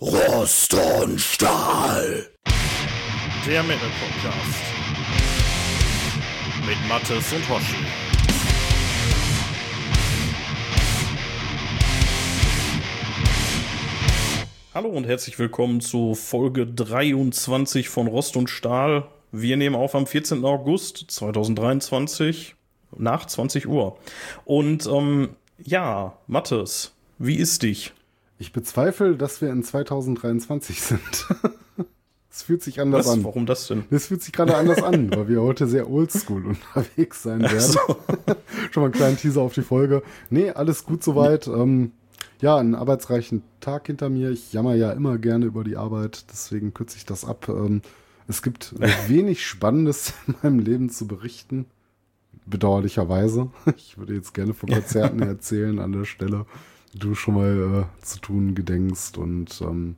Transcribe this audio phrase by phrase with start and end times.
[0.00, 2.28] Rost und Stahl.
[3.44, 4.62] Der Metal Podcast.
[6.64, 7.74] Mit Mattes und Hoshi.
[14.72, 19.08] Hallo und herzlich willkommen zu Folge 23 von Rost und Stahl.
[19.32, 20.44] Wir nehmen auf am 14.
[20.44, 22.54] August 2023
[22.96, 23.98] nach 20 Uhr.
[24.44, 27.92] Und ähm, ja, Mattes, wie ist dich?
[28.38, 31.26] Ich bezweifle, dass wir in 2023 sind.
[32.30, 33.14] Es fühlt sich anders Was?
[33.14, 33.24] an.
[33.24, 33.84] Warum das denn?
[33.90, 37.58] Das fühlt sich gerade anders an, weil wir heute sehr oldschool unterwegs sein werden.
[37.58, 37.80] So.
[38.70, 40.04] Schon mal einen kleinen Teaser auf die Folge.
[40.30, 41.48] Nee, alles gut soweit.
[41.48, 41.90] Ähm,
[42.40, 44.30] ja, einen arbeitsreichen Tag hinter mir.
[44.30, 47.48] Ich jammer ja immer gerne über die Arbeit, deswegen kürze ich das ab.
[47.48, 47.82] Ähm,
[48.28, 48.74] es gibt
[49.08, 51.66] wenig Spannendes in meinem Leben zu berichten.
[52.46, 53.50] Bedauerlicherweise.
[53.76, 56.46] Ich würde jetzt gerne von Konzerten erzählen an der Stelle,
[56.94, 59.18] du schon mal äh, zu tun gedenkst.
[59.18, 59.96] Und ähm,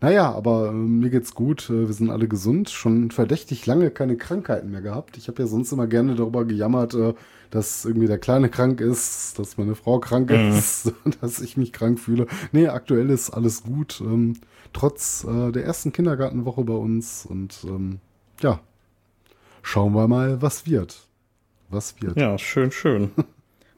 [0.00, 1.70] naja, aber äh, mir geht's gut.
[1.70, 2.70] Äh, wir sind alle gesund.
[2.70, 5.16] Schon verdächtig lange keine Krankheiten mehr gehabt.
[5.16, 7.14] Ich habe ja sonst immer gerne darüber gejammert, äh,
[7.50, 11.98] dass irgendwie der Kleine krank ist, dass meine Frau krank ist, dass ich mich krank
[11.98, 12.26] fühle.
[12.52, 14.02] Nee, aktuell ist alles gut.
[14.04, 14.34] Ähm,
[14.72, 17.24] trotz äh, der ersten Kindergartenwoche bei uns.
[17.26, 18.00] Und ähm,
[18.40, 18.60] ja,
[19.62, 21.08] schauen wir mal, was wird.
[21.70, 22.16] Was wird.
[22.16, 23.10] Ja, schön, schön.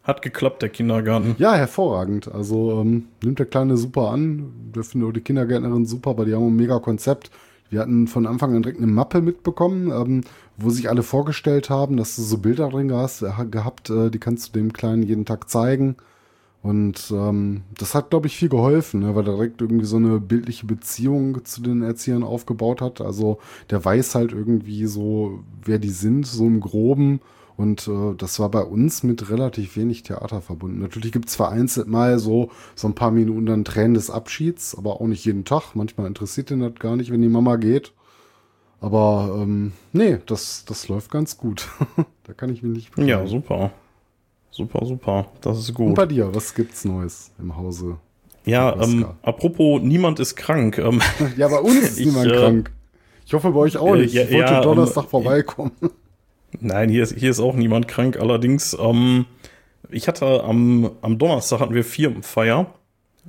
[0.07, 1.35] Hat geklappt, der Kindergarten.
[1.39, 2.33] Ja, hervorragend.
[2.33, 4.53] Also ähm, nimmt der Kleine super an.
[4.73, 7.33] Wir finden auch die Kindergärtnerin super, aber die haben ein mega Konzept.
[7.71, 10.21] Wir hatten von Anfang an direkt eine Mappe mitbekommen, ähm,
[10.57, 14.21] wo sich alle vorgestellt haben, dass du so Bilder drin hast, äh, gehabt, äh, die
[14.21, 15.97] kannst du dem Kleinen jeden Tag zeigen.
[16.63, 20.21] Und ähm, das hat, glaube ich, viel geholfen, ne, weil er direkt irgendwie so eine
[20.21, 23.01] bildliche Beziehung zu den Erziehern aufgebaut hat.
[23.01, 23.39] Also
[23.71, 27.21] der weiß halt irgendwie so, wer die sind, so im Groben.
[27.57, 30.81] Und äh, das war bei uns mit relativ wenig Theater verbunden.
[30.81, 35.01] Natürlich gibt es vereinzelt mal so, so ein paar Minuten dann Tränen des Abschieds, aber
[35.01, 35.75] auch nicht jeden Tag.
[35.75, 37.93] Manchmal interessiert den das gar nicht, wenn die Mama geht.
[38.81, 41.69] Aber ähm, nee, das, das läuft ganz gut.
[42.25, 43.09] da kann ich mich nicht beklagen.
[43.09, 43.71] Ja, super.
[44.51, 45.27] Super, super.
[45.41, 45.95] Das ist Und gut.
[45.95, 47.97] bei dir, was gibt's Neues im Hause?
[48.45, 50.79] Ja, ähm, apropos, niemand ist krank.
[50.79, 51.01] Ähm,
[51.37, 52.71] Ja, bei uns ist Ich, niemand äh, krank.
[53.25, 54.15] Ich hoffe bei euch auch äh, nicht.
[54.15, 55.73] ja, ich wollte ja, Donnerstag ähm, vorbeikommen.
[56.61, 58.17] Nein, hier ist, hier ist auch niemand krank.
[58.19, 59.27] Allerdings, ähm,
[59.91, 62.67] ich hatte am, am Donnerstag hatten wir Firmenfeier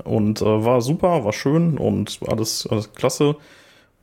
[0.04, 3.36] und äh, war super, war schön und alles, alles klasse.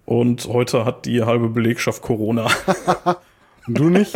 [0.06, 2.48] Und heute hat die halbe Belegschaft Corona.
[3.66, 4.14] Du nicht?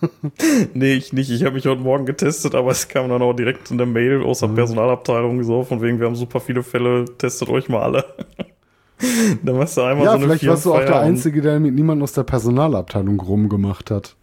[0.74, 1.30] nee, ich nicht.
[1.30, 4.22] Ich habe mich heute Morgen getestet, aber es kam dann auch direkt in der Mail
[4.24, 4.56] aus der Mhm.
[4.56, 8.04] Personalabteilung so, von wegen, wir haben super viele Fälle, testet euch mal alle.
[9.42, 11.74] dann machst du einmal Ja, so eine vielleicht warst du auch der Einzige, der mit
[11.74, 14.16] niemandem aus der Personalabteilung rumgemacht hat.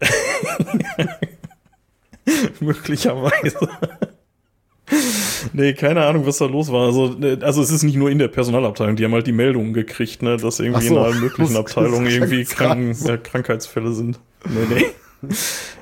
[2.60, 3.68] Möglicherweise.
[5.52, 6.86] nee, keine Ahnung, was da los war.
[6.86, 9.72] Also, ne, also es ist nicht nur in der Personalabteilung, die haben halt die Meldungen
[9.72, 10.96] gekriegt, ne, dass irgendwie so.
[10.96, 14.20] in allen möglichen Abteilungen irgendwie Kranken, ja, Krankheitsfälle sind.
[14.46, 14.84] Nee, nee.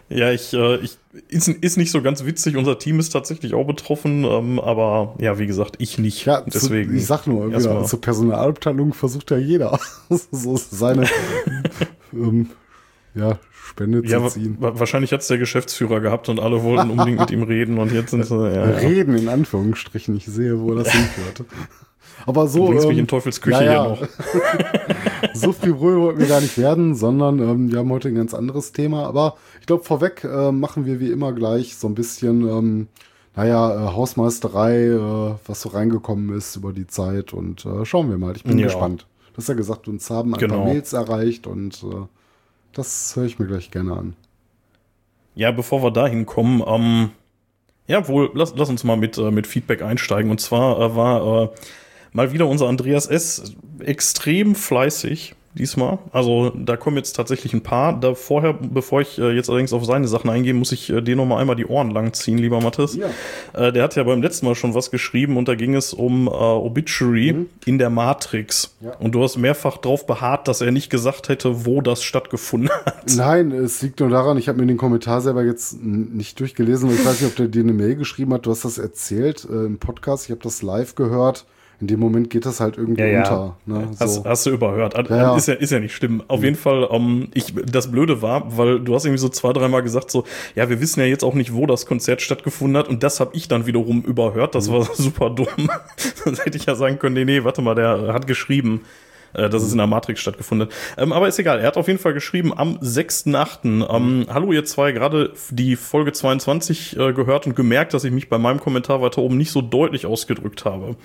[0.09, 0.99] Ja, ich, äh, ich
[1.29, 2.56] ist, ist nicht so ganz witzig.
[2.56, 6.25] Unser Team ist tatsächlich auch betroffen, ähm, aber ja, wie gesagt, ich nicht.
[6.27, 6.91] Ja, Deswegen.
[6.91, 9.78] Zu, ich sag nur, wieder, zur Personalabteilung versucht ja jeder,
[10.31, 11.07] so seine
[12.12, 12.51] ähm,
[13.15, 14.57] ja, Spende ja, zu ziehen.
[14.61, 18.11] wa- wahrscheinlich hat's der Geschäftsführer gehabt und alle wollten unbedingt mit ihm reden und jetzt
[18.11, 18.39] sind sie.
[18.55, 18.65] Ja.
[18.65, 21.45] Reden in Anführungsstrichen, ich sehe, wo das hinführt.
[22.27, 22.67] Aber so.
[22.67, 24.09] Du bringst mich ähm, in Teufels Küche ja, hier noch.
[25.34, 28.34] so früh wohl wollten wir gar nicht werden, sondern ähm, wir haben heute ein ganz
[28.34, 29.07] anderes Thema.
[29.07, 29.37] Aber
[29.69, 32.89] glaube, vorweg äh, machen wir wie immer gleich so ein bisschen, ähm,
[33.37, 38.19] naja, äh, Hausmeisterei, äh, was so reingekommen ist über die Zeit und äh, schauen wir
[38.19, 38.34] mal.
[38.37, 38.67] Ich bin Ja.
[38.67, 39.07] gespannt.
[39.33, 40.57] Du hast ja gesagt, uns haben ein Genau.
[40.57, 42.07] paar Mails erreicht und äh,
[42.73, 44.17] das höre ich mir gleich gerne an.
[45.37, 47.11] Ja, bevor wir dahin kommen, ähm,
[47.87, 50.31] ja, wohl, lass, lass uns mal mit, äh, mit Feedback einsteigen.
[50.33, 51.49] Und zwar äh, war äh,
[52.12, 53.55] mal wieder unser Andreas S.
[53.78, 55.99] extrem fleißig diesmal.
[56.13, 57.99] Also da kommen jetzt tatsächlich ein paar.
[57.99, 61.17] Da vorher, bevor ich äh, jetzt allerdings auf seine Sachen eingehe, muss ich äh, dir
[61.17, 62.97] noch mal einmal die Ohren langziehen, lieber Mathis.
[62.97, 63.09] Ja.
[63.53, 66.27] Äh, der hat ja beim letzten Mal schon was geschrieben und da ging es um
[66.27, 68.75] äh, Obituary in der Matrix.
[68.81, 68.93] Ja.
[68.97, 73.04] Und du hast mehrfach darauf beharrt, dass er nicht gesagt hätte, wo das stattgefunden hat.
[73.16, 76.91] Nein, es liegt nur daran, ich habe mir den Kommentar selber jetzt nicht durchgelesen.
[76.91, 78.47] Ich weiß nicht, ob der dir eine Mail geschrieben hat.
[78.47, 80.25] Du hast das erzählt äh, im Podcast.
[80.27, 81.45] Ich habe das live gehört.
[81.80, 83.57] In dem Moment geht das halt irgendwie unter.
[83.65, 83.89] Ne?
[84.01, 84.25] Hast, So.
[84.25, 84.95] hast du überhört.
[84.95, 85.36] Ja, Ja, ja.
[85.36, 86.25] Ist, ja, ist ja nicht schlimm.
[86.27, 89.83] Auf jeden Fall, ähm, ich, das Blöde war, weil du hast irgendwie so zwei, dreimal
[89.84, 90.25] gesagt, so,
[90.57, 92.89] ja, wir wissen ja jetzt auch nicht, wo das Konzert stattgefunden hat.
[92.89, 94.57] Und das habe ich dann wiederum überhört.
[94.57, 95.71] Das war super dumm.
[96.25, 98.80] Sonst hätte ich ja sagen können, nee, nee, warte mal, der hat geschrieben.
[99.34, 100.75] Äh, dass es in der Matrix stattgefunden hat.
[100.97, 103.95] Ähm, aber ist egal, er hat auf jeden Fall geschrieben am 6.8.
[103.95, 108.28] Ähm, hallo ihr zwei, gerade die Folge 22 äh, gehört und gemerkt, dass ich mich
[108.28, 110.97] bei meinem Kommentar weiter oben nicht so deutlich ausgedrückt habe.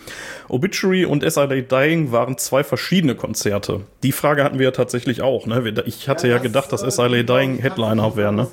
[0.50, 3.81] Obituary und SILA Dying waren zwei verschiedene Konzerte.
[4.04, 5.46] Die Frage hatten wir ja tatsächlich auch.
[5.46, 5.84] Ne?
[5.86, 8.34] Ich hatte ja, ja gedacht, dass SILA Dying Headliner wäre.
[8.34, 8.48] Ne?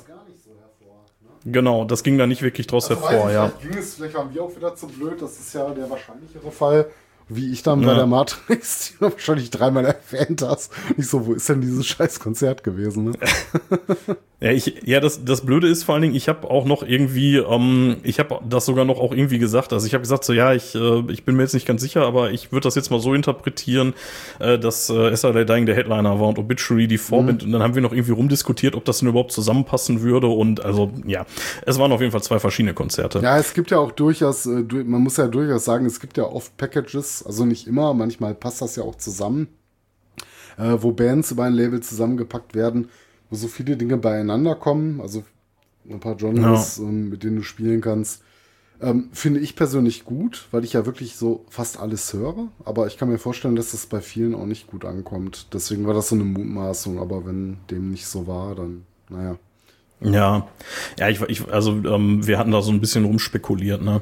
[1.45, 3.51] Genau, das ging da nicht wirklich draus also hervor, ja.
[3.61, 6.85] Ging es, vielleicht waren wir auch wieder zu blöd, das ist ja der wahrscheinlichere Fall
[7.35, 7.87] wie ich dann ja.
[7.87, 10.71] bei der Matrix, die du wahrscheinlich dreimal erwähnt hast.
[10.97, 13.05] Ich so, wo ist denn dieses scheiß Konzert gewesen?
[13.05, 13.13] Ne?
[14.41, 17.37] ja, ich, ja, das, das Blöde ist vor allen Dingen, ich habe auch noch irgendwie,
[17.37, 19.73] ähm, ich habe das sogar noch auch irgendwie gesagt.
[19.73, 22.05] Also ich habe gesagt, so ja, ich, äh, ich bin mir jetzt nicht ganz sicher,
[22.05, 23.93] aber ich würde das jetzt mal so interpretieren,
[24.39, 27.41] äh, dass äh, SLA Dying der Headliner war und Obituary die Vorband.
[27.41, 27.47] Mhm.
[27.47, 30.27] Und dann haben wir noch irgendwie rumdiskutiert, ob das denn überhaupt zusammenpassen würde.
[30.27, 31.25] Und also ja,
[31.65, 33.19] es waren auf jeden Fall zwei verschiedene Konzerte.
[33.19, 36.23] Ja, es gibt ja auch durchaus, äh, man muss ja durchaus sagen, es gibt ja
[36.23, 39.47] oft Packages, also nicht immer, manchmal passt das ja auch zusammen,
[40.57, 42.89] äh, wo Bands über ein Label zusammengepackt werden,
[43.29, 45.23] wo so viele Dinge beieinander kommen, also
[45.89, 46.83] ein paar Genres, ja.
[46.83, 48.23] ähm, mit denen du spielen kannst.
[48.81, 52.47] Ähm, finde ich persönlich gut, weil ich ja wirklich so fast alles höre.
[52.65, 55.47] Aber ich kann mir vorstellen, dass das bei vielen auch nicht gut ankommt.
[55.53, 56.97] Deswegen war das so eine Mutmaßung.
[56.97, 59.37] Aber wenn dem nicht so war, dann, naja.
[60.03, 60.47] Ja,
[60.97, 64.01] ja, ich, ich also ähm, wir hatten da so ein bisschen rumspekuliert, ne?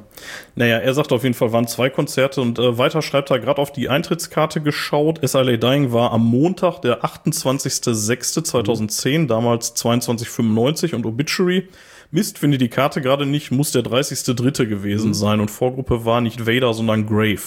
[0.56, 3.62] Naja, er sagt auf jeden Fall, waren zwei Konzerte und äh, weiter schreibt er gerade
[3.62, 5.19] auf die Eintrittskarte geschaut.
[5.28, 11.68] SLA Dying war am Montag, der 28.06.2010, damals 22,95 und Obituary.
[12.12, 14.68] Mist, finde die Karte gerade nicht, muss der 30.03.
[14.68, 15.13] gewesen mhm.
[15.13, 17.42] sein und Vorgruppe war nicht Vader, sondern Grave.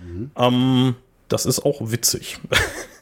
[0.00, 0.32] Mhm.
[0.36, 0.96] Ähm,
[1.28, 2.40] das ist auch witzig.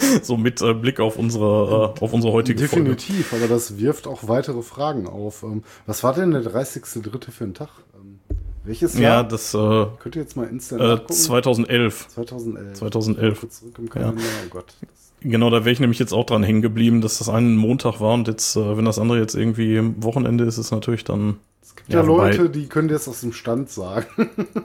[0.22, 3.44] so mit äh, Blick auf unsere, äh, auf unsere heutige Definitiv, Folge.
[3.44, 5.42] aber das wirft auch weitere Fragen auf.
[5.42, 7.30] Ähm, was war denn der 30.3.
[7.30, 7.68] für ein Tag?
[7.94, 8.18] Ähm,
[8.64, 9.22] welches Jahr?
[9.22, 12.08] Ja, das äh, könnt ihr jetzt mal instant äh, 2011.
[12.08, 12.78] 2011.
[12.78, 13.48] 2011.
[13.48, 14.20] Zurück im Kalender.
[14.20, 14.28] Ja.
[14.46, 14.74] Oh Gott.
[15.22, 18.14] Genau, da wäre ich nämlich jetzt auch dran hängen geblieben, dass das ein Montag war
[18.14, 21.36] und jetzt, äh, wenn das andere jetzt irgendwie Wochenende ist, ist natürlich dann
[21.80, 24.06] gibt ja, ja Leute, die können das aus dem Stand sagen.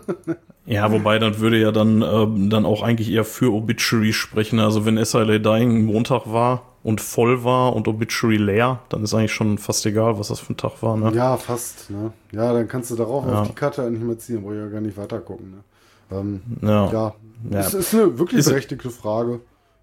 [0.66, 4.60] ja, wobei dann würde ja dann, äh, dann auch eigentlich eher für Obituary sprechen.
[4.60, 9.34] Also wenn SLA Dying Montag war und voll war und Obituary leer, dann ist eigentlich
[9.34, 10.98] schon fast egal, was das für ein Tag war.
[10.98, 11.12] Ne?
[11.16, 11.90] Ja, fast.
[11.90, 12.14] Ne?
[12.32, 13.42] Ja, dann kannst du darauf ja.
[13.42, 15.52] auf die Karte eigentlich mal ziehen, wo ich ja gar nicht weiter gucken.
[15.52, 16.18] Ne?
[16.18, 16.92] Ähm, ja.
[16.92, 17.16] ja.
[17.52, 17.60] ja.
[17.60, 19.40] Es ist eine wirklich ist berechtigte Frage.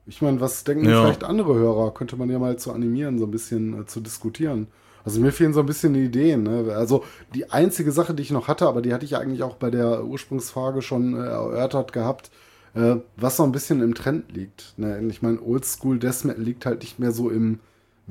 [0.06, 1.92] Ich meine, was denken vielleicht andere Hörer?
[1.94, 4.66] Könnte man ja mal zu animieren, so ein bisschen äh, zu diskutieren.
[5.04, 6.44] Also mir fehlen so ein bisschen die Ideen.
[6.44, 6.72] Ne?
[6.74, 7.04] Also
[7.34, 10.04] die einzige Sache, die ich noch hatte, aber die hatte ich eigentlich auch bei der
[10.04, 12.30] Ursprungsfrage schon äh, erörtert gehabt,
[12.74, 14.74] äh, was so ein bisschen im Trend liegt.
[14.76, 15.00] Ne?
[15.08, 17.60] Ich meine, Oldschool Death Metal liegt halt nicht mehr so im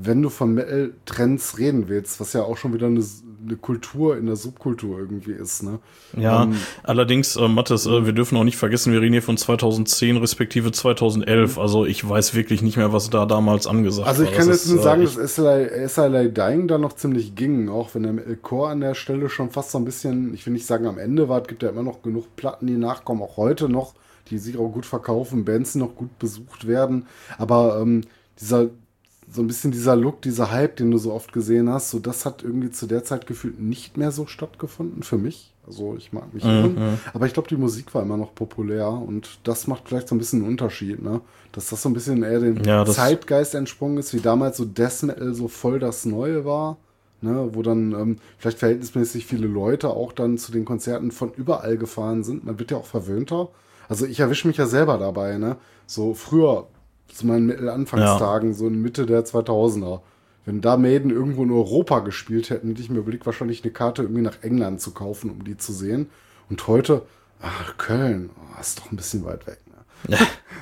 [0.05, 3.03] wenn du von Metal-Trends reden willst, was ja auch schon wieder eine,
[3.45, 5.63] eine Kultur in der Subkultur irgendwie ist.
[5.63, 5.79] Ne?
[6.17, 9.37] Ja, ähm, allerdings, äh, Mathis, äh, wir dürfen auch nicht vergessen, wir reden hier von
[9.37, 11.55] 2010 respektive 2011.
[11.55, 11.61] Mhm.
[11.61, 14.27] Also ich weiß wirklich nicht mehr, was da damals angesagt also war.
[14.27, 17.93] Also ich kann jetzt nur äh, sagen, dass SLI Dying da noch ziemlich ging, auch
[17.93, 20.85] wenn der Metalcore an der Stelle schon fast so ein bisschen, ich will nicht sagen
[20.87, 23.93] am Ende war, es gibt ja immer noch genug Platten, die nachkommen, auch heute noch,
[24.29, 27.05] die sich auch gut verkaufen, Bands noch gut besucht werden.
[27.37, 28.01] Aber ähm,
[28.39, 28.69] dieser
[29.31, 32.25] so ein bisschen dieser Look, dieser Hype, den du so oft gesehen hast, so das
[32.25, 35.53] hat irgendwie zu der Zeit gefühlt nicht mehr so stattgefunden für mich.
[35.65, 36.49] Also ich mag mich mhm.
[36.49, 40.15] Hören, aber ich glaube, die Musik war immer noch populär und das macht vielleicht so
[40.15, 41.21] ein bisschen einen Unterschied, ne?
[41.51, 45.03] Dass das so ein bisschen eher dem ja, Zeitgeist entsprungen ist, wie damals so Death
[45.03, 46.77] Metal so voll das Neue war.
[47.23, 51.77] Ne, wo dann ähm, vielleicht verhältnismäßig viele Leute auch dann zu den Konzerten von überall
[51.77, 52.45] gefahren sind.
[52.45, 53.49] Man wird ja auch verwöhnter.
[53.87, 55.57] Also ich erwische mich ja selber dabei, ne?
[55.85, 56.65] So früher
[57.15, 58.55] zu meinen Mittelanfangstagen, ja.
[58.55, 60.01] so in Mitte der 2000er.
[60.45, 64.01] Wenn da Maiden irgendwo in Europa gespielt hätten, hätte ich mir überlegt, wahrscheinlich eine Karte
[64.01, 66.09] irgendwie nach England zu kaufen, um die zu sehen.
[66.49, 67.03] Und heute,
[67.41, 69.59] ach, Köln, oh, ist doch ein bisschen weit weg.
[70.07, 70.17] Ne?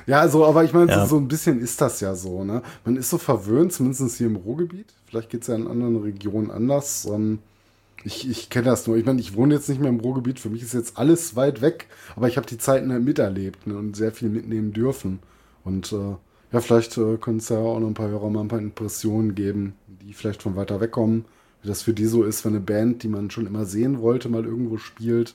[0.06, 1.00] ja, also, aber ich meine, ja.
[1.02, 2.44] so, so, ein bisschen ist das ja so.
[2.44, 2.62] Ne?
[2.84, 4.92] Man ist so verwöhnt, zumindest hier im Ruhrgebiet.
[5.06, 7.06] Vielleicht geht es ja in anderen Regionen anders.
[7.06, 7.38] Ähm,
[8.04, 8.96] ich, ich kenne das nur.
[8.96, 10.40] Ich meine, ich wohne jetzt nicht mehr im Ruhrgebiet.
[10.40, 11.86] Für mich ist jetzt alles weit weg.
[12.16, 15.20] Aber ich habe die Zeiten halt miterlebt ne, und sehr viel mitnehmen dürfen.
[15.64, 16.16] Und äh,
[16.52, 19.34] ja, vielleicht äh, können es ja auch noch ein paar Hörer mal ein paar Impressionen
[19.34, 21.24] geben, die vielleicht von weiter weg kommen.
[21.62, 24.28] Wie das für die so ist, wenn eine Band, die man schon immer sehen wollte,
[24.28, 25.34] mal irgendwo spielt.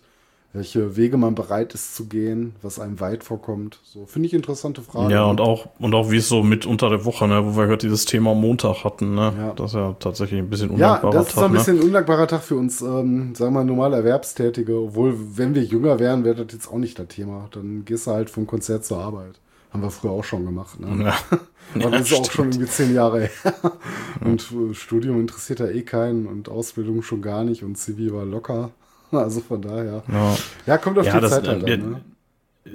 [0.53, 3.79] Welche Wege man bereit ist zu gehen, was einem weit vorkommt.
[3.83, 5.09] So, finde ich interessante Fragen.
[5.09, 7.67] Ja, und auch, und auch wie es so mit unter der Woche, ne, wo wir
[7.67, 9.33] heute dieses Thema Montag hatten, ne?
[9.37, 9.53] Ja.
[9.53, 11.13] Das ist ja tatsächlich ein bisschen undankbarer Tag.
[11.13, 11.57] Ja, das ist Tag, ein ne?
[11.57, 11.83] bisschen ne?
[11.83, 14.79] undankbarer Tag für uns, ähm, sagen wir mal, normale Erwerbstätige.
[14.79, 17.49] Obwohl, wenn wir jünger wären, wäre das jetzt auch nicht das Thema.
[17.51, 19.41] Dann gehst du halt vom Konzert zur Arbeit.
[19.75, 20.79] Haben wir früher auch schon gemacht.
[20.79, 21.03] Ne?
[21.03, 21.17] Ja.
[21.81, 22.21] Aber das ist stimmt.
[22.21, 23.53] auch schon irgendwie zehn Jahre her.
[24.21, 24.73] Und ja.
[24.73, 28.71] Studium interessiert ja eh keinen und Ausbildung schon gar nicht und CV war locker.
[29.11, 30.03] Also von daher.
[30.11, 31.91] Ja, ja kommt auf ja, die das, Zeit halt äh, an.
[31.91, 32.01] Ne?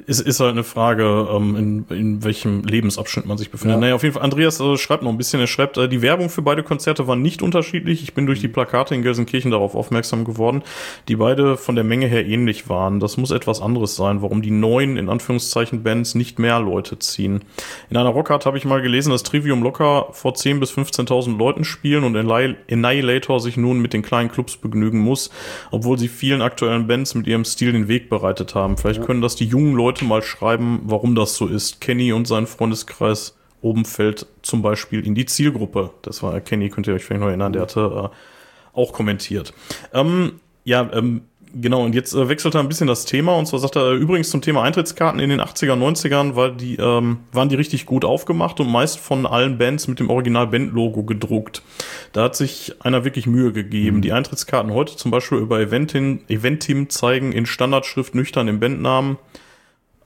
[0.07, 3.77] Es ist halt eine Frage, ähm, in, in welchem Lebensabschnitt man sich befindet.
[3.77, 3.81] Ja.
[3.81, 6.31] Naja, auf jeden Fall, Andreas äh, schreibt noch ein bisschen, er schreibt, äh, die Werbung
[6.31, 8.05] für beide Konzerte war nicht unterschiedlich.
[8.05, 10.63] Ich bin durch die Plakate in Gelsenkirchen darauf aufmerksam geworden,
[11.09, 13.01] die beide von der Menge her ähnlich waren.
[13.01, 17.41] Das muss etwas anderes sein, warum die neuen, in Anführungszeichen, Bands nicht mehr Leute ziehen.
[17.91, 21.65] In einer Rockart habe ich mal gelesen, dass Trivium locker vor 10.000 bis 15.000 Leuten
[21.65, 25.31] spielen und Anni- Annihilator sich nun mit den kleinen Clubs begnügen muss,
[25.73, 28.77] obwohl sie vielen aktuellen Bands mit ihrem Stil den Weg bereitet haben.
[28.77, 31.81] Vielleicht können das die jungen Leute mal schreiben, warum das so ist.
[31.81, 35.91] Kenny und sein Freundeskreis oben fällt zum Beispiel in die Zielgruppe.
[36.03, 39.55] Das war Kenny, könnt ihr euch vielleicht noch erinnern, der hatte äh, auch kommentiert.
[39.95, 41.23] Ähm, ja, ähm,
[41.55, 43.97] genau, und jetzt äh, wechselt er ein bisschen das Thema und zwar sagt er äh,
[43.97, 48.05] übrigens zum Thema Eintrittskarten in den 80er, 90ern war die, ähm, waren die richtig gut
[48.05, 51.63] aufgemacht und meist von allen Bands mit dem Original-Band-Logo gedruckt.
[52.13, 54.03] Da hat sich einer wirklich Mühe gegeben.
[54.03, 59.19] Die Eintrittskarten heute zum Beispiel über Eventin, Eventim zeigen in Standardschrift nüchtern im Bandnamen.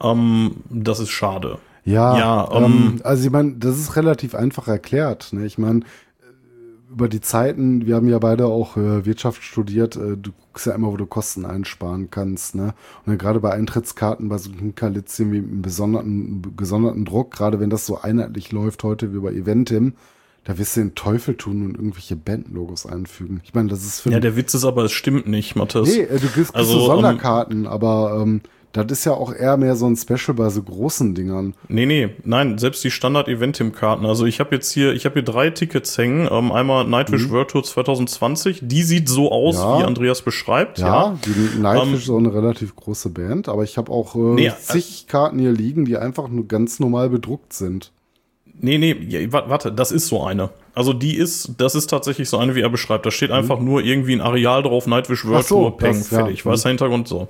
[0.04, 1.58] Ähm, das ist schade.
[1.84, 5.32] Ja, Ja, ähm, ähm, also ich meine, das ist relativ einfach erklärt.
[5.32, 5.44] Ne?
[5.44, 5.80] Ich meine,
[6.94, 10.74] über die Zeiten, wir haben ja beide auch äh, Wirtschaft studiert, äh, du guckst ja
[10.74, 12.54] immer, wo du Kosten einsparen kannst.
[12.54, 12.66] Ne?
[13.04, 17.58] Und dann gerade bei Eintrittskarten, bei so einem Kalizien wie einem besonderten, gesonderten Druck, gerade
[17.58, 19.94] wenn das so einheitlich läuft heute wie bei Eventim,
[20.44, 23.40] da wirst du den Teufel tun und irgendwelche Bandlogos einfügen.
[23.44, 25.88] Ich meine, das ist für Ja, der Witz ist aber, es stimmt nicht, Matthias.
[25.88, 28.40] Nee, äh, du kriegst, kriegst Also, so Sonderkarten, aber ähm,
[28.74, 31.54] das ist ja auch eher mehr so ein Special bei so großen Dingern.
[31.68, 34.04] Nee, nee, nein, selbst die Standard-Eventim-Karten.
[34.04, 36.28] Also ich habe jetzt hier, ich habe hier drei Tickets hängen.
[36.30, 38.60] Ähm, einmal Nightwish World Tour 2020.
[38.62, 39.62] Die sieht so aus, Mhm.
[39.62, 39.78] Ja.
[39.78, 40.78] wie Andreas beschreibt.
[40.78, 41.18] Ja, Ja.
[41.24, 44.52] die Nightwish Ähm, ist so eine relativ große Band, aber ich habe auch äh, Nee,
[44.60, 47.92] zig Karten hier liegen, die einfach nur ganz normal bedruckt sind.
[48.60, 50.50] Nee, nee, warte, das ist so eine.
[50.74, 53.06] Also die ist, das ist tatsächlich so eine, wie er beschreibt.
[53.06, 55.48] Da steht einfach nur irgendwie ein Areal drauf, Nightwish World Mhm.
[55.48, 56.18] So, Tour, Peng, das, ja.
[56.18, 56.44] fertig.
[56.44, 56.70] Weißer Mhm.
[56.72, 57.28] Hintergrund so.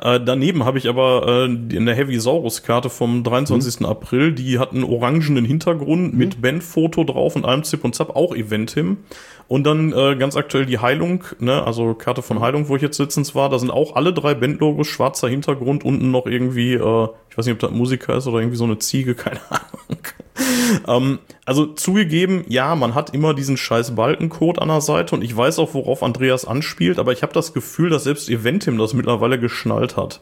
[0.00, 3.80] Äh, daneben habe ich aber äh, eine Heavy Saurus-Karte vom 23.
[3.80, 3.86] Mhm.
[3.86, 4.32] April.
[4.32, 8.98] Die hat einen orangenen Hintergrund mit Bandfoto drauf und allem Zip und Zap, auch Eventim.
[9.48, 12.98] Und dann äh, ganz aktuell die Heilung, ne, also Karte von Heilung, wo ich jetzt
[12.98, 13.48] letztens war.
[13.48, 17.54] Da sind auch alle drei Bandlogos, schwarzer Hintergrund, unten noch irgendwie, äh, ich weiß nicht,
[17.54, 20.00] ob das Musiker ist oder irgendwie so eine Ziege, keine Ahnung.
[20.86, 21.18] ähm,
[21.48, 25.58] also zugegeben, ja, man hat immer diesen scheiß Balkencode an der Seite und ich weiß
[25.58, 29.96] auch, worauf Andreas anspielt, aber ich habe das Gefühl, dass selbst Eventim das mittlerweile geschnallt
[29.96, 30.20] hat.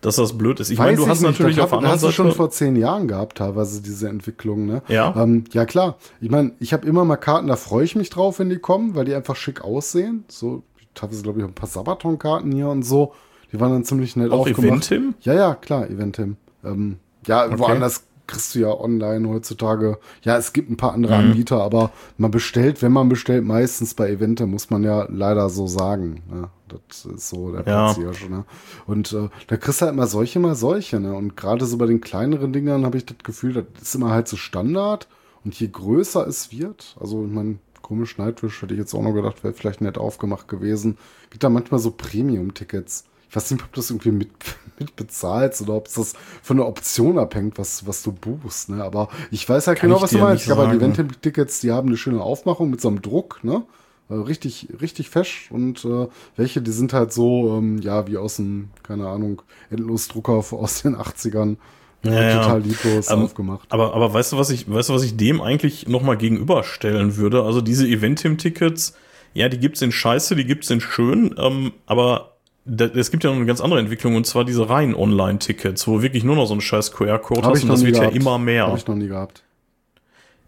[0.00, 0.68] Dass das blöd ist.
[0.70, 2.36] Ich meine, du hast ich nicht, natürlich das auf hab- anderen hast du schon Seite.
[2.36, 4.82] vor zehn Jahren gehabt, teilweise diese Entwicklung, ne?
[4.88, 5.14] Ja.
[5.16, 5.96] Ähm, ja, klar.
[6.20, 8.94] Ich meine, ich habe immer mal Karten, da freue ich mich drauf, wenn die kommen,
[8.94, 10.24] weil die einfach schick aussehen.
[10.28, 10.62] So,
[10.94, 13.14] teilweise glaube ich ein paar Sabaton-Karten hier und so.
[13.50, 14.90] Die waren dann ziemlich nett Auch aufgemacht.
[14.90, 15.14] Eventim?
[15.20, 16.36] Ja, ja, klar, Eventim.
[16.64, 19.98] Ähm, ja, woanders kriegst du ja online heutzutage.
[20.22, 21.30] Ja, es gibt ein paar andere Mhm.
[21.30, 25.66] Anbieter, aber man bestellt, wenn man bestellt, meistens bei Eventim, muss man ja leider so
[25.66, 26.22] sagen.
[26.32, 27.92] Ja, das ist so der Ja.
[27.92, 28.44] Platzhirsch, ne?
[28.86, 31.14] Und äh, da kriegst du halt mal solche, mal solche, ne?
[31.14, 34.28] Und gerade so bei den kleineren Dingern habe ich das Gefühl, das ist immer halt
[34.28, 35.06] so Standard.
[35.44, 39.12] Und je größer es wird, also ich meine, komisch Nightwish hätte ich jetzt auch noch
[39.12, 40.96] gedacht, wäre vielleicht nett aufgemacht gewesen.
[41.28, 43.04] Gibt da manchmal so Premium-Tickets.
[43.34, 44.30] Ich weiß nicht, ob du das irgendwie mit,
[44.78, 46.12] mit bezahlst oder ob es das
[46.42, 48.84] von der Option abhängt, was, was du buchst, ne?
[48.84, 50.46] Aber ich weiß halt Kann genau, ich was du meinst.
[50.46, 50.78] nicht Aber die sagen.
[50.78, 53.64] Eventim-Tickets, die haben eine schöne Aufmachung mit so einem Druck, ne?
[54.08, 58.36] Äh, Richtig, richtig fesch und äh, welche, die sind halt so, ähm, ja, wie aus
[58.36, 61.56] dem, keine Ahnung, Endlosdrucker aus den 80ern.
[62.04, 62.42] Ja, ja.
[62.42, 63.68] total lieblos Ähm, aufgemacht.
[63.72, 67.42] Aber, aber weißt du, was ich, weißt du, was ich dem eigentlich nochmal gegenüberstellen würde?
[67.44, 68.94] Also diese Eventim-Tickets,
[69.32, 72.33] ja, die gibt's in Scheiße, die gibt's in Schön, ähm, aber
[72.66, 76.24] es gibt ja noch eine ganz andere Entwicklung und zwar diese reinen Online-Tickets, wo wirklich
[76.24, 78.14] nur noch so ein scheiß QR-Code hast und das wird gehabt.
[78.14, 78.66] ja immer mehr.
[78.66, 79.42] Habe ich noch nie gehabt.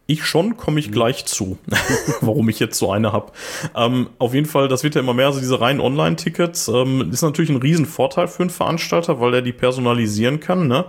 [0.08, 1.58] Ich schon, komme ich gleich zu,
[2.20, 3.36] warum ich jetzt so eine hab.
[3.74, 7.22] Ähm, auf jeden Fall, das wird ja immer mehr, also diese reinen Online-Tickets, ähm, ist
[7.22, 10.84] natürlich ein Riesenvorteil für einen Veranstalter, weil er die personalisieren kann, ne?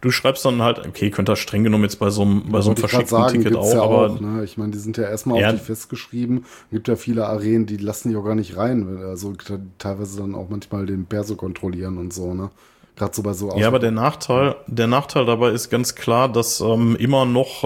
[0.00, 2.70] Du schreibst dann halt, okay, könnte das streng genommen jetzt bei so einem, bei so
[2.70, 4.44] einem verschickten Ticket gibt's auch, ja aber auch, ne?
[4.44, 5.48] Ich meine, die sind ja erstmal Ja.
[5.48, 6.44] auf die festgeschrieben.
[6.70, 8.98] Gibt ja viele Arenen, die lassen die auch gar nicht rein.
[9.04, 12.50] Also te- teilweise dann auch manchmal den Perso kontrollieren und so, ne?
[12.98, 16.60] Gerade so bei so Ja, aber der Nachteil, der Nachteil dabei ist ganz klar, dass
[16.60, 17.62] ähm, immer noch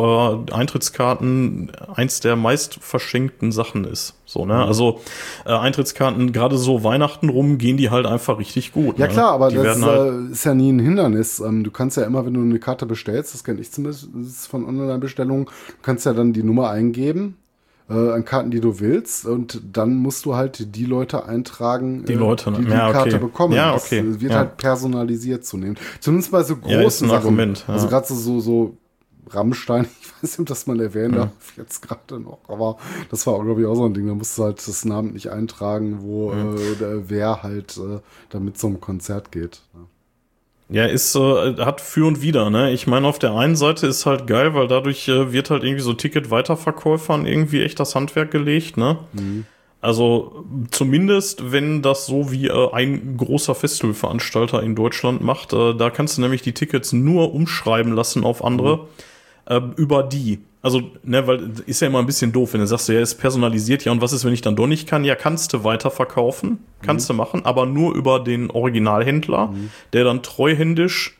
[0.49, 4.15] äh, Eintrittskarten eins der meist verschenkten Sachen ist.
[4.27, 4.49] So, Mhm.
[4.49, 4.65] ne?
[4.65, 5.01] Also
[5.47, 8.99] äh, Eintrittskarten, gerade so Weihnachten rum, gehen die halt einfach richtig gut.
[8.99, 9.13] Ja ne?
[9.13, 11.41] klar, aber die das werden halt, äh, ist ja nie ein Hindernis.
[11.41, 14.67] Ähm, du kannst ja immer, wenn du eine Karte bestellst, das kenne ich zumindest von
[14.67, 17.37] Online-Bestellungen, du kannst ja dann die Nummer eingeben
[17.89, 22.13] äh, an Karten, die du willst und dann musst du halt die Leute eintragen, Die
[22.13, 22.59] äh, Leute, ne?
[22.59, 22.93] die die Ja, okay.
[22.99, 23.55] Karte bekommen.
[23.55, 23.99] Ja, Das, okay.
[24.01, 24.39] äh, wird Ja.
[24.39, 25.81] halt personalisiert zunehmend.
[26.01, 27.17] Zumindest bei so großen Ja, ist ein Sachen.
[27.19, 27.75] Argument, ja.
[27.75, 28.77] Also gerade so, so, so
[29.31, 32.77] Rammstein, ich weiß nicht, ob das man erwähnen darf jetzt gerade noch, aber
[33.11, 34.07] das war, glaube ich, auch so ein Ding.
[34.07, 38.41] Da musst du halt das Namen nicht eintragen, wo äh, der, wer halt äh, da
[38.41, 39.63] mit zum Konzert geht.
[39.75, 39.87] ne?
[40.73, 42.73] Ja, ist äh, hat für und wieder, ne?
[42.73, 45.83] Ich meine, auf der einen Seite ist halt geil, weil dadurch äh, wird halt irgendwie
[45.83, 48.99] so Ticket-Weiterverkäufern irgendwie echt das Handwerk gelegt, ne?
[49.13, 49.45] Mhm.
[49.83, 55.91] Also zumindest, wenn das so wie äh, ein großer Festivalveranstalter in Deutschland macht, äh, da
[55.91, 58.83] kannst du nämlich die Tickets nur umschreiben lassen auf andere mhm.
[59.47, 60.41] Äh, über die.
[60.61, 63.85] Also, ne, weil ist ja immer ein bisschen doof, wenn du sagst, ja, ist personalisiert,
[63.85, 65.05] ja, und was ist, wenn ich dann doch nicht kann?
[65.05, 67.15] Ja, kannst du weiterverkaufen, kannst mhm.
[67.15, 69.71] du machen, aber nur über den Originalhändler, mhm.
[69.93, 71.17] der dann treuhändisch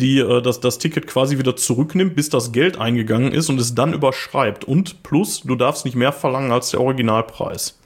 [0.00, 3.74] die äh, das, das Ticket quasi wieder zurücknimmt, bis das Geld eingegangen ist und es
[3.74, 4.64] dann überschreibt.
[4.64, 7.78] Und plus, du darfst nicht mehr verlangen als der Originalpreis.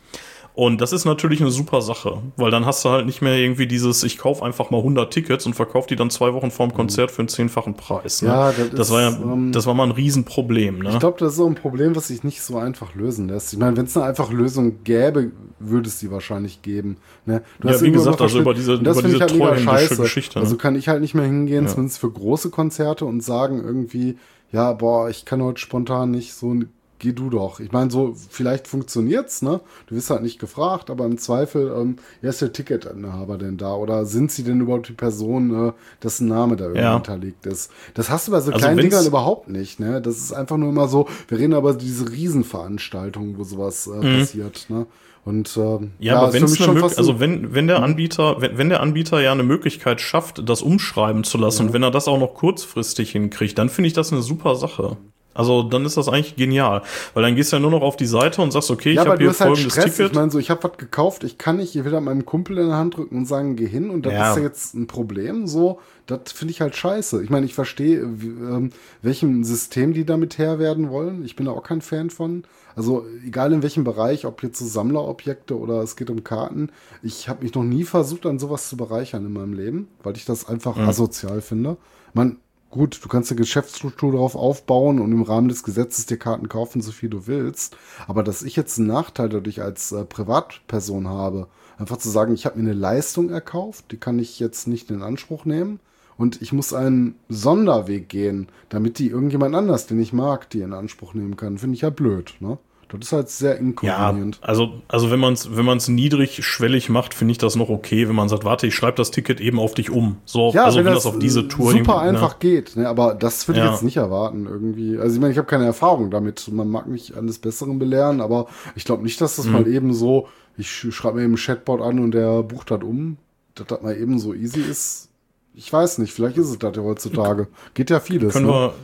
[0.61, 3.67] Und das ist natürlich eine super Sache, weil dann hast du halt nicht mehr irgendwie
[3.67, 7.11] dieses, ich kaufe einfach mal 100 Tickets und verkaufe die dann zwei Wochen vorm Konzert
[7.11, 8.21] für einen zehnfachen Preis.
[8.21, 8.29] Ne?
[8.29, 10.81] Ja, das, das ist, war ja, ähm, das war mal ein Riesenproblem.
[10.81, 10.91] Ne?
[10.91, 13.55] Ich glaube, das ist so ein Problem, was sich nicht so einfach lösen lässt.
[13.55, 16.99] Ich meine, wenn es eine einfache Lösung gäbe, würde es die wahrscheinlich geben.
[17.25, 17.41] Ne?
[17.61, 20.41] Du ja, wie gesagt, also über diese, über diese halt treuhändische Geschichte.
[20.41, 20.45] Ne?
[20.45, 21.71] Also kann ich halt nicht mehr hingehen, ja.
[21.71, 24.19] zumindest für große Konzerte und sagen irgendwie,
[24.53, 26.55] ja, boah, ich kann heute spontan nicht so
[27.01, 27.59] geh du doch.
[27.59, 29.61] Ich meine, so, vielleicht funktioniert's, ne?
[29.89, 33.75] Du wirst halt nicht gefragt, aber im Zweifel, ähm, ja, ist der Ticketinhaber denn da?
[33.75, 36.95] Oder sind sie denn überhaupt die Person, äh, dessen Name da irgendwie ja.
[36.95, 37.73] hinterlegt ist?
[37.95, 40.01] Das hast du bei so also kleinen Dingern überhaupt nicht, ne?
[40.01, 44.21] Das ist einfach nur immer so, wir reden aber diese Riesenveranstaltungen, wo sowas äh, mhm.
[44.21, 44.87] passiert, ne?
[45.25, 47.85] Und ähm, ja, ja aber wenn es eine also wenn wenn der hm?
[47.85, 51.67] Anbieter wenn, wenn der Anbieter ja eine Möglichkeit schafft, das umschreiben zu lassen ja.
[51.67, 54.97] und wenn er das auch noch kurzfristig hinkriegt, dann finde ich das eine super Sache.
[55.33, 56.83] Also dann ist das eigentlich genial,
[57.15, 59.09] weil dann gehst du ja nur noch auf die Seite und sagst, okay, ja, ich
[59.09, 60.11] habe hier halt folgendes halt Ticket.
[60.11, 62.77] Ich meine, so, ich habe was gekauft, ich kann nicht wieder meinem Kumpel in der
[62.77, 64.31] Hand drücken und sagen, geh hin und das ja.
[64.31, 65.47] ist ja jetzt ein Problem.
[65.47, 67.23] So, das finde ich halt scheiße.
[67.23, 68.71] Ich meine, ich verstehe, ähm,
[69.03, 71.25] welchem System die damit her werden wollen.
[71.25, 72.43] Ich bin da auch kein Fan von.
[72.75, 76.71] Also egal in welchem Bereich, ob jetzt so Sammlerobjekte oder es geht um Karten,
[77.03, 80.25] ich habe mich noch nie versucht, an sowas zu bereichern in meinem Leben, weil ich
[80.25, 80.89] das einfach mhm.
[80.89, 81.77] asozial finde.
[82.15, 82.39] Man,
[82.71, 86.81] Gut, du kannst eine Geschäftsstruktur darauf aufbauen und im Rahmen des Gesetzes dir Karten kaufen,
[86.81, 87.77] so viel du willst.
[88.07, 91.49] Aber dass ich jetzt einen Nachteil dadurch als äh, Privatperson habe,
[91.79, 95.03] einfach zu sagen, ich habe mir eine Leistung erkauft, die kann ich jetzt nicht in
[95.03, 95.81] Anspruch nehmen.
[96.17, 100.73] Und ich muss einen Sonderweg gehen, damit die irgendjemand anders, den ich mag, die in
[100.73, 101.59] Anspruch nehmen kann.
[101.59, 102.59] Finde ich ja blöd, ne?
[102.99, 104.37] Das ist halt sehr inkonvenient.
[104.37, 108.09] Ja, also, also wenn man es wenn man's niedrigschwellig macht, finde ich das noch okay,
[108.09, 110.17] wenn man sagt, warte, ich schreibe das Ticket eben auf dich um.
[110.25, 112.09] So, ja, also wenn, wenn das, das, auf diese Tour super ne?
[112.09, 112.89] einfach geht, ne?
[112.89, 113.73] aber das würde ich ja.
[113.73, 114.99] jetzt nicht erwarten irgendwie.
[114.99, 116.49] Also ich meine, ich habe keine Erfahrung damit.
[116.53, 119.53] Man mag mich eines Besseren belehren, aber ich glaube nicht, dass das mhm.
[119.53, 123.17] mal eben so, ich schreibe mir eben ein Chatbot an und der bucht das um,
[123.55, 125.09] dass das mal eben so easy ist.
[125.55, 127.49] Ich weiß nicht, vielleicht ist es das ja heutzutage.
[127.75, 128.33] Geht ja vieles.
[128.33, 128.53] Können ne?
[128.53, 128.75] wir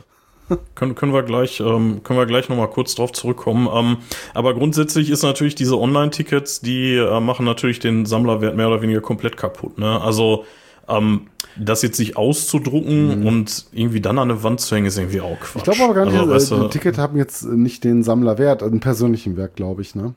[0.75, 3.67] können, können wir gleich, ähm, können wir gleich nochmal kurz drauf zurückkommen.
[3.73, 3.97] Ähm,
[4.33, 9.01] aber grundsätzlich ist natürlich diese Online-Tickets, die äh, machen natürlich den Sammlerwert mehr oder weniger
[9.01, 9.77] komplett kaputt.
[9.77, 10.01] Ne?
[10.01, 10.45] Also
[10.87, 11.27] ähm,
[11.59, 13.27] das jetzt sich auszudrucken mhm.
[13.27, 15.57] und irgendwie dann an eine Wand zu hängen, ist irgendwie auch Quatsch.
[15.57, 18.79] Ich glaube aber gar nicht, also, weißt du, Ticket haben jetzt nicht den Sammlerwert, einen
[18.79, 19.95] persönlichen Wert, glaube ich.
[19.95, 20.13] Ne?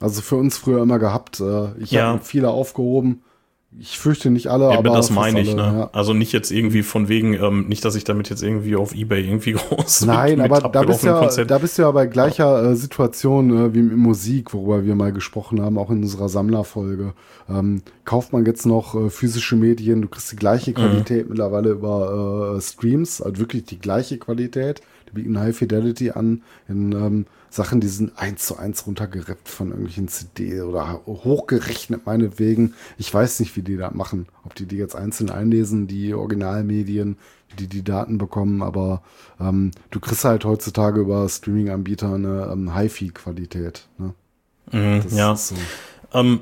[0.00, 1.40] Also für uns früher immer gehabt.
[1.40, 2.08] Äh, ich ja.
[2.08, 3.22] habe viele aufgehoben
[3.78, 5.78] ich fürchte nicht alle, ja, aber das meine ich, alle, ne?
[5.78, 5.90] Ja.
[5.92, 9.24] Also nicht jetzt irgendwie von wegen, ähm, nicht, dass ich damit jetzt irgendwie auf Ebay
[9.24, 10.02] irgendwie groß.
[10.02, 13.74] Nein, mit, aber da bist, ja, da bist du ja bei gleicher äh, Situation äh,
[13.74, 17.14] wie in Musik, worüber wir mal gesprochen haben, auch in unserer Sammlerfolge.
[17.48, 20.74] Ähm, kauft man jetzt noch äh, physische Medien, du kriegst die gleiche mhm.
[20.74, 21.30] Qualität mhm.
[21.30, 24.82] mittlerweile über äh, Streams, also wirklich die gleiche Qualität.
[25.08, 29.68] Die bieten High Fidelity an in ähm, Sachen, die sind eins zu eins runtergerippt von
[29.68, 32.72] irgendwelchen CD oder hochgerechnet meinetwegen.
[32.96, 34.26] Ich weiß nicht, wie die das machen.
[34.44, 37.18] Ob die die jetzt einzeln einlesen, die Originalmedien,
[37.58, 39.02] die die Daten bekommen, aber
[39.38, 43.86] ähm, du kriegst halt heutzutage über Streaming-Anbieter eine ähm, HiFi-Qualität.
[43.98, 44.14] Ne?
[44.70, 45.36] Mhm, ja.
[45.36, 45.54] So.
[46.14, 46.40] Ähm,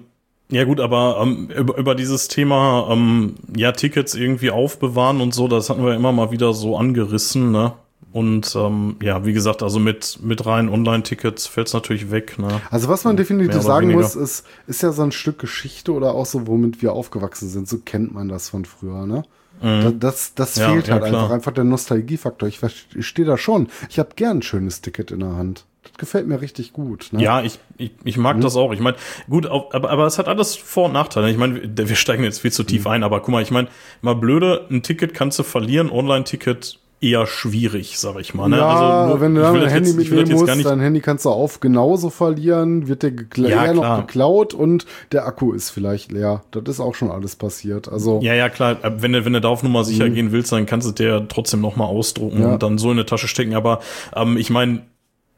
[0.48, 5.48] ja gut, aber ähm, über, über dieses Thema ähm, ja Tickets irgendwie aufbewahren und so,
[5.48, 7.72] das hatten wir immer mal wieder so angerissen, ne?
[8.12, 12.38] Und ähm, ja, wie gesagt, also mit, mit rein Online-Tickets fällt es natürlich weg.
[12.38, 12.60] Ne?
[12.70, 14.02] Also was man definitiv sagen weniger.
[14.02, 17.68] muss, ist, ist ja so ein Stück Geschichte oder auch so, womit wir aufgewachsen sind.
[17.68, 19.22] So kennt man das von früher, ne?
[19.62, 20.00] Mhm.
[20.00, 22.48] Das, das, das ja, fehlt halt ja, einfach, einfach der Nostalgiefaktor.
[22.48, 22.60] Ich,
[22.94, 23.68] ich stehe da schon.
[23.88, 25.66] Ich habe gern ein schönes Ticket in der Hand.
[25.82, 27.08] Das gefällt mir richtig gut.
[27.12, 27.22] Ne?
[27.22, 28.40] Ja, ich, ich, ich mag mhm.
[28.40, 28.72] das auch.
[28.72, 28.96] Ich meine,
[29.28, 31.30] gut, aber, aber es hat alles Vor- und Nachteile.
[31.30, 32.90] Ich meine, wir steigen jetzt viel zu tief mhm.
[32.90, 33.68] ein, aber guck mal, ich meine,
[34.02, 38.48] mal blöde, ein Ticket kannst du verlieren, Online-Ticket eher schwierig, sag ich mal.
[38.48, 38.58] Ne?
[38.58, 41.30] Ja, also nur, wenn du dann ein Handy jetzt, mitnehmen musst, dein Handy kannst du
[41.30, 46.42] auf genauso verlieren, wird der gekla ja, noch geklaut und der Akku ist vielleicht leer.
[46.50, 47.88] Das ist auch schon alles passiert.
[47.90, 48.76] Also ja, ja, klar.
[48.82, 50.14] Wenn du, wenn du da auf Nummer sicher mhm.
[50.14, 52.52] gehen willst, dann kannst du dir trotzdem noch mal ausdrucken ja.
[52.52, 53.54] und dann so in eine Tasche stecken.
[53.54, 53.80] Aber
[54.14, 54.82] ähm, ich meine,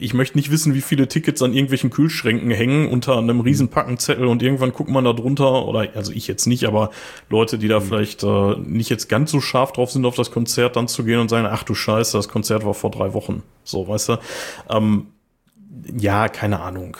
[0.03, 4.27] ich möchte nicht wissen, wie viele Tickets an irgendwelchen Kühlschränken hängen unter einem riesen Packenzettel
[4.27, 6.91] und irgendwann guckt man da drunter, oder also ich jetzt nicht, aber
[7.29, 7.85] Leute, die da mhm.
[7.85, 11.21] vielleicht äh, nicht jetzt ganz so scharf drauf sind, auf das Konzert dann zu gehen
[11.21, 13.43] und sagen, ach du Scheiße, das Konzert war vor drei Wochen.
[13.65, 14.19] So, weißt du?
[14.69, 15.07] Ähm,
[15.97, 16.97] ja, keine Ahnung.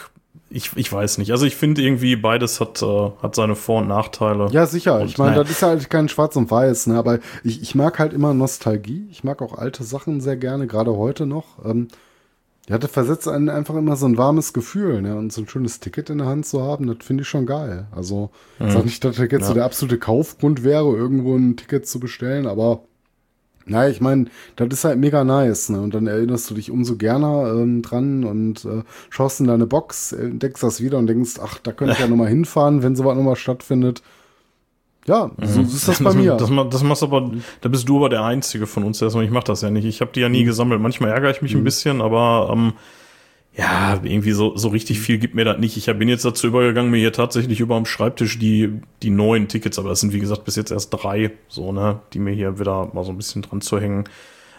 [0.49, 1.31] Ich, ich weiß nicht.
[1.31, 4.49] Also ich finde irgendwie beides hat, äh, hat seine Vor- und Nachteile.
[4.51, 4.99] Ja, sicher.
[4.99, 6.95] Und, ich meine, das ist halt kein Schwarz und Weiß, ne?
[6.95, 9.07] Aber ich, ich mag halt immer Nostalgie.
[9.09, 11.65] Ich mag auch alte Sachen sehr gerne, gerade heute noch.
[11.65, 11.87] Ähm,
[12.69, 15.17] ja, das versetzt einen einfach immer so ein warmes Gefühl, ne?
[15.17, 17.87] Und so ein schönes Ticket in der Hand zu haben, das finde ich schon geil.
[17.91, 18.71] Also, mhm.
[18.71, 19.47] sag nicht, dass das jetzt ja.
[19.47, 22.83] so der absolute Kaufgrund wäre, irgendwo ein Ticket zu bestellen, aber
[23.65, 25.81] naja, ich meine, das ist halt mega nice, ne?
[25.81, 30.11] Und dann erinnerst du dich umso gerne ähm, dran und äh, schaust in deine Box,
[30.13, 33.35] entdeckst das wieder und denkst, ach, da könnte ich ja nochmal hinfahren, wenn sowas nochmal
[33.35, 34.03] stattfindet.
[35.05, 35.65] Ja, so mhm.
[35.65, 36.35] ist das bei mir.
[36.35, 39.29] Das, das, das machst aber, da bist du aber der Einzige von uns, der ich
[39.31, 39.85] mach das ja nicht.
[39.85, 40.47] Ich habe die ja nie mhm.
[40.47, 40.81] gesammelt.
[40.81, 41.61] Manchmal ärgere ich mich mhm.
[41.61, 42.73] ein bisschen, aber ähm,
[43.55, 45.77] ja, irgendwie so, so richtig viel gibt mir das nicht.
[45.77, 49.77] Ich bin jetzt dazu übergegangen, mir hier tatsächlich über am Schreibtisch die, die neuen Tickets,
[49.77, 52.89] aber das sind wie gesagt bis jetzt erst drei, so, ne, die mir hier wieder
[52.93, 54.05] mal so ein bisschen dran zu hängen.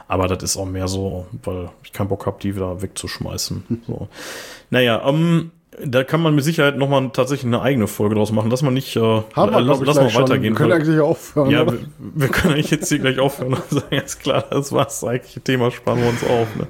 [0.07, 3.83] Aber das ist auch mehr so, weil ich keinen Bock habe, die wieder wegzuschmeißen.
[3.87, 4.09] So.
[4.71, 5.51] Naja, ähm,
[5.83, 8.51] da kann man mit Sicherheit nochmal tatsächlich eine eigene Folge draus machen.
[8.51, 10.53] Lass mal nicht, äh, Haben wir, lass, lass mal weitergehen.
[10.53, 11.51] Wir können eigentlich aufhören.
[11.51, 15.03] Ja, wir, wir, können eigentlich jetzt hier gleich aufhören und sagen, ist klar, das war's
[15.05, 15.43] eigentlich.
[15.43, 16.57] Thema sparen wir uns auf.
[16.57, 16.67] Ne?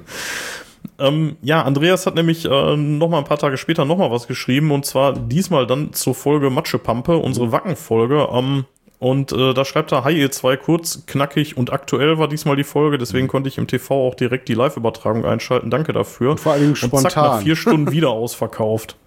[0.97, 4.27] Ähm, ja, Andreas hat nämlich äh, noch mal ein paar Tage später noch mal was
[4.27, 8.29] geschrieben und zwar diesmal dann zur Folge Matschepampe, unsere Wacken-Folge.
[8.31, 8.65] Ähm,
[8.99, 12.63] und äh, da schreibt er, hi ihr zwei, kurz, knackig und aktuell war diesmal die
[12.63, 13.29] Folge, deswegen mhm.
[13.29, 15.69] konnte ich im TV auch direkt die Live-Übertragung einschalten.
[15.69, 16.31] Danke dafür.
[16.31, 17.05] Und vor allem spontan.
[17.05, 18.95] Und zack, nach vier Stunden wieder ausverkauft.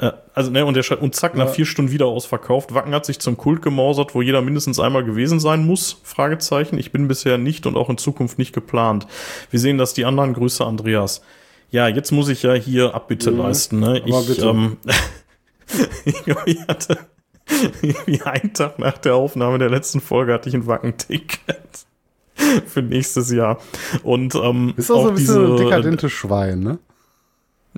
[0.00, 2.74] Äh, also, ne, und der schreibt, und zack, nach vier Stunden wieder ausverkauft.
[2.74, 6.00] Wacken hat sich zum Kult gemausert, wo jeder mindestens einmal gewesen sein muss.
[6.02, 6.76] Fragezeichen.
[6.76, 9.06] Ich bin bisher nicht und auch in Zukunft nicht geplant.
[9.52, 10.34] Wir sehen das die anderen.
[10.34, 11.22] Grüße, Andreas.
[11.70, 13.38] Ja, jetzt muss ich ja hier Abbitte mhm.
[13.38, 14.02] leisten, ne?
[14.04, 14.46] Ich, bitte.
[14.46, 14.76] ähm,
[16.46, 16.98] ich hatte,
[18.06, 21.86] wie einen Tag nach der Aufnahme der letzten Folge hatte ich ein Wacken-Ticket
[22.66, 23.58] für nächstes Jahr.
[24.02, 26.78] Und ähm, ist auch so ein bisschen diese, ein dekadentes Schwein, ne?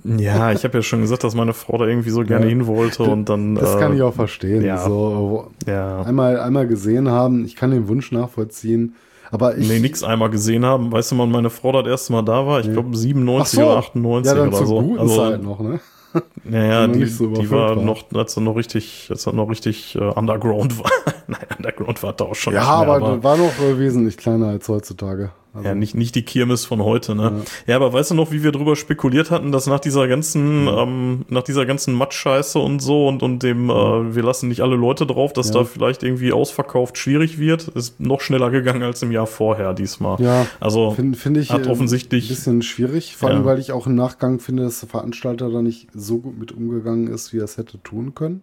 [0.04, 2.50] Ja, ich habe ja schon gesagt, dass meine Frau da irgendwie so gerne ja.
[2.50, 3.56] hin wollte und dann.
[3.56, 4.62] Das äh, kann ich auch verstehen.
[4.64, 4.78] Ja.
[4.78, 6.02] So, ja.
[6.02, 8.94] Einmal, einmal gesehen haben, ich kann den Wunsch nachvollziehen.
[9.30, 9.68] Aber ich.
[9.68, 10.92] Nee, nix einmal gesehen haben.
[10.92, 12.60] Weißt du, wann meine Frau das erste Mal da war?
[12.60, 12.74] Ich nee.
[12.74, 13.66] glaube 97 so.
[13.66, 14.82] oder 98 ja, dann oder so.
[14.82, 15.80] Guten also, Zeit noch, ne?
[16.44, 19.94] Naja, die, so die war, war, noch, als er noch richtig, als er noch richtig
[19.94, 20.90] äh, Underground war.
[21.26, 22.54] Nein, Underground war da auch schon.
[22.54, 25.30] Ja, mehr, aber, aber war noch äh, wesentlich kleiner als heutzutage.
[25.54, 27.42] Also, ja, nicht, nicht die Kirmes von heute, ne?
[27.66, 27.72] Ja.
[27.72, 27.76] ja.
[27.76, 30.68] aber weißt du noch, wie wir drüber spekuliert hatten, dass nach dieser ganzen, mhm.
[30.68, 33.70] ähm, nach dieser ganzen Matschscheiße und so und, und dem, mhm.
[33.70, 35.54] äh, wir lassen nicht alle Leute drauf, dass ja.
[35.54, 40.20] da vielleicht irgendwie ausverkauft schwierig wird, ist noch schneller gegangen als im Jahr vorher diesmal.
[40.20, 43.44] Ja, also finde find ich hat äh, offensichtlich ein bisschen schwierig, vor allem, ja.
[43.44, 47.08] weil ich auch im Nachgang finde, dass der Veranstalter da nicht so gut mit umgegangen
[47.08, 48.42] ist, wie er es hätte tun können.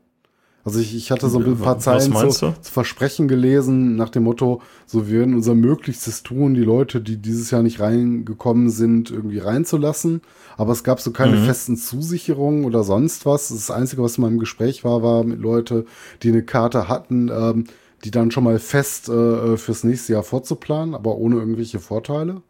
[0.66, 4.64] Also ich, ich hatte so ein paar Zeilen zu, zu, Versprechen gelesen nach dem Motto,
[4.88, 9.38] so wir werden unser Möglichstes tun, die Leute, die dieses Jahr nicht reingekommen sind, irgendwie
[9.38, 10.22] reinzulassen.
[10.58, 11.46] Aber es gab so keine mhm.
[11.46, 13.50] festen Zusicherungen oder sonst was.
[13.50, 15.86] Das Einzige, was in meinem Gespräch war, war mit Leute,
[16.24, 17.66] die eine Karte hatten, ähm,
[18.04, 22.42] die dann schon mal fest äh, fürs nächste Jahr vorzuplanen, aber ohne irgendwelche Vorteile.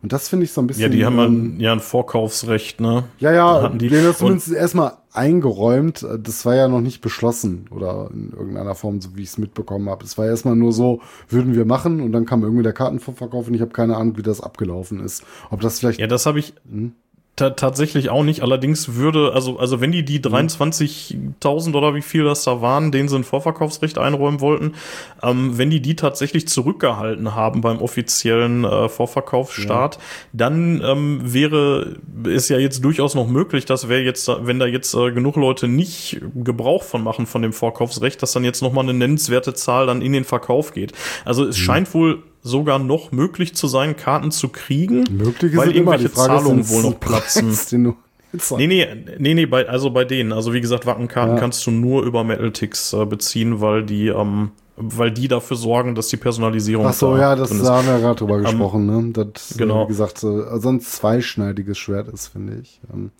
[0.00, 0.82] Und das finde ich so ein bisschen.
[0.82, 3.04] Ja, die haben ähm, ja ein Vorkaufsrecht, ne?
[3.18, 6.06] Ja, ja, hatten die denen das zumindest erstmal eingeräumt.
[6.22, 9.88] Das war ja noch nicht beschlossen oder in irgendeiner Form, so wie ich es mitbekommen
[9.88, 10.04] habe.
[10.04, 13.54] Es war erstmal nur so, würden wir machen und dann kam irgendwie der Kartenverkauf und
[13.54, 15.24] ich habe keine Ahnung, wie das abgelaufen ist.
[15.50, 16.00] Ob das vielleicht.
[16.00, 16.54] Ja, das habe ich.
[16.68, 16.92] Hm?
[17.36, 18.42] Tatsächlich auch nicht.
[18.42, 21.74] Allerdings würde, also, also wenn die die 23.000 mhm.
[21.74, 24.74] oder wie viel das da waren, denen sie ein Vorverkaufsrecht einräumen wollten,
[25.22, 30.00] ähm, wenn die die tatsächlich zurückgehalten haben beim offiziellen äh, Vorverkaufsstart, ja.
[30.32, 34.94] dann ähm, wäre es ja jetzt durchaus noch möglich, dass wer jetzt, wenn da jetzt
[34.94, 38.82] äh, genug Leute nicht Gebrauch von machen von dem Vorkaufsrecht, dass dann jetzt noch mal
[38.82, 40.92] eine nennenswerte Zahl dann in den Verkauf geht.
[41.24, 41.62] Also es mhm.
[41.62, 46.82] scheint wohl sogar noch möglich zu sein, Karten zu kriegen, möglich weil irgendwelche Zahlungen wohl
[46.82, 47.56] noch platzen.
[48.58, 48.86] nee, nee,
[49.18, 50.32] nee, nee, bei, also bei denen.
[50.32, 51.40] Also wie gesagt, Wackenkarten ja.
[51.40, 56.08] kannst du nur über Metal-Ticks äh, beziehen, weil die, ähm, weil die dafür sorgen, dass
[56.08, 56.86] die Personalisierung.
[56.86, 59.12] Ach so, da ja, das da haben wir gerade drüber ähm, gesprochen, ne?
[59.12, 59.84] Das, genau.
[59.84, 62.78] wie gesagt, so, also ein zweischneidiges Schwert ist, finde ich.
[62.92, 63.10] Ähm,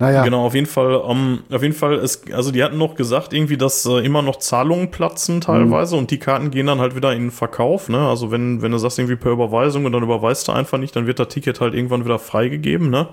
[0.00, 0.24] naja.
[0.24, 3.58] Genau, auf jeden Fall, um, auf jeden Fall, ist, also die hatten noch gesagt, irgendwie,
[3.58, 6.00] dass äh, immer noch Zahlungen platzen teilweise mhm.
[6.00, 8.08] und die Karten gehen dann halt wieder in den Verkauf, ne?
[8.08, 11.06] Also wenn, wenn du sagst irgendwie per Überweisung und dann überweist du einfach nicht, dann
[11.06, 13.08] wird das Ticket halt irgendwann wieder freigegeben, ne?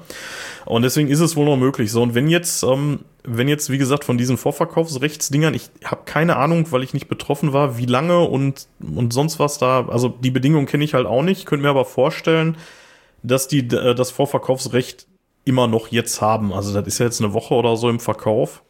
[0.63, 1.91] Und deswegen ist es wohl noch möglich.
[1.91, 6.37] So, und wenn jetzt, ähm, wenn jetzt, wie gesagt, von diesen Vorverkaufsrechtsdingern, ich habe keine
[6.37, 10.31] Ahnung, weil ich nicht betroffen war, wie lange und, und sonst was da, also die
[10.31, 12.55] Bedingungen kenne ich halt auch nicht, könnte mir aber vorstellen,
[13.23, 15.07] dass die äh, das Vorverkaufsrecht
[15.47, 16.53] immer noch jetzt haben.
[16.53, 18.63] Also das ist ja jetzt eine Woche oder so im Verkauf.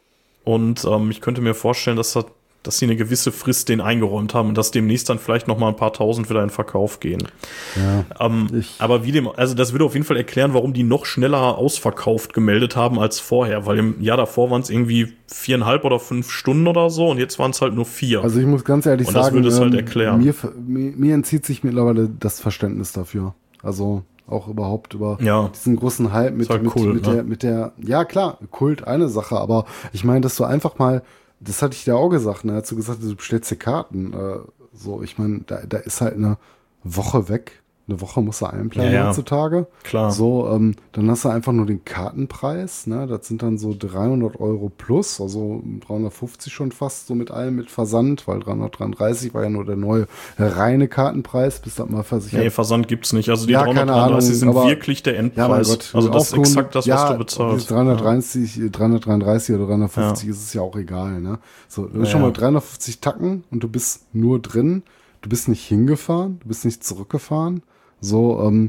[0.44, 2.26] Und ähm, ich könnte mir vorstellen, dass das
[2.62, 5.68] dass sie eine gewisse Frist den eingeräumt haben und dass demnächst dann vielleicht noch mal
[5.68, 7.28] ein paar tausend wieder in Verkauf gehen.
[7.76, 11.06] Ja, ähm, aber wie dem, also das würde auf jeden Fall erklären, warum die noch
[11.06, 16.00] schneller ausverkauft gemeldet haben als vorher, weil im Jahr davor waren es irgendwie viereinhalb oder
[16.00, 18.22] fünf Stunden oder so und jetzt waren es halt nur vier.
[18.22, 20.18] Also ich muss ganz ehrlich und sagen, das würde es halt ähm, erklären.
[20.18, 20.34] Mir,
[20.66, 23.34] mir, mir entzieht sich mittlerweile das Verständnis dafür.
[23.62, 25.48] Also auch überhaupt über ja.
[25.48, 27.14] diesen großen Hype mit, halt mit, Kult, mit, ne?
[27.14, 31.02] der, mit der, ja klar, Kult eine Sache, aber ich meine, dass du einfach mal
[31.40, 34.12] das hatte ich dir auch gesagt, ne, als du gesagt hast, du bestellst dir Karten.
[34.12, 34.38] Äh,
[34.72, 36.36] so, ich meine, da, da ist halt eine
[36.84, 39.08] Woche weg eine Woche musst du einplanen ja, ja.
[39.08, 39.66] heutzutage.
[39.82, 40.10] Klar.
[40.10, 43.06] So, ähm, dann hast du einfach nur den Kartenpreis, ne?
[43.06, 47.70] Das sind dann so 300 Euro plus, also 350 schon fast, so mit allem, mit
[47.70, 50.06] Versand, weil 333 war ja nur der neue
[50.38, 52.42] reine Kartenpreis, bis das mal versichert.
[52.42, 53.30] Nee, Versand gibt's nicht.
[53.30, 55.68] Also die ja, 333 sind aber, wirklich der Endpreis.
[55.68, 57.70] Ja, Gott, also das ist exakt das, was du bezahlst.
[57.70, 58.68] 330, ja.
[58.68, 60.34] 333 oder 350 ja.
[60.34, 61.38] ist es ja auch egal, ne?
[61.68, 64.82] So, schon mal 350 Tacken und du bist nur drin.
[65.20, 67.62] Du bist nicht hingefahren, du bist nicht zurückgefahren.
[68.00, 68.68] So, ähm,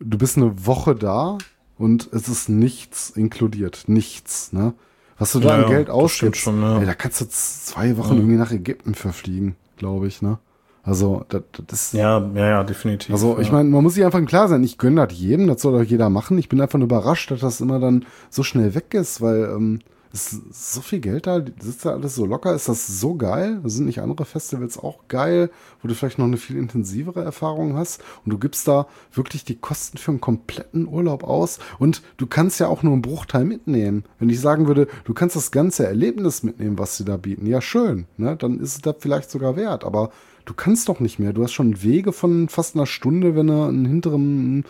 [0.00, 1.38] du bist eine Woche da
[1.78, 3.84] und es ist nichts inkludiert.
[3.86, 4.74] Nichts, ne?
[5.18, 6.78] Was du da ja, an Geld ausgibst, schon, ja.
[6.78, 8.20] ey, da kannst du zwei Wochen mhm.
[8.20, 10.38] irgendwie nach Ägypten verfliegen, glaube ich, ne?
[10.84, 11.92] Also, das, das ist.
[11.94, 13.12] Ja, ja, ja, definitiv.
[13.12, 13.40] Also, ja.
[13.40, 15.84] ich meine, man muss sich einfach klar sein, ich gönne das jedem, das soll doch
[15.84, 16.38] jeder machen.
[16.38, 19.80] Ich bin einfach nur überrascht, dass das immer dann so schnell weg ist, weil, ähm,
[20.12, 23.60] ist so viel Geld da, sitzt da alles so locker, ist das so geil?
[23.64, 25.50] Sind nicht andere Festivals auch geil,
[25.82, 29.56] wo du vielleicht noch eine viel intensivere Erfahrung hast und du gibst da wirklich die
[29.56, 34.04] Kosten für einen kompletten Urlaub aus und du kannst ja auch nur einen Bruchteil mitnehmen.
[34.18, 37.60] Wenn ich sagen würde, du kannst das ganze Erlebnis mitnehmen, was sie da bieten, ja
[37.60, 38.36] schön, ne?
[38.36, 40.10] dann ist es da vielleicht sogar wert, aber
[40.46, 41.32] du kannst doch nicht mehr.
[41.32, 44.64] Du hast schon Wege von fast einer Stunde, wenn du einen hinteren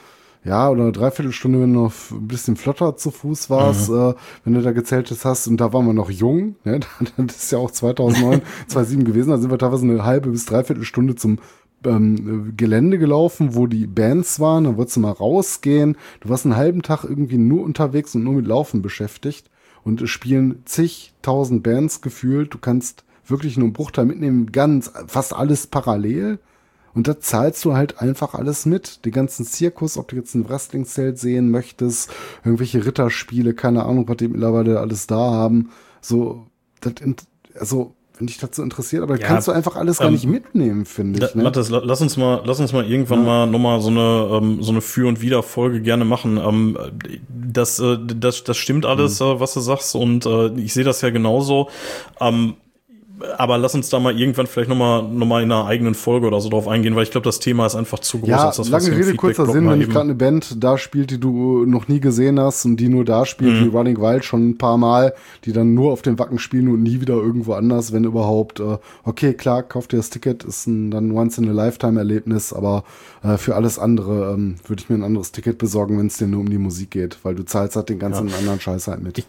[0.48, 3.96] ja, oder eine Dreiviertelstunde, wenn du noch ein bisschen flotter zu Fuß warst, mhm.
[3.96, 5.46] äh, wenn du da gezeltet hast.
[5.46, 6.80] Und da waren wir noch jung, ne?
[7.18, 9.30] das ist ja auch 2009, 2007 gewesen.
[9.30, 11.38] Da sind wir teilweise eine halbe bis dreiviertel Stunde zum
[11.84, 14.64] ähm, Gelände gelaufen, wo die Bands waren.
[14.64, 15.98] Da wolltest du mal rausgehen.
[16.20, 19.50] Du warst einen halben Tag irgendwie nur unterwegs und nur mit Laufen beschäftigt.
[19.84, 22.54] Und es spielen zigtausend Bands gefühlt.
[22.54, 26.38] Du kannst wirklich nur einen Bruchteil mitnehmen, ganz, fast alles parallel.
[26.98, 29.04] Und da zahlst du halt einfach alles mit.
[29.04, 32.10] Die ganzen Zirkus, ob du jetzt ein Wrestling-Zelt sehen möchtest,
[32.44, 35.70] irgendwelche Ritterspiele, keine Ahnung, was die mittlerweile alles da haben.
[36.00, 36.48] So,
[36.80, 36.94] das,
[37.54, 40.86] also, wenn dich dazu interessiert, aber ja, kannst du einfach alles ähm, gar nicht mitnehmen,
[40.86, 41.36] finde ich.
[41.36, 41.44] Ne?
[41.44, 43.26] Matthias, lass uns mal, lass uns mal irgendwann ja.
[43.26, 46.36] mal nochmal so eine, ähm, so eine Für- und Wider-Folge gerne machen.
[46.36, 46.76] Ähm,
[47.28, 49.26] das, äh, das, das stimmt alles, mhm.
[49.26, 51.68] äh, was du sagst, und äh, ich sehe das ja genauso.
[52.20, 52.54] Ähm,
[53.36, 56.40] aber lass uns da mal irgendwann vielleicht nochmal noch mal in einer eigenen Folge oder
[56.40, 58.28] so drauf eingehen, weil ich glaube, das Thema ist einfach zu groß.
[58.28, 61.18] Ja, als das, lange Rede, kurzer Sinn, wenn ich gerade eine Band da spielt, die
[61.18, 63.64] du noch nie gesehen hast und die nur da spielt, mhm.
[63.64, 66.82] wie Running Wild schon ein paar Mal, die dann nur auf dem Wacken spielen und
[66.82, 68.60] nie wieder irgendwo anders, wenn überhaupt.
[68.60, 72.84] Äh, okay, klar, kauft dir das Ticket, ist ein dann Once-in-a-Lifetime-Erlebnis, aber
[73.22, 76.26] äh, für alles andere ähm, würde ich mir ein anderes Ticket besorgen, wenn es dir
[76.26, 78.36] nur um die Musik geht, weil du zahlst halt den ganzen ja.
[78.36, 79.18] anderen Scheiß halt mit.
[79.18, 79.26] Ich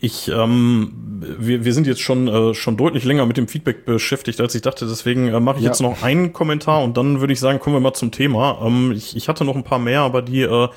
[0.00, 0.92] ich, ähm,
[1.38, 4.62] wir, wir sind jetzt schon, äh, schon deutlich länger mit dem Feedback beschäftigt, als ich
[4.62, 4.86] dachte.
[4.86, 5.70] Deswegen äh, mache ich ja.
[5.70, 8.60] jetzt noch einen Kommentar und dann würde ich sagen, kommen wir mal zum Thema.
[8.64, 10.68] Ähm, ich, ich hatte noch ein paar mehr, aber die äh,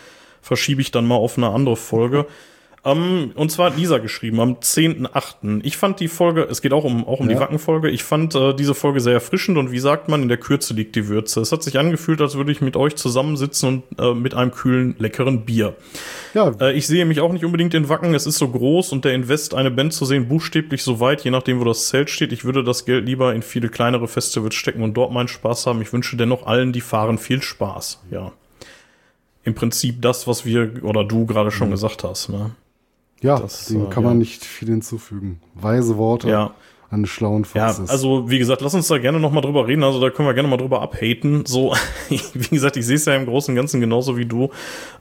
[0.41, 2.27] verschiebe ich dann mal auf eine andere Folge.
[2.85, 5.61] Um, und zwar hat Lisa geschrieben am 10.8.
[5.63, 7.35] Ich fand die Folge, es geht auch um, auch um ja.
[7.35, 10.37] die Wackenfolge, ich fand äh, diese Folge sehr erfrischend und wie sagt man, in der
[10.37, 11.39] Kürze liegt die Würze.
[11.39, 14.97] Es hat sich angefühlt, als würde ich mit euch zusammensitzen und äh, mit einem kühlen,
[14.99, 15.77] leckeren Bier.
[16.33, 16.51] Ja.
[16.59, 19.13] Äh, ich sehe mich auch nicht unbedingt in Wacken, es ist so groß und der
[19.13, 22.33] Invest, eine Band zu sehen, buchstäblich so weit, je nachdem, wo das Zelt steht.
[22.33, 25.81] Ich würde das Geld lieber in viele kleinere Festivals stecken und dort meinen Spaß haben.
[25.81, 28.01] Ich wünsche dennoch allen, die fahren, viel Spaß.
[28.11, 28.33] Ja.
[29.45, 31.71] Im Prinzip das, was wir oder du gerade schon mhm.
[31.71, 32.27] gesagt hast.
[32.27, 32.51] Ne?
[33.23, 35.39] Ja, das, dem äh, kann man nicht viel hinzufügen.
[35.55, 36.53] Weise Worte ja.
[36.89, 37.87] an schlauen Foxes.
[37.87, 39.83] Ja, also wie gesagt, lass uns da gerne noch mal drüber reden.
[39.83, 41.45] Also da können wir gerne mal drüber abhaten.
[41.45, 41.73] So,
[42.09, 44.49] wie gesagt, ich sehe es ja im Großen und Ganzen genauso wie du.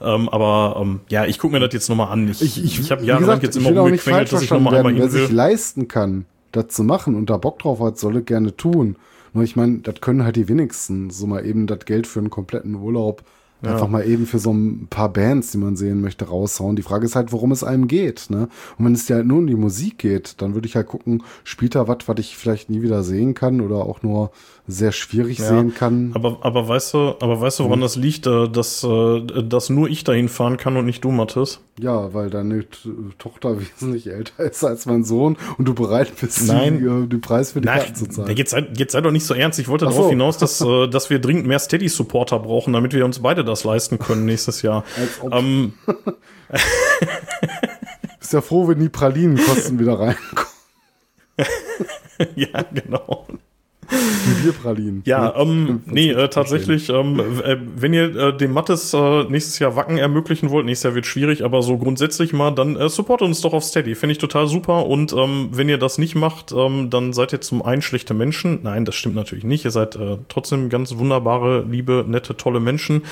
[0.01, 2.29] Ähm, aber ähm, ja, ich gucke mir das jetzt noch mal an.
[2.29, 5.09] Ich, ich, ich, ich habe jahrelang jetzt immer rumgequengelt, dass ich noch mal einmal Wer
[5.09, 8.95] sich leisten kann, das zu machen und da Bock drauf hat, solle gerne tun.
[9.33, 11.09] Nur ich meine, das können halt die wenigsten.
[11.09, 13.23] So mal eben das Geld für einen kompletten Urlaub
[13.63, 13.71] ja.
[13.71, 16.75] Einfach mal eben für so ein paar Bands, die man sehen möchte, raushauen.
[16.75, 18.29] Die Frage ist halt, worum es einem geht.
[18.29, 18.49] Ne?
[18.77, 21.75] Und wenn es ja nur um die Musik geht, dann würde ich halt gucken, spielt
[21.75, 24.31] da was, was ich vielleicht nie wieder sehen kann oder auch nur
[24.65, 26.11] sehr schwierig ja, sehen kann.
[26.13, 27.83] Aber, aber weißt du, aber weißt du, woran mhm.
[27.83, 31.59] das liegt, äh, dass, äh, dass nur ich dahin fahren kann und nicht du, Mathis?
[31.79, 32.65] Ja, weil deine
[33.17, 36.79] Tochter wesentlich älter ist als mein Sohn und du bereit bist, Nein.
[36.79, 38.37] Die, äh, den Preis für die Nein, Karten zu zahlen.
[38.37, 39.59] Jetzt sei, jetzt sei doch nicht so ernst.
[39.59, 40.09] Ich wollte darauf so.
[40.09, 40.59] hinaus, dass,
[40.91, 44.85] dass wir dringend mehr Steady-Supporter brauchen, damit wir uns beide das leisten können nächstes Jahr.
[44.97, 45.33] Als ob.
[45.33, 45.73] Ähm,
[48.19, 50.53] Bist ja froh, wenn die Pralinenkosten wieder reinkommen.
[52.35, 53.27] ja, genau.
[53.93, 55.03] Die Bierpralinen.
[55.05, 59.59] Ja, ähm, nee, äh, 45 tatsächlich, ähm, äh, wenn ihr äh, dem Mattes äh, nächstes
[59.59, 63.27] Jahr Wacken ermöglichen wollt, nächstes Jahr wird schwierig, aber so grundsätzlich mal, dann äh, supportet
[63.27, 63.95] uns doch auf Steady.
[63.95, 64.85] Finde ich total super.
[64.85, 68.59] Und ähm, wenn ihr das nicht macht, ähm, dann seid ihr zum einen schlechte Menschen.
[68.63, 69.65] Nein, das stimmt natürlich nicht.
[69.65, 73.03] Ihr seid äh, trotzdem ganz wunderbare, liebe, nette, tolle Menschen.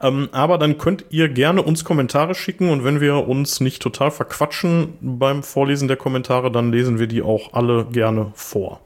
[0.00, 4.10] Ähm, aber dann könnt ihr gerne uns Kommentare schicken und wenn wir uns nicht total
[4.10, 8.80] verquatschen beim Vorlesen der Kommentare, dann lesen wir die auch alle gerne vor.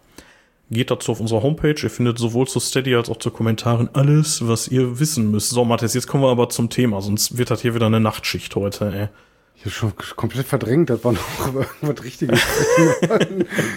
[0.70, 1.76] Geht dazu auf unserer Homepage.
[1.83, 5.50] Ihr findet sowohl zu Steady als auch zu Kommentaren alles, was ihr wissen müsst.
[5.50, 8.54] So, Matthias, jetzt kommen wir aber zum Thema, sonst wird das hier wieder eine Nachtschicht
[8.54, 9.09] heute, ey.
[9.57, 12.40] Ich hab schon komplett verdrängt, das war noch irgendwas Richtiges.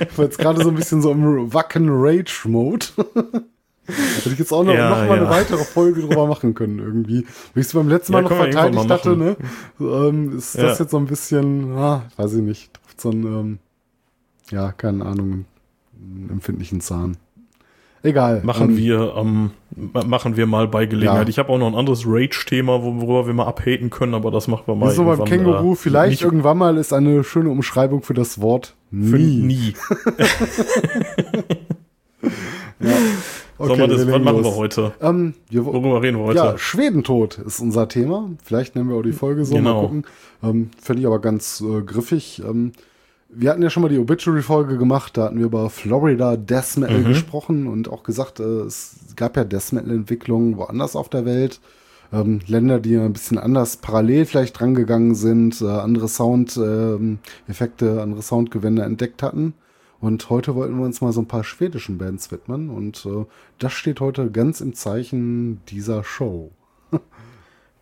[0.01, 2.85] ich war jetzt gerade so ein bisschen so im Wacken Rage Mode.
[3.87, 5.29] Hätte ich jetzt auch noch, Ja, noch mal eine ja.
[5.29, 7.25] weitere Folge drüber machen können irgendwie.
[7.53, 9.37] Wie ich es beim letzten Mal Ja, noch verteidigt hatte, ne?
[9.79, 13.59] Ähm, ist das jetzt so ein bisschen, ah, weiß ich nicht, so ein, ähm,
[14.51, 15.45] ja, keine Ahnung,
[16.01, 17.17] einen empfindlichen Zahn.
[18.03, 18.41] Egal.
[18.43, 19.51] Machen ähm, wir, ähm,
[19.93, 21.27] ma- machen wir mal bei Gelegenheit.
[21.27, 21.29] Ja.
[21.29, 24.47] Ich habe auch noch ein anderes Rage-Thema, wo- worüber wir mal abhaten können, aber das
[24.47, 24.89] machen wir mal.
[24.91, 28.41] So beim irgendwann, Känguru, äh, vielleicht nicht irgendwann mal ist eine schöne Umschreibung für das
[28.41, 29.41] Wort nie.
[29.41, 29.73] nie.
[33.57, 34.91] Okay, Sag mal, das, was machen wir heute?
[35.01, 36.37] Ähm, wir, wo- Worüber reden wir heute?
[36.39, 38.31] ja, Schwedentod ist unser Thema.
[38.43, 39.75] Vielleicht nennen wir auch die Folge so, Genau.
[39.75, 40.03] mal gucken.
[40.41, 42.41] Ähm, Fände ich aber ganz äh, griffig.
[42.43, 42.71] Ähm,
[43.33, 46.99] wir hatten ja schon mal die Obituary-Folge gemacht, da hatten wir über Florida Death Metal
[46.99, 47.07] Mhm.
[47.07, 51.59] gesprochen und auch gesagt, äh, es gab ja Death Metal-Entwicklungen woanders auf der Welt.
[52.13, 58.83] Ähm, Länder, die ein bisschen anders parallel vielleicht drangegangen sind, äh, andere Sound-Effekte, andere Soundgewänder
[58.83, 59.53] entdeckt hatten.
[60.01, 62.69] Und heute wollten wir uns mal so ein paar schwedischen Bands widmen.
[62.69, 63.25] Und äh,
[63.59, 66.51] das steht heute ganz im Zeichen dieser Show.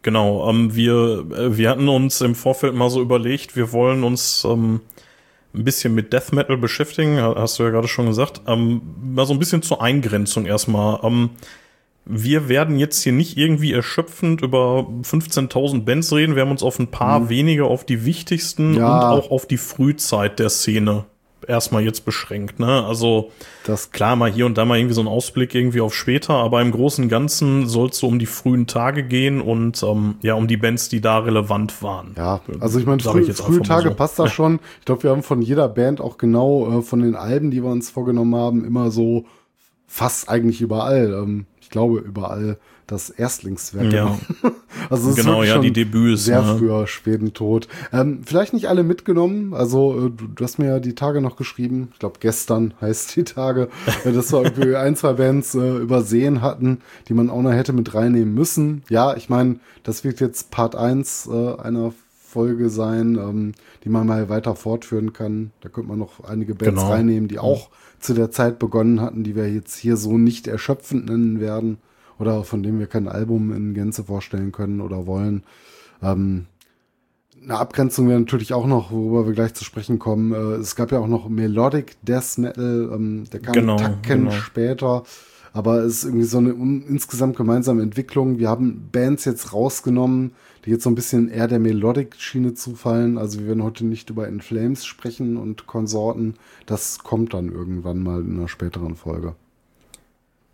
[0.01, 4.45] Genau, ähm, wir, äh, wir hatten uns im Vorfeld mal so überlegt, wir wollen uns
[4.45, 4.81] ähm,
[5.53, 8.41] ein bisschen mit Death Metal beschäftigen, ha- hast du ja gerade schon gesagt.
[8.47, 10.99] Ähm, mal so ein bisschen zur Eingrenzung erstmal.
[11.03, 11.31] Ähm,
[12.05, 16.35] wir werden jetzt hier nicht irgendwie erschöpfend über 15.000 Bands reden.
[16.35, 19.11] Wir haben uns auf ein paar wenige, auf die wichtigsten Ja.
[19.11, 21.05] und auch auf die Frühzeit der Szene
[21.49, 22.59] erstmal jetzt beschränkt.
[22.59, 22.85] Ne?
[22.85, 23.31] Also
[23.65, 26.61] Das Klar, mal hier und da mal irgendwie so ein Ausblick irgendwie auf später, aber
[26.61, 30.35] im Großen und Ganzen soll es so um die frühen Tage gehen und ähm, ja,
[30.35, 32.13] um die Bands, die da relevant waren.
[32.17, 33.95] Ja, also ich meine, früh, ich frühe Tage so.
[33.95, 34.59] passt das schon.
[34.79, 37.69] Ich glaube, wir haben von jeder Band auch genau äh, von den Alben, die wir
[37.69, 39.25] uns vorgenommen haben, immer so
[39.87, 41.13] fast eigentlich überall.
[41.13, 42.57] Ähm, ich glaube überall
[42.91, 43.93] das Erstlingswerk.
[43.93, 44.17] Ja.
[44.89, 46.25] also Genau, ja, die Debüts.
[46.25, 46.57] Sehr ne?
[46.57, 47.67] früher Schwedentod.
[47.93, 49.53] Ähm, vielleicht nicht alle mitgenommen.
[49.53, 51.89] Also äh, du, du hast mir ja die Tage noch geschrieben.
[51.93, 53.69] Ich glaube gestern heißt die Tage,
[54.05, 57.73] äh, dass wir irgendwie ein, zwei Bands äh, übersehen hatten, die man auch noch hätte
[57.73, 58.83] mit reinnehmen müssen.
[58.89, 61.93] Ja, ich meine, das wird jetzt Part 1 äh, einer
[62.27, 65.51] Folge sein, ähm, die man mal weiter fortführen kann.
[65.61, 66.91] Da könnte man noch einige Bands Genau.
[66.91, 71.07] reinnehmen, die auch zu der Zeit begonnen hatten, die wir jetzt hier so nicht erschöpfend
[71.07, 71.77] nennen werden
[72.19, 75.43] oder von dem wir kein Album in Gänze vorstellen können oder wollen.
[76.03, 76.45] Ähm,
[77.41, 80.33] eine Abgrenzung wäre natürlich auch noch, worüber wir gleich zu sprechen kommen.
[80.33, 84.31] Äh, es gab ja auch noch Melodic Death Metal, ähm, der kam Genau, Tacken genau.
[84.31, 85.03] später.
[85.51, 88.37] Aber es ist irgendwie so eine un insgesamt gemeinsame Entwicklung.
[88.37, 90.31] Wir haben Bands jetzt rausgenommen,
[90.65, 93.17] die jetzt so ein bisschen eher der Melodic-Schiene zufallen.
[93.17, 96.35] Also wir werden heute nicht über In Flames sprechen und Konsorten.
[96.67, 99.33] Das kommt dann irgendwann mal in einer späteren Folge.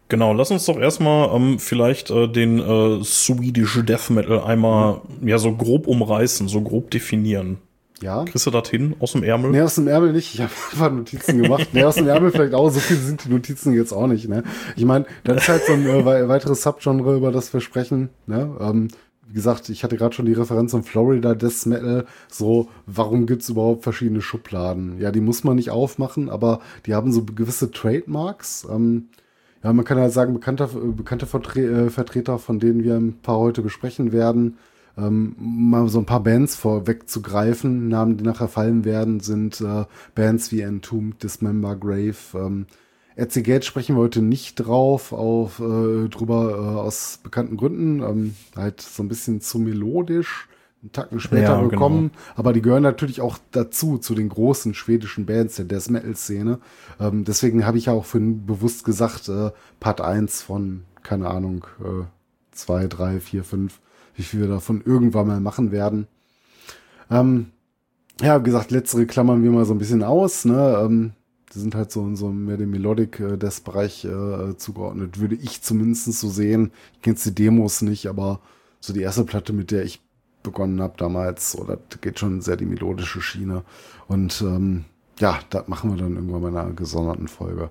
[0.08, 5.38] Genau, lass uns doch erstmal ähm, vielleicht äh, den äh, Swedish Death Metal einmal ja
[5.40, 7.58] so grob umreißen, so grob definieren.
[8.02, 8.24] Ja.
[8.26, 9.52] Kriegst du das hin aus dem Ärmel?
[9.52, 10.34] Nee, aus dem Ärmel nicht.
[10.36, 11.70] Ich habe einfach Notizen gemacht.
[11.72, 12.70] Nee, aus dem Ärmel vielleicht auch.
[12.70, 14.28] So viel sind die Notizen jetzt auch nicht.
[14.30, 14.44] Ne?
[14.76, 18.10] Ich meine, das ist halt so ein äh, wei- weiteres Subgenre, über das wir sprechen.
[18.28, 18.56] Ne?
[18.60, 18.90] Ähm,
[19.28, 22.06] wie gesagt, ich hatte gerade schon die Referenz zum Florida Death Metal.
[22.30, 25.00] So, warum gibt's überhaupt verschiedene Schubladen?
[25.00, 28.68] Ja, die muss man nicht aufmachen, aber die haben so gewisse Trademarks.
[28.70, 29.08] Ähm,
[29.66, 33.20] ja, man kann halt sagen, bekannter, äh, bekannte Vertre äh, Vertreter, von denen wir ein
[33.24, 34.60] paar heute besprechen werden,
[34.96, 40.52] ähm, mal so ein paar Bands vorwegzugreifen, Namen, die nachher fallen werden, sind äh, Bands
[40.52, 42.16] wie Entombed, Dismember, Grave.
[42.36, 42.68] Ähm,
[43.18, 48.04] RC Gate sprechen wir heute nicht drauf, auf, äh, drüber äh, aus bekannten Gründen.
[48.04, 50.48] Ähm, halt so ein bisschen zu melodisch,
[50.86, 51.70] einen Tacken später Ja, genau.
[51.70, 52.12] gekommen.
[52.36, 56.60] Aber die gehören natürlich auch dazu, zu den großen schwedischen Bands der Death Metal-Szene.
[57.00, 61.66] Ähm, deswegen habe ich ja auch für bewusst gesagt, äh, Part 1 von, keine Ahnung,
[61.80, 62.06] äh,
[62.52, 63.80] 2, 3, 4, 5,
[64.16, 66.08] wie viel wir davon irgendwann mal machen werden.
[67.10, 67.48] Ähm,
[68.22, 70.46] ja, wie gesagt, letztere klammern wir mal so ein bisschen aus.
[70.46, 70.78] Ne?
[70.82, 71.14] Ähm,
[71.54, 75.36] die sind halt so in so mehr dem Melodic äh, des Bereich äh, zugeordnet, würde
[75.36, 76.72] ich zumindest so sehen.
[76.94, 78.40] Ich kenne jetzt die Demos nicht, aber
[78.80, 80.02] so die erste Platte, mit der ich
[80.46, 81.58] begonnen habe damals.
[81.58, 83.64] Oder geht schon sehr die melodische Schiene.
[84.08, 84.86] Und ähm,
[85.20, 87.70] ja, das machen wir dann irgendwann mal in einer gesonderten Folge.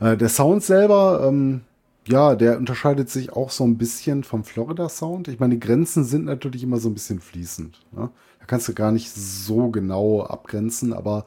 [0.00, 1.62] Äh, der Sound selber, ähm,
[2.06, 5.28] ja, der unterscheidet sich auch so ein bisschen vom Florida-Sound.
[5.28, 7.80] Ich meine, die Grenzen sind natürlich immer so ein bisschen fließend.
[7.92, 8.10] Ne?
[8.38, 11.24] Da kannst du gar nicht so genau abgrenzen, aber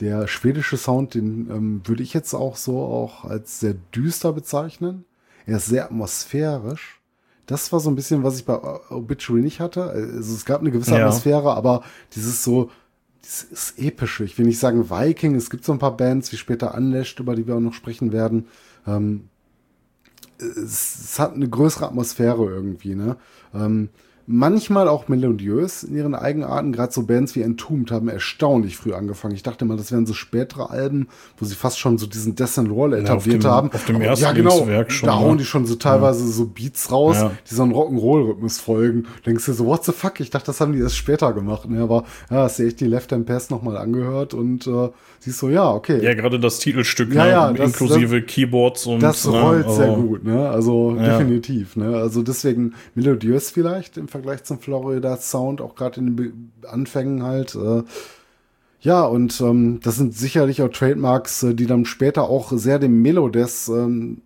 [0.00, 5.04] der schwedische Sound, den ähm, würde ich jetzt auch so auch als sehr düster bezeichnen.
[5.46, 6.99] Er ist sehr atmosphärisch.
[7.50, 8.56] Das war so ein bisschen, was ich bei
[8.90, 9.82] Obituary nicht hatte.
[9.90, 10.98] Also es gab eine gewisse ja.
[10.98, 11.82] Atmosphäre, aber
[12.14, 12.70] dieses so,
[13.24, 14.22] dieses epische.
[14.22, 15.34] Ich will nicht sagen Viking.
[15.34, 18.12] Es gibt so ein paar Bands wie später Unlashed, über die wir auch noch sprechen
[18.12, 18.46] werden.
[18.86, 19.28] Ähm,
[20.38, 23.16] es, es, hat eine größere Atmosphäre irgendwie, ne?
[23.52, 23.88] Ähm,
[24.30, 26.72] manchmal auch melodiös in ihren Eigenarten.
[26.72, 29.34] Gerade so Bands wie Entombed haben erstaunlich früh angefangen.
[29.34, 32.58] Ich dachte mal, das wären so spätere Alben, wo sie fast schon so diesen Death
[32.58, 33.72] and Roll etabliert ja, auf dem, haben.
[33.72, 35.08] Auf dem ersten ja, genau, Werk schon.
[35.08, 36.30] Da hauen die schon so teilweise ja.
[36.30, 37.32] so Beats raus, ja.
[37.50, 39.06] die so einen Rock'n'Roll-Rhythmus folgen.
[39.26, 40.20] Denkst du so, what the fuck?
[40.20, 41.68] Ich dachte, das haben die erst später gemacht.
[41.68, 41.82] Ne?
[41.82, 45.48] Aber ja, hast du echt die Left Hand Pass nochmal angehört und äh, siehst so,
[45.48, 46.02] ja, okay.
[46.04, 47.30] Ja, gerade das Titelstück, ja, ne?
[47.30, 49.02] ja, das, inklusive das, Keyboards und.
[49.02, 49.72] Das ne, rollt ne?
[49.72, 50.48] sehr gut, ne?
[50.48, 51.96] Also definitiv, ne?
[51.96, 57.54] Also deswegen melodiös vielleicht im Vergleich zum Florida Sound, auch gerade in den Anfängen halt.
[57.54, 57.82] Äh,
[58.80, 63.02] ja, und ähm, das sind sicherlich auch Trademarks, äh, die dann später auch sehr dem
[63.02, 64.22] Melodes ähm,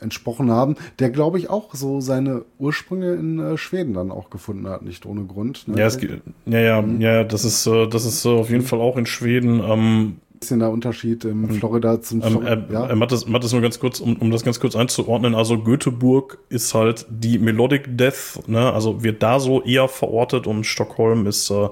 [0.00, 4.68] entsprochen haben, der glaube ich auch so seine Ursprünge in äh, Schweden dann auch gefunden
[4.68, 5.66] hat, nicht ohne Grund.
[5.66, 5.78] Ne?
[5.78, 5.98] Ja, es,
[6.46, 7.00] ja, ja, mhm.
[7.00, 9.60] ja, das ist, äh, das ist äh, auf jeden Fall auch in Schweden.
[9.60, 12.52] Ähm, bisschen der Unterschied im Florida zum ähm, Florida.
[12.52, 12.94] Ähm, ja.
[12.94, 15.34] Matt, das, Matt das nur ganz kurz, um, um das ganz kurz einzuordnen.
[15.34, 18.72] Also Göteborg ist halt die Melodic Death, ne?
[18.72, 21.68] Also wird da so eher verortet und Stockholm ist äh,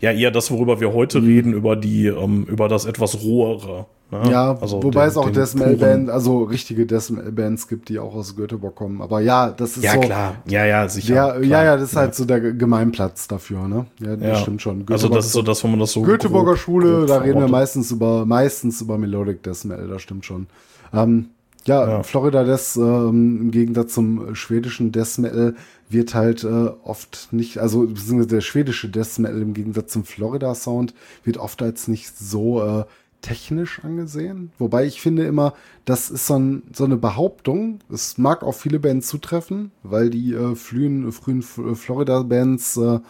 [0.00, 1.26] ja eher das, worüber wir heute mhm.
[1.26, 3.86] reden, über die, ähm, über das etwas rohere.
[4.10, 4.30] Ne?
[4.30, 8.74] Ja, also wobei den, es auch Decimal-Bands, also richtige Decimal-Bands gibt, die auch aus Göteborg
[8.74, 9.02] kommen.
[9.02, 10.00] Aber ja, das ist ja, so.
[10.00, 10.34] Ja, klar.
[10.46, 11.14] Ja, ja, sicher.
[11.14, 12.00] Ja, klar, ja, ja, das ist ja.
[12.00, 13.84] halt so der Gemeinplatz dafür, ne?
[14.00, 14.36] Ja, das ja.
[14.36, 14.86] stimmt schon.
[14.86, 17.18] Göteborg also das ist so das, wo man das so Göteborger grob, Schule, grob da
[17.18, 20.46] reden wir meistens über, meistens über Melodic Decimal, das stimmt schon.
[20.94, 21.26] Ähm,
[21.66, 25.54] ja, ja, Florida Death ähm, im Gegensatz zum schwedischen Death Metal
[25.90, 30.54] wird halt äh, oft nicht, also beziehungsweise der schwedische Death Metal im Gegensatz zum Florida
[30.54, 30.94] Sound
[31.24, 32.84] wird oft als nicht so äh,
[33.20, 34.52] technisch angesehen.
[34.58, 35.54] Wobei ich finde immer,
[35.84, 37.80] das ist so, ein, so eine Behauptung.
[37.92, 43.00] Es mag auch viele Bands zutreffen, weil die äh, frühen, frühen Florida-Bands äh,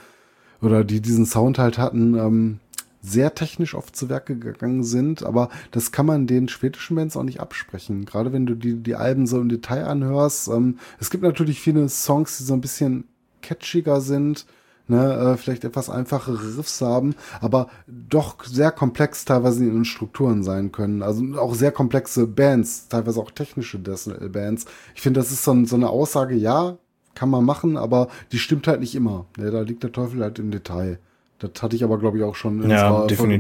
[0.61, 2.61] oder die diesen Sound halt hatten, ähm,
[3.01, 5.23] sehr technisch oft zu Werke gegangen sind.
[5.23, 8.05] Aber das kann man den schwedischen Bands auch nicht absprechen.
[8.05, 10.49] Gerade wenn du die, die Alben so im Detail anhörst.
[10.49, 13.05] Ähm, es gibt natürlich viele Songs, die so ein bisschen
[13.43, 14.47] catchiger sind
[14.89, 20.43] ne, äh, vielleicht etwas einfachere Riffs haben, aber doch sehr komplex teilweise in ihren Strukturen
[20.43, 21.03] sein können.
[21.03, 24.67] Also auch sehr komplexe Bands, teilweise auch technische Bands.
[24.95, 26.79] Ich finde, das ist so, so, eine Aussage, ja,
[27.15, 29.27] kann man machen, aber die stimmt halt nicht immer.
[29.39, 30.99] Ja, da liegt der Teufel halt im Detail.
[31.39, 33.07] Das hatte ich aber, glaube ich, auch schon in ja.
[33.17, 33.31] Von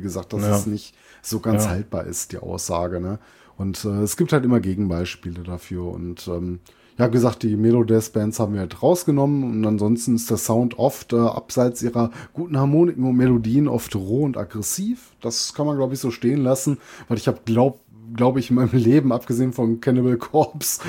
[0.00, 0.56] gesagt, dass ja.
[0.56, 1.70] es nicht so ganz ja.
[1.70, 3.00] haltbar ist, die Aussage.
[3.00, 3.18] Ne?
[3.56, 5.84] Und äh, es gibt halt immer Gegenbeispiele dafür.
[5.84, 6.60] Und ähm,
[6.96, 11.16] ja, gesagt, die Melodeath-Bands haben wir halt rausgenommen und ansonsten ist der Sound oft äh,
[11.16, 15.12] abseits ihrer guten Harmoniken und Melodien oft roh und aggressiv.
[15.20, 16.78] Das kann man, glaube ich, so stehen lassen,
[17.08, 17.78] weil ich habe, glaube
[18.12, 20.82] glaube ich, in meinem Leben, abgesehen von Cannibal Corpse,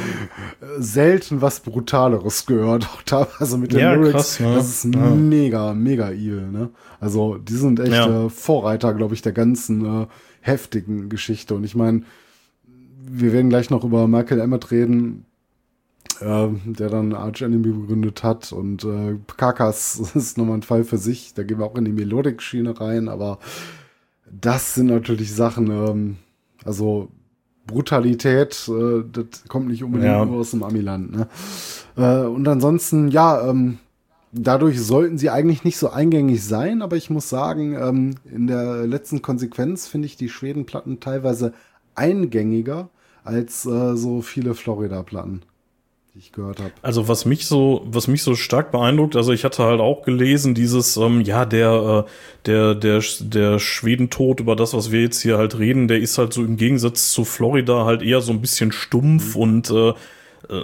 [0.62, 2.86] äh, selten was Brutaleres gehört.
[2.86, 4.38] Auch teilweise mit den ja, Lyrics.
[4.38, 4.56] Krass, ne?
[4.56, 5.10] Das ist ja.
[5.10, 6.52] mega, mega evil.
[6.52, 6.70] Ne?
[7.00, 8.26] Also die sind echt ja.
[8.26, 10.08] äh, Vorreiter, glaube ich, der ganzen äh,
[10.42, 11.56] heftigen Geschichte.
[11.56, 12.04] Und ich meine,
[13.08, 15.26] wir werden gleich noch über Michael Emmett reden
[16.22, 18.52] der dann Arch Enemy begründet hat.
[18.52, 21.34] Und äh, Kakas ist nochmal ein Fall für sich.
[21.34, 23.10] Da gehen wir auch in die Melodik-Schiene rein.
[23.10, 23.40] Aber
[24.30, 26.18] das sind natürlich Sachen, ähm,
[26.64, 27.10] also
[27.68, 30.26] Brutalität, äh, das kommt nicht unbedingt ja.
[30.26, 31.12] nur aus dem Amiland.
[31.12, 31.28] Ne?
[31.98, 33.80] Äh, und ansonsten, ja, ähm,
[34.32, 38.86] dadurch sollten sie eigentlich nicht so eingängig sein, aber ich muss sagen, ähm, in der
[38.86, 41.54] letzten Konsequenz finde ich die Schwedenplatten teilweise
[41.96, 42.90] eingängiger
[43.24, 45.42] als äh, so viele Florida-Platten
[46.16, 46.72] die ich gehört habe.
[46.82, 50.56] Also was mich so, was mich so stark beeindruckt, also ich hatte halt auch gelesen,
[50.56, 52.10] dieses, ähm, ja, der, äh,
[52.46, 56.32] der, der, der Schwedentod, über das, was wir jetzt hier halt reden, der ist halt
[56.32, 59.42] so im Gegensatz zu Florida halt eher so ein bisschen stumpf mhm.
[59.42, 59.94] und äh,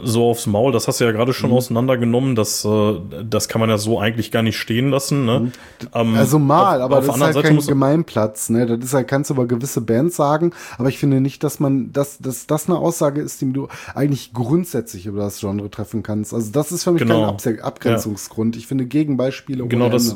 [0.03, 0.71] so aufs Maul.
[0.71, 1.57] Das hast du ja gerade schon mhm.
[1.57, 2.35] auseinandergenommen.
[2.35, 5.25] Das, äh, das kann man ja so eigentlich gar nicht stehen lassen.
[5.25, 5.39] Ne?
[5.39, 5.51] Mhm.
[5.93, 8.49] Ähm, also mal, auf, aber auf das ist halt Seite kein Gemeinplatz.
[8.49, 8.65] Ne?
[8.65, 11.91] Das ist halt, kannst du über gewisse Bands sagen, aber ich finde nicht, dass man,
[11.91, 16.33] dass, dass das eine Aussage ist, die du eigentlich grundsätzlich über das Genre treffen kannst.
[16.33, 17.35] Also das ist für mich genau.
[17.41, 18.55] kein Abgrenzungsgrund.
[18.55, 18.59] Ja.
[18.59, 20.15] Ich finde Gegenbeispiele genau das.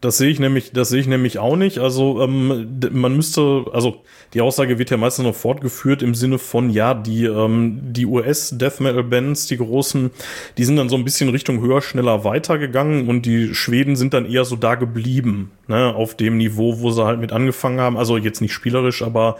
[0.00, 1.78] Das sehe ich nämlich, das sehe ich nämlich auch nicht.
[1.78, 6.70] Also ähm, man müsste, also die Aussage wird ja meistens noch fortgeführt im Sinne von,
[6.70, 10.12] ja, die ähm, die US Death Metal Bands, die großen,
[10.56, 14.24] die sind dann so ein bisschen Richtung höher, schneller weitergegangen und die Schweden sind dann
[14.24, 17.96] eher so da geblieben, ne, auf dem Niveau, wo sie halt mit angefangen haben.
[17.96, 19.36] Also jetzt nicht spielerisch, aber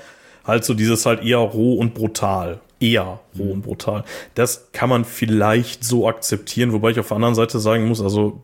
[0.49, 4.05] halt so dieses halt eher roh und brutal eher roh und brutal.
[4.34, 8.40] Das kann man vielleicht so akzeptieren, wobei ich auf der anderen Seite sagen muss, also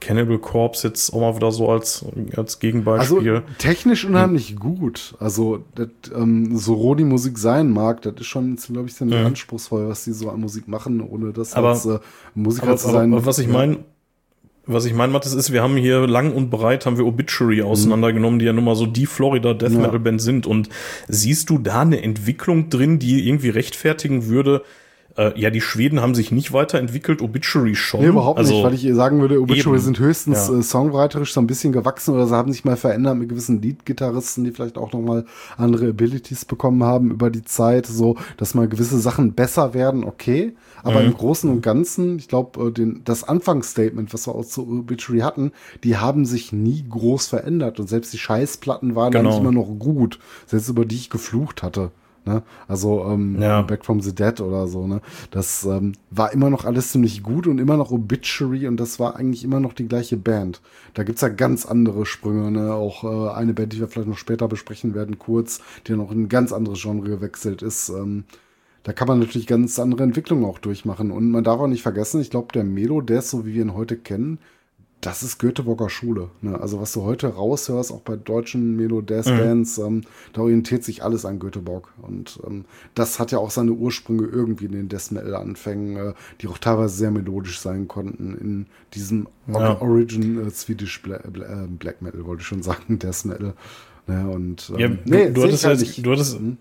[0.00, 2.04] Cannibal Corpse jetzt auch mal wieder so als,
[2.36, 3.36] als Gegenbeispiel.
[3.36, 4.58] Also technisch unheimlich hm.
[4.58, 5.14] gut.
[5.18, 9.18] Also das, ähm, so roh die Musik sein mag, das ist schon, glaube ich, ziemlich
[9.18, 9.26] hm.
[9.26, 11.98] anspruchsvoll, was die so an Musik machen, ohne das aber, als äh,
[12.34, 13.12] Musiker aber, zu sein.
[13.12, 13.78] Aber, was ich meine,
[14.66, 17.66] was ich meine, Mathis, ist, wir haben hier lang und breit haben wir Obituary mhm.
[17.66, 20.46] auseinandergenommen, die ja nun mal so die Florida Death Metal Band sind.
[20.46, 20.68] Und
[21.08, 24.62] siehst du da eine Entwicklung drin, die irgendwie rechtfertigen würde,
[25.16, 28.00] äh, ja, die Schweden haben sich nicht weiterentwickelt, Obituary schon.
[28.00, 29.84] Nee, überhaupt also, nicht, weil ich sagen würde, Obituary eben.
[29.84, 30.58] sind höchstens ja.
[30.58, 34.42] äh, songwriterisch so ein bisschen gewachsen oder sie haben sich mal verändert mit gewissen Lead-Gitarristen,
[34.44, 35.24] die vielleicht auch nochmal
[35.56, 40.54] andere Abilities bekommen haben über die Zeit, so, dass mal gewisse Sachen besser werden, okay.
[40.82, 41.06] Aber mhm.
[41.06, 45.52] im Großen und Ganzen, ich glaube, äh, das Anfangsstatement, was wir auch zu Obituary hatten,
[45.84, 49.30] die haben sich nie groß verändert und selbst die Scheißplatten waren genau.
[49.30, 51.92] dann immer noch gut, selbst über die ich geflucht hatte.
[52.26, 52.42] Ne?
[52.68, 53.62] Also ähm, ja.
[53.62, 54.86] Back from the Dead oder so.
[54.86, 55.00] Ne?
[55.30, 59.16] Das ähm, war immer noch alles ziemlich gut und immer noch Obituary und das war
[59.16, 60.60] eigentlich immer noch die gleiche Band.
[60.94, 62.50] Da gibt's ja ganz andere Sprünge.
[62.50, 62.72] Ne?
[62.72, 66.22] Auch äh, eine Band, die wir vielleicht noch später besprechen werden, kurz, die noch in
[66.22, 67.90] ein ganz anderes Genre gewechselt ist.
[67.90, 68.24] Ähm,
[68.84, 71.10] da kann man natürlich ganz andere Entwicklungen auch durchmachen.
[71.10, 73.62] Und man darf auch nicht vergessen, ich glaube, der Melo, der ist so wie wir
[73.62, 74.38] ihn heute kennen,
[75.04, 76.30] das ist Göteborger Schule.
[76.40, 76.58] Ne?
[76.58, 79.84] Also was du heute raushörst, auch bei deutschen Melo-Death-Bands, mhm.
[79.84, 80.00] ähm,
[80.32, 81.92] da orientiert sich alles an Göteborg.
[82.00, 86.48] Und ähm, das hat ja auch seine Ursprünge irgendwie in den Death Metal-Anfängen, äh, die
[86.48, 89.78] auch teilweise sehr melodisch sein konnten in diesem ja.
[89.80, 93.52] Origin äh, Swedish Bla Bla äh, Black Metal, wollte ich schon sagen, Death Metal.
[94.06, 94.30] Ne?
[94.30, 96.56] Und ähm, ja, nee, du, hattest halt, du hattest hm?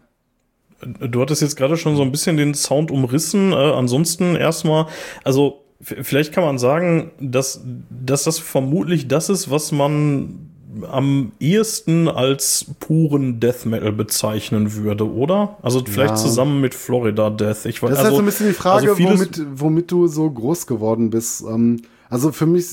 [0.99, 3.53] Du hattest jetzt gerade schon so ein bisschen den Sound umrissen.
[3.53, 4.87] Äh, ansonsten erstmal,
[5.23, 10.49] also Vielleicht kann man sagen, dass, dass das vermutlich das ist, was man
[10.89, 15.57] am ehesten als puren Death Metal bezeichnen würde, oder?
[15.61, 16.15] Also vielleicht ja.
[16.15, 17.65] zusammen mit Florida Death.
[17.65, 20.07] Ich weiß, das ist also, halt so ein bisschen die Frage, also womit, womit du
[20.07, 21.43] so groß geworden bist.
[21.47, 22.67] Ähm, also für mich,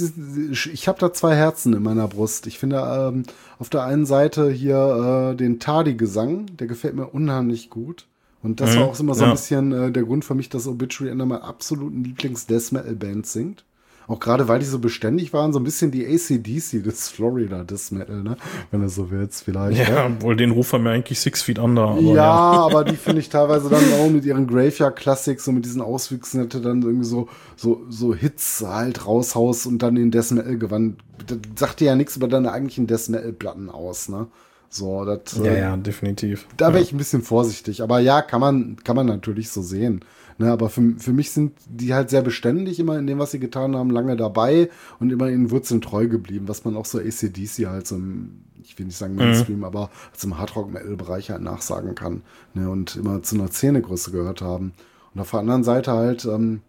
[0.73, 2.47] ich habe da zwei Herzen in meiner Brust.
[2.47, 3.25] Ich finde ähm,
[3.59, 8.07] auf der einen Seite hier äh, den Tardi-Gesang, der gefällt mir unheimlich gut.
[8.43, 8.81] Und das mhm.
[8.81, 11.45] war auch immer so ein bisschen äh, der Grund für mich, dass Obituary einer meiner
[11.45, 13.65] absoluten Lieblings-Death Metal-Bands singt.
[14.11, 17.93] Auch gerade weil die so beständig waren, so ein bisschen die ACDC des Florida Death
[17.93, 18.37] Metal, ne?
[18.73, 19.79] Wenn du so willst, vielleicht.
[19.79, 20.23] Ja, ja.
[20.23, 21.91] wohl den rufen wir eigentlich Six Feet Under.
[21.91, 25.55] Aber ja, ja, aber die finde ich teilweise dann auch mit ihren Graveyard Classics und
[25.55, 30.11] mit diesen Auswüchsen hätte dann irgendwie so, so, so Hits halt raushaus und dann den
[30.11, 30.99] Death Metal gewandt.
[31.29, 34.27] Das sagt dir ja nichts über deine eigentlichen Death Metal Platten aus, ne?
[34.73, 36.47] So, das, ja, ja, definitiv.
[36.57, 36.83] Da wäre ja.
[36.85, 37.83] ich ein bisschen vorsichtig.
[37.83, 40.05] Aber ja, kann man, kann man natürlich so sehen.
[40.39, 43.41] Ne, aber für, für mich sind die halt sehr beständig immer in dem, was sie
[43.41, 47.67] getan haben, lange dabei und immer in Wurzeln treu geblieben, was man auch so ACDC
[47.67, 49.65] halt so im, ich will nicht sagen Mainstream, mhm.
[49.65, 52.23] aber zum Hardrock-Metal-Bereich halt nachsagen kann.
[52.55, 54.73] Ne, und immer zu einer Szenegröße gehört haben.
[55.15, 56.63] Und auf der anderen Seite halt, ähm,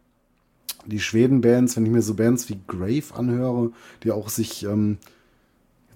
[0.86, 3.72] die Schweden-Bands, wenn ich mir so Bands wie Grave anhöre,
[4.04, 4.98] die auch sich, ähm,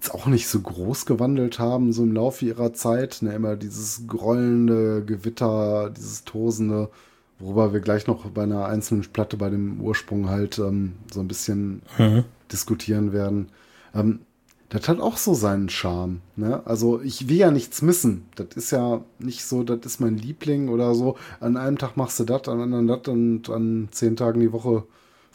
[0.06, 3.18] jetzt auch nicht so groß gewandelt haben, so im Laufe ihrer Zeit.
[3.22, 6.90] Ne, immer dieses grollende Gewitter, dieses tosende,
[7.38, 11.28] worüber wir gleich noch bei einer einzelnen Platte bei dem Ursprung halt ähm, so ein
[11.28, 12.24] bisschen mhm.
[12.52, 13.48] diskutieren werden.
[13.94, 14.20] Ähm,
[14.68, 16.20] das hat auch so seinen Charme.
[16.34, 16.60] Ne?
[16.66, 18.26] Also ich will ja nichts missen.
[18.34, 21.16] Das ist ja nicht so, das ist mein Liebling oder so.
[21.38, 24.84] An einem Tag machst du das, an anderen das und an zehn Tagen die Woche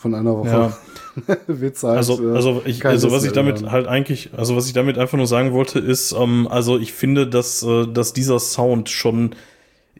[0.01, 0.47] von einer Woche.
[0.49, 0.77] Ja.
[1.47, 4.73] Witz halt, also, äh, also, ich, also was ich damit halt eigentlich, also was ich
[4.73, 8.89] damit einfach nur sagen wollte, ist, ähm, also ich finde, dass, äh, dass dieser Sound
[8.89, 9.35] schon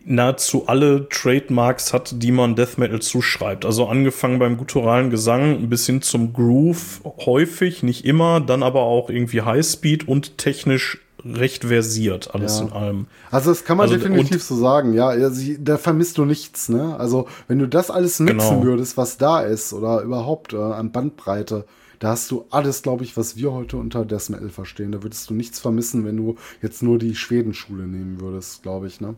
[0.03, 3.65] nahezu alle Trademarks hat, die man Death Metal zuschreibt.
[3.65, 9.09] Also angefangen beim gutturalen Gesang bis hin zum Groove häufig, nicht immer, dann aber auch
[9.09, 12.65] irgendwie Highspeed und technisch recht versiert, alles ja.
[12.65, 13.07] in allem.
[13.29, 15.07] Also das kann man also, definitiv so sagen, ja.
[15.07, 16.97] Also, da vermisst du nichts, ne?
[16.97, 18.63] Also wenn du das alles mixen genau.
[18.63, 21.65] würdest, was da ist, oder überhaupt äh, an Bandbreite,
[21.99, 24.91] da hast du alles, glaube ich, was wir heute unter Death Metal verstehen.
[24.91, 29.01] Da würdest du nichts vermissen, wenn du jetzt nur die Schwedenschule nehmen würdest, glaube ich,
[29.01, 29.15] ne?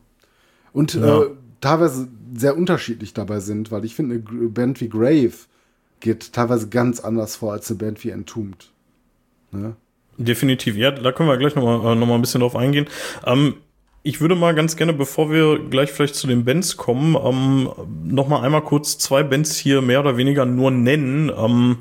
[0.73, 1.21] Und ja.
[1.21, 1.29] äh,
[1.61, 5.33] teilweise sehr unterschiedlich dabei sind, weil ich finde, eine Band wie Grave
[6.01, 8.73] geht teilweise ganz anders vor als eine Band wie Entombed.
[9.51, 9.75] Ne?
[10.17, 12.87] Definitiv, ja, da können wir gleich nochmal äh, noch mal ein bisschen drauf eingehen.
[13.25, 13.55] Ähm,
[14.03, 17.69] ich würde mal ganz gerne, bevor wir gleich vielleicht zu den Bands kommen, ähm,
[18.03, 21.77] noch mal einmal kurz zwei Bands hier mehr oder weniger nur nennen, ähm,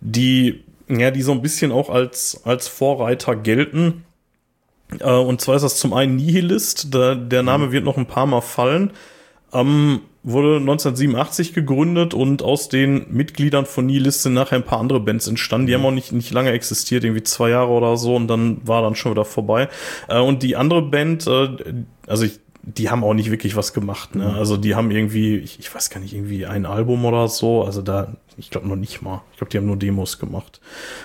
[0.00, 4.04] die ja, die so ein bisschen auch als, als Vorreiter gelten.
[5.00, 8.26] Äh, und zwar ist das zum einen Nihilist, der, der Name wird noch ein paar
[8.26, 8.92] Mal fallen.
[9.52, 14.98] Ähm, wurde 1987 gegründet und aus den Mitgliedern von Nihilist sind nachher ein paar andere
[14.98, 15.68] Bands entstanden.
[15.68, 18.82] Die haben auch nicht, nicht lange existiert, irgendwie zwei Jahre oder so und dann war
[18.82, 19.68] dann schon wieder vorbei.
[20.08, 21.48] Äh, und die andere Band, äh,
[22.08, 24.16] also ich, die haben auch nicht wirklich was gemacht.
[24.16, 24.34] Ne?
[24.34, 27.62] Also die haben irgendwie, ich, ich weiß gar nicht, irgendwie ein Album oder so.
[27.62, 29.22] Also da, ich glaube noch nicht mal.
[29.30, 30.60] Ich glaube, die haben nur Demos gemacht.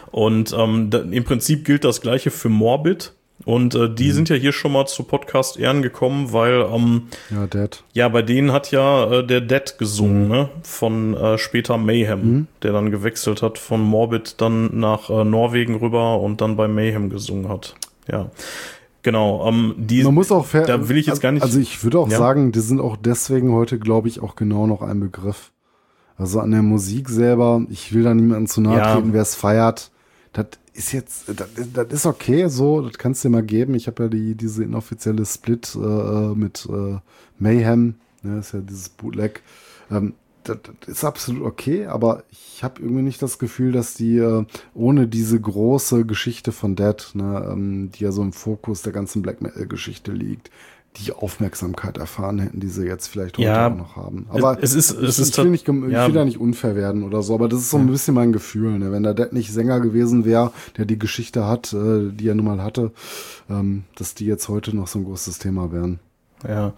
[0.09, 3.13] Und ähm, da, im Prinzip gilt das gleiche für Morbid.
[3.45, 4.13] Und äh, die mhm.
[4.13, 7.83] sind ja hier schon mal zu Podcast Ehren gekommen, weil ähm, ja, Dead.
[7.93, 10.31] ja, bei denen hat ja äh, der Dead gesungen, mhm.
[10.31, 10.49] ne?
[10.63, 12.47] Von äh, später Mayhem, mhm.
[12.63, 17.09] der dann gewechselt hat von Morbid dann nach äh, Norwegen rüber und dann bei Mayhem
[17.09, 17.75] gesungen hat.
[18.11, 18.29] Ja.
[19.03, 21.41] Genau, ähm, die, Man muss auch fair, da will ich jetzt gar nicht.
[21.41, 22.17] Also ich würde auch ja.
[22.17, 25.51] sagen, die sind auch deswegen heute, glaube ich, auch genau noch ein Begriff.
[26.17, 29.13] Also an der Musik selber, ich will da niemanden zu nahe treten, ja.
[29.13, 29.89] wer es feiert.
[30.33, 33.75] Das ist jetzt, das, das, ist okay, so, das kannst du dir mal geben.
[33.75, 36.99] Ich habe ja die, diese inoffizielle Split äh, mit äh,
[37.37, 39.41] Mayhem, ne, ist ja dieses Bootleg.
[39.89, 40.13] Ähm,
[40.43, 44.45] das, das ist absolut okay, aber ich habe irgendwie nicht das Gefühl, dass die äh,
[44.73, 49.21] ohne diese große Geschichte von Dead, ne, ähm, die ja so im Fokus der ganzen
[49.21, 50.49] Black Metal-Geschichte liegt,
[50.97, 54.27] die Aufmerksamkeit erfahren hätten, die sie jetzt vielleicht heute ja, auch noch haben.
[54.29, 56.07] Aber es ist, es ich, ist ich, will nicht, ich ja.
[56.07, 58.77] will da nicht unfair werden oder so, aber das ist so ein bisschen mein Gefühl.
[58.77, 58.91] Ne?
[58.91, 62.45] Wenn der Dead nicht Sänger gewesen wäre, der die Geschichte hat, äh, die er nun
[62.45, 62.91] mal hatte,
[63.49, 65.99] ähm, dass die jetzt heute noch so ein großes Thema wären.
[66.47, 66.73] Ja.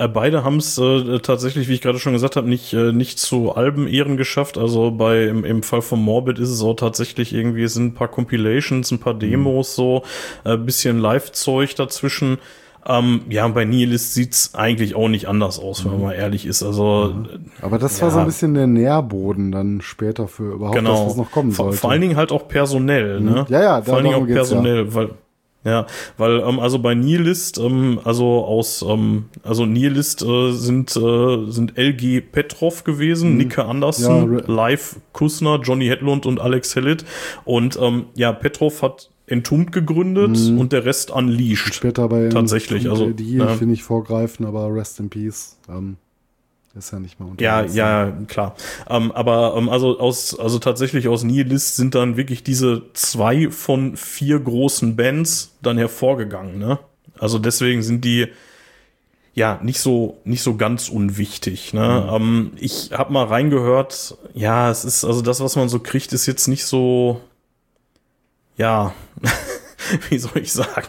[0.00, 3.18] Äh, beide haben es äh, tatsächlich, wie ich gerade schon gesagt habe, nicht, äh, nicht
[3.18, 4.56] zu Alben-Ehren geschafft.
[4.56, 7.94] Also bei im, im Fall von Morbid ist es auch tatsächlich irgendwie, es sind ein
[7.94, 9.82] paar Compilations, ein paar Demos, mhm.
[9.82, 10.02] so,
[10.44, 12.38] äh, bisschen Live-Zeug dazwischen.
[12.86, 16.62] Ähm, ja, bei Nihilist sieht's eigentlich auch nicht anders aus, wenn man mal ehrlich ist.
[16.62, 17.14] Also,
[17.60, 18.04] Aber das ja.
[18.04, 20.92] war so ein bisschen der Nährboden dann später für überhaupt genau.
[20.92, 21.76] das, was noch kommen sollte.
[21.76, 23.44] Vor, vor allen Dingen halt auch personell, ne?
[23.48, 24.94] Ja, ja, vor allen Dingen auch personell, ja.
[24.94, 25.10] weil
[25.62, 31.50] ja, weil ähm, also bei Nihilist, ähm, also aus ähm, also Nihilist äh, sind äh,
[31.50, 33.36] sind LG Petrov gewesen, mhm.
[33.36, 37.04] Nicke Anderson, ja, Live Kusner, Johnny Hedlund und Alex Hellit
[37.44, 40.58] und ähm, ja Petrov hat Entombed gegründet mhm.
[40.58, 41.74] und der Rest Unleashed.
[41.74, 43.48] Später bei tatsächlich, also die ja.
[43.48, 45.56] finde ich vorgreifen, aber Rest in Peace.
[45.68, 45.96] Ähm,
[46.74, 47.42] ist ja nicht mehr unter.
[47.42, 48.54] Ja, ja, klar.
[48.88, 53.96] Ähm, aber ähm, also aus, also tatsächlich aus Nihilist sind dann wirklich diese zwei von
[53.96, 56.58] vier großen Bands dann hervorgegangen.
[56.58, 56.78] Ne?
[57.18, 58.28] Also deswegen sind die
[59.34, 61.72] ja nicht so nicht so ganz unwichtig.
[61.72, 62.04] Ne?
[62.06, 62.14] Mhm.
[62.14, 64.16] Ähm, ich habe mal reingehört.
[64.34, 67.20] Ja, es ist also das, was man so kriegt, ist jetzt nicht so
[68.60, 68.92] ja,
[70.10, 70.86] wie soll ich sagen?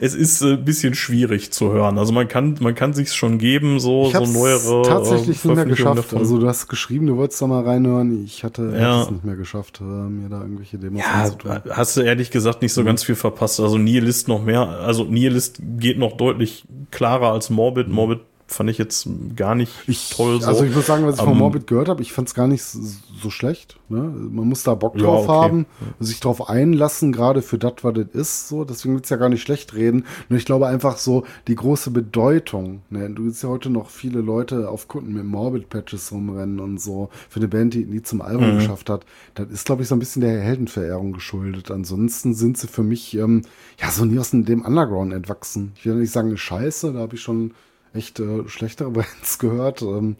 [0.00, 1.98] es ist ein bisschen schwierig zu hören.
[1.98, 4.82] Also man kann, man kann sich's schon geben, so, ich so neuere.
[4.82, 6.14] tatsächlich nicht mehr geschafft.
[6.14, 8.24] Also du hast geschrieben, du wolltest da mal reinhören.
[8.24, 9.02] Ich hatte ja.
[9.02, 11.60] es nicht mehr geschafft, äh, mir da irgendwelche Demos ja, anzutun.
[11.70, 12.86] Hast du ehrlich gesagt nicht so mhm.
[12.86, 13.60] ganz viel verpasst.
[13.60, 17.86] Also Nihilist noch mehr, also Nihilist geht noch deutlich klarer als Morbid.
[17.88, 17.94] Mhm.
[17.94, 18.20] Morbid
[18.50, 20.40] fand ich jetzt gar nicht ich, toll.
[20.40, 20.48] So.
[20.48, 22.34] Also ich muss sagen, was ich um, von ähm, Morbid gehört habe, ich fand es
[22.34, 23.78] gar nicht so, schlecht.
[23.88, 24.00] Ne?
[24.00, 25.44] Man muss da Bock drauf ja, okay.
[25.44, 25.66] haben,
[26.00, 28.48] sich drauf einlassen, gerade für das, was das ist.
[28.48, 30.04] So, deswegen willst du ja gar nicht schlecht reden.
[30.28, 32.82] Nur ich glaube einfach so die große Bedeutung.
[32.90, 33.08] Ne?
[33.10, 37.38] Du willst ja heute noch viele Leute auf Kunden mit Morbid-Patches rumrennen und so für
[37.38, 38.58] eine Band, die nie zum Album mhm.
[38.58, 39.06] geschafft hat.
[39.34, 41.70] Das ist, glaube ich, so ein bisschen der Heldenverehrung geschuldet.
[41.70, 43.42] Ansonsten sind sie für mich ähm,
[43.80, 45.72] ja so nie aus dem Underground entwachsen.
[45.76, 47.52] Ich will nicht sagen, Scheiße, da habe ich schon
[47.94, 49.82] echt äh, schlechtere Bands gehört.
[49.82, 50.16] Ähm,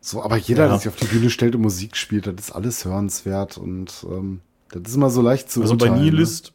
[0.00, 0.68] so, aber jeder, ja.
[0.70, 4.40] der sich auf die Bühne stellt und Musik spielt, das ist alles hörenswert und ähm,
[4.70, 6.52] das ist immer so leicht zu Also bei Nihilist, ne?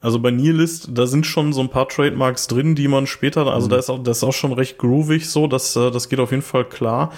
[0.00, 3.66] also bei Nihilist, da sind schon so ein paar Trademarks drin, die man später, also
[3.66, 3.70] mhm.
[3.70, 6.32] da ist auch, das ist auch schon recht groovig so, das, äh, das geht auf
[6.32, 7.12] jeden Fall klar.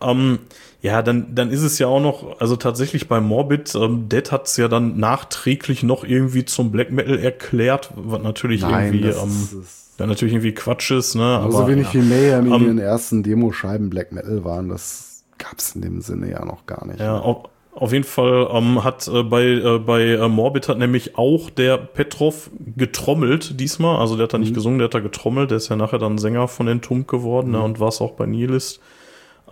[0.00, 0.38] Ähm,
[0.80, 4.56] ja, dann, dann ist es ja auch noch, also tatsächlich bei Morbid, ähm, Dead hat's
[4.56, 9.48] ja dann nachträglich noch irgendwie zum Black Metal erklärt, was natürlich Nein, irgendwie, das, ähm,
[9.60, 11.22] das dann natürlich irgendwie Quatsch ist, ne?
[11.22, 11.94] Aber so wenig ja.
[11.94, 16.30] wie Mayhem in um, den ersten Demo-Scheiben Black Metal waren, das gab's in dem Sinne
[16.30, 17.00] ja noch gar nicht.
[17.00, 21.18] Ja, auf, auf jeden Fall ähm, hat äh, bei, äh, bei äh, Morbid hat nämlich
[21.18, 23.98] auch der Petrov getrommelt diesmal.
[24.00, 24.54] Also der hat da nicht mhm.
[24.54, 25.50] gesungen, der hat da getrommelt.
[25.50, 27.58] Der ist ja nachher dann Sänger von den Tump geworden ne?
[27.58, 27.62] mhm.
[27.62, 28.80] ne, und war es auch bei Nihilist.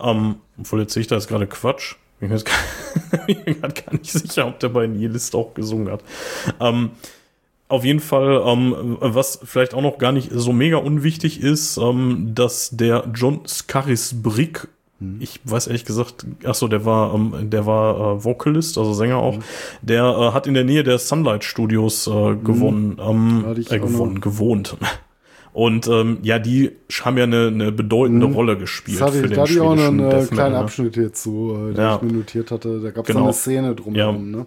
[0.01, 1.95] Ähm, obwohl jetzt sehe ich da ist gerade Quatsch.
[2.19, 2.39] Ich bin mir
[3.53, 6.03] gerade gar nicht sicher, ob der bei Nihilist auch gesungen hat.
[6.59, 6.91] Ähm,
[7.69, 12.31] auf jeden Fall, ähm, was vielleicht auch noch gar nicht so mega unwichtig ist, ähm,
[12.33, 14.67] dass der John Scaris Brick,
[14.99, 15.17] hm.
[15.19, 19.17] ich weiß ehrlich gesagt, ach so, der war, ähm, der war äh, Vocalist, also Sänger
[19.17, 19.43] auch, mhm.
[19.83, 23.45] der äh, hat in der Nähe der Sunlight Studios äh, gewonnen, mhm.
[23.47, 24.75] ähm, äh, gewonnen, gewohnt.
[25.51, 28.33] Und ähm, ja, die haben ja eine, eine bedeutende Mhm.
[28.33, 30.59] Rolle gespielt hatte für ich, den da hatte ich auch schwedischen einen äh, kleinen ne?
[30.59, 31.95] Abschnitt hierzu, äh, den Ja.
[31.95, 32.79] ich mir notiert hatte.
[32.79, 33.25] Da gab es Genau.
[33.25, 34.31] eine Szene drumherum.
[34.31, 34.45] Ne?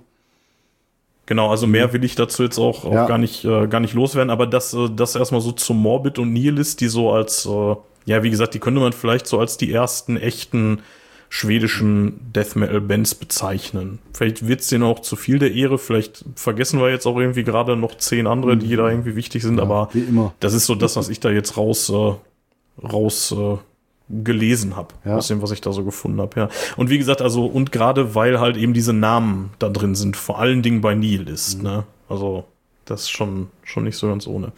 [1.27, 3.07] Genau, also mehr will ich dazu jetzt auch, auch Ja.
[3.07, 6.33] gar nicht äh, gar nicht loswerden, aber das äh, das erstmal so zu Morbid und
[6.33, 9.73] Nihilist, die so als äh, ja, wie gesagt, die könnte man vielleicht so als die
[9.73, 10.81] ersten echten
[11.29, 14.01] schwedischen Death Metal Bands bezeichnen.
[14.13, 17.75] Vielleicht wird's denen auch zu viel der Ehre, vielleicht vergessen wir jetzt auch irgendwie gerade
[17.77, 20.35] noch zehn andere, die da irgendwie wichtig sind, aber Wie immer.
[20.41, 22.15] das ist so das, was ich da jetzt raus äh,
[22.87, 23.57] raus äh,
[24.09, 25.17] gelesen habe, Ja.
[25.17, 26.49] aus dem, was ich da so gefunden habe, ja.
[26.77, 30.39] Und wie gesagt, also und gerade weil halt eben diese Namen da drin sind, vor
[30.39, 31.65] allen Dingen bei Nihilist, Mhm.
[31.65, 31.85] ne?
[32.09, 32.45] Also
[32.85, 34.53] das ist schon schon nicht so ganz ohne.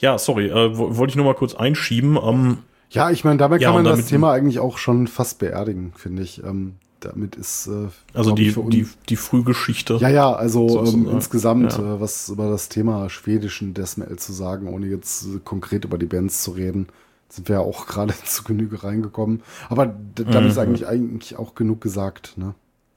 [0.00, 2.18] Ja, sorry, äh, wo- wollte ich nur mal kurz einschieben.
[2.22, 2.58] Ähm,
[2.92, 5.38] Ja, ich meine, damit Ja, kann man und das damit- Thema eigentlich auch schon fast
[5.38, 6.42] beerdigen, finde ich.
[6.44, 9.94] Ähm, damit ist äh, also die die die Frühgeschichte.
[10.00, 11.94] Ja, ja, also ähm, insgesamt Ja.
[11.96, 16.06] äh, was über das Thema schwedischen Death Metal zu sagen, ohne jetzt konkret über die
[16.06, 16.88] Bands zu reden,
[17.30, 19.42] sind wir ja auch gerade zu Genüge reingekommen.
[19.68, 20.48] Aber d- damit Mhm.
[20.50, 22.54] ist eigentlich eigentlich auch genug gesagt, ne?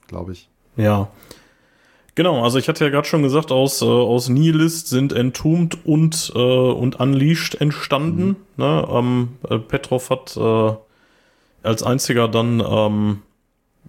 [0.07, 0.49] Glaube ich.
[0.75, 1.07] Ja.
[2.15, 6.31] Genau, also ich hatte ja gerade schon gesagt, aus, äh, aus Nihilist sind Entombed und,
[6.35, 8.35] äh, und Unleashed entstanden.
[8.55, 8.87] Ne?
[8.87, 10.73] Ähm, äh, Petrov hat äh,
[11.67, 13.21] als einziger dann, ähm,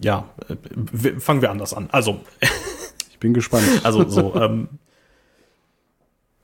[0.01, 1.89] ja, äh, fangen wir anders an.
[1.93, 2.21] Also,
[3.11, 3.65] Ich bin gespannt.
[3.85, 4.69] also so, ähm,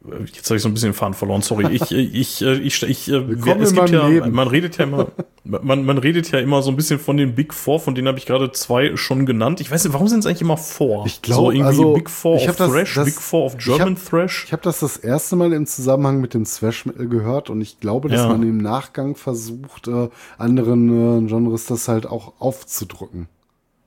[0.02, 1.74] Jetzt habe ich so ein bisschen den Faden verloren, sorry.
[1.74, 4.32] Ich, äh, ich, äh, ich, ich, äh, Willkommen es gibt ja, Leben.
[4.32, 5.08] man redet ja immer,
[5.44, 8.16] man, man redet ja immer so ein bisschen von den Big Four, von denen habe
[8.16, 9.60] ich gerade zwei schon genannt.
[9.60, 11.04] Ich weiß nicht, warum sind es eigentlich immer Four?
[11.04, 13.56] Ich glaub, so irgendwie also, Big Four ich of das- Thrash, das- Big Four of
[13.58, 14.44] ich German hab- Thrash.
[14.46, 18.08] Ich habe das das erste Mal im Zusammenhang mit dem Thrash gehört und ich glaube,
[18.08, 18.28] dass Ja.
[18.28, 23.28] man im Nachgang versucht, äh, anderen äh, Genres das halt auch aufzudrücken.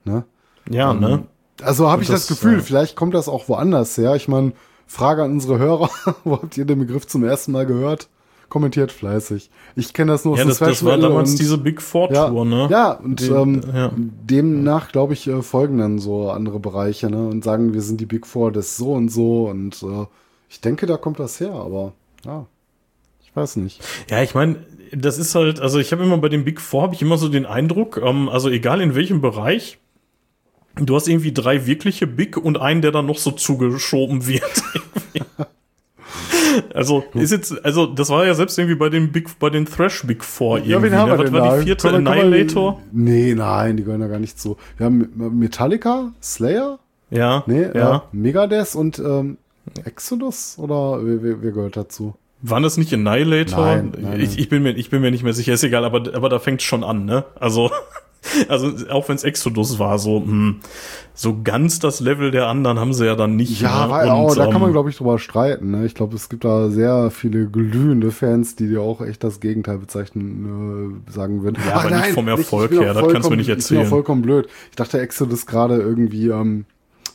[0.06, 0.26] Ne?
[0.70, 1.24] Ja, ne?
[1.64, 4.16] Also habe ich das, das, Gefühl, äh, vielleicht kommt das auch woanders her.
[4.16, 4.52] Ich meine,
[4.94, 5.90] Frage an unsere Hörer,
[6.24, 8.10] wo habt ihr den Begriff zum ersten Mal gehört?
[8.50, 9.50] Kommentiert fleißig.
[9.76, 11.82] Ich kenne das nur aus Ja, dem das, das Thrash war damals und- diese Big
[11.82, 12.68] Four ja, Tour, ne?
[12.70, 13.92] Ja, und Die- ähm, ja.
[13.98, 18.06] demnach, glaube ich, äh, folgen dann so andere Bereiche ne, und sagen, wir sind die
[18.06, 19.46] Big Four des so und so.
[19.50, 20.06] Und äh,
[20.50, 21.94] ich denke, da kommt das her, aber
[22.26, 22.46] ja,
[23.24, 23.82] ich weiß nicht.
[24.12, 24.58] Ja, ich meine,
[24.96, 27.30] das ist halt, also ich habe immer bei den Big Four habe ich immer so
[27.30, 29.80] den Eindruck, ähm, also egal in welchem Bereich,
[30.76, 34.44] du hast irgendwie drei wirkliche Big und einen, der dann noch so zugeschoben wird.
[36.74, 40.04] also ist jetzt, also das war ja selbst irgendwie bei den Big, bei den Thrash
[40.06, 40.90] Big Four irgendwie.
[40.90, 40.98] ne?
[41.08, 41.58] Was war da?
[41.58, 42.82] die vierte Kann man- kann man- Annihilator?
[42.92, 44.58] Nee, nein, die gehören da gar nicht zu.
[44.78, 45.10] Wir haben
[45.40, 47.98] Metallica, Slayer, Ja, nee, ja.
[47.98, 49.38] Äh, Megadeth und ähm,
[49.86, 52.16] Exodus oder wer, wer, wer gehört dazu?
[52.42, 53.66] Waren das nicht Annihilator?
[53.66, 56.14] Nein, nein, ich, ich, bin mir, ich bin mir nicht mehr sicher, ist egal, aber,
[56.14, 57.24] aber da fängt schon an, ne?
[57.40, 57.72] Also,
[58.50, 60.60] also auch wenn es Exodus war, so, hm,
[61.14, 63.62] so ganz das Level der anderen haben sie ja dann nicht.
[63.62, 63.92] Ja, ne?
[63.92, 65.72] weil, oh, da kann man, ähm, glaube ich, drüber streiten.
[65.72, 65.86] Ne?
[65.86, 69.78] Ich glaube, es gibt da sehr viele glühende Fans, die dir auch echt das Gegenteil
[69.78, 71.58] bezeichnen, äh, sagen würden.
[71.68, 73.50] Ja, aber nicht vom ich- ich Erfolg bin auch her, das kannst du mir nicht
[73.50, 73.86] Ich bin erzählen.
[73.86, 74.48] vollkommen blöd.
[74.72, 76.66] Ich dachte, Exodus gerade irgendwie, ähm,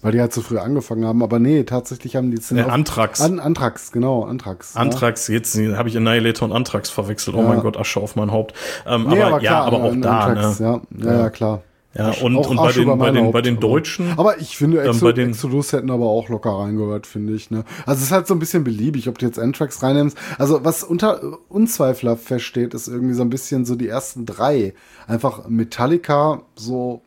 [0.02, 1.22] weil die halt zu früh angefangen haben.
[1.22, 3.20] Aber nee, tatsächlich haben die äh, Anthrax.
[3.20, 4.74] An, Anthrax, genau, Anthrax.
[4.74, 4.80] ja.
[4.80, 7.36] Anthrax, jetzt habe ich Annihilator und Anthrax verwechselt.
[7.36, 7.48] Oh Ja.
[7.48, 8.54] mein Gott, Asche auf mein Haupt.
[8.86, 10.80] Ähm, Nee, aber, ja, aber auch da, Anthrax, ne?
[10.98, 11.62] Ja, ja, ja, klar.
[11.94, 14.12] Ja, und, auch und bei den, bei den, Haupt, bei den aber- Deutschen.
[14.18, 17.50] Aber ich finde, Ähm, Exo bei den- Exodus hätten aber auch locker reingehört, finde ich.
[17.50, 17.64] Ne?
[17.86, 20.16] Also es ist halt so ein bisschen beliebig, ob du jetzt Anthrax reinnimmst.
[20.38, 24.74] Also was unter unzweifelhaft feststeht, ist irgendwie so ein bisschen so die ersten drei.
[25.08, 27.00] Einfach Metallica, so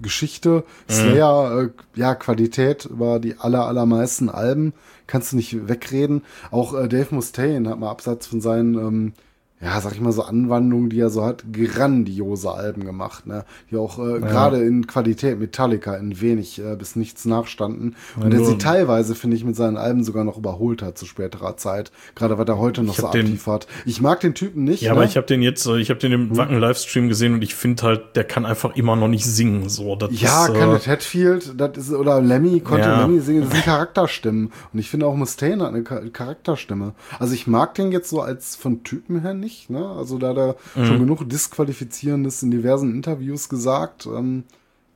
[0.00, 0.92] Geschichte, Mhm.
[0.92, 1.68] Slayer, äh,
[1.98, 4.72] ja, Qualität über die aller, allermeisten Alben.
[5.06, 6.22] Kannst du nicht wegreden.
[6.50, 9.12] Auch äh, Dave Mustaine hat mal abseits von seinen ähm,
[9.60, 13.44] ja, sag ich mal so Anwandlungen, die er so hat, grandiose Alben gemacht, ne?
[13.70, 17.96] Die auch äh, gerade in Qualität Metallica in wenig äh, bis nichts nachstanden.
[18.20, 21.56] Und der sie teilweise, finde ich, mit seinen Alben sogar noch überholt hat zu späterer
[21.56, 21.90] Zeit.
[22.14, 23.66] Gerade was er heute noch so den- abliefert.
[23.84, 24.82] Ich mag den Typen nicht.
[24.82, 24.98] Ja, ne?
[24.98, 27.82] aber ich habe den jetzt, äh, ich habe den im Wacken-Livestream gesehen und ich finde
[27.82, 29.68] halt, der kann einfach immer noch nicht singen.
[29.68, 33.00] So, das ja, ist, kann äh, das Hatfield, das ist, oder Lemmy, konnte Ja.
[33.02, 34.52] Lemmy singen, das sind Charakterstimmen.
[34.72, 36.94] Und ich finde auch Mustaine hat eine Cha- Charakterstimme.
[37.18, 39.86] Also ich mag den jetzt so als von Typen her nicht, ne?
[39.90, 40.84] Also da hat er Mhm.
[40.86, 44.06] schon genug Disqualifizierendes in diversen Interviews gesagt.
[44.06, 44.44] Ähm,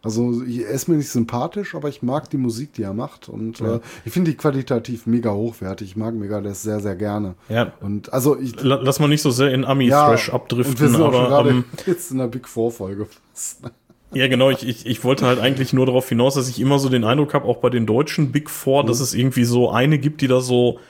[0.05, 3.29] also er ist mir nicht sympathisch, aber ich mag die Musik, die er macht.
[3.29, 5.91] Und äh, ich finde die qualitativ mega hochwertig.
[5.91, 7.35] Ich mag Megadeth sehr, sehr gerne.
[7.49, 7.73] Ja.
[7.81, 10.95] Und also ich la- lass mal nicht so sehr in Ami-Thrash und wir abdriften, sind
[10.97, 13.07] auch schon aber gerade ähm, jetzt in der Big Four Folge.
[13.33, 13.61] fast.
[14.15, 14.51] Ja, genau.
[14.51, 17.33] Ich, ich, ich wollte halt eigentlich nur darauf hinaus, dass ich immer so den Eindruck
[17.33, 20.41] habe, auch bei den deutschen Big Four, dass es irgendwie so eine gibt, die da
[20.41, 20.81] so,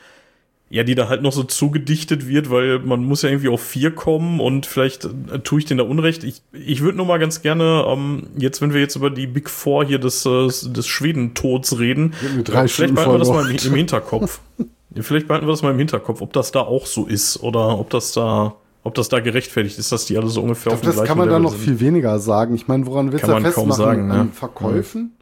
[0.73, 3.95] ja, die da halt noch so zugedichtet wird, weil man muss ja irgendwie auf vier
[3.95, 6.25] kommen und vielleicht äh, tue ich den da Unrecht.
[6.25, 9.51] Ich, ich würde nur mal ganz gerne, ähm, jetzt, wenn wir jetzt über die Big
[9.51, 12.15] Four hier des, äh, des Schwedentods reden,
[12.45, 14.41] drei vielleicht behalten wir das mal im, im Hinterkopf.
[15.01, 17.89] Vielleicht behalten wir das mal im Hinterkopf, ob das da auch so ist oder ob
[17.89, 21.07] das da, ob das da gerechtfertigt ist, dass die alle so ungefähr Ich glaube, das
[21.07, 22.55] kann man da noch viel weniger sagen.
[22.55, 23.85] Ich meine, woran willst du man da kaum festmachen?
[23.97, 24.15] sagen, ne?
[24.15, 25.13] An Verkäufen?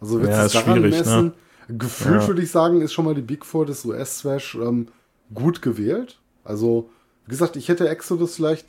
[0.00, 0.98] Also willst Ja, du ist es daran schwierig, ne?
[0.98, 1.32] messen?
[1.68, 2.26] Gefühlt Ja.
[2.28, 4.88] würde ich sagen, ist schon mal die Big Four des US-Thrash ähm,
[5.34, 6.18] gut gewählt.
[6.44, 6.90] Also,
[7.26, 8.66] wie gesagt, ich hätte Exodus vielleicht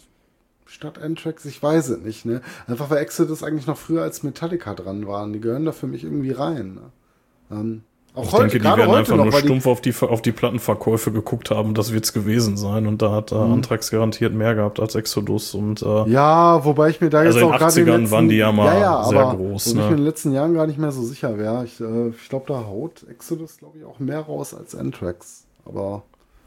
[0.66, 2.41] statt Anthrax, ich weiß es nicht, ne?
[2.68, 5.34] Einfach weil Exodus eigentlich noch früher als Metallica dran waren.
[5.34, 6.76] Die gehören da für mich irgendwie rein.
[6.76, 6.82] Ne?
[7.51, 7.82] Ähm,
[8.14, 10.22] auch Ich heute, denke, die werden einfach noch, nur weil die, stumpf auf die, auf
[10.22, 11.74] die Plattenverkäufe geguckt haben.
[11.74, 12.86] Das wird's gewesen sein.
[12.88, 15.53] Und da hat äh, Anthrax garantiert mehr gehabt als Exodus.
[15.53, 18.12] Und äh, Ja, wobei ich mir da jetzt Also auch gerade in den 80ern letzten,
[18.12, 19.82] waren die ja mal ja, ja, sehr aber groß, Wo ich ne?
[19.82, 21.66] mir in den letzten Jahren gar nicht mehr so sicher wäre.
[21.66, 25.45] Ich, äh, ich glaube, da haut Exodus, glaube ich, auch mehr raus als Anthrax.
[25.66, 26.03] Aber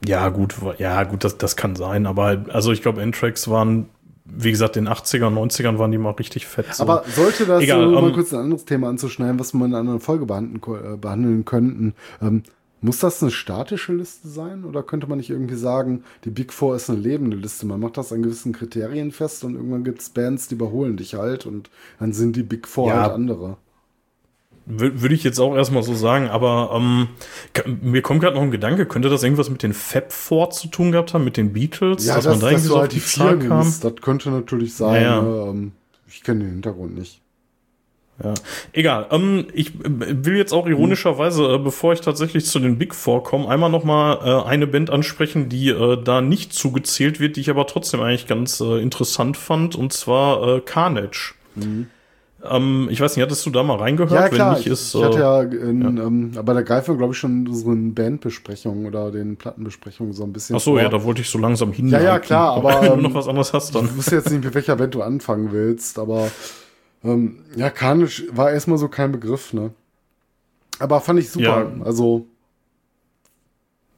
[0.06, 2.06] ja, gut, ja, gut, das, das kann sein.
[2.06, 3.88] Aber also ich glaube, Anthrax waren,
[4.24, 6.74] wie gesagt, in den 80ern, 90ern waren die mal richtig fett.
[6.74, 6.82] So.
[6.82, 9.72] Aber sollte das, Egal, um mal ähm, kurz ein anderes Thema anzuschneiden, was wir in
[9.72, 10.60] einer anderen Folge behandeln,
[10.94, 12.42] äh, behandeln könnten, ähm,
[12.84, 14.64] muss das eine statische Liste sein?
[14.64, 17.64] Oder könnte man nicht irgendwie sagen, die Big Four ist eine lebende Liste?
[17.64, 21.14] Man macht das an gewissen Kriterien fest und irgendwann gibt es Bands, die überholen dich
[21.14, 23.02] halt und dann sind die Big Four Ja.
[23.02, 23.56] halt andere.
[24.68, 27.08] Wür- Würde ich jetzt auch erstmal so sagen, aber ähm,
[27.82, 30.92] mir kommt gerade noch ein Gedanke, könnte das irgendwas mit den Fab Four zu tun
[30.92, 33.00] gehabt haben, mit den Beatles, Ja, dass das, man da irgendwie so auf halt die
[33.00, 33.58] vier kam?
[33.60, 35.02] nimmst, das könnte natürlich sein.
[35.02, 35.22] Ja, ja.
[35.22, 35.46] Ne?
[35.50, 35.72] Ähm,
[36.08, 37.20] ich kenne den Hintergrund nicht.
[38.22, 38.34] Ja,
[38.72, 39.06] egal.
[39.10, 43.24] Ähm, ich äh, will jetzt auch ironischerweise, äh, bevor ich tatsächlich zu den Big Four
[43.24, 47.40] komme, einmal noch mal äh, eine Band ansprechen, die äh, da nicht zugezählt wird, die
[47.40, 51.34] ich aber trotzdem eigentlich ganz äh, interessant fand, und zwar äh, Carnage.
[52.44, 54.10] Ähm, ich weiß nicht, hattest du da mal reingehört?
[54.12, 54.56] Ja, klar.
[54.56, 57.18] Nicht, ich, ist, ich hatte äh, ja, in, Ähm, aber da greifen wir, glaube ich,
[57.18, 60.80] schon unseren Bandbesprechungen oder den Plattenbesprechungen so ein bisschen Ach so, vor.
[60.80, 61.88] ja, da wollte ich so langsam hin.
[61.88, 63.84] Ja, ja, klar, aber, wenn du ähm, noch was anderes hast, dann.
[63.86, 66.30] Ich wusste jetzt nicht, mit welcher Band du anfangen willst, aber
[67.04, 69.70] ähm, ja, Carnage war erstmal so kein Begriff, ne?
[70.78, 71.70] Aber fand ich super.
[71.78, 71.84] Ja.
[71.84, 72.26] Also,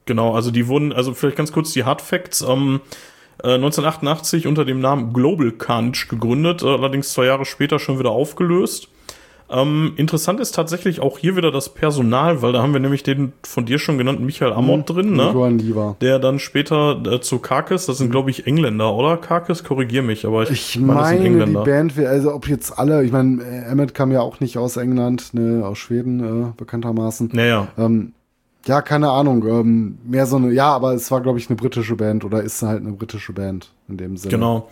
[0.06, 4.64] Genau, also die wurden, also vielleicht ganz kurz die Hard Facts, ähm, äh, 1988 unter
[4.64, 8.88] dem Namen Global Carnage gegründet, äh, allerdings zwei Jahre später schon wieder aufgelöst.
[9.50, 13.34] Ähm, interessant ist tatsächlich auch hier wieder das Personal, weil da haben wir nämlich den
[13.42, 15.30] von dir schon genannten Michael Amott drin, ne?
[15.34, 15.96] Johann Lieber.
[16.00, 19.18] Der dann später äh, zu Carcass, das sind glaube ich Engländer, oder?
[19.18, 22.78] Carcass, korrigier mich, aber ich, Ich meine, das sind meine, die Band, also ob jetzt
[22.78, 26.52] alle, ich meine, äh, Emmett kam ja auch nicht aus England, ne, aus Schweden, äh,
[26.56, 27.28] bekanntermaßen.
[27.32, 28.12] Naja, Ähm,
[28.66, 29.46] ja, keine Ahnung.
[29.46, 32.62] Ähm, mehr so eine, ja, aber es war, glaube ich, eine britische Band oder ist
[32.62, 34.30] halt eine britische Band in dem Sinne.
[34.32, 34.68] Genau.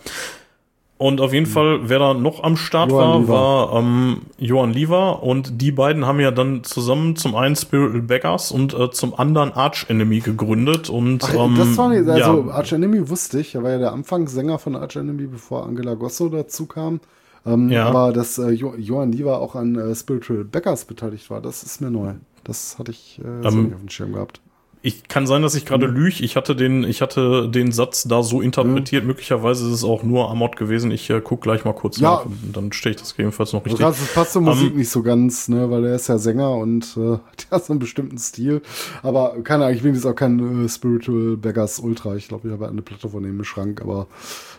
[1.02, 2.92] Und auf jeden Fall, wer da noch am Start.
[2.92, 3.32] Johann war, Lieber.
[3.32, 5.24] war ähm, Johann Lieber.
[5.24, 9.52] Und die beiden haben ja dann zusammen zum einen Spiritual Beggars und äh, zum anderen
[9.52, 10.90] Arch Enemy gegründet.
[10.90, 13.78] Und Ach, ähm, das war nicht, also ja, Arch Enemy wusste ich, er war ja
[13.78, 17.00] der Anfangssänger von Arch Enemy, bevor Angela Gosso dazu kam.
[17.44, 17.86] Ähm, Ja.
[17.86, 21.80] Aber dass äh, jo Johann Lieber auch an äh, Spiritual Backers beteiligt war, das ist
[21.80, 22.12] mir neu.
[22.44, 24.40] Das hatte ich äh, so Ähm, nicht auf dem Schirm gehabt.
[24.84, 25.94] ich kann sein, dass ich gerade Mhm.
[25.94, 26.24] lüge.
[26.24, 29.04] Ich hatte den, ich hatte den Satz da so interpretiert.
[29.04, 30.90] Möglicherweise ist es auch nur Amod gewesen.
[30.90, 32.10] Ich äh, guck gleich mal kurz Ja.
[32.16, 32.24] nach.
[32.26, 33.84] Und dann stehe ich das gegebenenfalls noch Also richtig.
[33.84, 36.50] gerade es passt zur Musik Ähm, nicht so ganz, ne, weil er ist ja Sänger
[36.56, 38.60] und äh, hat ja so einen bestimmten Stil.
[39.04, 42.16] Aber keine Ahnung, ich bin jetzt auch kein äh, Spiritual Beggars Ultra.
[42.16, 44.08] Ich glaube, ich habe eine Platte von ihm im Schrank, aber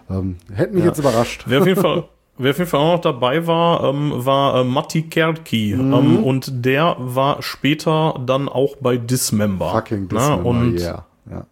[0.10, 0.90] ähm, hätte mich Ja.
[0.92, 1.44] jetzt überrascht.
[1.48, 2.06] Wer auf jeden Fall,
[2.38, 5.76] wer auf jeden Fall auch noch dabei war, ähm, war äh, Matti Kerki.
[5.78, 5.94] Mhm.
[5.94, 9.72] Ähm, und der war später dann auch bei Dismember.
[9.72, 10.08] Fucking?
[10.10, 11.06] Dismember, Und yeah.
[11.30, 11.46] Ja.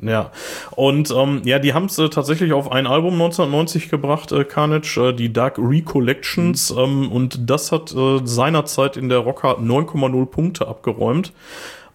[0.00, 0.30] Ja,
[0.70, 4.96] und ähm, ja, die haben es äh, tatsächlich auf ein Album 1990 gebracht, äh, Carnage,
[5.08, 6.78] äh, die Dark Recollections, Mhm.
[6.78, 11.34] ähm, und das hat äh, seinerzeit in der Rocker 9,0 Punkte abgeräumt.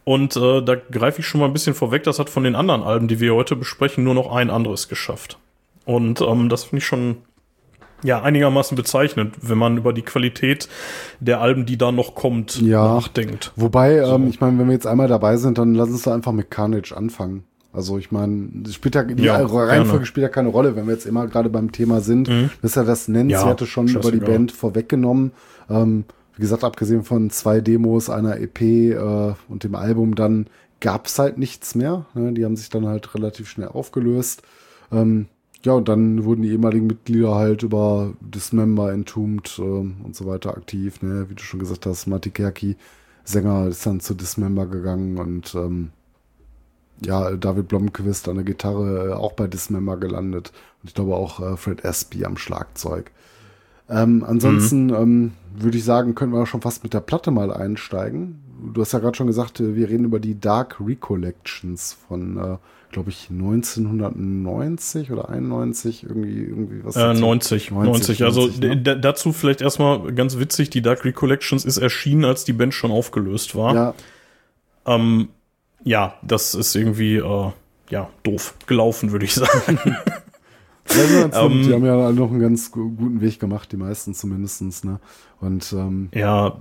[0.03, 2.83] Und äh, da greife ich schon mal ein bisschen vorweg, das hat von den anderen
[2.83, 5.39] Alben, die wir heute besprechen, nur noch ein anderes geschafft.
[5.85, 7.17] Und ähm, das finde ich schon
[8.03, 10.67] ja einigermaßen bezeichnend, wenn man über die Qualität
[11.19, 12.83] der Alben, die da noch kommt, Ja.
[12.85, 13.51] nachdenkt.
[13.55, 16.31] Wobei, ähm, ich meine, wenn wir jetzt einmal dabei sind, dann lass uns da einfach
[16.31, 17.43] mit Carnage anfangen.
[17.73, 20.05] Also ich meine, spielt ja, die Ja, Reihenfolge gerne.
[20.05, 22.27] spielt ja keine Rolle, wenn wir jetzt immer gerade beim Thema sind.
[22.27, 24.19] Das ist ja das Nennenswerte Ja, schon über die.
[24.19, 25.31] Band vorweggenommen.
[25.69, 30.47] Ähm, wie gesagt, abgesehen von zwei Demos, einer EP äh, und dem Album, dann
[30.79, 32.05] gab's halt nichts mehr.
[32.15, 32.33] Ne?
[32.33, 34.41] Die haben sich dann halt relativ schnell aufgelöst.
[34.91, 35.27] Ähm,
[35.63, 40.55] ja, und dann wurden die ehemaligen Mitglieder halt über Dismember, Entombed ähm, und so weiter
[40.55, 41.01] aktiv.
[41.01, 41.29] Ne?
[41.29, 42.75] Wie du schon gesagt hast, Matti Kerki,
[43.23, 45.89] Sänger, ist dann zu Dismember gegangen und ähm,
[47.03, 50.51] ja, David Blomqvist an der Gitarre äh, auch bei Dismember gelandet.
[50.81, 53.11] Und ich glaube auch äh, Fred Espy am Schlagzeug.
[53.89, 58.39] Ähm, ansonsten ähm, würde ich sagen, können wir schon fast mit der Platte mal einsteigen.
[58.73, 62.57] Du hast ja gerade schon gesagt, äh, wir reden über die Dark Recollections von, äh,
[62.91, 66.95] glaube ich, 1990 oder 91, irgendwie, irgendwie was.
[66.95, 67.21] Äh, dazu?
[67.21, 68.23] 90, 90.
[68.23, 68.99] Also 90, ne?
[68.99, 73.55] dazu vielleicht erstmal ganz witzig, die Dark Recollections ist erschienen, als die Band schon aufgelöst
[73.55, 73.75] war.
[73.75, 73.93] Ja,
[74.85, 75.29] Ähm,
[75.83, 77.51] ja, das ist irgendwie, äh,
[77.89, 79.79] ja, doof gelaufen, würde ich sagen.
[80.89, 84.99] Ja, ähm, die haben ja noch einen ganz guten Weg gemacht, die meisten zumindestens, ne?
[85.39, 86.57] Und ähm, ja,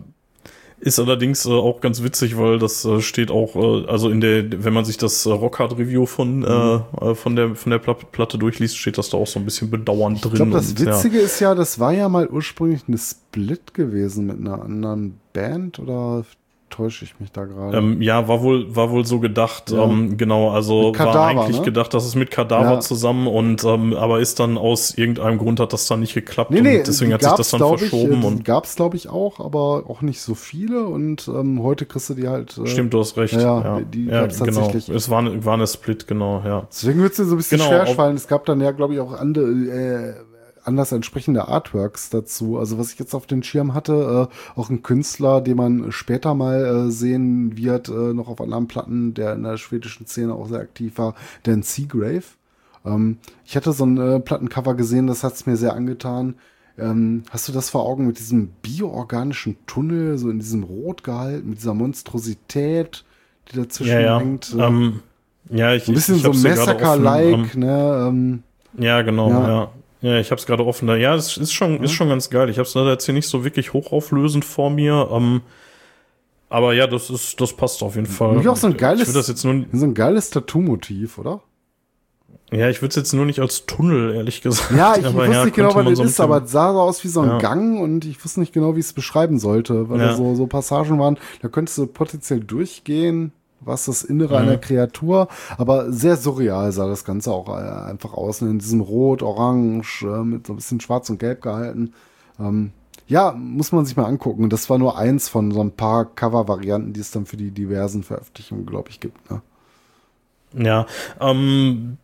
[0.86, 4.64] ist allerdings äh, auch ganz witzig, weil das äh, steht auch, äh, also in der,
[4.64, 6.82] wenn man sich das äh, Rockhard Review von, mhm.
[7.00, 10.24] äh, von der, von der Platte durchliest, steht das da auch so ein bisschen bedauernd
[10.24, 10.32] drin.
[10.32, 11.24] Ich glaube, das Witzige ja.
[11.24, 16.24] ist ja, das war ja mal ursprünglich eine Split gewesen mit einer anderen Band oder
[16.70, 17.76] täusche ich mich da gerade?
[17.76, 19.84] Ähm, ja, war wohl, war wohl so gedacht, ja.
[19.84, 21.64] ähm, genau, also Kadaver, war eigentlich ne?
[21.64, 22.80] gedacht, dass es mit Kadaver ja.
[22.80, 26.60] zusammen und ähm, aber ist dann aus irgendeinem Grund hat das dann nicht geklappt nee,
[26.60, 28.18] nee, und deswegen hat sich das dann verschoben.
[28.18, 31.86] Ich, und gab es, glaube ich, auch, aber auch nicht so viele und ähm, heute
[31.86, 32.58] kriegst du die halt.
[32.58, 33.34] Äh, Stimmt, du hast recht.
[33.34, 33.80] Ja, ja.
[33.80, 34.62] die ja, gab's genau.
[34.62, 34.96] tatsächlich.
[34.96, 36.66] Es war, war eine Split, genau, ja.
[36.70, 38.16] Deswegen wird es dir so ein bisschen genau, schwer fallen.
[38.16, 40.14] Es gab dann ja, glaube ich, auch andere, äh,
[40.66, 42.58] anders entsprechende Artworks dazu.
[42.58, 46.34] Also was ich jetzt auf den Schirm hatte, äh, auch ein Künstler, den man später
[46.34, 50.48] mal äh, sehen wird, äh, noch auf anderen Platten, der in der schwedischen Szene auch
[50.48, 51.14] sehr aktiv war,
[51.44, 52.24] Dan Seagrave.
[52.84, 56.36] Ähm, ich hatte so ein äh, Plattencover gesehen, das hat's mir sehr angetan.
[56.78, 61.50] Ähm, hast du das vor Augen mit diesem bioorganischen Tunnel, so in diesem Rot gehalten,
[61.50, 63.04] mit dieser Monstrosität,
[63.50, 64.18] die dazwischen ja, ja.
[64.20, 64.54] hängt?
[64.54, 65.00] Äh, ähm,
[65.48, 68.06] ja, ich, ein bisschen ich so Massacre-like, ähm, ne?
[68.08, 68.42] Ähm,
[68.78, 69.48] ja, genau, ja.
[69.48, 69.70] ja.
[70.02, 70.96] Ja, ich habe es gerade offen da.
[70.96, 72.50] Ja, es ist schon, ist schon ganz geil.
[72.50, 75.08] Ich habe es leider jetzt hier nicht so wirklich hochauflösend vor mir.
[75.10, 75.42] Ähm,
[76.48, 78.36] aber ja, das ist, das passt auf jeden Fall.
[78.36, 81.40] Nicht auch so ein geiles, ich das jetzt nur, so ein geiles Tattoo-Motiv, oder?
[82.52, 84.70] Ja, ich würde es jetzt nur nicht als Tunnel, ehrlich gesagt.
[84.70, 86.80] Ja, ich aber, wusste ja, nicht genau, was das so ist, aber es sah so
[86.80, 87.38] aus wie so ein ja.
[87.38, 90.08] Gang und ich wusste nicht genau, wie ich es beschreiben sollte, weil ja.
[90.08, 93.32] da so, so Passagen waren, da könntest du potenziell durchgehen
[93.66, 94.48] was das Innere mhm.
[94.48, 99.22] einer Kreatur, aber sehr surreal sah das Ganze auch äh, einfach aus, in diesem Rot,
[99.22, 101.92] Orange, äh, mit so ein bisschen Schwarz und Gelb gehalten.
[102.38, 102.72] Ähm,
[103.08, 104.50] ja, muss man sich mal angucken.
[104.50, 108.02] Das war nur eins von so ein paar Cover-Varianten, die es dann für die diversen
[108.02, 109.30] Veröffentlichungen, glaube ich, gibt.
[109.30, 109.42] Ne?
[110.54, 110.86] Ja,
[111.20, 111.98] ähm,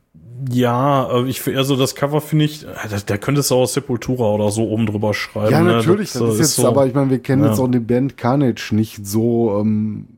[0.51, 4.51] ja, äh, ich also das Cover finde ich, da, da könntest du auch Sepultura oder
[4.51, 5.53] so oben drüber schreiben.
[5.53, 5.73] Ja, ne?
[5.73, 6.21] natürlich, ne?
[6.21, 7.51] das, das, ist jetzt, so, aber ich meine, wir kennen ja.
[7.51, 10.09] jetzt auch die Band Carnage nicht so ähm,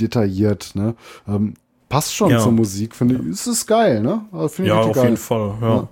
[0.00, 0.94] detailliert, ne?
[1.28, 1.54] Ähm,
[1.88, 2.38] passt schon ja.
[2.38, 3.26] zur Musik, finde ich.
[3.26, 4.24] Es ist geil, ne?
[4.32, 5.04] Also ja, auf geil.
[5.04, 5.68] jeden Fall, ja.
[5.68, 5.88] ja.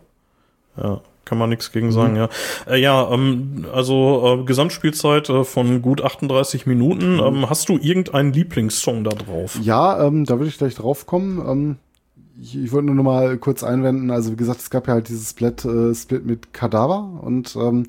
[0.82, 1.00] ja.
[1.24, 2.18] Kann man nichts gegen sagen, mhm.
[2.18, 2.28] ja.
[2.68, 7.14] Äh, ja, ähm, also äh, Gesamtspielzeit äh, von gut 38 Minuten.
[7.14, 7.20] Mhm.
[7.20, 9.58] Ähm, hast du irgendeinen Lieblingssong da drauf?
[9.62, 11.42] Ja, ähm, da würde ich gleich drauf kommen.
[11.48, 11.76] Ähm,
[12.40, 14.10] ich, ich wollte nur noch mal kurz einwenden.
[14.10, 17.84] Also wie gesagt, es gab ja halt dieses Split, äh, Split mit Kadaver und ähm,
[17.84, 17.86] äh,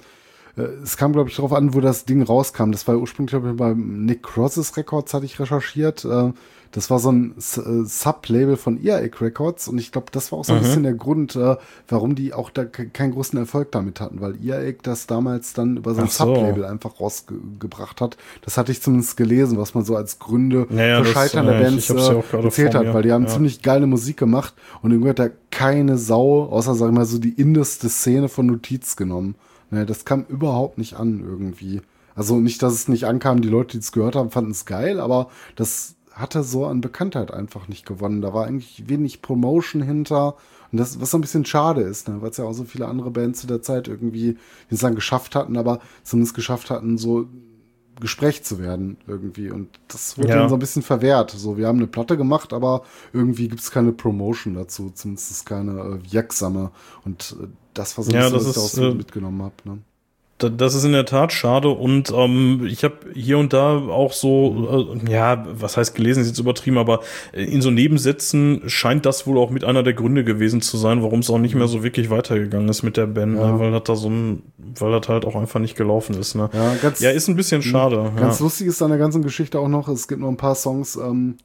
[0.58, 2.72] es kam, glaube ich, darauf an, wo das Ding rauskam.
[2.72, 6.06] Das war ursprünglich, glaube ich, beim Nick Crosses Records, hatte ich recherchiert.
[6.06, 6.32] Äh,
[6.72, 10.46] das war so ein äh, Sub-Label von Earache Records und ich glaube, das war auch
[10.46, 10.64] so ein mhm.
[10.64, 11.40] bisschen der Grund,
[11.88, 15.94] warum die auch da keinen großen Erfolg damit hatten, weil Earache das damals dann über
[15.94, 16.26] so ein so.
[16.26, 18.18] Sub-Label einfach rausgebracht hat.
[18.42, 21.90] Das hatte ich zumindest gelesen, was man so als Gründe ja, für Scheitern der Bands
[21.90, 23.30] äh, erzählt hat, weil die haben ja.
[23.30, 27.20] ziemlich geile Musik gemacht und irgendwie hat da keine Sau, außer, sag ich mal, so
[27.20, 29.36] die innerste Szene von Notiz genommen.
[29.72, 31.82] Ne, das kam überhaupt nicht an irgendwie.
[32.16, 35.00] Also nicht, dass es nicht ankam, die Leute, die es gehört haben, fanden es geil,
[35.00, 38.22] aber das hatte so an Bekanntheit einfach nicht gewonnen.
[38.22, 40.36] Da war eigentlich wenig Promotion hinter.
[40.72, 42.22] Und das, was so ein bisschen schade ist, ne?
[42.22, 44.38] weil es ja auch so viele andere Bands zu der Zeit irgendwie,
[44.70, 47.28] die es geschafft hatten, aber zumindest geschafft hatten, so
[48.00, 49.50] Gespräch zu werden irgendwie.
[49.50, 50.36] Und das wurde ja.
[50.38, 51.32] dann so ein bisschen verwehrt.
[51.32, 52.84] So, wir haben eine Platte gemacht, aber
[53.14, 56.72] irgendwie gibt es keine Promotion dazu, zumindest keine äh, wirksame.
[57.04, 59.56] Und äh, das war so, ja, das was ich daraus äh, mitgenommen habe.
[59.64, 59.80] Ne?
[60.38, 64.90] Das ist in der Tat schade und ähm, ich habe hier und da auch so,
[64.94, 67.00] äh, ja, was heißt gelesen, ist jetzt übertrieben, aber
[67.32, 71.20] in so Nebensätzen scheint das wohl auch mit einer der Gründe gewesen zu sein, warum
[71.22, 73.54] es auch nicht mehr so wirklich weitergegangen ist mit der Band, ja.
[73.54, 73.60] ne?
[73.62, 76.36] weil das da so ein, weil das halt auch einfach nicht gelaufen ist.
[76.36, 76.50] Ne?
[76.52, 78.12] Ja, ganz, ja, ist ein bisschen schade.
[78.18, 78.44] Ganz ja.
[78.44, 81.38] lustig ist an der ganzen Geschichte auch noch, es gibt noch ein paar Songs, ähm,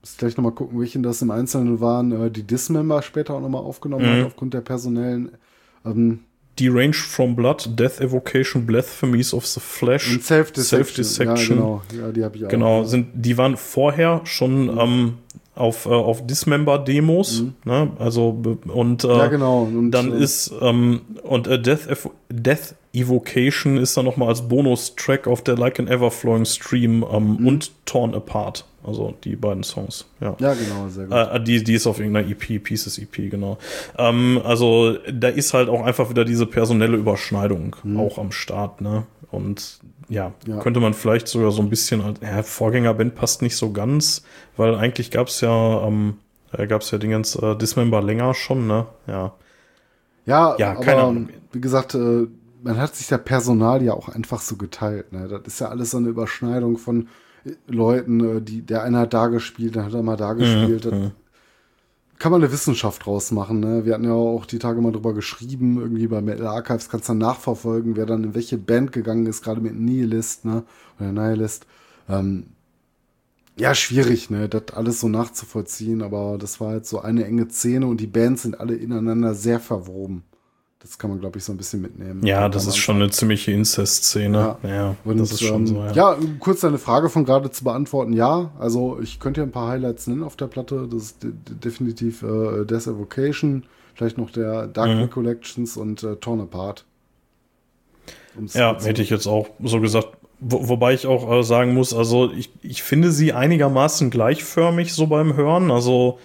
[0.00, 3.62] muss gleich nochmal gucken, welchen das im Einzelnen waren, äh, die Dismember später auch nochmal
[3.62, 4.20] aufgenommen mhm.
[4.20, 5.32] hat, aufgrund der personellen
[5.84, 6.20] ähm,
[6.58, 11.04] Deranged from Blood, Death Evocation, Blasphemies of the Flesh, und Self-Dissection.
[11.04, 11.82] Self ja, genau.
[11.96, 12.48] Ja, die habe ich auch.
[12.48, 14.78] Genau, sind, die waren vorher schon mhm.
[14.78, 15.14] ähm,
[15.54, 17.54] auf, äh, auf Dismember-Demos, mhm.
[17.64, 17.90] ne?
[17.98, 19.62] Also und äh, ja, genau.
[19.62, 24.48] Und, dann äh, ist ähm, und äh, Death, Ev Death Evocation ist dann nochmal als
[24.48, 27.46] Bonus-Track auf der Like an Everflowing Stream ähm, mhm.
[27.46, 28.64] und Torn Apart.
[28.88, 30.06] Also die beiden Songs.
[30.20, 31.14] Ja, ja genau, sehr gut.
[31.14, 33.58] Äh, die, die ist auf irgendeiner EP, Pieces EP, genau.
[33.98, 38.00] Ähm, also da ist halt auch einfach wieder diese personelle Überschneidung mhm.
[38.00, 39.04] auch am Start, ne?
[39.30, 43.56] Und ja, ja, könnte man vielleicht sogar so ein bisschen, als ja, Vorgängerband passt nicht
[43.56, 44.22] so ganz,
[44.56, 46.14] weil eigentlich gab es ja, ähm,
[46.52, 48.86] äh, gab es ja den ganzen äh, Dismember länger schon, ne?
[49.06, 49.34] Ja.
[50.24, 51.28] Ja, ja keine aber, Ahnung.
[51.52, 52.26] Wie gesagt, äh,
[52.62, 55.12] man hat sich der Personal ja auch einfach so geteilt.
[55.12, 55.28] Ne?
[55.28, 57.08] Das ist ja alles so eine Überschneidung von
[57.66, 60.90] Leuten, äh, die, der eine hat da gespielt, dann hat er mal da gespielt.
[60.90, 61.12] Mhm.
[62.18, 63.84] Kann man eine Wissenschaft draus machen, ne?
[63.84, 67.12] Wir hatten ja auch die Tage mal drüber geschrieben, irgendwie bei Metal Archives kannst du
[67.12, 70.64] dann nachverfolgen, wer dann in welche Band gegangen ist, gerade mit Nihilist, ne?
[70.98, 71.66] Oder Nihilist.
[72.08, 72.46] Ähm,
[73.58, 77.86] ja, schwierig, ne, das alles so nachzuvollziehen, aber das war halt so eine enge Szene
[77.86, 80.22] und die Bands sind alle ineinander sehr verwoben.
[80.80, 82.24] Das kann man, glaube ich, so ein bisschen mitnehmen.
[82.24, 84.56] Ja, das ist schon eine ziemliche Inzest-Szene.
[84.62, 85.74] Ja, ja und, das ist schon ähm, so.
[85.74, 85.92] Ja.
[85.92, 88.12] ja, kurz deine Frage von gerade zu beantworten.
[88.12, 90.88] Ja, also ich könnte ja ein paar Highlights nennen auf der Platte.
[90.90, 93.64] Das ist de definitiv äh, Death Evocation,
[93.94, 95.00] vielleicht noch der Dark Mhm.
[95.02, 96.84] Recollections und äh, Torn Apart.
[98.36, 100.08] Um's Ja, hätte ich jetzt auch so gesagt.
[100.40, 105.08] Wo, wobei ich auch äh, sagen muss, also ich, ich finde sie einigermaßen gleichförmig so
[105.08, 105.72] beim Hören.
[105.72, 106.20] Also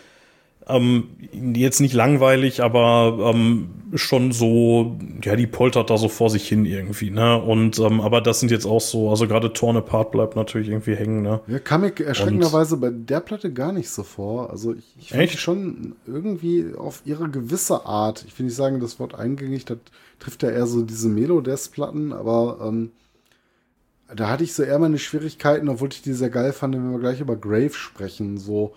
[0.68, 1.10] ähm,
[1.54, 6.66] jetzt nicht langweilig, aber ähm, schon so, ja, die poltert da so vor sich hin
[6.66, 7.42] irgendwie, ne?
[7.42, 10.96] Und ähm, aber das sind jetzt auch so, also gerade Torn Apart bleibt natürlich irgendwie
[10.96, 11.42] hängen, ne?
[11.48, 14.50] Ja, kam mir erschreckenderweise bei der Platte gar nicht so vor.
[14.50, 18.26] Also ich, ich finde schon irgendwie auf ihre gewisse Art.
[18.28, 19.78] Ich will nicht sagen, das Wort eingängig, das
[20.20, 22.92] trifft ja eher so diese Melodeath-Platten, aber ähm,
[24.16, 27.00] da hatte ich so eher meine Schwierigkeiten, obwohl ich die sehr geil fand, wenn wir
[27.00, 28.38] gleich über Grave sprechen.
[28.38, 28.74] So,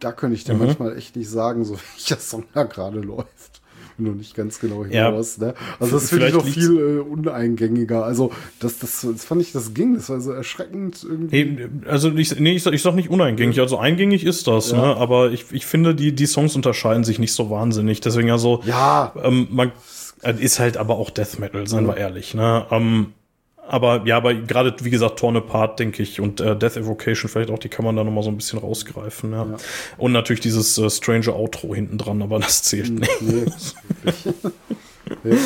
[0.00, 0.60] da könnte ich dir Mhm.
[0.66, 3.60] manchmal echt nicht sagen, so welcher Song da gerade läuft.
[3.96, 5.06] Wenn du nicht ganz genau Ja.
[5.06, 5.54] hinaus, ne?
[5.80, 8.04] Also das finde ich noch viel äh, uneingängiger.
[8.04, 8.30] Also
[8.60, 9.94] das, das, das fand ich, das ging.
[9.96, 11.44] Das war so erschreckend irgendwie.
[11.44, 14.76] Nee, also ich, nee, ich, sag- ich sag nicht uneingängig, also eingängig ist das, Ja.
[14.78, 14.96] ne?
[14.96, 18.00] Aber ich, ich finde, die, die Songs unterscheiden sich nicht so wahnsinnig.
[18.00, 19.72] Deswegen also, Ja, ähm, man
[20.38, 22.66] ist halt aber auch Death Metal, seien wir ehrlich, ne?
[22.70, 23.14] Ähm,
[23.68, 27.50] aber ja, aber gerade, wie gesagt, Torn Apart, denke ich, und äh, Death Evocation vielleicht
[27.50, 29.44] auch, die kann man da nochmal so ein bisschen rausgreifen, ja.
[29.44, 29.56] Ja.
[29.96, 33.22] Und natürlich dieses äh, Stranger Outro hinten dran, aber das zählt nicht.
[33.22, 33.44] nee,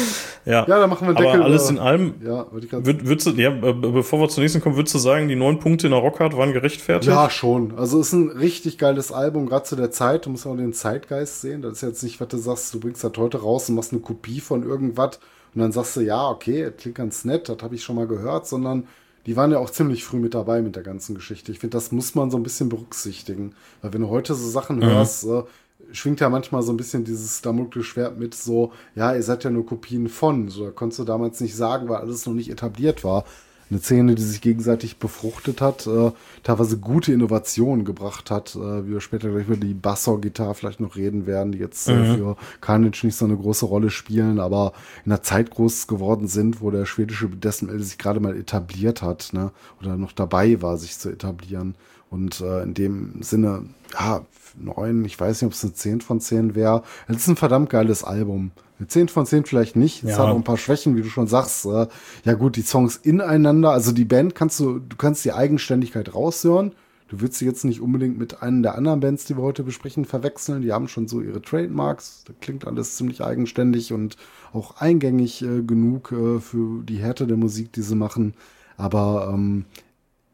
[0.44, 0.66] ja.
[0.66, 1.42] Ja, dann machen wir einen aber Deckel.
[1.42, 4.94] alles äh, in allem, Ja, würd, würdest du, ja, bevor wir zur nächsten kommen, würdest
[4.94, 7.12] du sagen, die neun Punkte in der Rockhard waren gerechtfertigt?
[7.12, 7.78] Ja, schon.
[7.78, 10.26] Also ist ein richtig geiles Album, gerade zu der Zeit.
[10.26, 11.62] Du musst auch den Zeitgeist sehen.
[11.62, 14.00] Das ist jetzt nicht, was du sagst, du bringst das heute raus und machst eine
[14.00, 15.20] Kopie von irgendwas
[15.54, 18.06] und dann sagst du, ja, okay, das klingt ganz nett, das habe ich schon mal
[18.06, 18.88] gehört, sondern
[19.26, 21.52] die waren ja auch ziemlich früh mit dabei mit der ganzen Geschichte.
[21.52, 23.54] Ich finde, das muss man so ein bisschen berücksichtigen.
[23.80, 25.44] Weil wenn du heute so Sachen hörst, äh,
[25.92, 29.66] schwingt ja manchmal so ein bisschen dieses Damoklesschwert mit so, ja, ihr seid ja nur
[29.66, 30.48] Kopien von.
[30.48, 33.24] So, da konntest du damals nicht sagen, weil alles noch nicht etabliert war.
[33.72, 36.12] Eine Szene, die sich gegenseitig befruchtet hat, äh,
[36.42, 40.94] teilweise gute Innovationen gebracht hat, äh, wie wir später gleich über die Bassor-Gitarre vielleicht noch
[40.94, 44.74] reden werden, die jetzt äh, für Carnage nicht so eine große Rolle spielen, aber
[45.06, 49.30] in der Zeit groß geworden sind, wo der schwedische Death sich gerade mal etabliert hat,
[49.32, 51.74] ne, oder noch dabei war, sich zu etablieren.
[52.10, 53.64] Und äh, in dem Sinne,
[53.98, 54.20] ja,
[54.60, 56.82] neun, ich weiß nicht, ob es eine 10 von 10 wäre.
[57.08, 58.50] Es ist ein verdammt geiles Album.
[58.82, 60.02] Eine 10 von 10 vielleicht nicht.
[60.02, 60.18] Es Ja.
[60.18, 61.66] hat auch ein paar Schwächen, wie du schon sagst.
[61.66, 61.86] Äh,
[62.24, 66.72] ja gut, die Songs ineinander, also die Band kannst du, du kannst die Eigenständigkeit raushören.
[67.06, 70.04] Du würdest sie jetzt nicht unbedingt mit einem der anderen Bands, die wir heute besprechen,
[70.04, 70.62] verwechseln.
[70.62, 72.24] Die haben schon so ihre Trademarks.
[72.26, 74.16] Das klingt alles ziemlich eigenständig und
[74.52, 78.34] auch eingängig äh, genug äh, für die Härte der Musik, die sie machen.
[78.76, 79.64] Aber ähm,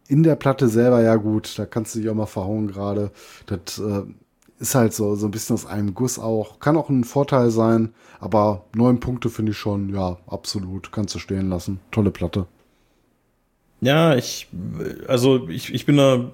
[0.07, 3.11] in der Platte selber, ja gut, da kannst du dich auch mal verhauen gerade.
[3.45, 4.05] Das äh,
[4.59, 6.59] ist halt so, so ein bisschen aus einem Guss auch.
[6.61, 10.93] Kann auch ein Vorteil sein, aber neun Punkte finde ich schon, ja, absolut.
[10.93, 11.81] Kannst du stehen lassen.
[11.91, 12.47] Tolle Platte.
[13.81, 14.49] Ja, ich,
[15.07, 16.33] also ich, ich bin da,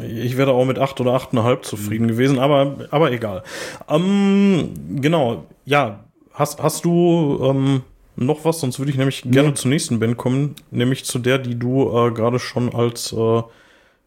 [0.00, 3.42] ich wäre da auch mit acht oder achteinhalb zufrieden gewesen, aber, aber egal.
[3.88, 4.70] Ähm,
[5.00, 7.82] genau, ja, hast, hast du ähm,
[8.14, 8.60] noch was?
[8.60, 12.12] Sonst würde ich nämlich gerne zur nächsten Band kommen, nämlich zu der, die du äh,
[12.12, 13.42] gerade schon als äh,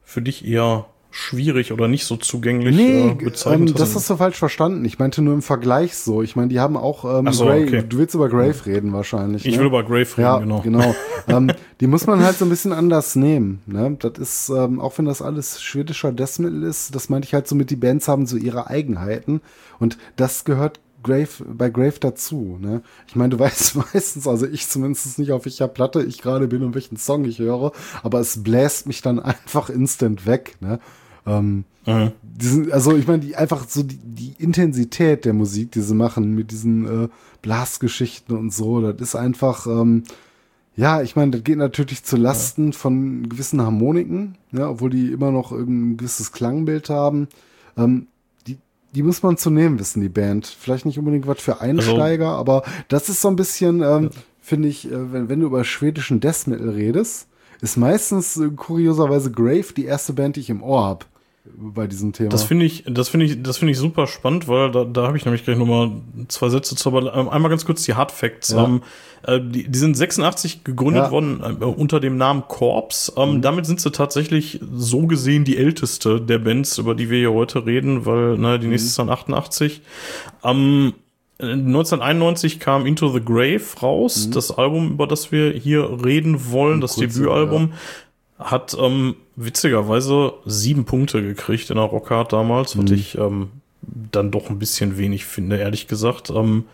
[0.04, 0.86] für dich eher
[1.18, 4.10] schwierig oder nicht so zugänglich äh, ähm, bezeichnet das hast.
[4.10, 4.86] du falsch verstanden.
[4.86, 6.22] Ich meinte nur im Vergleich so.
[6.22, 7.64] Ich meine, die haben auch ähm, so, Grave.
[7.64, 7.84] okay.
[7.88, 9.46] Du willst über Grave reden wahrscheinlich.
[9.46, 9.62] ich ne?
[9.62, 10.62] will über Grave reden, Ja, genau.
[10.62, 10.96] genau.
[11.28, 11.52] ähm,
[11.82, 13.62] die muss man halt so ein bisschen anders nehmen.
[13.66, 13.98] Ne?
[14.00, 17.48] Das ist, ähm, auch wenn das alles schwedischer Death Metal ist, das meinte ich halt
[17.48, 19.42] so mit, die Bands haben so ihre Eigenheiten.
[19.80, 22.58] Und das gehört Grave, bei Grave dazu.
[22.60, 22.82] Ne?
[23.08, 26.64] Ich meine, du weißt meistens, also ich zumindest nicht, auf welcher Platte ich gerade bin
[26.64, 27.72] und welchen Song ich höre,
[28.04, 30.58] aber es bläst mich dann einfach instant weg.
[30.60, 30.80] Ne?
[31.28, 32.12] Ähm, Mhm.
[32.22, 36.36] diesen, also ich meine, die einfach so die, die Intensität der Musik, die sie machen
[36.36, 37.08] mit diesen äh,
[37.42, 40.04] Blasgeschichten und so, das ist einfach, ähm,
[40.76, 45.32] ja, ich meine, das geht natürlich zu Lasten von gewissen Harmoniken, ja, obwohl die immer
[45.32, 47.30] noch irgendein gewisses Klangbild haben.
[47.78, 48.08] Ähm,
[48.48, 48.58] die,
[48.94, 50.46] die muss man zu nehmen wissen, die Band.
[50.46, 54.10] Vielleicht nicht unbedingt was für Einsteiger, aber das ist so ein bisschen, ähm,
[54.42, 57.28] finde ich, äh, wenn, wenn du über schwedischen Death Metal redest,
[57.62, 61.06] ist meistens äh, kurioserweise Grave die erste Band, die ich im Ohr hab.
[61.56, 62.30] Bei diesem Thema.
[62.30, 65.18] Das finde ich, das finde ich, das finde ich super spannend, weil da, da habe
[65.18, 65.92] ich nämlich gleich nochmal
[66.28, 68.52] zwei Sätze zu, aber ähm, einmal ganz kurz die Hard Facts.
[68.52, 68.66] Ja.
[68.66, 68.82] Ähm,
[69.24, 71.12] äh, die, die sind 86 gegründet Ja.
[71.12, 73.12] worden äh, unter dem Namen Corps.
[73.18, 77.34] Ähm, Damit sind sie tatsächlich so gesehen die älteste der Bands, über die wir hier
[77.34, 79.82] heute reden, weil ne, die nächste ist dann 88.
[80.44, 80.94] Ähm,
[81.40, 86.96] 1991 kam Into the Grave raus, das Album, über das wir hier reden wollen, das
[86.96, 87.74] kurze, Debütalbum.
[88.40, 93.50] Hat ähm, witzigerweise sieben Punkte gekriegt in der Rockhard damals, was ich ähm,
[93.82, 96.30] dann doch ein bisschen wenig finde, ehrlich gesagt.
[96.30, 96.66] Ähm,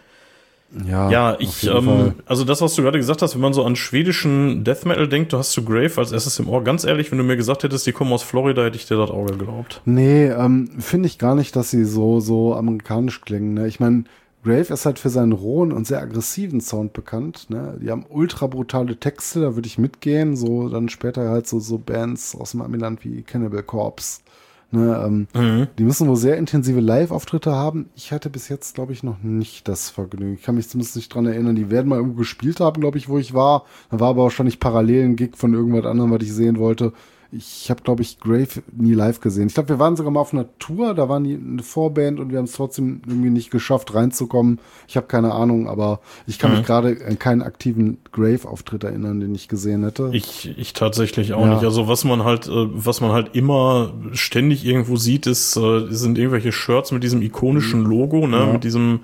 [0.87, 3.75] ja, ja, ich, ähm, also das, was du gerade gesagt hast, wenn man so an
[3.75, 6.63] schwedischen Death Metal denkt, du hast zu Grave als erstes im Ohr.
[6.63, 9.11] Ganz ehrlich, wenn du mir gesagt hättest, die kommen aus Florida, hätte ich dir das
[9.11, 9.81] Auge geglaubt.
[9.85, 13.53] Nee, ähm, finde ich gar nicht, dass sie so, so amerikanisch klingen.
[13.53, 13.67] Ne?
[13.67, 14.05] Ich meine,
[14.43, 17.49] Grave ist halt für seinen rohen und sehr aggressiven Sound bekannt.
[17.49, 17.77] Ne?
[17.81, 20.35] Die haben ultra brutale Texte, da würde ich mitgehen.
[20.35, 24.21] So dann später halt so, so Bands aus dem Amiland wie Cannibal Corpse.
[24.71, 25.01] Ne?
[25.05, 25.67] Ähm, Mhm.
[25.77, 27.89] Die müssen wohl sehr intensive Live-Auftritte haben.
[27.95, 30.33] Ich hatte bis jetzt, glaube ich, noch nicht das Vergnügen.
[30.33, 31.55] Ich kann mich zumindest nicht dran erinnern.
[31.55, 33.65] Die werden mal irgendwo gespielt haben, glaube ich, wo ich war.
[33.91, 36.91] Da war aber wahrscheinlich parallel ein Gig von irgendwas anderem, was ich sehen wollte.
[37.35, 39.47] Ich habe, glaube ich, Grave nie live gesehen.
[39.47, 42.29] Ich glaube, wir waren sogar mal auf einer Tour, da waren die eine Vorband und
[42.31, 44.59] wir haben es trotzdem irgendwie nicht geschafft, reinzukommen.
[44.87, 46.57] Ich habe keine Ahnung, aber ich kann Mhm.
[46.57, 50.09] mich gerade an keinen aktiven Grave-Auftritt erinnern, den ich gesehen hätte.
[50.13, 51.55] Ich, ich tatsächlich auch Ja.
[51.55, 51.63] nicht.
[51.63, 56.17] Also was man halt, äh, was man halt immer ständig irgendwo sieht, ist, äh, sind
[56.19, 58.33] irgendwelche Shirts mit diesem ikonischen Logo, ne, Mhm.
[58.33, 58.53] Ja.
[58.53, 58.99] mit diesem,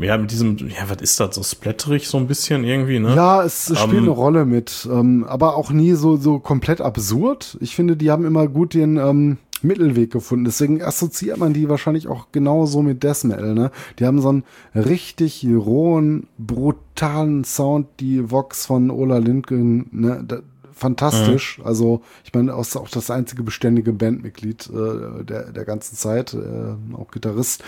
[0.00, 3.14] ja, mit diesem, ja, was ist das, so splatterig so ein bisschen irgendwie, ne?
[3.14, 7.56] Ja, es spielt Ähm, eine Rolle mit, ähm, aber auch nie so, so komplett absurd.
[7.60, 10.44] Ich finde, die haben immer gut den ähm, Mittelweg gefunden.
[10.44, 13.54] Deswegen assoziiert man die wahrscheinlich auch genauso mit Death Metal.
[13.54, 13.70] Ne?
[13.98, 14.44] Die haben so einen
[14.74, 19.86] richtig rohen, brutalen Sound, die Vox von Ola Lindgren.
[19.92, 20.22] Ne?
[20.26, 20.40] Da,
[20.72, 21.58] fantastisch.
[21.64, 26.94] Also, ich meine, auch, auch das einzige beständige Bandmitglied äh, der, der ganzen Zeit, äh,
[26.94, 27.64] auch Gitarrist.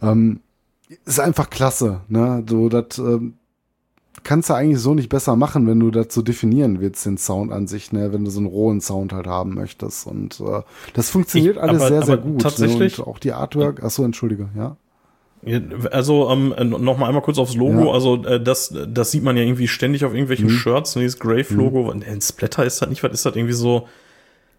[0.00, 0.40] Ähm,
[1.04, 2.44] ist einfach klasse, ne?
[2.48, 3.34] So, das ähm,
[4.24, 7.66] kannst du eigentlich so nicht besser machen, wenn du so definieren willst, den Sound an
[7.66, 8.12] sich, ne?
[8.12, 10.06] Wenn du so einen rohen Sound halt haben möchtest.
[10.06, 10.62] Und äh,
[10.94, 12.40] das funktioniert Ich- alles aber- sehr, sehr gut.
[12.40, 13.04] tatsächlich- Ne?
[13.04, 14.76] Und auch die Artwork, achso, entschuldige, ja.
[15.92, 17.84] Also ähm, noch mal einmal kurz aufs Logo.
[17.86, 17.92] Ja.
[17.92, 20.50] Also äh, das, das sieht man ja irgendwie ständig auf irgendwelchen Mhm.
[20.50, 20.96] Shirts.
[20.96, 21.90] Ne, dieses Grave-Logo.
[21.90, 23.04] Ein Splatter ist das nicht.
[23.04, 23.86] Was ist das irgendwie so?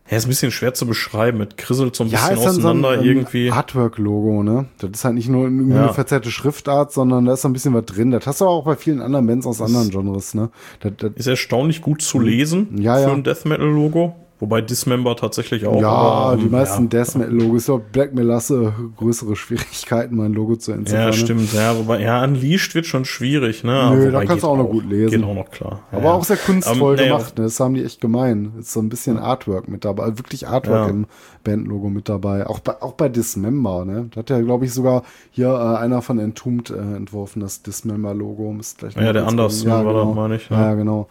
[0.10, 1.38] Ja, ist ein bisschen schwer zu beschreiben.
[1.38, 3.52] Mit krisselt so ein bisschen ist dann auseinander ähm, irgendwie.
[3.52, 4.66] Artwork-Logo, ne?
[4.80, 5.84] Das ist halt nicht nur irgendwie Ja.
[5.84, 8.10] eine verzerrte Schriftart, sondern da ist so ein bisschen was drin.
[8.12, 10.50] Das hast du aber auch bei vielen anderen Bands aus anderen Genres, ne?
[10.80, 12.82] Das, das, Ist erstaunlich gut zu lesen Mhm.
[12.82, 13.14] Ja, für ja.
[13.14, 14.16] ein Death Metal Logo.
[14.42, 15.82] Wobei Dismember tatsächlich auch.
[15.82, 16.90] ja, aber, ähm, die meisten ja.
[16.90, 21.02] Death Metal-Logos, ja, Black Melasse, größere Schwierigkeiten, mein Logo zu entziffern.
[21.02, 21.14] Ja, ne?
[21.14, 21.54] stimmt.
[21.54, 23.92] Ja, wobei, ja, Unleashed wird schon schwierig, ne?
[23.94, 25.10] Nö, da kannst du auch noch gut lesen.
[25.20, 25.82] Geht auch noch klar.
[25.92, 26.14] Aber ja.
[26.14, 27.44] auch sehr kunstvoll Ähm, gemacht, ne?
[27.44, 28.54] Das haben die echt gemein.
[28.60, 30.88] Ist so ein bisschen Artwork mit dabei, also wirklich Artwork Ja.
[30.90, 31.06] im
[31.44, 32.48] Bandlogo mit dabei.
[32.48, 34.08] Auch bei, auch bei Dismember, ne?
[34.12, 38.56] Da hat ja, glaube ich, sogar hier äh, einer von Entombed äh, entworfen, das Dismember-Logo.
[38.96, 39.80] Ja, der Anders, gucken.
[39.80, 40.56] ne, war das, meine ich, ne?
[40.58, 41.10] Ja, ja, genau.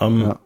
[0.00, 0.38] Ähm, Ja.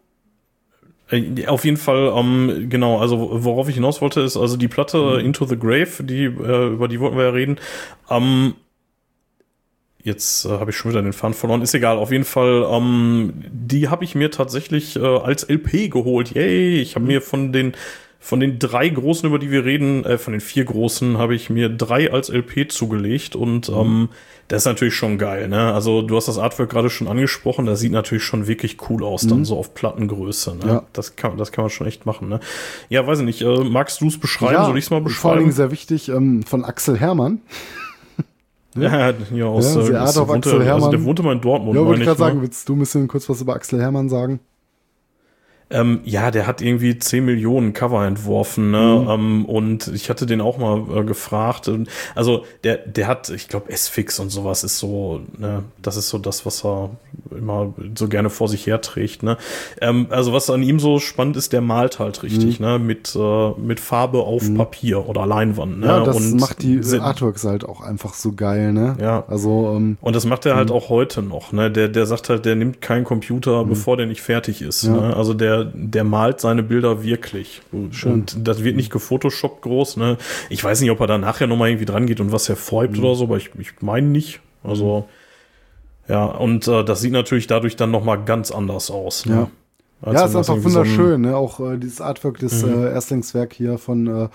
[1.10, 4.98] Äh, Auf jeden Fall, ähm, genau, also worauf ich hinaus wollte, ist also die Platte
[5.18, 5.26] Mhm.
[5.26, 7.58] Into the Grave, die, äh, über die wollten wir ja reden.
[8.08, 8.54] Ähm,
[10.02, 13.32] jetzt äh, habe ich schon wieder den Faden verloren, ist egal, auf jeden Fall, ähm,
[13.50, 16.34] die habe ich mir tatsächlich äh, als LP geholt.
[16.34, 17.74] Yay, ich habe mir von den
[18.22, 21.48] von den drei großen, über die wir reden, äh, von den vier großen, habe ich
[21.48, 24.10] mir drei als LP zugelegt und ähm,
[24.50, 25.72] das ist natürlich schon geil, ne?
[25.72, 29.26] Also du hast das Artwork gerade schon angesprochen, das sieht natürlich schon wirklich cool aus,
[29.26, 30.66] dann so auf Plattengröße, ne?
[30.66, 30.82] Ja.
[30.92, 32.40] Das kann, das kann man schon echt machen, ne?
[32.88, 34.64] Ja, weiß ich nicht, äh, magst du es beschreiben?
[34.66, 35.52] Soll ich es mal Vor allen Dingen beschreiben?
[35.52, 37.40] sehr wichtig, ähm, von Axel Hermann.
[38.76, 40.90] Ja, ja, aus, Ja, äh, ist- auf wohnte, Axel also Hermann.
[40.92, 42.26] der wohnte mal in Dortmund, Ja, wollte ich gerade ne?
[42.28, 44.38] sagen, willst du ein bisschen kurz was über Axel Hermann sagen?
[45.72, 49.02] Ähm, ja, der hat irgendwie 10 Millionen Cover entworfen, ne?
[49.04, 49.08] Mhm.
[49.10, 51.70] Ähm, und ich hatte den auch mal äh, gefragt.
[52.14, 56.18] Also der, der hat, ich glaube, S-Fix und sowas ist so, ne, das ist so
[56.18, 56.90] das, was er
[57.30, 59.36] immer so gerne vor sich herträgt, ne?
[59.80, 62.66] Ähm, also was an ihm so spannend ist, der malt halt richtig, Mhm.
[62.66, 62.78] ne?
[62.80, 65.86] Mit, äh, mit Farbe auf Papier oder Leinwand, ne?
[65.86, 68.96] Ja, das und macht die se- Artworks halt auch einfach so geil, ne?
[69.00, 69.24] Ja.
[69.28, 70.58] Also, ähm, Und das macht er Mhm.
[70.58, 71.52] halt auch heute noch.
[71.52, 71.70] Ne?
[71.70, 74.82] Der, der sagt halt, der nimmt keinen Computer, bevor der nicht fertig ist.
[74.84, 74.92] Ja.
[74.92, 75.16] Ne?
[75.16, 77.62] Also der, der malt seine Bilder wirklich.
[77.72, 79.96] Und das wird nicht gefotoshoppt groß.
[79.96, 80.16] Ne?
[80.48, 83.04] Ich weiß nicht, ob er da nachher nochmal irgendwie dran geht und was hervorhebt Mhm.
[83.04, 84.40] oder so, aber ich, ich meine nicht.
[84.62, 85.08] Also,
[86.08, 89.26] ja, und äh, das sieht natürlich dadurch dann nochmal ganz anders aus.
[89.26, 89.34] Ne?
[89.34, 89.50] Ja.
[90.02, 91.36] Als ja, ist einfach irgendwie so wunderschön, ne?
[91.36, 92.84] Auch äh, dieses Artwork, das Mhm.
[92.84, 94.28] äh, Erstlingswerk hier von äh,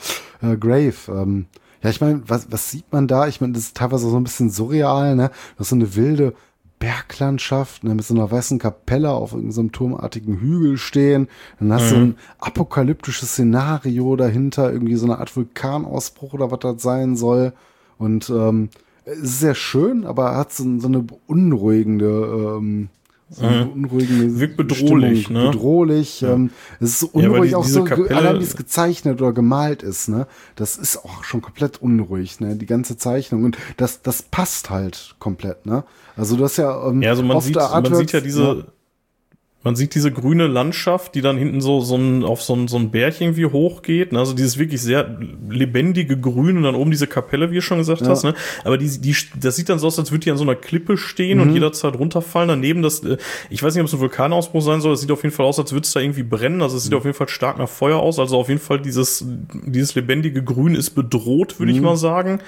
[0.48, 0.94] äh, Grave.
[1.10, 1.48] Ähm,
[1.84, 3.28] ja, ich meine, was, was sieht man da?
[3.28, 5.32] Ich meine, das ist teilweise so ein bisschen surreal, ne?
[5.58, 6.34] Das ist so eine wilde
[6.80, 11.28] Berglandschaft, ne, mit so einer weißen Kapelle auf irgendeinem turmartigen Hügel stehen.
[11.60, 12.02] Dann hast du Mhm.
[12.04, 17.54] ein apokalyptisches Szenario dahinter, irgendwie so eine Art Vulkanausbruch oder was das sein soll.
[17.98, 18.70] Und ähm,
[19.06, 22.90] es ist sehr schön, aber hat so, so eine beunruhigende, ähm,
[23.30, 24.40] so Mhm.
[24.40, 25.44] Wirkt bedrohlich, Stimmung.
[25.44, 25.50] ne?
[25.52, 26.22] Bedrohlich.
[26.24, 29.34] Ähm, es ist so Ja, unruhig, die- auch so, Kapelle- allein wie es gezeichnet oder
[29.34, 30.28] gemalt ist, ne?
[30.56, 32.56] Das ist auch schon komplett unruhig, ne?
[32.56, 33.44] Die ganze Zeichnung.
[33.44, 35.84] Und das, das passt halt komplett, ne?
[36.16, 38.68] Also das ja, ähm, Ja, also man sieht, der man sieht ja diese,
[39.66, 42.78] man sieht diese grüne Landschaft, die dann hinten so, so ein, auf so ein, so
[42.78, 44.14] ein Berg irgendwie hochgeht.
[44.14, 44.20] Ne?
[44.20, 45.18] Also dieses wirklich sehr
[45.50, 48.10] lebendige Grün und dann oben diese Kapelle, wie du schon gesagt Ja.
[48.10, 48.24] hast.
[48.24, 48.36] Ne?
[48.64, 50.96] Aber die, die, das sieht dann so aus, als würde die an so einer Klippe
[50.98, 51.44] stehen Mhm.
[51.44, 52.48] und jederzeit runterfallen.
[52.48, 53.18] Daneben das, äh,
[53.50, 54.94] ich weiß nicht, ob es ein Vulkanausbruch sein soll.
[54.94, 56.62] Es sieht auf jeden Fall aus, als würde es da irgendwie brennen.
[56.62, 56.90] Also es Mhm.
[56.90, 58.20] sieht auf jeden Fall stark nach Feuer aus.
[58.20, 59.26] Also auf jeden Fall dieses,
[59.66, 61.86] dieses lebendige Grün ist bedroht, würde ich Mhm.
[61.86, 62.40] mal sagen.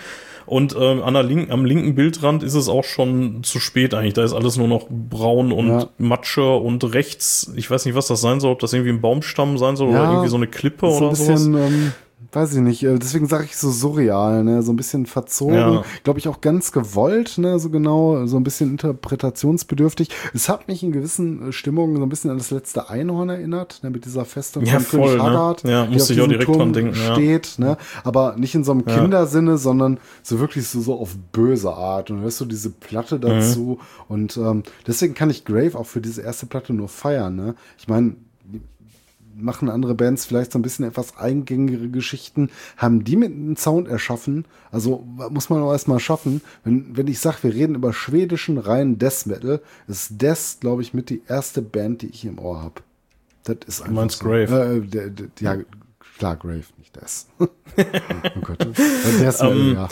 [0.47, 4.13] Und ähm, an der linken, am linken Bildrand ist es auch schon zu spät eigentlich.
[4.13, 5.89] Da ist alles nur noch braun und Ja.
[5.97, 9.57] Matsche und rechts, ich weiß nicht, was das sein soll, ob das irgendwie ein Baumstamm
[9.57, 11.27] sein soll Ja, oder irgendwie so eine Klippe so ein oder sowas.
[11.45, 11.91] bisschen, ähm,
[12.31, 15.83] weiß ich nicht, äh, deswegen sage ich so surreal, ne, so ein bisschen verzogen, Ja.
[16.03, 20.09] glaube ich auch ganz gewollt, ne, so genau, so ein bisschen interpretationsbedürftig.
[20.33, 23.79] Es hat mich in gewissen äh, Stimmungen so ein bisschen an das letzte Einhorn erinnert,
[23.83, 25.23] ne, mit dieser Feste Ja, von voll, König ne?
[25.23, 27.13] Haggard, Ja, die musste ich auch direkt Turm dran denken, ja.
[27.13, 28.95] steht, ne, aber nicht in so einem Ja.
[29.01, 33.21] Kindersinne, sondern so wirklich so, so auf böse Art und hörst du diese Platte Mhm.
[33.21, 37.55] dazu und ähm, deswegen kann ich Grave auch für diese erste Platte nur feiern, ne.
[37.77, 38.15] Ich meine,
[39.37, 43.87] machen andere Bands vielleicht so ein bisschen etwas eingängigere Geschichten, haben die mit einem Sound
[43.87, 44.45] erschaffen.
[44.71, 46.41] Also muss man auch erstmal schaffen.
[46.63, 50.93] Wenn, wenn ich sage, wir reden über schwedischen reinen Death Metal, ist Death, glaube ich,
[50.93, 52.81] mit die erste Band, die ich im Ohr habe.
[53.43, 54.25] Das ist einfach meinst so.
[54.25, 54.81] Grave?
[54.83, 55.57] Äh, der, der, ja,
[56.17, 57.25] klar, Grave, nicht Death.
[57.39, 58.61] oh Gott.
[58.61, 59.89] Äh, Death Metal, Ähm, ja.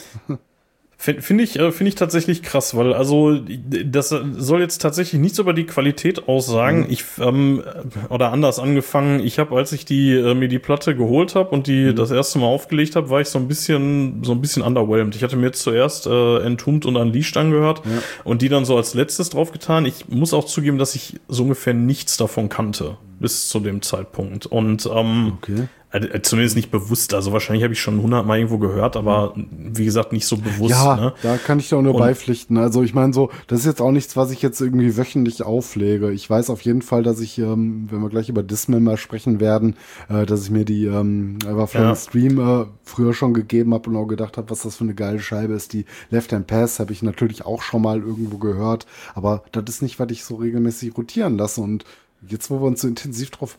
[1.05, 3.39] Finde find ich, äh, finde ich tatsächlich krass, weil also
[3.85, 6.79] das soll jetzt tatsächlich nichts über die Qualität aussagen.
[6.79, 6.85] Mhm.
[6.89, 7.61] Ich ähm,
[8.09, 9.19] oder anders angefangen.
[9.19, 11.95] Ich habe, als ich die äh, mir die Platte geholt habe und die Mhm.
[11.95, 15.15] das erste Mal aufgelegt habe, war ich so ein bisschen so ein bisschen underwhelmed.
[15.15, 17.83] Ich hatte mir jetzt zuerst äh, Entombed und Unleashed angehört
[18.23, 19.85] und die dann so als letztes draufgetan.
[19.85, 24.45] Ich muss auch zugeben, dass ich so ungefähr nichts davon kannte bis zu dem Zeitpunkt
[24.45, 25.67] und ähm, Okay.
[25.91, 27.13] äh, Zumindest nicht bewusst.
[27.13, 30.71] Also wahrscheinlich habe ich schon hundertmal irgendwo gehört, aber wie gesagt nicht so bewusst.
[30.71, 31.13] Ja, ne?
[31.23, 32.57] da kann ich doch nur Und- beipflichten.
[32.57, 36.11] Also ich meine so, das ist jetzt auch nichts, was ich jetzt irgendwie wöchentlich auflege.
[36.11, 39.75] Ich weiß auf jeden Fall, dass ich, ähm, wenn wir gleich über Dismember sprechen werden,
[40.09, 41.95] äh, dass ich mir die ähm, Everflow Ja.
[41.95, 45.19] Stream äh, früher schon gegeben habe und auch gedacht habe, was das für eine geile
[45.19, 45.71] Scheibe ist.
[45.71, 49.81] Die Left Hand Pass habe ich natürlich auch schon mal irgendwo gehört, aber das ist
[49.81, 51.61] nicht, was ich so regelmäßig rotieren lasse.
[51.61, 51.85] Und
[52.27, 53.57] jetzt, wo wir uns so intensiv drauf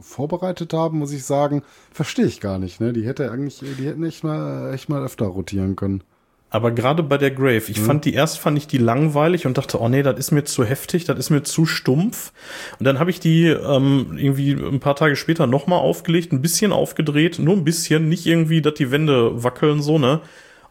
[0.00, 1.62] vorbereitet haben, muss ich sagen,
[1.92, 2.80] verstehe ich gar nicht.
[2.80, 2.92] Ne?
[2.92, 6.02] Die hätte eigentlich, die hätten echt mal, echt mal öfter rotieren können.
[6.48, 9.80] Aber gerade bei der Grave, ich fand die erst fand ich die langweilig und dachte,
[9.80, 12.32] oh nee, das ist mir zu heftig, das ist mir zu stumpf.
[12.78, 16.72] Und dann habe ich die ähm, irgendwie ein paar Tage später nochmal aufgelegt, ein bisschen
[16.72, 20.20] aufgedreht, nur ein bisschen, nicht irgendwie, dass die Wände wackeln so ne.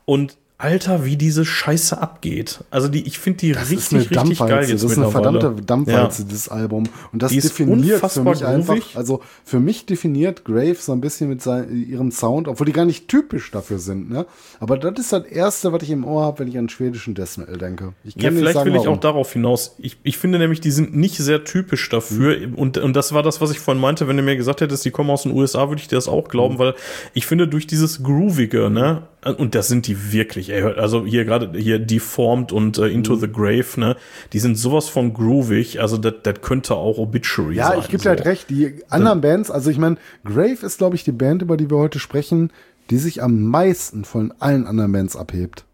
[0.06, 2.60] Und Alter, wie diese Scheiße abgeht.
[2.72, 4.54] Also die, ich finde die Das richtig, ist eine richtig Dampfwalze.
[4.54, 6.88] geil jetzt das ist eine verdammte Dampfwalze, dieses Album.
[7.12, 8.96] Und das definiert für unfassbar mich einfach, groovig.
[8.96, 12.86] also für mich definiert Grave so ein bisschen mit sein, ihrem Sound, obwohl die gar
[12.86, 14.26] nicht typisch dafür sind, ne?
[14.62, 17.38] Aber das ist das Erste, was ich im Ohr habe, wenn ich an schwedischen Death
[17.38, 17.94] Metal denke.
[18.06, 18.98] Ich Ja, nicht vielleicht sagen, will ich warum.
[18.98, 19.76] auch darauf hinaus.
[19.78, 22.48] Ich, ich finde nämlich, die sind nicht sehr typisch dafür.
[22.48, 22.56] Mhm.
[22.56, 24.08] Und, und das war das, was ich vorhin meinte.
[24.08, 26.24] Wenn du mir gesagt hättest, die kommen aus den USA, würde ich dir das auch
[26.26, 26.30] Mhm.
[26.30, 26.76] glauben, weil
[27.14, 31.58] ich finde, durch dieses Groovige, ne, und das sind die wirklich, ey, also hier gerade
[31.58, 32.96] hier Deformed und äh, Mhm.
[32.96, 33.96] Into the Grave, ne,
[34.34, 37.80] die sind sowas von groovig, also das das könnte auch Obituary Ja, sein.
[37.80, 38.04] ich gebe so.
[38.04, 38.50] dir halt recht.
[38.50, 41.78] Die anderen Bands, also ich meine, Grave ist, glaube ich, die Band, über die wir
[41.78, 42.52] heute sprechen,
[42.90, 45.66] die sich am meisten von allen anderen Bands abhebt.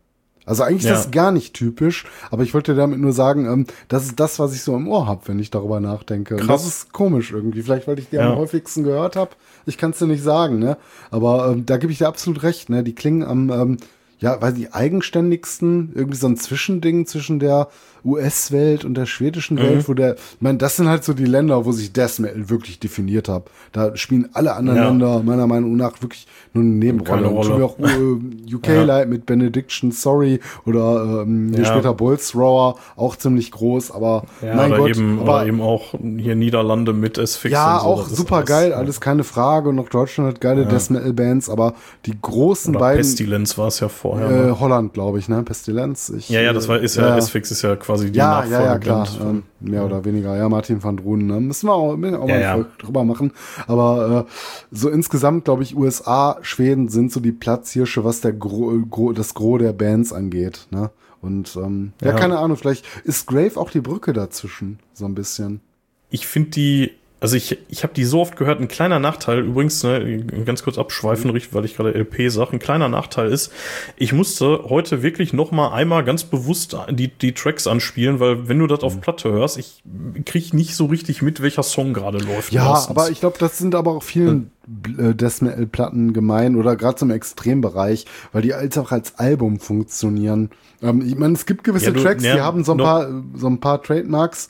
[0.51, 0.95] Also eigentlich Ja.
[0.95, 4.37] ist das gar nicht typisch, aber ich wollte damit nur sagen, ähm, das ist das,
[4.37, 6.35] was ich so im Ohr habe, wenn ich darüber nachdenke.
[6.35, 6.63] Und Krass.
[6.63, 7.61] das ist komisch irgendwie.
[7.61, 8.33] Vielleicht, weil ich die Ja.
[8.33, 9.31] am häufigsten gehört habe.
[9.65, 10.75] Ich kann es dir nicht sagen, ne?
[11.09, 12.83] Aber ähm, da gebe ich dir absolut recht, ne?
[12.83, 13.77] Die klingen am, ähm,
[14.19, 17.69] ja, weil die eigenständigsten, irgendwie so ein Zwischending zwischen der
[18.05, 19.61] US-Welt und der schwedischen Mhm.
[19.61, 22.49] Welt, wo der, ich meine, das sind halt so die Länder, wo sich Death Metal
[22.49, 23.43] wirklich definiert hat.
[23.71, 24.89] Da spielen alle anderen Ja.
[24.89, 27.23] Länder meiner Meinung nach wirklich nur eine Nebenrolle.
[27.23, 27.65] Keine Rolle.
[27.65, 31.65] auch äh, UK Light mit Benediction Sorry oder ähm, hier Ja.
[31.65, 36.35] später Bolzrower, auch ziemlich groß, aber Ja, mein oder, Gott, eben, aber eben auch hier
[36.35, 37.51] Niederlande mit S-Fix.
[37.53, 39.69] ja, so, auch super geil, alles keine Frage.
[39.69, 41.73] Und auch Deutschland hat geile Death Metal Bands, aber
[42.05, 44.27] die großen Oder beiden, Pestilence war es ja vorher.
[44.27, 44.59] äh, ne?
[44.59, 45.43] Holland, glaube ich, ne?
[45.43, 46.09] Pestilenz.
[46.09, 48.77] Ich, Ja, ja, das war, ist ja, S-Fix ist ja quasi die ja, ja, ja,
[48.79, 49.05] klar.
[49.05, 50.35] Von- Ähm, mehr oder weniger.
[50.37, 51.27] Ja, Martin van Drunen.
[51.27, 51.39] Ne?
[51.39, 52.65] Müssen wir auch, müssen wir auch Ja, mal ja.
[52.79, 53.31] drüber machen.
[53.67, 54.31] Aber äh,
[54.71, 59.33] so insgesamt, glaube ich, USA, Schweden sind so die Platzhirsche, was der Gro, Gro, das
[59.33, 60.67] Gros der Bands angeht.
[60.71, 60.89] Ne?
[61.21, 62.09] Und ähm, ja.
[62.09, 65.61] ja, keine Ahnung, vielleicht ist Grave auch die Brücke dazwischen, so ein bisschen.
[66.09, 66.91] Ich finde die
[67.21, 68.59] also ich, ich habe die so oft gehört.
[68.59, 71.39] Ein kleiner Nachteil, übrigens, ne, ganz kurz abschweifen, mhm.
[71.51, 73.51] weil ich gerade LP sage, ein kleiner Nachteil ist,
[73.95, 78.57] ich musste heute wirklich noch mal einmal ganz bewusst die, die Tracks anspielen, weil wenn
[78.57, 79.01] du das auf mhm.
[79.01, 79.83] Platte hörst, ich
[80.25, 82.51] krieg nicht so richtig mit, welcher Song gerade läuft.
[82.53, 82.89] Ja, meistens.
[82.89, 84.49] aber ich glaube, das sind aber auch vielen
[84.97, 90.49] äh, Death-Metal-Platten gemein oder gerade zum Extrembereich, weil die als auch als Album funktionieren.
[90.81, 93.07] Ähm, ich meine, es gibt gewisse ja, du, Tracks, ja, die haben so ein paar,
[93.35, 94.49] so ein paar Trademarks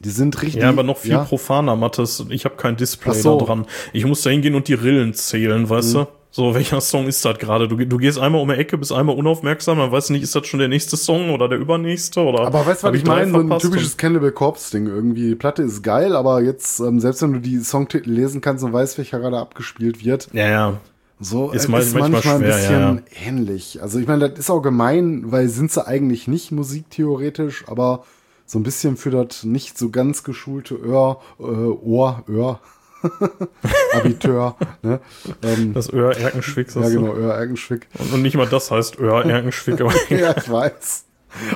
[0.00, 0.62] die sind richtig.
[0.62, 1.24] Ja, aber noch viel ja.
[1.24, 2.24] profaner, Mattes.
[2.30, 3.38] Ich habe kein Display so.
[3.38, 3.66] da dran.
[3.92, 5.98] Ich muss da hingehen und die Rillen zählen, weißt mhm.
[5.98, 6.06] du?
[6.32, 7.66] So, welcher Song ist das gerade?
[7.66, 10.46] Du, du gehst einmal um die Ecke, bist einmal unaufmerksam, man weiß nicht, ist das
[10.46, 12.46] schon der nächste Song oder der übernächste oder.
[12.46, 13.32] Aber weißt du, was ich meine?
[13.32, 15.30] So ein typisches Cannibal Corpse Ding irgendwie.
[15.30, 18.72] Die Platte ist geil, aber jetzt, ähm, selbst wenn du die Songtitel lesen kannst und
[18.72, 20.28] weißt, welcher gerade abgespielt wird.
[20.32, 20.80] Ja, ja.
[21.18, 22.98] So ist, äh, ist manchmal, schwer, ein bisschen ja, ja.
[23.26, 23.82] ähnlich.
[23.82, 28.04] Also ich meine, das ist auch gemein, weil sind sie eigentlich nicht musiktheoretisch, aber
[28.50, 32.60] so ein bisschen für das nicht so ganz geschulte Ohr, äh, Ohr, Ohr,
[33.94, 34.56] Abiteur.
[34.82, 35.00] ne?
[35.44, 36.74] ähm, das Öhr Erkenschwick.
[36.74, 37.86] Ja, genau, Öhr Erkenschwick.
[37.96, 39.78] Und, und, nicht mal das heißt Öhr Erkenschwick.
[40.10, 41.04] ja, ich weiß.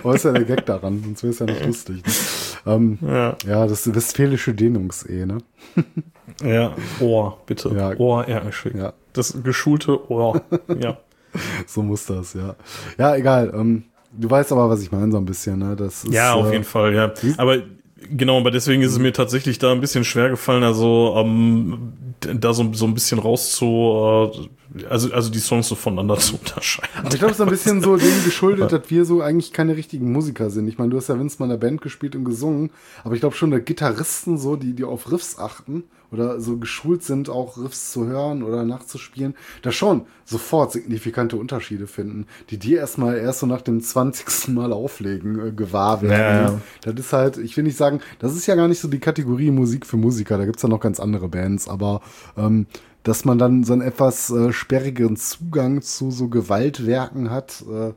[0.05, 1.97] Aber ist ja der Gag daran, sonst wäre es ja nicht lustig.
[2.65, 2.73] Ne?
[2.73, 3.37] Ähm, ja.
[3.45, 5.39] ja, das westfälische Dehnungs-E, ne?
[6.45, 7.71] ja, Ohr, bitte.
[7.71, 7.97] Ja.
[7.97, 8.77] Ohr Erkenschwick.
[8.77, 8.93] Ja.
[9.15, 10.43] Das geschulte Ohr,
[10.79, 10.99] ja.
[11.67, 12.55] so muss das, ja.
[12.99, 13.53] Ja, egal.
[13.53, 15.77] Ähm, Du weißt aber, was ich meine, so ein bisschen, ne?
[15.77, 17.13] Das ist, ja, auf äh, jeden Fall, ja.
[17.37, 17.59] Aber
[18.11, 22.53] genau, aber deswegen ist es mir tatsächlich da ein bisschen schwer gefallen, also ähm, da
[22.53, 26.91] so, so ein bisschen raus zu, äh, also, also die Songs so voneinander zu unterscheiden.
[26.97, 29.77] Aber ich glaube, es ist ein bisschen so dem geschuldet, dass wir so eigentlich keine
[29.77, 30.69] richtigen Musiker sind.
[30.69, 32.71] Ich meine, du hast ja Vince mal in der Band gespielt und gesungen,
[33.03, 35.85] aber ich glaube schon, dass Gitarristen so, die, die auf Riffs achten
[36.15, 41.87] oder so geschult sind, auch Riffs zu hören oder nachzuspielen, da schon sofort signifikante Unterschiede
[41.87, 44.49] finden, die dir erstmal erst so nach dem 20.
[44.49, 46.61] Mal auflegen äh, gewahr werden.
[46.85, 46.93] Ja.
[46.93, 49.51] Das ist halt, ich will nicht sagen, das ist ja gar nicht so die Kategorie
[49.51, 52.01] Musik für Musiker, da gibt's ja noch ganz andere Bands, aber
[52.37, 52.67] ähm,
[53.03, 57.93] dass man dann so einen etwas äh, sperrigen Zugang zu so Gewaltwerken hat, äh,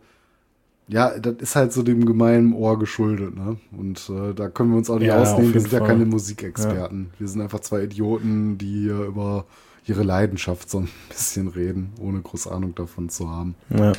[0.87, 3.57] ja, das ist halt so dem gemeinen Ohr geschuldet, ne?
[3.77, 5.53] Und äh, da können wir uns auch nicht ja, ausnehmen.
[5.53, 5.81] Wir sind Fall.
[5.81, 7.09] ja keine Musikexperten.
[7.11, 7.19] Ja.
[7.19, 9.45] Wir sind einfach zwei Idioten, die hier über
[9.85, 13.55] ihre Leidenschaft so ein bisschen reden, ohne große Ahnung davon zu haben.
[13.69, 13.93] Ja.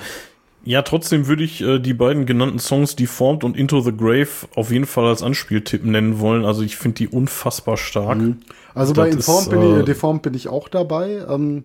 [0.65, 4.71] Ja, trotzdem würde ich äh, die beiden genannten Songs Deformed und Into the Grave auf
[4.71, 6.45] jeden Fall als Anspieltipp nennen wollen.
[6.45, 8.19] Also ich finde die unfassbar stark.
[8.19, 8.39] Mhm.
[8.75, 11.25] Also das bei Informed ist, bin ich, äh, Deformed bin ich auch dabei.
[11.29, 11.65] Ähm,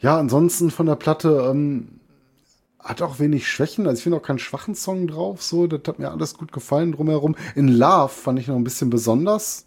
[0.00, 1.88] ja, ansonsten von der Platte ähm,
[2.86, 3.86] hat auch wenig Schwächen.
[3.86, 5.42] Also ich finde auch keinen schwachen Song drauf.
[5.42, 7.34] So, das hat mir alles gut gefallen drumherum.
[7.54, 9.66] In Love fand ich noch ein bisschen besonders.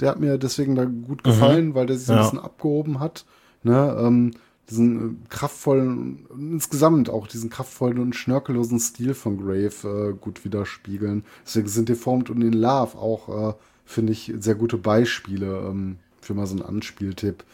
[0.00, 1.30] Der hat mir deswegen da gut mhm.
[1.30, 1.74] gefallen, mhm.
[1.74, 3.26] weil der sich so ein bisschen abgehoben hat.
[3.62, 4.32] Ne, ähm,
[4.70, 11.24] diesen äh, kraftvollen, insgesamt auch diesen kraftvollen und schnörkellosen Stil von Grave äh, gut widerspiegeln.
[11.44, 13.54] Deswegen sind Deformed und in Love auch, äh,
[13.84, 17.44] finde ich, sehr gute Beispiele ähm, für mal so einen Anspieltipp.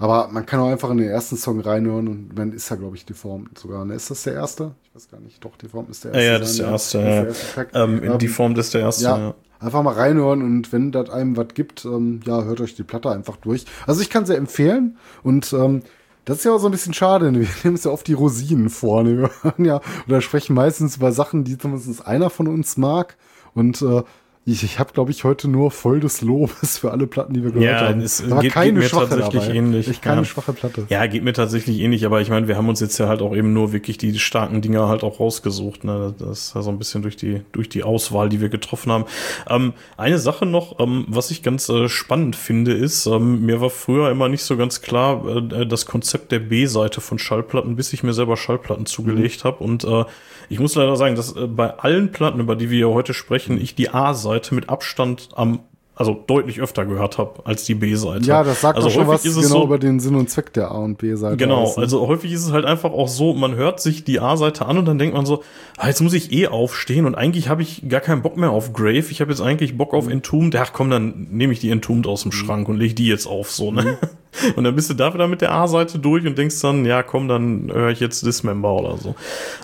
[0.00, 2.96] Aber man kann auch einfach in den ersten Song reinhören und man ist ja, glaube
[2.96, 3.84] ich, Deformed sogar.
[3.84, 3.94] Ne?
[3.94, 4.74] Ist das der erste?
[4.82, 5.44] Ich weiß gar nicht.
[5.44, 6.24] Doch, Deformed ist der erste.
[6.26, 6.98] Ja, ja das ist der erste.
[6.98, 7.04] Ja.
[7.04, 9.04] Der erste ähm, ähm, Deformed ist der erste.
[9.04, 9.34] Ja, ja.
[9.58, 13.10] Einfach mal reinhören und wenn das einem was gibt, ähm, ja, hört euch die Platte
[13.10, 13.66] einfach durch.
[13.86, 15.82] Also ich kann sie empfehlen und ähm,
[16.24, 17.30] das ist ja auch so ein bisschen schade.
[17.30, 17.40] Ne?
[17.40, 19.02] Wir nehmen es ja oft die Rosinen vor.
[19.02, 19.18] Ne?
[19.18, 23.18] Wir hören ja oder sprechen meistens über Sachen, die zumindest einer von uns mag.
[23.52, 24.02] Und äh,
[24.46, 27.50] ich, ich habe, glaube ich, heute nur voll des Lobes für alle Platten, die wir
[27.50, 28.00] gehört ja, haben.
[28.00, 29.54] Es aber geht, keine geht mir tatsächlich dabei.
[29.54, 29.88] ähnlich.
[29.88, 30.24] Ich keine ja.
[30.24, 30.86] schwache Platte.
[30.88, 33.36] Ja, geht mir tatsächlich ähnlich, aber ich meine, wir haben uns jetzt ja halt auch
[33.36, 35.84] eben nur wirklich die starken Dinger halt auch rausgesucht.
[35.84, 36.14] Ne?
[36.18, 39.04] Das ist ja so ein bisschen durch die, durch die Auswahl, die wir getroffen haben.
[39.46, 43.70] Ähm, eine Sache noch, ähm, was ich ganz äh, spannend finde, ist, ähm, mir war
[43.70, 48.02] früher immer nicht so ganz klar äh, das Konzept der B-Seite von Schallplatten, bis ich
[48.02, 49.48] mir selber Schallplatten zugelegt mhm.
[49.48, 49.62] habe.
[49.62, 50.04] Und äh,
[50.50, 53.74] ich muss leider sagen, dass äh, bei allen Platten, über die wir heute sprechen, ich
[53.74, 55.60] die A-Seite mit Abstand am
[56.00, 58.24] also deutlich öfter gehört habe als die B-Seite.
[58.24, 60.78] Ja, das sagt also schon was genau so, über den Sinn und Zweck der A-
[60.78, 61.36] und B-Seite.
[61.36, 61.82] Genau, aus, ne?
[61.82, 64.86] also häufig ist es halt einfach auch so, man hört sich die A-Seite an und
[64.86, 65.42] dann denkt man so,
[65.76, 68.72] ah, jetzt muss ich eh aufstehen und eigentlich habe ich gar keinen Bock mehr auf
[68.72, 70.12] Grave, ich habe jetzt eigentlich Bock auf mhm.
[70.12, 70.56] Entombed.
[70.56, 72.32] Ach komm, dann nehme ich die Entombed aus dem mhm.
[72.32, 73.98] Schrank und lege die jetzt auf, so, ne?
[74.56, 77.28] Und dann bist du da wieder mit der A-Seite durch und denkst dann, ja komm,
[77.28, 79.14] dann höre ich jetzt Dismember oder so.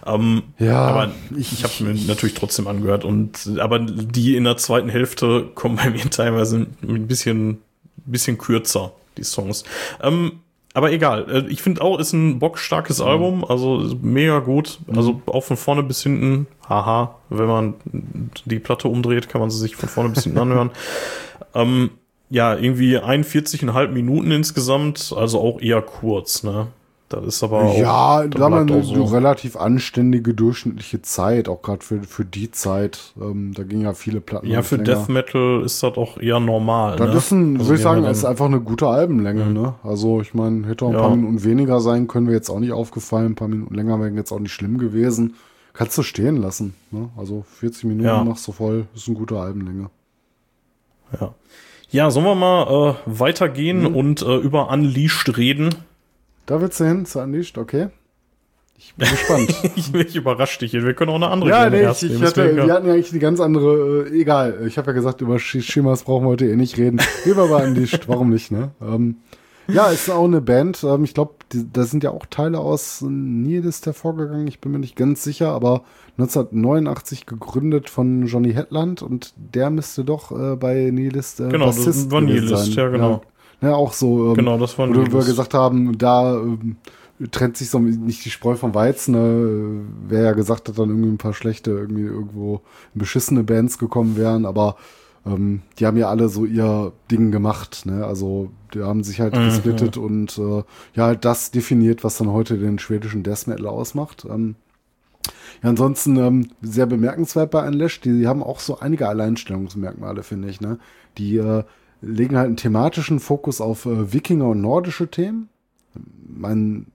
[0.05, 4.57] Ähm, ja, aber ich, ich habe mir natürlich trotzdem angehört und aber die in der
[4.57, 7.59] zweiten Hälfte kommen bei mir teilweise ein bisschen,
[8.05, 9.65] bisschen kürzer, die Songs.
[10.03, 10.41] Ähm,
[10.77, 13.07] aber egal, äh, ich finde auch, ist ein bockstarkes mhm.
[13.07, 14.79] Album, also mega gut.
[14.95, 15.23] Also mhm.
[15.27, 17.75] auch von vorne bis hinten, haha, wenn man
[18.45, 20.71] die Platte umdreht, kann man sie sich von vorne bis hinten anhören.
[21.55, 21.91] Ähm,
[22.31, 26.69] ja, irgendwie 41,5 Minuten insgesamt, also auch eher kurz, ne?
[27.09, 27.79] Das ist aber auch.
[27.79, 29.05] Ja, da man eine so.
[29.05, 33.13] relativ anständige durchschnittliche Zeit, auch gerade für, für die Zeit.
[33.21, 34.49] Ähm, da gingen ja viele Platten.
[34.49, 34.97] Ja, für länger.
[34.97, 36.97] Death Metal ist das auch eher normal.
[36.97, 37.17] Das ne?
[37.17, 39.75] ist ein, Also würde ich sagen, ist einfach eine gute Albenlänge, ne?
[39.85, 41.01] Also ich meine, hätte auch ein Ja.
[41.03, 43.27] paar Minuten weniger sein können, wäre jetzt auch nicht aufgefallen.
[43.27, 45.35] Ein paar Minuten länger wären jetzt auch nicht schlimm gewesen.
[45.75, 47.09] Kannst du stehen lassen, ne?
[47.17, 48.25] Also 40 Minuten Ja.
[48.25, 49.91] machst du voll, ist eine gute Albenlänge.
[51.21, 51.35] Ja.
[51.91, 53.97] Ja, sollen wir mal äh, weitergehen Mhm.
[53.97, 55.75] und äh, über Unleashed reden?
[56.47, 57.89] Da willst du hin, zu Unleashed, okay?
[58.79, 59.55] Ich bin gespannt.
[59.77, 60.73] ich, ich überrasche dich.
[60.75, 63.19] Wir können auch eine andere ja, nee, ich, ich hatte, wir hatten ja eigentlich die
[63.19, 64.63] ganz andere, äh, egal.
[64.67, 67.01] Ich habe ja gesagt, über Sh- Shimas brauchen wir heute eh nicht reden.
[67.25, 68.71] Mal Unleashed, warum nicht, ne?
[68.83, 69.17] Ähm,
[69.69, 70.85] ja, ist auch eine Band.
[70.85, 71.35] Ähm, ich glaube,
[71.73, 74.47] da sind ja auch Teile aus Nihilist hervorgegangen.
[74.47, 75.83] Ich bin mir nicht ganz sicher, aber
[76.19, 81.77] 1989 gegründet von Johnny Hetland und der müsste doch äh, bei Nihilist äh, Genau, das
[81.77, 82.75] Bassist war gewesen Nihilist, sein.
[82.75, 83.23] ja, genau.
[83.61, 84.29] Ja, ja auch so.
[84.31, 85.27] Ähm, Genau, das war wo wir Nihilist.
[85.29, 86.77] gesagt haben, da ähm,
[87.31, 89.13] trennt sich so nicht die Spreu vom Weizen.
[89.15, 89.85] Ne?
[90.09, 92.61] Wer ja gesagt hat, dann irgendwie ein paar schlechte, irgendwie irgendwo
[92.95, 94.77] beschissene Bands gekommen wären, aber
[95.27, 97.85] ähm, die haben ja alle so ihr Ding gemacht.
[97.85, 98.07] Ne?
[98.07, 99.45] Also die haben sich halt Mhm.
[99.45, 100.63] gesplittet und äh,
[100.95, 104.25] ja halt das definiert, was dann heute den schwedischen Death Metal ausmacht.
[104.29, 104.55] Ähm,
[105.63, 108.05] ja, ansonsten ähm, sehr bemerkenswert bei Unleashed.
[108.05, 110.61] Die haben auch so einige Alleinstellungsmerkmale, finde ich.
[110.61, 110.79] Ne?
[111.19, 111.65] Die äh,
[112.01, 115.49] legen halt einen thematischen Fokus auf äh, Wikinger und nordische Themen.
[116.29, 116.87] Man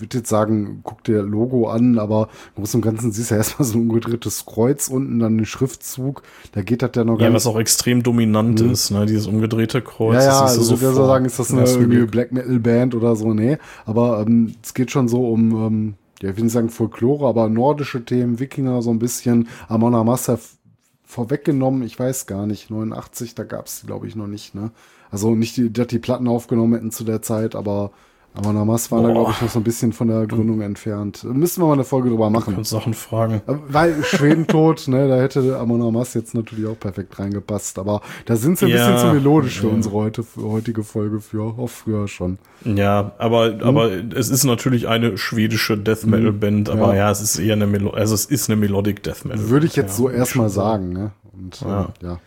[0.00, 3.38] würde jetzt sagen, guck dir Logo an, aber im Großen und Ganzen siehst du ja
[3.38, 6.22] erstmal so ein umgedrehtes Kreuz unten, dann den Schriftzug.
[6.52, 9.06] Da geht das ja noch gar Ja, nicht was auch extrem dominant ist, ne?
[9.06, 10.14] Dieses umgedrehte Kreuz.
[10.14, 12.06] ja, ja, also wer soll sofort sagen, ist das eine irgendwie.
[12.06, 13.32] Black Metal Band oder so?
[13.34, 17.26] Nee, aber ähm, es geht schon so um, ähm, ja, ich will nicht sagen Folklore,
[17.28, 20.56] aber nordische Themen, Wikinger so ein bisschen, Amon f-
[21.04, 24.70] vorweggenommen, ich weiß gar nicht, 89, da gab's die glaube ich noch nicht, ne?
[25.10, 27.90] Also nicht, die, dass die Platten aufgenommen hätten zu der Zeit, aber
[28.32, 29.12] Amon Amarth war da Boah.
[29.14, 31.24] glaube ich noch so ein bisschen von der Gründung entfernt.
[31.24, 32.54] Müssen wir mal eine Folge drüber machen.
[32.54, 33.42] Kannst Sachen fragen.
[33.46, 37.78] Weil Schweden tot, ne, da hätte Amon Amarth jetzt natürlich auch perfekt reingepasst.
[37.80, 39.72] Aber da sind sie ein Ja, bisschen zu melodisch für ja.
[39.74, 42.38] unsere heute, für heutige Folge, für auch früher schon.
[42.64, 46.92] Ja, aber, aber es ist natürlich eine schwedische Death Metal Band, aber Mhm.
[46.92, 46.98] Ja.
[47.06, 47.10] ja.
[47.10, 49.48] es ist eher eine Melo also es ist eine Melodic Death Metal.
[49.50, 51.10] Würde ich jetzt so erstmal sagen, ne?
[51.32, 51.88] Und Ja.
[52.00, 52.08] ja.
[52.08, 52.20] ja.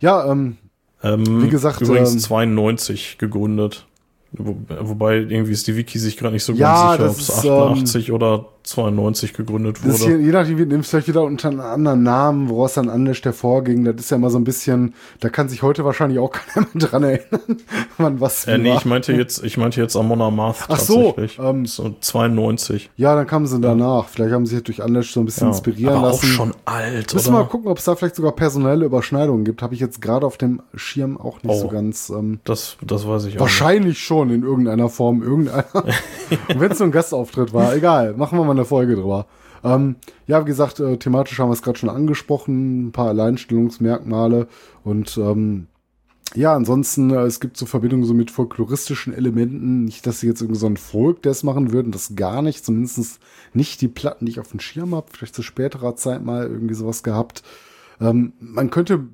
[0.00, 0.56] Ja, ähm,
[1.02, 3.85] Ähm, Wie gesagt, übrigens ähm, 92 gegründet.
[4.38, 7.28] Wo, wobei irgendwie ist die Wiki sich gerade nicht so Ja, ganz sicher, ob es
[7.28, 10.22] ist, ähm, 88 oder 92 gegründet ist hier, wurde.
[10.24, 13.84] je nachdem, wie nimmst vielleicht wieder unter einem anderen Namen, woraus dann Unleashed hervorging.
[13.84, 16.88] Das ist ja immer so ein bisschen, da kann sich heute wahrscheinlich auch keiner mehr
[16.88, 17.56] dran erinnern,
[17.98, 18.76] wann was Äh, nee, war.
[18.78, 21.38] ich meinte jetzt, ich meinte jetzt Amon Amarth Ach so, tatsächlich.
[21.38, 22.90] ähm, so 92.
[22.96, 24.08] Ja, dann kamen sie danach.
[24.08, 26.26] Vielleicht haben sie sich durch Unleashed so ein bisschen Ja, inspirieren aber lassen.
[26.26, 29.62] auch schon alt, Müssen wir mal gucken, ob es da vielleicht sogar personelle Überschneidungen gibt.
[29.62, 31.60] Habe ich jetzt gerade auf dem Schirm auch nicht Oh.
[31.60, 32.10] so ganz.
[32.10, 33.40] Ähm, Das, das weiß ich auch.
[33.40, 35.64] wahrscheinlich schon in irgendeiner Form, irgendeiner.
[36.56, 39.26] Wenn es so ein Gastauftritt war, egal, machen wir mal eine Folge drüber.
[39.64, 39.96] Ähm,
[40.26, 44.48] ja, wie gesagt, äh, thematisch haben wir es gerade schon angesprochen, ein paar Alleinstellungsmerkmale
[44.84, 45.66] und ähm,
[46.34, 49.84] ja, ansonsten, äh, es gibt so Verbindungen so mit folkloristischen Elementen.
[49.84, 52.64] Nicht, dass sie jetzt irgendwie so ein Folk das machen würden, das gar nicht.
[52.64, 53.20] Zumindest
[53.54, 55.06] nicht die Platten, die ich auf dem Schirm habe.
[55.12, 57.42] Vielleicht zu späterer Zeit mal irgendwie sowas gehabt.
[58.00, 59.06] Ähm, man könnte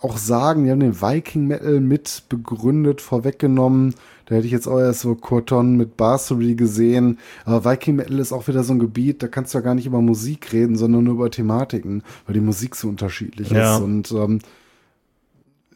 [0.00, 3.94] auch sagen, die haben den Viking Metal mit begründet, vorweggenommen.
[4.26, 7.18] Da hätte ich jetzt auch erst so Corton mit Barsory gesehen.
[7.44, 9.86] Aber Viking Metal ist auch wieder so ein Gebiet, da kannst du ja gar nicht
[9.86, 13.76] über Musik reden, sondern nur über Thematiken, weil die Musik so unterschiedlich Ja.
[13.76, 13.82] ist.
[13.82, 14.40] Und ähm,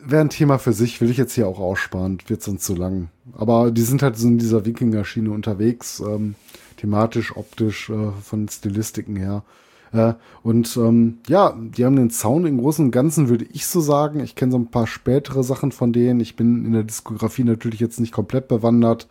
[0.02, 3.08] wäre ein Thema für sich, will ich jetzt hier auch aussparen, wird sonst zu lang.
[3.34, 6.34] Aber die sind halt so in dieser Wikinger-Schiene unterwegs, ähm,
[6.76, 9.44] thematisch, optisch, äh, von Stilistiken her.
[9.92, 13.80] Äh, und ähm, ja, die haben den Sound im Großen und Ganzen, würde ich so
[13.80, 14.20] sagen.
[14.20, 16.20] Ich kenne so ein paar spätere Sachen von denen.
[16.20, 19.08] Ich bin in der Diskografie natürlich jetzt nicht komplett bewandert.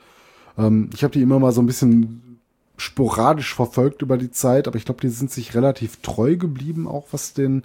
[0.57, 2.39] Ähm, ich habe die immer mal so ein bisschen
[2.77, 7.07] sporadisch verfolgt über die Zeit, aber ich glaube, die sind sich relativ treu geblieben, auch
[7.11, 7.63] was den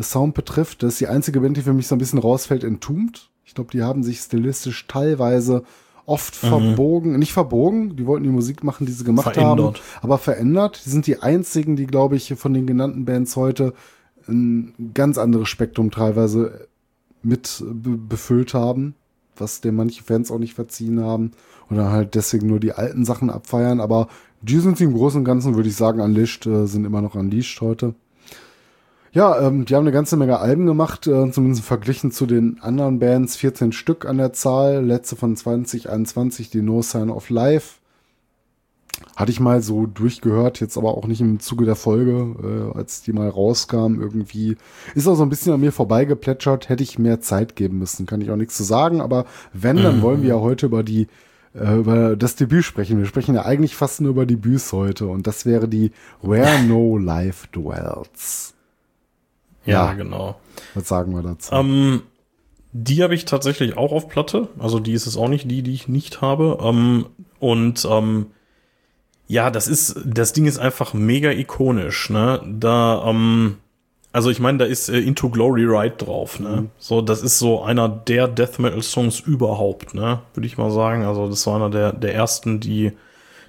[0.00, 0.82] Sound betrifft.
[0.82, 3.30] Das ist die einzige Band, die für mich so ein bisschen rausfällt, entombed.
[3.44, 5.62] Ich glaube, die haben sich stilistisch teilweise
[6.06, 9.78] oft verbogen, nicht verbogen, die wollten die Musik machen, die sie gemacht Verändert.
[9.78, 10.82] haben, aber verändert.
[10.84, 13.74] Die sind die einzigen, die, glaube ich, von den genannten Bands heute
[14.28, 16.68] ein ganz anderes Spektrum teilweise
[17.22, 18.94] mit be befüllt haben,
[19.36, 21.32] was dem manche Fans auch nicht verziehen haben
[21.70, 23.80] oder halt deswegen nur die alten Sachen abfeiern.
[23.80, 24.08] Aber
[24.42, 27.14] die sind sie im Großen und Ganzen, würde ich sagen, unleashed, äh, sind immer noch
[27.14, 27.94] unleashed heute.
[29.16, 32.98] Ja, ähm, die haben eine ganze Menge Alben gemacht, äh, zumindest verglichen zu den anderen
[32.98, 33.34] Bands.
[33.36, 37.76] 14 Stück an der Zahl, letzte von 2021, die No Sign of Life.
[39.16, 43.00] Hatte ich mal so durchgehört, jetzt aber auch nicht im Zuge der Folge, äh, als
[43.00, 44.58] die mal rauskam irgendwie.
[44.94, 48.20] Ist auch so ein bisschen an mir vorbeigeplätschert, hätte ich mehr Zeit geben müssen, kann
[48.20, 49.00] ich auch nichts zu sagen.
[49.00, 49.24] Aber
[49.54, 51.06] wenn, dann wollen wir ja heute über die
[51.54, 52.98] äh, über das Debüt sprechen.
[52.98, 56.98] Wir sprechen ja eigentlich fast nur über Debüts heute und das wäre die Where No
[56.98, 58.55] Life Dwells.
[59.66, 60.36] Ja, genau.
[60.74, 61.54] Was sagen wir dazu?
[61.54, 62.02] Ähm,
[62.72, 64.48] die habe ich tatsächlich auch auf Platte.
[64.58, 66.58] Also die ist es auch nicht die, die ich nicht habe.
[66.62, 67.06] Ähm,
[67.38, 68.26] und ähm,
[69.28, 72.10] ja, das ist, das Ding ist einfach mega ikonisch.
[72.10, 72.40] Ne?
[72.46, 73.56] Da, ähm,
[74.12, 76.38] also ich meine, da ist äh, Into Glory Ride drauf.
[76.38, 76.48] Ne?
[76.48, 76.70] Mhm.
[76.78, 79.94] So, das ist so einer der Death Metal Songs überhaupt.
[79.94, 81.04] Ne, würde ich mal sagen.
[81.04, 82.92] Also das war einer der der ersten, die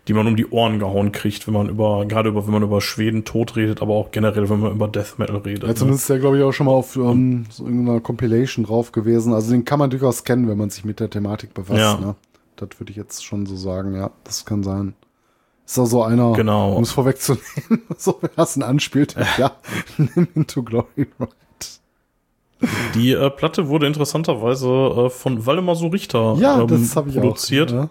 [0.07, 2.79] die man um die Ohren gehauen kriegt, wenn man über, gerade über, wenn man über
[2.81, 5.63] Schweden tot redet, aber auch generell, wenn man über Death Metal redet.
[5.63, 5.75] Ja, ne?
[5.75, 9.33] zumindest ist der, glaube ich, auch schon mal auf ähm, so irgendeiner Compilation drauf gewesen.
[9.33, 11.79] Also den kann man durchaus kennen, wenn man sich mit der Thematik befasst.
[11.79, 11.97] Ja.
[11.99, 12.15] Ne?
[12.55, 14.93] Das würde ich jetzt schon so sagen, ja, das kann sein.
[15.65, 16.73] Ist auch so einer, Genau.
[16.73, 19.51] um es vorwegzunehmen, so wer das anspielt, ja,
[19.97, 21.31] nimm Into Glory Ride.
[22.95, 27.15] Die äh, Platte wurde interessanterweise äh, von Waldemar so Richter Ja, ähm, das habe ich
[27.15, 27.71] produziert.
[27.71, 27.75] auch.
[27.75, 27.89] Ja.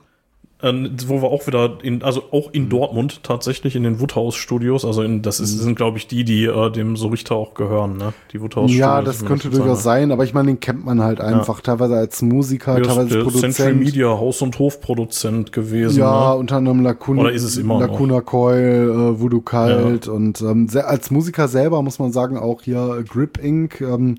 [0.66, 2.52] Ähm, wo wir auch wieder in, also auch Mhm.
[2.54, 6.24] in Dortmund tatsächlich in den Woodhouse Studios, also in, das ist, sind glaube ich die,
[6.24, 8.12] die äh, dem so Richter auch gehören, ne?
[8.32, 11.60] Die Woodhouse Ja, das könnte durchaus sein, aber ich meine, den kennt man halt einfach,
[11.60, 13.78] teilweise als Musiker, ist teilweise der als Produzent.
[13.78, 15.98] Media Haus- und Hofproduzent gewesen.
[16.00, 16.36] Ja, ne?
[16.36, 17.88] unter anderem Lacuna, Oder ist es immer noch?
[17.88, 23.04] Lacuna Coil, äh, Voodoo Kalt und ähm, als Musiker selber muss man sagen auch hier
[23.08, 24.16] Grip Inc., ähm,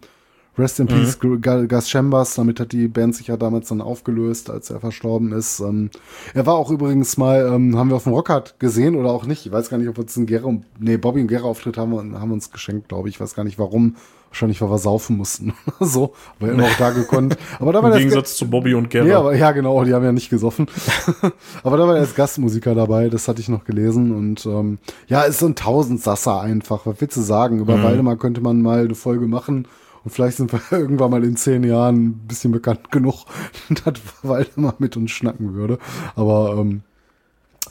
[0.58, 1.42] Rest in Peace, Mhm.
[1.42, 5.32] Gu- Gus Chambers, damit hat die Band sich ja damals dann aufgelöst, als er verstorben
[5.32, 5.60] ist.
[5.60, 5.90] Ähm,
[6.34, 9.46] er war auch übrigens mal, ähm, haben wir auf dem Rockhard gesehen oder auch nicht,
[9.46, 12.20] ich weiß gar nicht, ob wir uns einen Gera, nee, Bobby und Gera Auftritt haben,
[12.20, 13.96] haben uns geschenkt, glaube ich, ich weiß gar nicht warum,
[14.30, 17.38] wahrscheinlich, weil wir saufen mussten oder so, aber immer auch da gekonnt.
[17.60, 19.10] Aber da war Im Gegensatz zu Bobby und Gerda.
[19.10, 20.68] ja, aber, ja, genau, die haben ja nicht gesoffen.
[21.64, 24.12] aber da war er als Gastmusiker dabei, das hatte ich noch gelesen.
[24.16, 26.86] Und ähm, ja, ist so ein Tausendsasser einfach.
[26.86, 27.60] Was willst du sagen?
[27.60, 29.68] Über Waldemar könnte man mal eine Folge machen.
[30.08, 33.26] Und vielleicht sind wir irgendwann mal in zehn Jahren ein bisschen bekannt genug,
[33.84, 35.80] dass Waldemar mit uns schnacken würde.
[36.16, 36.84] Aber ähm,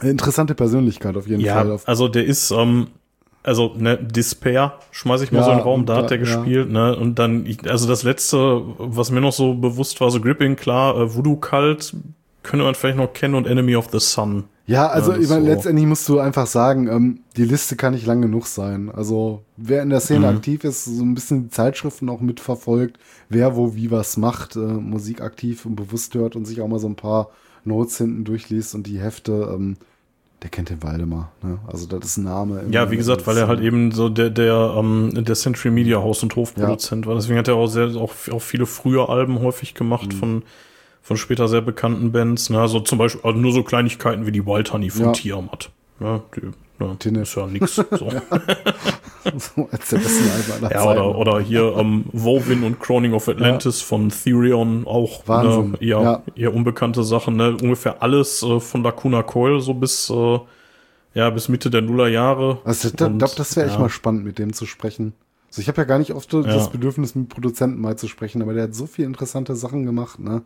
[0.02, 1.66] interessante Persönlichkeit auf jeden Fall.
[1.66, 2.88] Ja, Auf, also der ist, ähm,
[3.42, 6.24] also ne, Despair schmeiß ich mal Ja, so in den Raum, da hat der ja.
[6.24, 6.94] gespielt, ne?
[6.94, 11.14] Und dann, also das letzte, was mir noch so bewusst war, so Gripping, klar, äh,
[11.14, 11.96] Voodoo Kalt
[12.42, 14.44] könnte man vielleicht noch kennen und Enemy of the Sun.
[14.66, 15.46] Ja, also Ja, ich meine, so.
[15.48, 18.90] letztendlich musst du einfach sagen, ähm, die Liste kann nicht lang genug sein.
[18.90, 20.36] Also wer in der Szene Mhm.
[20.36, 22.98] aktiv ist, so ein bisschen die Zeitschriften auch mitverfolgt,
[23.28, 26.80] wer wo wie was macht, äh, Musik aktiv und bewusst hört und sich auch mal
[26.80, 27.30] so ein paar
[27.64, 29.76] Notes hinten durchliest und die Hefte, ähm,
[30.42, 31.30] der kennt den Waldemar.
[31.42, 31.58] Ne?
[31.66, 32.64] Also das ist ein Name.
[32.70, 36.22] Ja, wie gesagt, weil er halt eben so der, der, ähm, der Century Media Haus-
[36.24, 37.14] und Hofproduzent war.
[37.14, 40.16] Deswegen hat er auch sehr, auch, auch viele frühe Alben häufig gemacht Mhm.
[40.18, 40.42] von,
[41.06, 42.50] von später sehr bekannten Bands.
[42.50, 42.60] Ne?
[42.60, 45.12] Also zum Beispiel, also nur so Kleinigkeiten wie die Wild Honey von Ja.
[45.12, 45.70] Tiamat.
[46.00, 46.20] Ne?
[46.34, 46.96] Die, ne?
[46.98, 47.20] Tinne.
[47.20, 47.76] Ist ja nix.
[49.26, 49.38] So.
[49.38, 53.82] so als der besten Alben Ja, oder, oder hier ähm, Woven und Crowning of Atlantis
[53.82, 56.22] von Therion, auch Wahnsinn, Ne, eher, ja.
[56.36, 57.36] eher unbekannte Sachen.
[57.36, 57.56] Ne?
[57.60, 60.38] Ungefähr alles äh, von Lacuna Coil so bis, äh,
[61.14, 62.58] ja, bis Mitte der Nullerjahre.
[62.64, 63.80] Also ich glaube, das wäre echt ja.
[63.80, 65.12] mal spannend, mit dem zu sprechen.
[65.48, 66.66] Also ich habe ja gar nicht oft das Ja.
[66.66, 70.42] Bedürfnis, mit Produzenten mal zu sprechen, aber der hat so viele interessante Sachen gemacht, ne?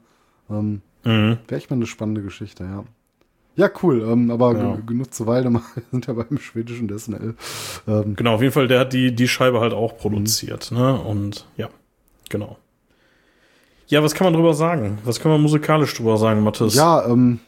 [0.51, 1.39] Ähm, Mhm.
[1.48, 2.85] Wäre echt mal eine spannende Geschichte, ja.
[3.56, 4.74] Ja, cool, ähm, aber Ja.
[4.77, 5.62] ge- genug zu Waldemar.
[5.74, 7.35] Wir sind ja beim schwedischen Metal.
[7.89, 9.78] Ähm, Genau, auf jeden Fall, der hat die, die Scheibe halt Mhm.
[9.78, 10.98] auch produziert, ne?
[11.01, 11.68] Und ja,
[12.28, 12.59] genau.
[13.89, 14.98] Ja, was kann man drüber sagen?
[15.05, 16.74] Was kann man musikalisch drüber sagen, Mathis?
[16.74, 17.40] ja, ähm,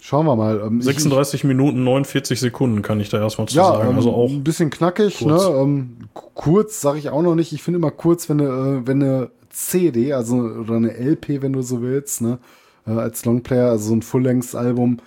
[0.00, 0.60] schauen wir mal.
[0.66, 3.90] Ähm, ich- 36 Minuten 49 Sekunden kann ich da erstmal zu ja, sagen.
[3.90, 4.28] ähm, Also auch.
[4.30, 5.44] ein bisschen knackig, kurz.
[5.48, 5.54] ne?
[5.56, 5.96] Ähm,
[6.34, 7.52] kurz sage ich auch noch nicht.
[7.52, 8.50] Ich finde immer kurz, wenn eine,
[8.82, 12.38] äh, wenn eine CD, also oder eine LP, wenn du so willst, ne,
[12.86, 14.98] äh, als Longplayer, also so ein Full-Length-Album,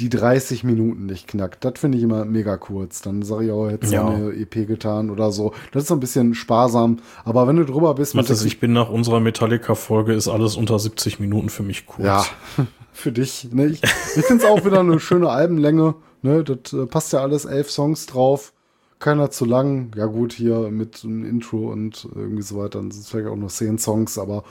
[0.00, 1.64] die 30 Minuten nicht knackt.
[1.64, 3.00] Das finde ich immer mega kurz.
[3.00, 4.06] Dann sage ich auch, hätte Ja.
[4.08, 5.52] eine EP getan oder so.
[5.72, 6.98] Das ist so ein bisschen sparsam.
[7.24, 10.78] Aber wenn du drüber bist mit Mathis, ich bin nach unserer Metallica-Folge, ist alles unter
[10.78, 12.04] 70 Minuten für mich kurz.
[12.04, 12.26] Ja,
[12.92, 13.48] für dich.
[13.52, 13.66] Ne?
[13.68, 15.94] Ich, ich finde es auch wieder eine schöne Albenlänge.
[16.20, 16.44] Ne?
[16.44, 18.52] Das äh, passt ja alles, elf Songs drauf.
[18.98, 19.90] Keiner zu lang.
[19.96, 22.78] Ja gut, hier mit einem Intro und irgendwie so weiter.
[22.80, 24.42] Dann sind es vielleicht auch nur zehn Songs, aber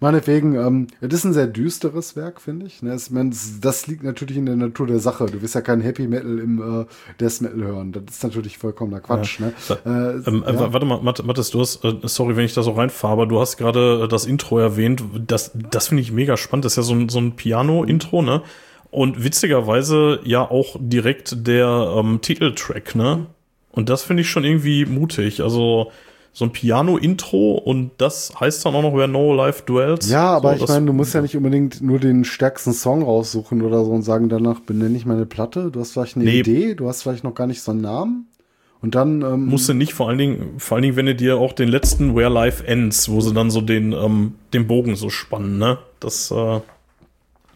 [0.00, 2.82] meinetwegen, ähm, das ist ein sehr düsteres Werk, finde ich.
[2.82, 2.92] Ne?
[2.92, 5.24] Es, man, das- liegt natürlich in der Natur der Sache.
[5.26, 6.84] Du wirst ja kein Happy Metal im äh,
[7.18, 7.92] Death Metal hören.
[7.92, 9.40] Das ist natürlich vollkommener Quatsch.
[9.40, 9.54] Ne?
[9.70, 10.72] Äh, Ähm, äh, ja.
[10.72, 13.40] Warte mal, Math- Mathis, du hast, äh, sorry, wenn ich da so reinfahre, aber du
[13.40, 15.02] hast gerade äh, das Intro erwähnt.
[15.26, 16.66] Das, das finde ich mega spannend.
[16.66, 18.42] Das ist ja so ein, so ein Piano-Intro, ne?
[18.90, 23.26] Und witzigerweise ja auch direkt der ähm, Titeltrack, ne?
[23.74, 25.42] Und das finde ich schon irgendwie mutig.
[25.42, 25.90] Also
[26.32, 30.10] so ein Piano-Intro und das heißt dann auch noch Where No Life Duels.
[30.10, 33.62] Ja, aber so, ich meine, du musst ja nicht unbedingt nur den stärksten Song raussuchen
[33.62, 35.70] oder so und sagen, danach benenne ich meine Platte.
[35.70, 36.40] Du hast vielleicht eine Nee.
[36.40, 38.26] Idee, du hast vielleicht noch gar nicht so einen Namen.
[38.80, 41.38] Und dann ähm, Musst du nicht, vor allen Dingen, vor allen Dingen, wenn du dir
[41.38, 45.10] auch den letzten Where Life Ends, wo sie dann so den, ähm, den Bogen so
[45.10, 45.78] spannen, ne?
[46.00, 46.60] Das, äh,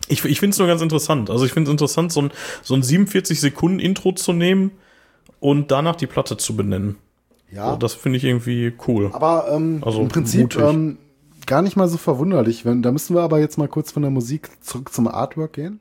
[0.08, 1.28] Ich, ich finde es nur ganz interessant.
[1.30, 2.30] Also ich finde es interessant, so ein,
[2.62, 4.70] so ein 47 Sekunden Intro zu nehmen
[5.40, 6.96] und danach die Platte zu benennen.
[7.50, 7.70] Ja.
[7.72, 9.10] So, das finde ich irgendwie cool.
[9.12, 10.98] Aber ähm, Also im Prinzip ähm,
[11.46, 12.64] gar nicht mal so verwunderlich.
[12.64, 15.80] Wenn, da müssen wir aber jetzt mal kurz von der Musik zurück zum Artwork gehen.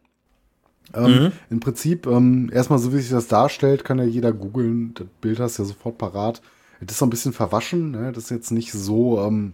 [0.94, 1.32] Ähm, Mhm.
[1.50, 4.94] Im Prinzip, ähm, erstmal so wie sich das darstellt, kann ja jeder googeln.
[4.94, 6.42] Das Bild hast du ja sofort parat.
[6.80, 7.92] Das ist so ein bisschen verwaschen.
[7.92, 8.12] Ne?
[8.14, 9.54] Das ist jetzt nicht so, ähm,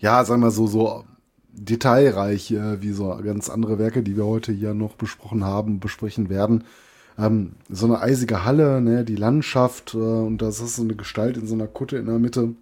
[0.00, 1.04] ja, sagen wir so, so
[1.52, 6.28] detailreich äh, wie so ganz andere Werke, die wir heute hier noch besprochen haben, besprechen
[6.28, 6.64] werden.
[7.18, 11.36] Ähm, so eine eisige Halle, ne, die Landschaft äh, und das ist so eine Gestalt
[11.36, 12.54] in so einer Kutte in der Mitte.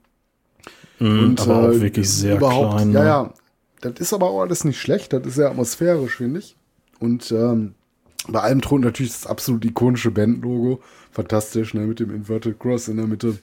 [0.99, 2.93] Mhm, aber auch äh, wirklich sehr klein.
[2.93, 3.07] Ja, ne?
[3.07, 3.35] ja.
[3.81, 5.13] Das ist aber auch alles nicht schlecht.
[5.13, 6.57] Das ist sehr atmosphärisch, finde ich.
[6.99, 7.75] Und ähm,
[8.29, 10.81] bei allem thront natürlich das absolut ikonische Bandlogo.
[11.13, 13.39] Fantastisch, ne, mit dem Inverted Cross in der Mitte.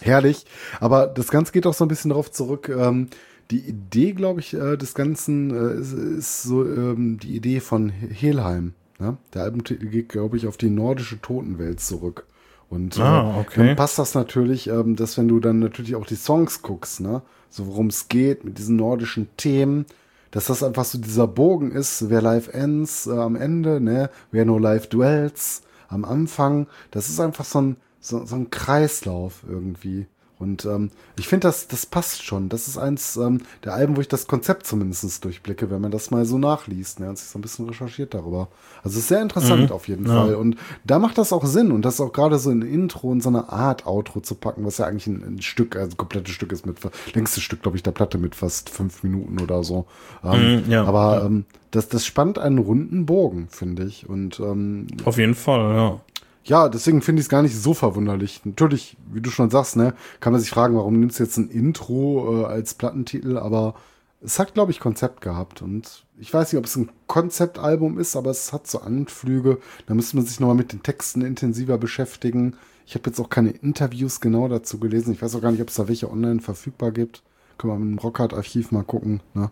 [0.00, 0.44] Herrlich.
[0.80, 2.68] Aber das Ganze geht auch so ein bisschen darauf zurück.
[2.68, 3.08] Ähm,
[3.50, 7.88] die Idee, glaube ich, äh, des Ganzen äh, ist, ist so ähm, die Idee von
[7.88, 8.74] Helheim.
[8.98, 9.16] Ne?
[9.34, 12.26] Der Albumtitel geht, glaube ich, auf die nordische Totenwelt zurück.
[12.68, 13.66] Und Ah, äh, okay.
[13.68, 17.22] dann passt das natürlich, ähm, dass wenn du dann natürlich auch die Songs guckst, ne,
[17.48, 19.86] so worum es geht mit diesen nordischen Themen,
[20.32, 24.44] dass das einfach so dieser Bogen ist, wer live ends äh, am Ende, ne, wer
[24.44, 30.06] nur live duells am Anfang, das ist einfach so ein, so, so ein Kreislauf irgendwie.
[30.38, 32.48] Und ähm, ich finde, das, das passt schon.
[32.50, 36.10] Das ist eins ähm, der Alben, wo ich das Konzept zumindest durchblicke, wenn man das
[36.10, 38.48] mal so nachliest ne, und sich so ein bisschen recherchiert darüber.
[38.82, 40.34] Also es ist sehr interessant auf jeden Fall.
[40.34, 41.72] Und da macht das auch Sinn.
[41.72, 44.78] Und das auch gerade so ein Intro und so eine Art Outro zu packen, was
[44.78, 46.78] ja eigentlich ein, ein Stück, also ein komplettes Stück ist mit,
[47.14, 49.86] längstes Stück, glaube ich, der Platte mit fast fünf Minuten oder so.
[50.22, 50.84] Ähm, Mhm, ja.
[50.84, 54.08] aber ähm, das, das spannt einen runden Bogen, finde ich.
[54.08, 56.00] Und ähm, Auf jeden Fall, ja.
[56.46, 58.40] Ja, deswegen finde ich es gar nicht so verwunderlich.
[58.44, 61.48] Natürlich, wie du schon sagst, ne, kann man sich fragen, warum nimmst du jetzt ein
[61.48, 63.74] Intro äh, als Plattentitel, aber
[64.22, 65.60] es hat, glaube ich, Konzept gehabt.
[65.60, 69.58] Und ich weiß nicht, ob es ein Konzeptalbum ist, aber es hat so Anflüge.
[69.86, 72.56] Da müsste man sich nochmal mit den Texten intensiver beschäftigen.
[72.86, 75.12] Ich habe jetzt auch keine Interviews genau dazu gelesen.
[75.12, 77.22] Ich weiß auch gar nicht, ob es da welche online verfügbar gibt.
[77.58, 79.20] Können wir im Rockhard-Archiv mal gucken.
[79.34, 79.50] Ne?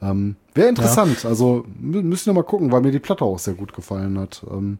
[0.00, 1.24] Ähm, Wäre interessant.
[1.24, 4.44] Also mü- müssen wir mal gucken, weil mir die Platte auch sehr gut gefallen hat.
[4.50, 4.78] Ähm,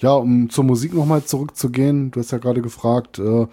[0.00, 3.46] ja, um zur Musik nochmal zurückzugehen, du hast ja gerade gefragt, äh,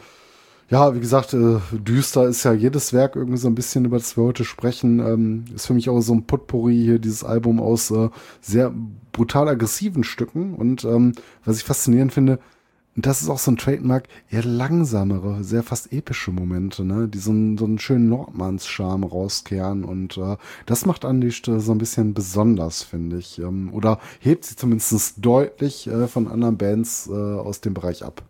[0.70, 4.18] ja, wie gesagt, äh, düster ist ja jedes Werk irgendwie so ein bisschen, über das
[4.18, 5.00] wir heute sprechen.
[5.00, 8.10] Ähm, ist für mich auch so ein Potpourri hier, dieses Album aus äh,
[8.42, 8.74] sehr
[9.14, 10.56] brutal aggressiven Stücken.
[10.56, 11.14] Und ähm,
[11.46, 12.40] was ich faszinierend finde,
[12.98, 17.20] und das ist auch so ein Trademark, eher langsamere, sehr fast epische Momente, ne, die
[17.20, 19.84] so einen, so einen schönen Nordmanns-Charme rauskehren.
[19.84, 23.38] Und äh, das macht Unleashed äh, so ein bisschen besonders, finde ich.
[23.38, 28.24] Ähm, oder hebt sie zumindest deutlich äh, von anderen Bands äh, aus dem Bereich ab.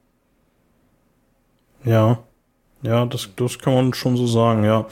[1.85, 2.19] Ja.
[2.81, 4.85] Ja, das, das kann man schon so sagen, ja.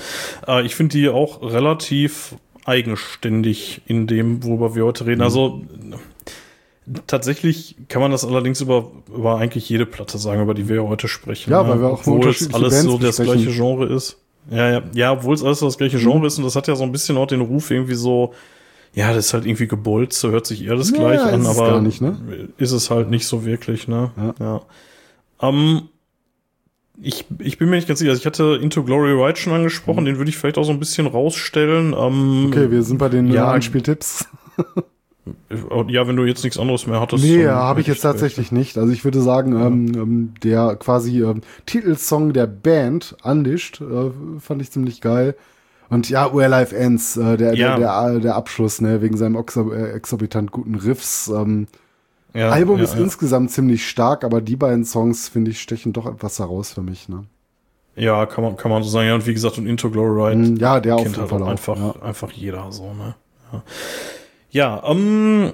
[0.47, 5.09] Äh, ich finde die auch relativ eigenständig in dem, worüber wir heute Mhm.
[5.09, 5.21] reden.
[5.21, 5.61] Also
[7.07, 11.07] tatsächlich kann man das allerdings über, über eigentlich jede Platte sagen, über die wir heute
[11.07, 11.51] sprechen.
[11.51, 11.69] Ja, ne?
[11.69, 13.43] weil wir auch Obwohl es alles Bands so das besprechen.
[13.43, 14.17] gleiche Genre ist.
[14.51, 16.01] Ja, ja, ja, obwohl es alles so das gleiche Mhm.
[16.01, 18.33] Genre ist und das hat ja so ein bisschen auch den Ruf irgendwie so,
[18.93, 21.81] ja, das ist halt irgendwie gebolzt, so hört sich eher das Ja, gleich an, aber
[21.81, 22.49] nicht, ne?
[22.57, 24.11] ist es halt nicht so wirklich, ne?
[24.17, 24.35] Ja.
[24.39, 24.61] ja.
[25.49, 25.89] Ähm,
[27.01, 28.11] ich, ich bin mir nicht ganz sicher.
[28.11, 30.79] Also ich hatte Into Glory Ride schon angesprochen, den würde ich vielleicht auch so ein
[30.79, 31.93] bisschen rausstellen.
[31.97, 32.47] Ähm, Mhm.
[32.47, 33.33] Okay, wir sind bei den Ja.
[33.33, 33.51] ja.
[33.51, 34.27] Anspieltipps.
[35.87, 37.23] ja, wenn du jetzt nichts anderes mehr hattest.
[37.23, 38.77] Nee, habe ich jetzt tatsächlich nicht.
[38.77, 44.61] Also ich würde sagen, ähm, ähm, der quasi ähm, Titelsong der Band, Unleashed, äh, fand
[44.61, 45.35] ich ziemlich geil.
[45.89, 47.77] Und ja, Where Life Ends, äh, der, Ja.
[47.77, 51.27] der, der, der Abschluss, ne, wegen seinem äh, exorbitant guten Riffs.
[51.27, 51.67] Ähm,
[52.33, 52.99] Ja, Album ja, ist ja.
[53.01, 57.07] insgesamt ziemlich stark, aber die beiden Songs, finde ich, stechen doch etwas heraus für mich.
[57.07, 57.23] Ne?
[57.95, 59.07] Ja, kann man, kann man so sagen.
[59.07, 61.41] Ja, und wie gesagt, und Into Glory Ride Mm, Ja, der auf jeden halt Fall
[61.41, 61.51] auch auch.
[61.51, 61.95] einfach, ja.
[62.01, 63.15] einfach jeder so, ne?
[63.53, 63.63] Ja,
[64.55, 65.51] ja ähm,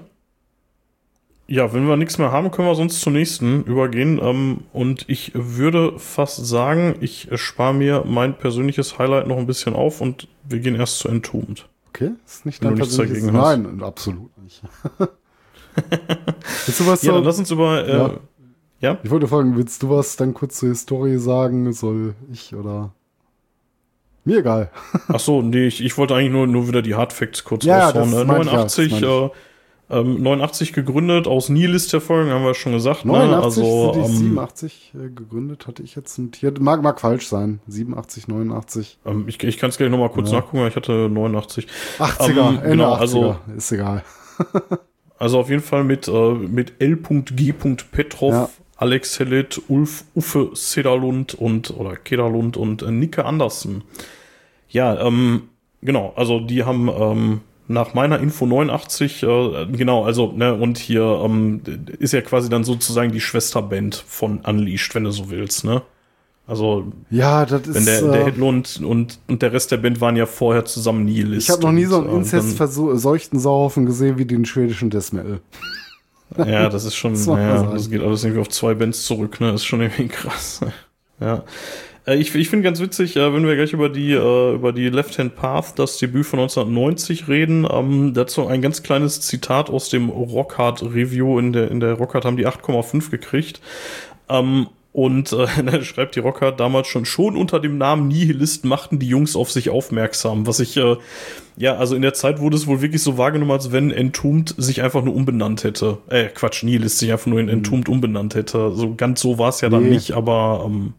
[1.48, 4.20] ja, wenn wir nichts mehr haben, können wir sonst zum nächsten übergehen.
[4.24, 9.74] Ähm, und ich würde fast sagen, ich spare mir mein persönliches Highlight noch ein bisschen
[9.76, 11.68] auf und wir gehen erst zu Entombed.
[11.90, 13.24] Okay, ist nicht dein persönliches...
[13.26, 13.58] dagegen hast.
[13.58, 14.62] Nein, absolut nicht.
[16.66, 17.86] Willst du was Ja, so- dann lass uns über.
[17.88, 18.12] Äh, Ja.
[18.80, 18.98] ja.
[19.04, 21.74] Ich wollte fragen, willst du was dann kurz zur Historie sagen?
[21.74, 22.94] Soll ich oder?
[24.24, 24.70] Mir egal.
[25.08, 28.12] Ach so, nee, ich, ich wollte eigentlich nur, nur wieder die Hardfacts kurz Ja, raushauen.
[28.12, 29.30] das Äh, meinte ich ja, das 89, äh,
[29.90, 33.04] ähm, 89 gegründet, aus Nihilist hervorgegangen, haben wir schon gesagt.
[33.04, 33.70] 89 ne?
[33.70, 36.60] Also, ähm, 87 äh, gegründet, hatte ich jetzt notiert.
[36.62, 37.60] Mag, mag falsch sein.
[37.68, 39.00] 87, 89.
[39.06, 40.38] ähm, ich ich kann es gleich nochmal kurz Ja.
[40.38, 41.68] nachgucken, weil ich hatte 89.
[42.00, 42.30] 80er,
[42.64, 43.00] Ähm, genau, 80er.
[43.00, 44.04] also- ist egal.
[45.18, 47.54] Also auf jeden Fall mit, äh, mit L.G.
[47.92, 48.50] Petrov.
[48.82, 53.84] Alex Hellet, Ulf Uffe Sederlund und oder Kederlund und äh, Nicke Andersen.
[54.70, 55.44] Ja, ähm,
[55.82, 61.22] genau, also die haben ähm, nach meiner Info 89, äh, genau, also, ne, und hier
[61.24, 61.62] ähm,
[62.00, 65.84] ist ja quasi dann sozusagen die Schwesterband von Unleashed, wenn du so willst, ne?
[66.48, 67.76] Also, ja, das ist.
[67.76, 71.06] Wenn der, der Hitler und, und, und der Rest der Band waren ja vorher zusammen
[71.06, 71.48] Nihilist.
[71.48, 75.40] Ich habe noch nie so einen und, inzestverseuchten Sauhaufen gesehen wie den schwedischen Death Metal.
[76.38, 79.52] Ja, das ist schon, das, ja, das geht alles irgendwie auf zwei Bands zurück, ne?
[79.52, 80.62] Das ist schon irgendwie krass.
[81.20, 81.44] ja.
[82.06, 84.90] Äh, ich, ich finde ganz witzig, äh, wenn wir gleich über die, äh, über die
[84.90, 89.90] Left Hand Path, das Debüt von 1990 reden, ähm, dazu ein ganz kleines Zitat aus
[89.90, 91.40] dem Rockhard Review.
[91.40, 93.62] In der, in der Rockhard haben die 8,5 gekriegt.
[94.30, 99.00] Ähm, und äh, dann schreibt die Rocker damals schon, schon unter dem Namen Nihilist machten
[99.00, 100.48] die Jungs auf sich aufmerksam.
[100.48, 100.98] Was ich, äh,
[101.56, 104.82] ja, also in der Zeit wurde es wohl wirklich so wahrgenommen, als wenn Entombed sich
[104.82, 106.00] einfach nur umbenannt hätte.
[106.10, 107.54] Äh, Quatsch, Nihilist sich einfach nur in mhm.
[107.54, 108.74] Entombed umbenannt hätte.
[108.76, 109.92] So ganz so war es ja dann nee.
[109.92, 110.94] nicht, aber ähm,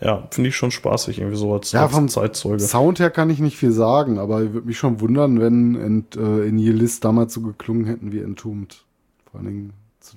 [0.00, 2.58] ja, finde ich schon spaßig, irgendwie so als, ja, vom Zeitzeuge.
[2.60, 6.16] Sound her kann ich nicht viel sagen, aber ich würde mich schon wundern, wenn Ent,
[6.16, 8.84] äh, Nihilist damals so geklungen hätten wie Entombed.
[9.30, 9.72] Vor allen Dingen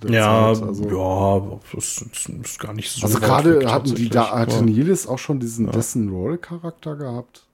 [0.07, 0.67] ja, Zeit.
[0.67, 3.05] Also, ja, das ist, ist gar nicht so.
[3.05, 5.71] Also gerade hatten die da hatte Nilis auch schon diesen ja.
[5.71, 7.45] Dessen Roll Charakter gehabt.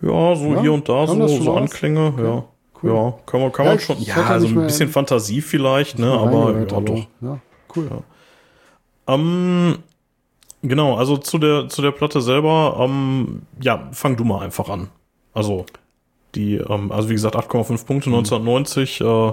[0.00, 2.24] Ja, so ja, hier und da so, so Anklänge, okay.
[2.24, 2.44] ja.
[2.82, 2.90] Cool.
[2.90, 4.02] Ja, kann man, kann ja, man schon.
[4.02, 7.06] Ja, also ein bisschen Fantasie vielleicht, ne, aber ja, doch.
[7.20, 7.38] Ja,
[7.74, 7.88] cool.
[7.90, 9.14] Ja.
[9.14, 9.78] Ähm,
[10.62, 14.88] genau, also zu der, zu der Platte selber, ähm, ja, fang du mal einfach an.
[15.32, 15.64] Also,
[16.34, 18.16] die, ähm, also wie gesagt, 8,5 Punkte, mhm.
[18.16, 19.32] 1990, äh,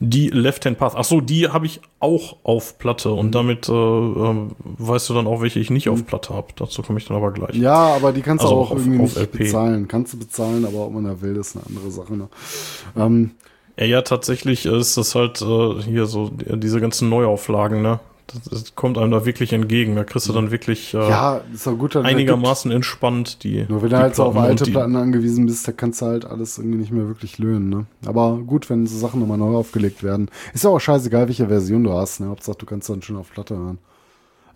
[0.00, 0.94] die Left Hand Path.
[0.96, 3.32] Ach so, die habe ich auch auf Platte und mhm.
[3.32, 6.04] damit äh, äh, weißt du dann auch, welche ich nicht auf mhm.
[6.04, 6.48] Platte habe.
[6.56, 7.54] Dazu komme ich dann aber gleich.
[7.56, 9.38] Ja, aber die kannst also du auch auf, irgendwie auf nicht LP.
[9.38, 9.88] bezahlen.
[9.88, 12.16] Kannst du bezahlen, aber ob man da will, ist eine andere Sache.
[12.16, 12.28] Ne?
[12.96, 13.32] Ähm,
[13.76, 18.00] ja, ja, tatsächlich ist das halt äh, hier so diese ganzen Neuauflagen, ne?
[18.28, 19.96] Das, das, kommt einem da wirklich entgegen.
[19.96, 23.64] Da kriegst du dann wirklich äh, ja, ist auch gut, einigermaßen entspannt die.
[23.68, 26.58] Nur wenn du halt so auf alte Platten angewiesen bist, da kannst du halt alles
[26.58, 27.70] irgendwie nicht mehr wirklich löhnen.
[27.70, 27.86] Ne?
[28.04, 30.30] Aber gut, wenn so Sachen nochmal neu aufgelegt werden.
[30.52, 32.20] Ist ja auch scheißegal, welche Version du hast.
[32.20, 32.26] Ne?
[32.26, 33.78] Hauptsache, du kannst dann schön auf Platte hören.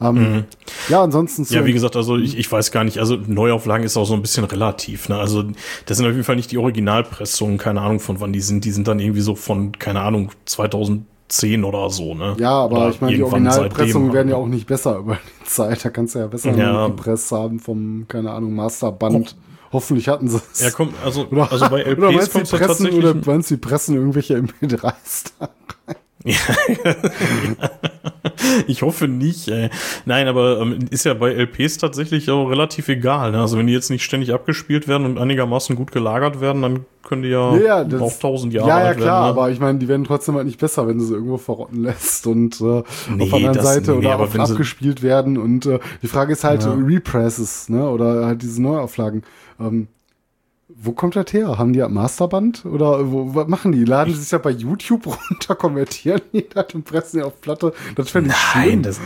[0.02, 0.44] Ähm, mhm.
[0.88, 1.44] Ja, ansonsten.
[1.44, 4.14] So ja, wie gesagt, also ich, ich weiß gar nicht, also Neuauflagen ist auch so
[4.14, 5.08] ein bisschen relativ.
[5.08, 5.16] Ne?
[5.16, 5.44] Also
[5.86, 8.64] das sind auf jeden Fall nicht die Originalpressungen, keine Ahnung von wann die sind.
[8.64, 12.36] Die sind dann irgendwie so von, keine Ahnung, 2000 10 oder so, ne?
[12.38, 15.82] Ja, aber oder ich meine, die Originalpressungen werden ja auch nicht besser über die Zeit.
[15.84, 16.88] Da kannst du ja besser ja.
[16.88, 19.34] gepresst haben vom, keine Ahnung, Masterband.
[19.34, 19.72] Oh.
[19.72, 20.60] Hoffentlich hatten sie es.
[20.60, 22.94] Ja, komm, also, oder, also bei LPs kommt tatsächlich...
[22.94, 25.48] Oder meinst du, die pressen irgendwelche MP3s da
[25.86, 25.96] rein?
[26.24, 26.36] Ja,
[28.66, 29.48] ich hoffe nicht.
[29.48, 29.70] Ey.
[30.04, 33.32] Nein, aber ähm, ist ja bei LPs tatsächlich auch relativ egal.
[33.32, 33.40] Ne?
[33.40, 37.22] Also wenn die jetzt nicht ständig abgespielt werden und einigermaßen gut gelagert werden, dann können
[37.22, 39.42] die ja, ja, ja auch tausend Jahre Ja, ja, klar, werden, ne?
[39.42, 42.26] aber ich meine, die werden trotzdem halt nicht besser, wenn du sie irgendwo verrotten lässt
[42.26, 42.82] und äh,
[43.14, 45.38] nee, auf der anderen Seite nee, oder auch abgespielt werden.
[45.38, 46.72] Und äh, die Frage ist halt ja.
[46.72, 47.88] Represses, ne?
[47.88, 49.22] Oder halt diese Neuauflagen.
[49.60, 49.88] Ähm,
[50.84, 51.58] wo kommt das her?
[51.58, 52.64] Haben die ein Masterband?
[52.64, 53.84] Oder wo, was machen die?
[53.84, 57.72] Laden sie sich ja bei YouTube runter, konvertieren die das und pressen die auf Platte?
[57.94, 58.82] Das fände ich Nein, schlimm.
[58.82, 59.00] Das,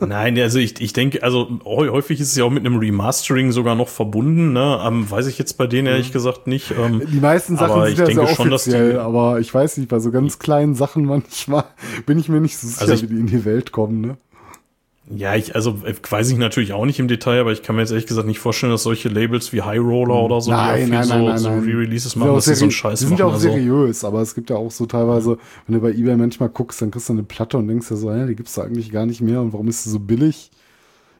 [0.00, 3.74] Nein, also ich, ich denke, also häufig ist es ja auch mit einem Remastering sogar
[3.74, 4.52] noch verbunden.
[4.52, 4.80] Ne?
[4.84, 6.72] Ähm, weiß ich jetzt bei denen ehrlich gesagt nicht.
[6.78, 9.98] Ähm, die meisten Sachen sind ja sehr schon, offiziell, die, aber ich weiß nicht, bei
[9.98, 11.64] so ganz kleinen Sachen manchmal
[12.06, 14.00] bin ich mir nicht so sicher, also ich, wie die in die Welt kommen.
[14.00, 14.16] Ne?
[15.10, 17.90] Ja, ich, also weiß ich natürlich auch nicht im Detail, aber ich kann mir jetzt
[17.90, 21.04] ehrlich gesagt nicht vorstellen, dass solche Labels wie High Roller oder so, nein, die nein,
[21.04, 23.50] so, nein, so Re-Releases machen, dass sie so einen Scheiß Die sind ja auch also.
[23.50, 25.36] seriös, aber es gibt ja auch so teilweise,
[25.66, 28.10] wenn du bei Ebay manchmal guckst, dann kriegst du eine Platte und denkst dir so,
[28.10, 30.50] ja, die gibt's da eigentlich gar nicht mehr und warum ist sie so billig?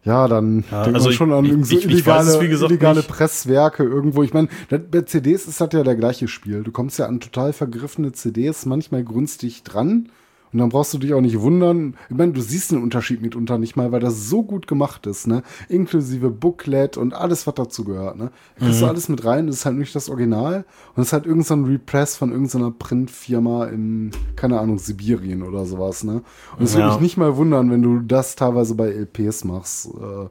[0.03, 3.85] Ja, dann ja, denkt also man schon an ich, so illegale, es, gesagt, illegale Presswerke
[3.85, 4.23] irgendwo.
[4.23, 6.63] Ich meine, bei CDs ist das ja der gleiche Spiel.
[6.63, 10.11] Du kommst ja an total vergriffene CDs manchmal günstig dran
[10.55, 11.97] und dann brauchst du dich auch nicht wundern.
[12.09, 15.27] Ich meine, du siehst den Unterschied mitunter nicht mal, weil das so gut gemacht ist,
[15.27, 15.43] ne?
[15.69, 18.31] Inklusive Booklet und alles, was dazu gehört, ne?
[18.55, 18.85] Da kriegst mhm.
[18.85, 20.65] du alles mit rein, das ist halt nicht das Original.
[20.95, 25.67] Und es ist halt irgendein so Repress von irgendeiner Printfirma in, keine Ahnung, Sibirien oder
[25.67, 26.23] sowas, ne?
[26.57, 26.79] Und es ja.
[26.79, 29.87] würde mich nicht mal wundern, wenn du das teilweise bei LPs machst.
[29.87, 30.29] Äh,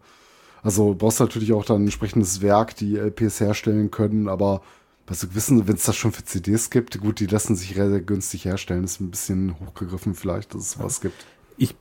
[0.62, 4.62] also brauchst du natürlich auch dann ein entsprechendes Werk, die LPs herstellen können, aber
[5.08, 8.02] also wissen, wenn es das schon für CDs gibt, gut, die lassen sich sehr, sehr
[8.02, 8.84] günstig herstellen.
[8.84, 11.26] Ist ein bisschen hochgegriffen vielleicht, dass es was gibt.
[11.58, 11.76] Ich,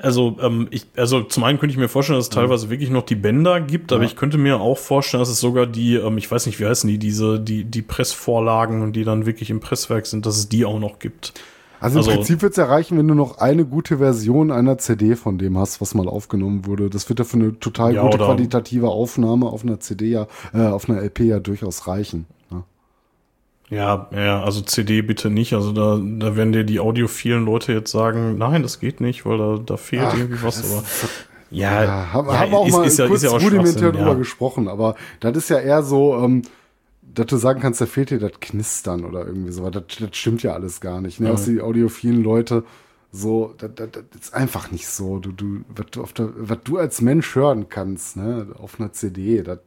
[0.00, 2.70] also, ähm, ich, also zum einen könnte ich mir vorstellen, dass es teilweise ja.
[2.70, 5.96] wirklich noch die Bänder gibt, aber ich könnte mir auch vorstellen, dass es sogar die,
[5.96, 9.60] ähm, ich weiß nicht, wie heißen die, diese, die, die Pressvorlagen, die dann wirklich im
[9.60, 11.34] Presswerk sind, dass es die auch noch gibt.
[11.78, 15.14] Also im also, Prinzip wird es erreichen, wenn du noch eine gute Version einer CD
[15.14, 16.88] von dem hast, was mal aufgenommen wurde.
[16.88, 20.66] Das wird ja für eine total ja, gute qualitative Aufnahme auf einer CD ja, äh,
[20.66, 22.26] auf einer LP ja durchaus reichen.
[23.68, 25.52] Ja, ja, also CD bitte nicht.
[25.52, 29.38] Also da, da werden dir die audiophilen Leute jetzt sagen, nein, das geht nicht, weil
[29.38, 30.70] da, da fehlt Ach, irgendwie was.
[30.70, 30.84] Aber
[31.50, 34.08] ja, ja, haben, ja, haben wir auch ist, mal ist, kurz ist ja, rudimentär drüber
[34.08, 34.14] ja.
[34.14, 36.42] gesprochen, aber das ist ja eher so, ähm,
[37.02, 39.68] dass du sagen kannst, da fehlt dir das Knistern oder irgendwie so.
[39.70, 41.18] Das, das stimmt ja alles gar nicht.
[41.18, 41.28] Ne?
[41.28, 41.34] Mhm.
[41.34, 42.64] Auch die audiophilen Leute,
[43.10, 45.18] so, das, das, das, ist einfach nicht so.
[45.18, 48.92] Du, du, was du, auf der, was du als Mensch hören kannst, ne, auf einer
[48.92, 49.58] CD, das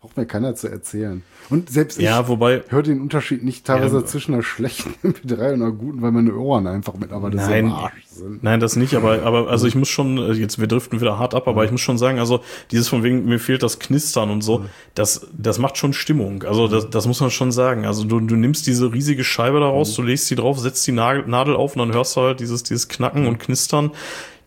[0.00, 1.22] Braucht mir keiner zu erzählen.
[1.50, 5.32] Und selbst ich ja, wobei, höre den Unterschied nicht teilweise ja, zwischen einer schlechten MP3
[5.32, 8.42] und einer guten, weil meine Ohren einfach mittlerweile nein, so Arsch sind.
[8.42, 11.34] Nein, das nicht, aber, aber also ich muss schon, äh, jetzt wir driften wieder hart
[11.34, 12.40] ab, aber ich muss schon sagen, also
[12.70, 14.64] dieses von wegen, mir fehlt das Knistern und so,
[14.94, 16.44] das, das macht schon Stimmung.
[16.44, 17.84] Also das, das muss man schon sagen.
[17.84, 21.54] Also du, du nimmst diese riesige Scheibe daraus, du legst sie drauf, setzt die Nadel
[21.54, 23.90] auf und dann hörst du halt dieses, dieses Knacken und Knistern.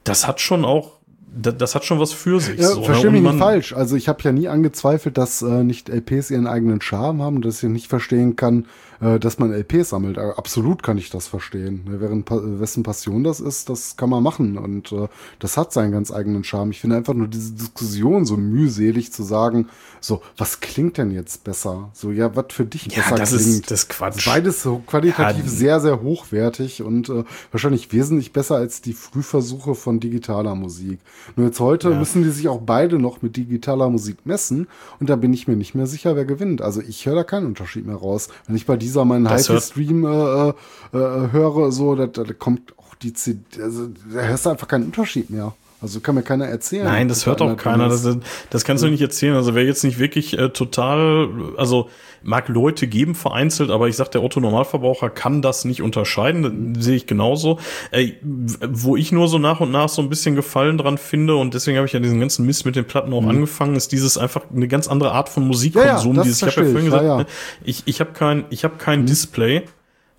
[0.04, 0.94] Das hat schon auch
[1.36, 2.60] das, das hat schon was für sich.
[2.60, 2.86] Ja, so, ne?
[2.86, 3.74] verstehe mich nicht falsch.
[3.74, 7.64] Also ich habe ja nie angezweifelt, dass äh, nicht LPs ihren eigenen Charme haben, dass
[7.64, 8.66] ich nicht verstehen kann,
[9.02, 10.18] äh, dass man LPs sammelt.
[10.18, 11.84] Äh, absolut kann ich das verstehen.
[11.86, 14.58] Ne, während wessen Passion das ist, das kann man machen.
[14.58, 15.08] Und äh,
[15.40, 16.72] das hat seinen ganz eigenen Charme.
[16.72, 19.68] Ich finde einfach nur diese Diskussion so mühselig zu sagen,
[20.00, 21.90] so, was klingt denn jetzt besser?
[21.94, 23.48] So, ja, was für dich ja, besser das klingt.
[23.48, 24.26] Ist, das Quatsch.
[24.26, 29.76] Beides so qualitativ ja, sehr, sehr hochwertig und äh, wahrscheinlich wesentlich besser als die Frühversuche
[29.76, 31.00] von digitaler Musik.
[31.36, 31.98] Nur jetzt heute ja.
[31.98, 34.68] müssen die sich auch beide noch mit digitaler Musik messen
[35.00, 36.62] und da bin ich mir nicht mehr sicher, wer gewinnt.
[36.62, 38.28] Also ich höre da keinen Unterschied mehr raus.
[38.48, 40.54] Wenn ich bei dieser meinen HiFi-Stream äh, äh,
[40.94, 44.86] äh, höre, so, da, da kommt auch die CD, also da hörst du einfach keinen
[44.86, 45.54] Unterschied mehr.
[45.84, 46.86] Also kann mir keiner erzählen.
[46.86, 47.90] Nein, das hört auch keiner.
[47.90, 48.08] Das,
[48.50, 49.36] das kannst du nicht erzählen.
[49.36, 51.28] Also wer jetzt nicht wirklich äh, total,
[51.58, 51.90] also
[52.24, 56.74] mag Leute geben vereinzelt, aber ich sag, der Otto Normalverbraucher kann das nicht unterscheiden.
[56.74, 57.60] Das sehe ich genauso.
[57.92, 61.54] Äh, wo ich nur so nach und nach so ein bisschen Gefallen dran finde und
[61.54, 63.30] deswegen habe ich ja diesen ganzen Mist mit den Platten auch mhm.
[63.30, 66.14] angefangen, ist dieses einfach eine ganz andere Art von Musikkonsum.
[66.14, 67.26] Ja, ja, dieses, ich habe ja vorhin gesagt, ja.
[67.66, 69.06] ich, ich habe kein, ich habe kein mhm.
[69.08, 69.64] Display.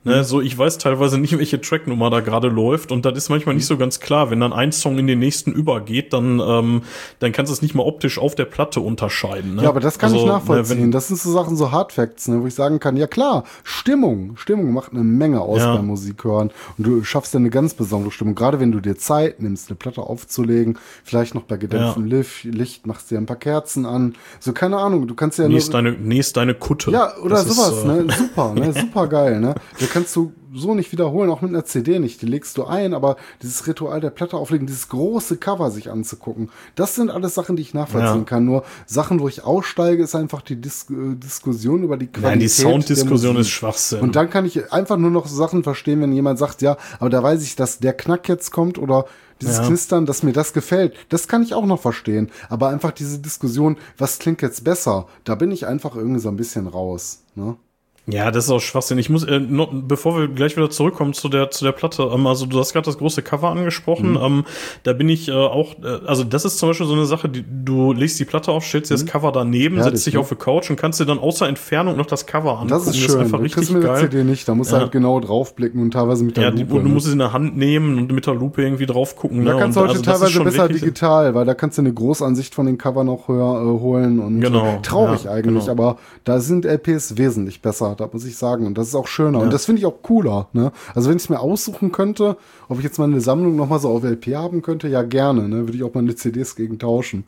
[0.04, 3.54] Ne, so, ich weiß teilweise nicht, welche Tracknummer da gerade läuft und das ist manchmal
[3.54, 4.30] nicht so ganz klar.
[4.30, 6.82] Wenn dann ein Song in den nächsten übergeht, dann, ähm,
[7.20, 9.56] dann kannst du es nicht mal optisch auf der Platte unterscheiden.
[9.56, 9.62] Ne?
[9.62, 10.86] Ja, aber das kann also, ich nachvollziehen.
[10.86, 14.36] Ne, das sind so Sachen, so Hardfacts, ne, wo ich sagen kann, ja klar, Stimmung,
[14.36, 15.74] Stimmung macht eine Menge aus ja.
[15.74, 18.34] beim Musik hören und du schaffst ja eine ganz besondere Stimmung.
[18.34, 22.24] Gerade wenn du dir Zeit nimmst, eine Platte aufzulegen, vielleicht noch bei gedämpftem ja.
[22.44, 24.14] Licht, machst dir ein paar Kerzen an.
[24.38, 26.90] So, keine Ahnung, du kannst ja nächst deine, nächst deine Kutte.
[26.90, 28.06] Ja, oder das sowas, ist, äh, ne?
[28.12, 28.72] Super, ne?
[28.78, 29.54] Super geil, ne?
[29.78, 32.20] Du kannst du so nicht wiederholen, auch mit einer CD nicht.
[32.20, 36.50] Die legst du ein, aber dieses Ritual der Platte auflegen, dieses große Cover sich anzugucken,
[36.74, 38.24] das sind alles Sachen, die ich nachvollziehen ja.
[38.24, 38.44] kann.
[38.44, 42.30] Nur Sachen, wo ich aussteige, ist einfach die Dis äh, Diskussion über die Qualität.
[42.30, 44.00] Nein, die Sounddiskussion ist Schwachsinn.
[44.00, 47.22] Und dann kann ich einfach nur noch Sachen verstehen, wenn jemand sagt, ja, aber da
[47.22, 49.06] weiß ich, dass der Knack jetzt kommt oder
[49.40, 49.66] dieses ja.
[49.66, 52.32] Knistern, dass mir das gefällt, das kann ich auch noch verstehen.
[52.48, 56.36] Aber einfach diese Diskussion, was klingt jetzt besser, da bin ich einfach irgendwie so ein
[56.36, 57.22] bisschen raus.
[57.36, 57.56] Ne?
[58.06, 58.98] Ja, das ist auch Schwachsinn.
[58.98, 62.26] Ich muss, äh, noch, bevor wir gleich wieder zurückkommen zu der zu der Platte, ähm,
[62.26, 64.10] also du hast gerade das große Cover angesprochen.
[64.10, 64.18] Mhm.
[64.22, 64.44] Ähm,
[64.82, 67.42] da bin ich äh, auch, äh, also das ist zum Beispiel so eine Sache, die
[67.48, 69.00] du legst die Platte auf, stellst dir mhm.
[69.00, 71.96] das Cover daneben, ja, setzt dich auf die Couch und kannst dir dann außer Entfernung
[71.96, 72.68] noch das Cover angucken.
[72.68, 73.06] Das ist schön.
[73.06, 74.00] Das ist einfach du richtig geil.
[74.10, 74.82] CD nicht, da musst du ja.
[74.82, 76.60] halt genau draufblicken und teilweise mit der ja, Lupe.
[76.60, 79.16] Ja, du, du musst es in der Hand nehmen und mit der Lupe irgendwie drauf
[79.16, 79.46] gucken.
[79.46, 79.58] Da ne?
[79.58, 82.76] kannst du heute also teilweise besser digital, weil da kannst du eine Großansicht von den
[82.76, 84.78] Cover noch höher, äh, holen und genau.
[84.82, 85.72] traurig ja, eigentlich, genau.
[85.72, 88.66] aber da sind LPs wesentlich besser, da muss ich sagen.
[88.66, 89.38] Und das ist auch schöner.
[89.38, 89.44] Ja.
[89.44, 90.48] Und das finde ich auch cooler.
[90.52, 90.72] Ne?
[90.94, 92.36] Also wenn ich es mir aussuchen könnte,
[92.68, 95.48] ob ich jetzt mal eine Sammlung nochmal so auf LP haben könnte, ja gerne.
[95.48, 95.66] Ne?
[95.66, 97.24] Würde ich auch meine CDs gegen tauschen,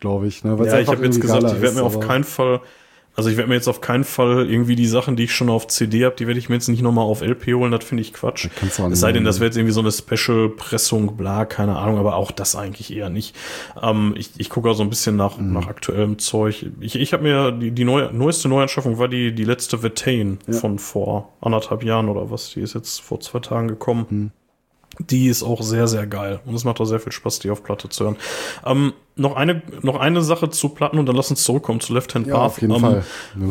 [0.00, 0.44] glaube ich.
[0.44, 0.58] Ne?
[0.58, 2.60] Weil's ja, ich habe jetzt gesagt, ich werde mir auf keinen Fall
[3.16, 5.68] also ich werde mir jetzt auf keinen Fall irgendwie die Sachen, die ich schon auf
[5.68, 8.12] CD habe, die werde ich mir jetzt nicht nochmal auf LP holen, das finde ich
[8.12, 8.48] Quatsch.
[8.90, 12.32] Es sei denn, das wäre jetzt irgendwie so eine Special-Pressung, bla, keine Ahnung, aber auch
[12.32, 13.36] das eigentlich eher nicht.
[13.80, 15.52] Ähm, ich ich gucke auch so ein bisschen nach, mhm.
[15.52, 16.66] nach aktuellem Zeug.
[16.80, 20.54] Ich, ich habe mir, die, die neue, neueste Neuanschaffung war die, die letzte Vetain ja.
[20.54, 22.50] von vor anderthalb Jahren oder was.
[22.50, 24.06] Die ist jetzt vor zwei Tagen gekommen.
[24.10, 24.30] Mhm.
[24.98, 26.40] Die ist auch sehr, sehr geil.
[26.46, 28.16] Und es macht auch sehr viel Spaß, die auf Platte zu hören.
[28.64, 32.14] Ähm, noch eine, noch eine Sache zu Platten und dann lass uns zurückkommen zu Left
[32.16, 32.34] Hand Path.
[32.34, 33.04] Ja, auf jeden ähm, Fall.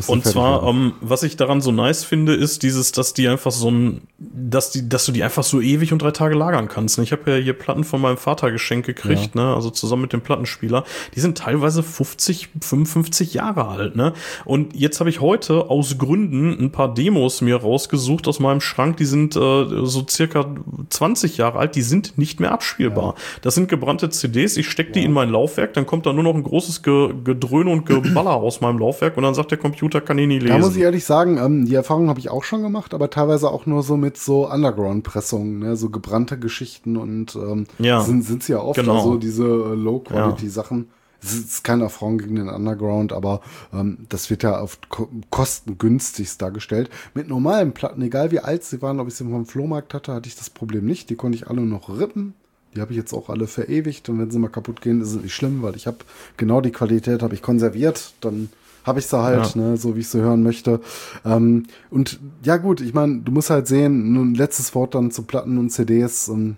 [0.07, 3.71] Und zwar, ähm, was ich daran so nice finde, ist dieses, dass die einfach so
[3.71, 6.99] ein, dass die, dass du die einfach so ewig und drei Tage lagern kannst.
[6.99, 9.41] Ich habe ja hier Platten von meinem Vater geschenkt gekriegt, ja.
[9.41, 10.83] ne, also zusammen mit dem Plattenspieler.
[11.15, 14.11] Die sind teilweise 50, 55 Jahre alt, ne.
[14.43, 18.97] Und jetzt habe ich heute aus Gründen ein paar Demos mir rausgesucht aus meinem Schrank.
[18.97, 20.53] Die sind äh, so circa
[20.89, 21.75] 20 Jahre alt.
[21.75, 23.15] Die sind nicht mehr abspielbar.
[23.15, 23.21] Ja.
[23.43, 24.57] Das sind gebrannte CDs.
[24.57, 27.13] Ich stecke die in meinen Lauf Laufwerk, dann kommt da nur noch ein großes Ge
[27.23, 30.53] Gedröhne und Geballer aus meinem Laufwerk und dann sagt der Computer, kann ich nie lesen.
[30.53, 33.49] Da muss ich ehrlich sagen, ähm, die Erfahrung habe ich auch schon gemacht, aber teilweise
[33.49, 35.75] auch nur so mit so Underground-Pressungen, ne?
[35.75, 38.95] so gebrannte Geschichten und ähm, ja, sind, sie ja oft genau.
[38.95, 40.77] also diese äh, Low-Quality-Sachen.
[40.79, 40.85] Ja.
[41.25, 43.39] Es ist kein Affront gegen den Underground, aber
[43.73, 46.89] ähm, das wird ja oft ko kostengünstigst dargestellt.
[47.13, 50.27] Mit normalen Platten, egal wie alt sie waren, ob ich sie vom Flohmarkt hatte, hatte
[50.27, 51.09] ich das Problem nicht.
[51.09, 52.33] Die konnte ich alle noch rippen.
[52.75, 55.21] Die habe ich jetzt auch alle verewigt und wenn sie mal kaputt gehen, ist es
[55.21, 55.97] nicht schlimm, weil ich habe
[56.37, 58.13] genau die Qualität habe ich konserviert.
[58.21, 58.49] Dann
[58.83, 59.61] habe ich sie halt, Ja.
[59.61, 60.81] ne, so wie ich sie hören möchte.
[61.23, 65.23] Ähm, und ja gut, ich meine, du musst halt sehen, nun letztes Wort dann zu
[65.23, 66.57] Platten und CDs, ähm,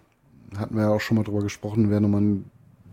[0.58, 2.46] hatten wir ja auch schon mal drüber gesprochen, wäre nochmal ein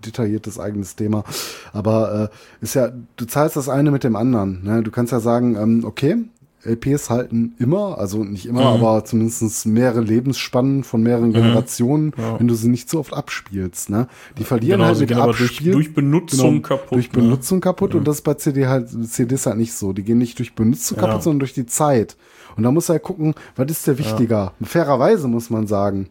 [0.04, 1.24] detailliertes eigenes Thema.
[1.72, 2.30] Aber
[2.60, 4.64] äh, ist ja, du zahlst das eine mit dem anderen.
[4.64, 4.82] Ne?
[4.82, 6.16] Du kannst ja sagen, ähm, okay,
[6.64, 8.82] LPs halten immer, also nicht immer, Mhm.
[8.84, 12.38] aber zumindest mehrere Lebensspannen von mehreren Generationen, Ja.
[12.38, 13.90] wenn du sie nicht so oft abspielst.
[13.90, 14.06] Ne?
[14.38, 16.92] Die verlieren Genau, halt mit aber durch, Abspiel durch Benutzung genau, kaputt.
[16.92, 17.22] Durch ne?
[17.22, 19.92] Benutzung kaputt und das ist bei CD halt, CDs halt nicht so.
[19.92, 21.06] Die gehen nicht durch Benutzung Ja.
[21.06, 22.16] kaputt, sondern durch die Zeit.
[22.56, 24.52] Und da musst du halt gucken, was ist der wichtiger?
[24.62, 26.08] Fairerweise muss man sagen.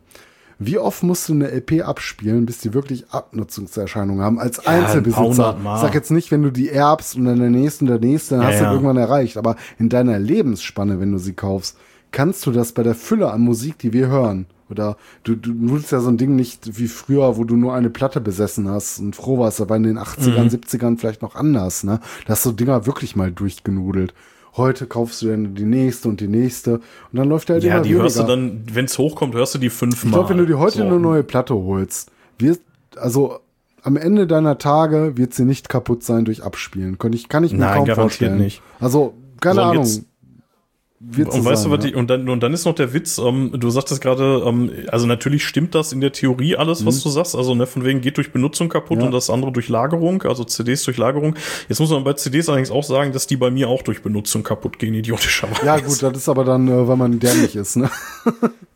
[0.63, 4.73] Wie oft musst du eine LP abspielen, bis die wirklich Abnutzungserscheinungen haben als ein paar
[4.85, 5.57] Einzelbesitzer?
[5.57, 5.75] Mal.
[5.75, 8.35] Ich sag jetzt nicht, wenn du die erbst und dann der nächste und der nächste,
[8.35, 8.71] dann Ja, hast du ja.
[8.71, 9.37] irgendwann erreicht.
[9.37, 11.77] Aber in deiner Lebensspanne, wenn du sie kaufst,
[12.11, 14.45] kannst du das bei der Fülle an Musik, die wir hören.
[14.69, 17.89] Oder du, du willst ja so ein Ding nicht wie früher, wo du nur eine
[17.89, 20.49] Platte besessen hast und froh warst, aber in den 80ern, Mhm.
[20.49, 21.99] 70ern vielleicht noch anders, ne?
[22.25, 24.13] Da hast du Dinger wirklich mal durchgenudelt.
[24.57, 26.81] Heute kaufst du dann die nächste und die nächste und
[27.13, 28.35] dann läuft halt Ja, immer die hörst du weniger.
[28.35, 30.09] dann, wenn es hochkommt, hörst du die fünfmal.
[30.09, 30.83] Ich glaube, wenn du dir heute So.
[30.83, 32.59] eine neue Platte holst, wird,
[32.97, 33.39] also
[33.83, 36.97] am Ende deiner Tage wird sie nicht kaputt sein durch Abspielen.
[36.99, 38.37] Kann ich, kann ich mir Nein, kaum garantiert vorstellen.
[38.39, 38.61] nicht.
[38.79, 39.83] Also, keine So, Ahnung.
[39.83, 40.03] jetzt-
[41.03, 41.89] Wird Und weißt sein, du, was ja.
[41.91, 45.07] die, und dann, und dann ist noch der Witz, ähm, du sagtest gerade, ähm, also
[45.07, 48.17] natürlich stimmt das in der Theorie alles, was du sagst, also ne, von wegen geht
[48.17, 49.01] durch Benutzung kaputt Mhm.
[49.01, 49.05] Ja.
[49.07, 51.35] und das andere durch Lagerung, also CDs durch Lagerung.
[51.67, 54.43] Jetzt muss man bei CDs allerdings auch sagen, dass die bei mir auch durch Benutzung
[54.43, 55.65] kaputt gehen, idiotischerweise.
[55.65, 57.89] Ja, gut, das ist aber dann, äh, weil man dämlich ist, ne?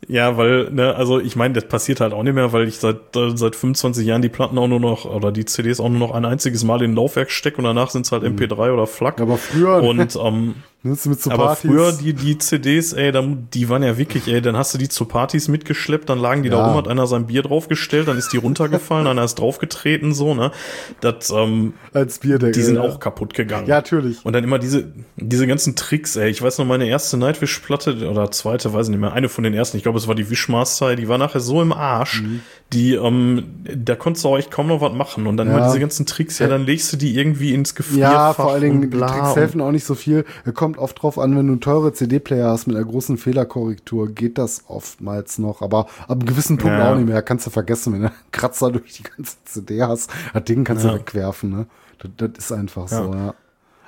[0.08, 3.16] Ja, weil, ne, also ich meine, das passiert halt auch nicht mehr, weil ich seit,
[3.16, 6.12] äh, seit 25 Jahren die Platten auch nur noch, oder die CDs auch nur noch
[6.12, 9.18] ein einziges Mal in ein Laufwerk stecke und danach sind es halt MP3 oder FLAC.
[9.18, 9.22] Mhm.
[9.24, 11.70] Aber früher, und ähm, ne, mit so Aber Partys.
[11.70, 14.88] früher, die, die CDs, ey, dann, die waren ja wirklich, ey, dann hast du die
[14.88, 16.56] zu Partys mitgeschleppt, dann lagen die Ja.
[16.58, 20.34] da rum, hat einer sein Bier draufgestellt, dann ist die runtergefallen, einer ist draufgetreten, so,
[20.34, 20.52] ne?
[21.00, 22.52] Das, ähm, als Bierdeckel.
[22.52, 22.82] die sind ja.
[22.82, 23.66] auch kaputt gegangen.
[23.66, 24.24] Ja, natürlich.
[24.24, 26.30] Und dann immer diese, diese ganzen Tricks, ey.
[26.30, 29.54] Ich weiß noch, meine erste Nightwish-Platte oder zweite, weiß ich nicht mehr, eine von den
[29.54, 32.40] ersten, ich glaube, es war die Wishmaster, die war nachher so im Arsch, Mhm.
[32.72, 35.26] die, ähm, da konntest du auch echt kaum noch was machen.
[35.26, 35.56] Und dann Ja.
[35.56, 38.12] immer diese ganzen Tricks, ja, dann legst du die irgendwie ins Gefrierfach.
[38.12, 40.24] Ja, vor allen Dingen, die Tricks helfen auch nicht so viel.
[40.66, 44.36] Kommt oft drauf an, wenn du einen teure CD-Player hast mit einer großen Fehlerkorrektur, geht
[44.36, 45.62] das oftmals noch.
[45.62, 46.90] Aber ab einem gewissen Punkt Ja.
[46.90, 47.22] auch nicht mehr.
[47.22, 50.10] Kannst du vergessen, wenn du einen Kratzer durch die ganze CD hast.
[50.34, 50.90] Das Ding kannst Ja.
[50.90, 51.66] du wegwerfen, ne?
[52.00, 53.04] Das, das ist einfach Ja.
[53.04, 53.34] so, ja.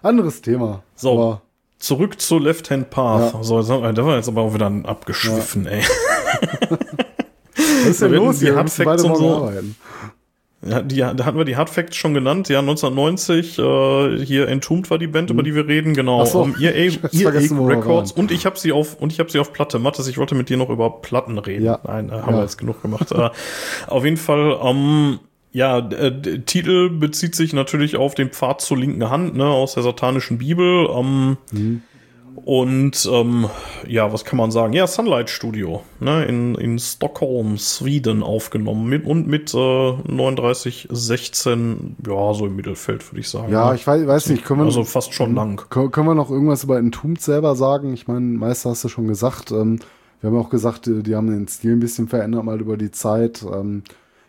[0.02, 0.84] Anderes Thema.
[0.94, 1.12] So.
[1.14, 1.42] Aber
[1.80, 3.34] Zurück zu Left Hand Path.
[3.34, 3.42] Ja.
[3.42, 5.82] So, jetzt haben wir- da war jetzt aber auch wieder ein abgeschwiffen, ey.
[5.82, 8.54] was ist denn Wir los die hier?
[8.54, 9.34] Wir müssen beide morgen so.
[9.36, 9.76] arbeiten.
[10.60, 12.48] Ja, die, da hatten wir die Hard Facts schon genannt.
[12.48, 16.22] Ja, 1990, äh, hier Entombed war die Band, über die wir reden, genau.
[16.22, 16.40] Ach so.
[16.42, 19.52] Um, EA, hab's EA Records und ich habe sie auf und ich habe sie auf
[19.52, 19.78] Platte.
[19.78, 21.64] Mathis, ich wollte mit dir noch über Platten reden.
[21.64, 21.78] Ja.
[21.84, 22.38] Nein, äh, haben Ja.
[22.38, 23.12] wir jetzt genug gemacht.
[23.12, 23.30] äh,
[23.86, 25.20] auf jeden Fall, ähm,
[25.52, 29.82] ja, d- Titel bezieht sich natürlich auf den Pfad zur linken Hand, ne, aus der
[29.84, 30.88] satanischen Bibel.
[30.94, 31.82] Ähm, Mhm.
[32.44, 33.48] Und ähm,
[33.86, 34.72] ja, was kann man sagen?
[34.72, 41.96] Ja, Sunlight Studio, ne, in, in Stockholm, Schweden aufgenommen mit und mit äh, 39, 16,
[42.06, 43.52] ja, so im Mittelfeld, würde ich sagen.
[43.52, 43.76] Ja, ne?
[43.76, 45.68] ich weiß, weiß nicht, können wir, also fast schon lang.
[45.68, 47.92] Können wir noch irgendwas über Entombed selber sagen?
[47.92, 49.50] Ich meine, Meister hast du schon gesagt.
[49.50, 49.80] Ähm,
[50.20, 52.90] wir haben auch gesagt, äh, die haben den Stil ein bisschen verändert mal über die
[52.90, 53.42] Zeit.
[53.42, 53.82] Ähm,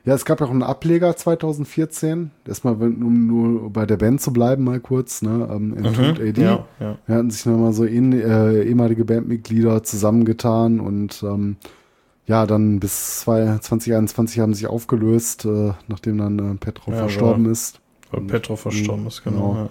[0.06, 2.32] ja, es gab ja auch einen Ableger 2014.
[2.48, 5.48] Erstmal, um nur bei der Band zu bleiben, mal kurz, ne?
[5.52, 6.38] Ähm, Entombed AD.
[6.42, 6.44] Mhm.
[6.48, 6.98] Ja, ja.
[7.06, 11.58] Wir hatten sich nochmal so in, äh, ehemalige Bandmitglieder zusammengetan und ähm,
[12.28, 17.00] ja, dann bis zwei- 2021 haben sie sich aufgelöst, äh, nachdem dann äh, Petrov Ja,
[17.02, 17.80] verstorben ist.
[18.12, 19.54] Weil Petrov verstorben ist, genau.
[19.54, 19.56] genau.
[19.56, 19.70] Ja.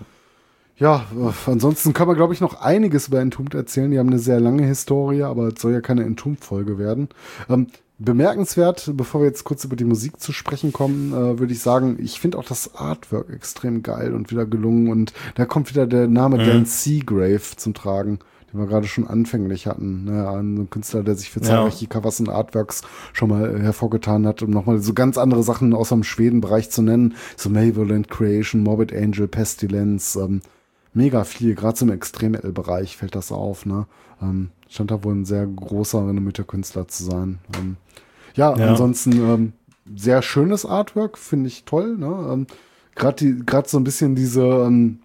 [0.81, 3.91] Ja, äh, ansonsten kann man, glaube ich, noch einiges über Entombed erzählen.
[3.91, 7.09] Die haben eine sehr lange Historie, aber es soll ja keine Entombed-Folge werden.
[7.49, 7.67] Ähm,
[7.99, 11.97] bemerkenswert, bevor wir jetzt kurz über die Musik zu sprechen kommen, äh, würde ich sagen,
[12.01, 14.89] ich finde auch das Artwork extrem geil und wieder gelungen.
[14.89, 16.47] Und da kommt wieder der Name Mhm.
[16.47, 18.21] Dan Seagrave zum Tragen,
[18.53, 20.05] den wir gerade schon anfänglich hatten.
[20.05, 20.29] Ne?
[20.29, 21.47] Ein Künstler, der sich für Ja.
[21.47, 25.75] zahlreiche Covers und Artworks schon mal äh, hervorgetan hat, um nochmal so ganz andere Sachen
[25.75, 27.15] aus dem Schweden-Bereich zu nennen.
[27.37, 30.41] So Malevolent Creation, Morbid Angel, Pestilence, ähm,
[30.95, 33.87] mega viel, gerade so im Extrem-Metal-Bereich fällt das auf, ne?
[34.23, 37.39] Ähm, scheint da wohl ein sehr großer, renommierter Künstler zu sein.
[37.57, 37.77] Ähm,
[38.39, 38.69] ja, Ja.
[38.71, 39.53] ansonsten ähm,
[39.95, 42.31] sehr schönes Artwork, finde ich toll, ne?
[42.33, 42.47] Ähm,
[42.95, 44.99] gerade so ein bisschen diese ähm,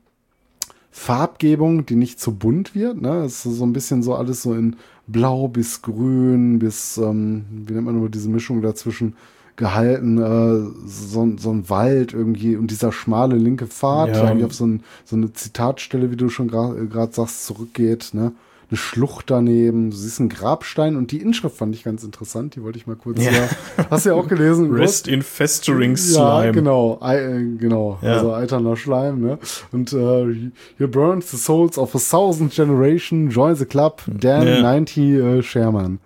[0.91, 3.23] Farbgebung, die nicht zu bunt wird, ne?
[3.25, 4.75] Es ist so ein bisschen so alles so in
[5.07, 9.15] blau bis grün bis, ähm, wie nennt man nur diese Mischung dazwischen,
[9.55, 14.33] gehalten, äh, so, so ein Wald irgendwie und dieser schmale linke Pfad, Ja.
[14.33, 18.31] der auf so, ein, so eine Zitatstelle, wie du schon gerade sagst, zurückgeht, ne?
[18.69, 22.63] Eine Schlucht daneben, du siehst einen Grabstein und die Inschrift fand ich ganz interessant, die
[22.63, 23.23] wollte ich mal kurz.
[23.23, 23.31] Ja.
[23.31, 23.49] Ja.
[23.89, 24.71] Hast du ja auch gelesen?
[24.73, 26.45] Rest in festering slime.
[26.45, 28.13] Ja, genau, I, äh, genau, Ja.
[28.13, 29.37] also eiterner Schleim, ne?
[29.71, 34.61] Und äh, here burns the souls of a thousand generation, join the club, Dan Ja.
[34.61, 35.99] 90 äh, Sherman.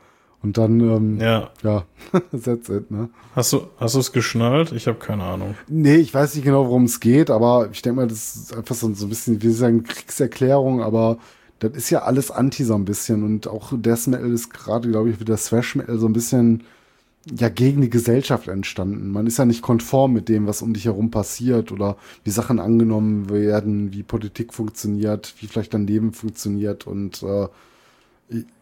[0.44, 1.84] Und dann, ähm, ja, Ja.
[2.32, 3.10] that's it, ne?
[3.36, 4.72] Hast du hast du es geschnallt?
[4.72, 5.56] Ich habe keine Ahnung.
[5.68, 8.76] Nee, ich weiß nicht genau, worum es geht, aber ich denke mal, das ist einfach
[8.76, 11.18] so, so ein bisschen, wie sagen, Kriegserklärung, aber
[11.60, 15.10] das ist ja alles Anti so ein bisschen und auch Death Metal ist gerade, glaube
[15.10, 16.64] ich, wie der Thrash Metal so ein bisschen
[17.30, 19.10] ja gegen die Gesellschaft entstanden.
[19.10, 22.60] Man ist ja nicht konform mit dem, was um dich herum passiert oder wie Sachen
[22.60, 27.48] angenommen werden, wie Politik funktioniert, wie vielleicht dein Leben funktioniert und äh,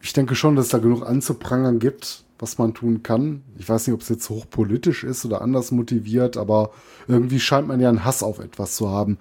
[0.01, 3.41] ich denke schon, dass es da genug anzuprangern gibt, was man tun kann.
[3.57, 6.71] Ich weiß nicht, ob es jetzt hochpolitisch ist oder anders motiviert, aber
[7.07, 9.17] irgendwie scheint man ja einen Hass auf etwas zu haben.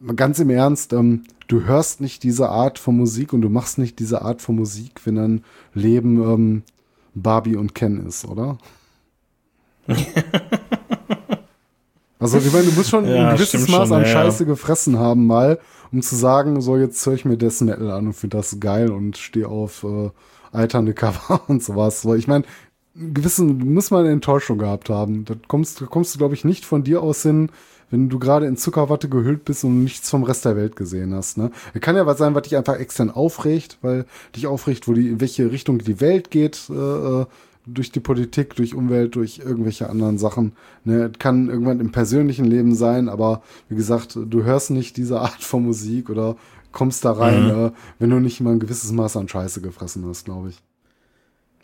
[0.00, 3.78] Mal Ganz im Ernst, ähm, du hörst nicht diese Art von Musik und du machst
[3.78, 5.44] nicht diese Art von Musik, wenn dein
[5.74, 6.62] Leben ähm,
[7.14, 8.58] Barbie und Ken ist, oder?
[12.18, 14.08] also, ich meine, du musst schon Ja, ein gewisses Maß schon, an ja.
[14.08, 15.58] Scheiße gefressen haben, mal,
[15.90, 18.90] um zu sagen, so, jetzt höre ich mir Death Metal an und finde das geil
[18.90, 20.10] und stehe auf äh,
[20.52, 22.02] alternde Cover und sowas.
[22.02, 22.44] So, ich meine,
[22.94, 25.24] gewissen muss man eine Enttäuschung gehabt haben.
[25.24, 27.50] Da kommst, da kommst du, glaube ich, nicht von dir aus hin,
[27.90, 31.38] wenn du gerade in Zuckerwatte gehüllt bist und nichts vom Rest der Welt gesehen hast.
[31.38, 31.50] Ne?
[31.80, 34.04] Kann ja was sein, was dich einfach extern aufregt, weil
[34.36, 37.26] dich aufregt, wo die, in welche Richtung die Welt geht, äh, äh,
[37.66, 40.52] durch die Politik, durch Umwelt, durch irgendwelche anderen Sachen.
[40.84, 41.10] Ne?
[41.12, 45.42] Es kann irgendwann im persönlichen Leben sein, aber wie gesagt, du hörst nicht diese Art
[45.42, 46.36] von Musik oder
[46.72, 47.50] kommst da rein, Mhm.
[47.66, 50.62] äh, wenn du nicht mal ein gewisses Maß an Scheiße gefressen hast, glaube ich.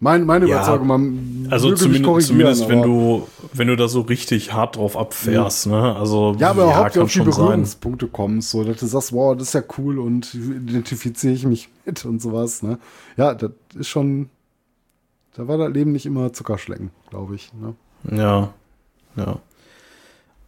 [0.04, 4.52] Mein, meine Ja, Überzeugung, man Also zumindest, zumindest wenn du wenn du da so richtig
[4.52, 5.96] hart drauf abfährst, ne?
[5.96, 7.44] Also Ja, aber überhaupt kann auf die schon sein.
[7.46, 11.70] Berührungspunkte kommst, so dass du sagst, wow, das ist ja cool und identifiziere ich mich
[11.86, 12.78] mit und sowas, ne?
[13.16, 14.28] Ja, das ist schon,
[15.36, 17.50] da war das Leben nicht immer Zuckerschlecken, glaube ich.
[17.54, 17.74] Ne?
[18.14, 18.52] Ja,
[19.16, 19.38] ja.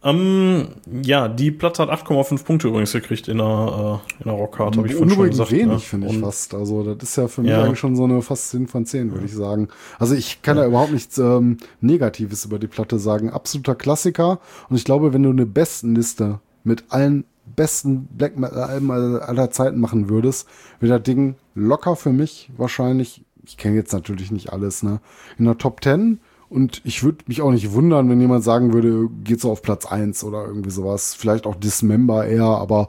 [0.03, 0.67] Ähm,
[1.03, 4.87] ja, die Platte hat 8,5 Punkte übrigens gekriegt in der, äh, in der Rockhard, habe
[4.87, 5.51] ich vorhin schon gesagt.
[5.51, 5.79] wenig, ne?
[5.79, 6.53] finde ich fast.
[6.53, 7.63] Also, das ist ja für mich Ja.
[7.63, 9.69] eigentlich schon so eine fast 10 von 10, würde ich sagen.
[9.97, 13.31] Also, ich kann da überhaupt nichts ähm, Negatives über die Platte sagen.
[13.31, 14.39] Absoluter Klassiker.
[14.69, 17.25] Und ich glaube, wenn du eine Bestenliste mit allen
[17.55, 20.47] besten Black Metal-Alben aller aller Zeiten machen würdest,
[20.79, 23.23] wäre das Ding locker für mich wahrscheinlich.
[23.45, 24.99] Ich kenne jetzt natürlich nicht alles, ne?
[25.39, 26.19] In der Top 10.
[26.49, 29.85] Und ich würde mich auch nicht wundern, wenn jemand sagen würde, geht so auf Platz
[29.85, 31.13] 1 oder irgendwie sowas.
[31.13, 32.87] Vielleicht auch Dismember eher, aber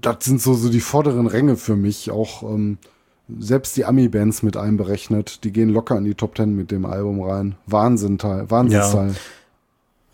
[0.00, 2.10] das sind so, so die vorderen Ränge für mich.
[2.10, 2.78] Auch ähm,
[3.38, 7.22] selbst die Ami-Bands mit einberechnet, die gehen locker in die Top 10 mit dem Album
[7.22, 7.54] rein.
[7.66, 9.14] Wahnsinn Teil, Wahnsinnsteil.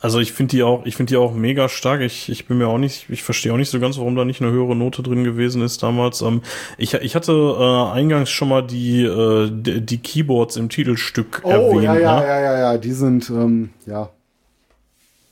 [0.06, 2.00] Also ich finde die auch, ich finde die auch mega stark.
[2.00, 4.40] Ich, ich bin mir auch nicht, ich verstehe auch nicht so ganz, warum da nicht
[4.40, 6.20] eine höhere Note drin gewesen ist damals.
[6.22, 6.42] Ähm,
[6.78, 11.50] ich, ich hatte äh, eingangs schon mal die, äh, die, die Keyboards im Titelstück Oh,
[11.50, 11.82] erwähnt.
[11.82, 12.26] ja, ja, ne?
[12.26, 14.10] ja, ja, ja, die sind, ähm, ja.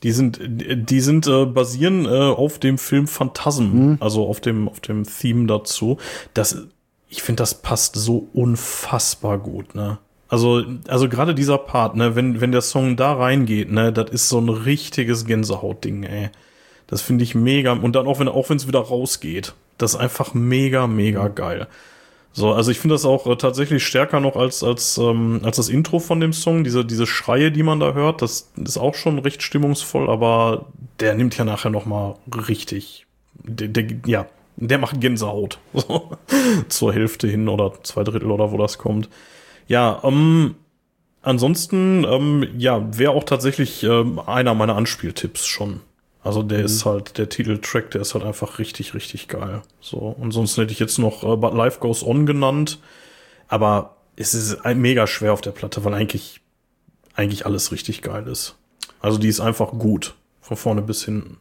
[0.03, 3.97] Die sind, die sind äh, basieren äh, auf dem Film Phantasm, Mhm.
[4.01, 5.99] also auf dem, auf dem Theme dazu.
[6.33, 6.57] Das,
[7.09, 9.99] ich finde, das passt so unfassbar gut, ne?
[10.35, 14.27] Also, also gerade dieser Part, ne, wenn, wenn der Song da reingeht, ne, das ist
[14.27, 16.29] so ein richtiges Gänsehautding, ey.
[16.87, 17.71] Das finde ich mega.
[17.71, 21.67] Und dann auch wenn, auch es wieder rausgeht, das ist einfach mega, mega geil.
[22.33, 25.69] So, also ich finde das auch äh, tatsächlich stärker noch als, als, ähm, als das
[25.69, 26.65] Intro von dem Song.
[26.65, 30.65] Diese, diese Schreie, die man da hört, das ist auch schon recht stimmungsvoll, aber
[30.99, 32.15] der nimmt ja nachher noch mal
[32.49, 33.05] richtig,
[33.35, 34.25] der, der, ja,
[34.57, 35.59] der macht Gänsehaut.
[35.87, 36.17] So,
[36.67, 39.07] zur Hälfte hin oder zwei Drittel oder wo das kommt.
[39.67, 40.55] Ja, ähm,
[41.21, 45.81] ansonsten, ähm, ja, wäre auch tatsächlich ähm, einer meiner Anspieltipps schon.
[46.23, 49.61] Also der ist halt, der Titeltrack, der ist halt einfach richtig, richtig geil.
[49.79, 52.79] So, und sonst hätte ich jetzt noch äh, But Life Goes On genannt.
[53.47, 56.41] Aber es ist ein- mega schwer auf der Platte, weil eigentlich,
[57.13, 58.55] eigentlich alles richtig geil ist.
[59.01, 60.15] Also die ist einfach gut.
[60.41, 61.37] Von vorne bis hinten.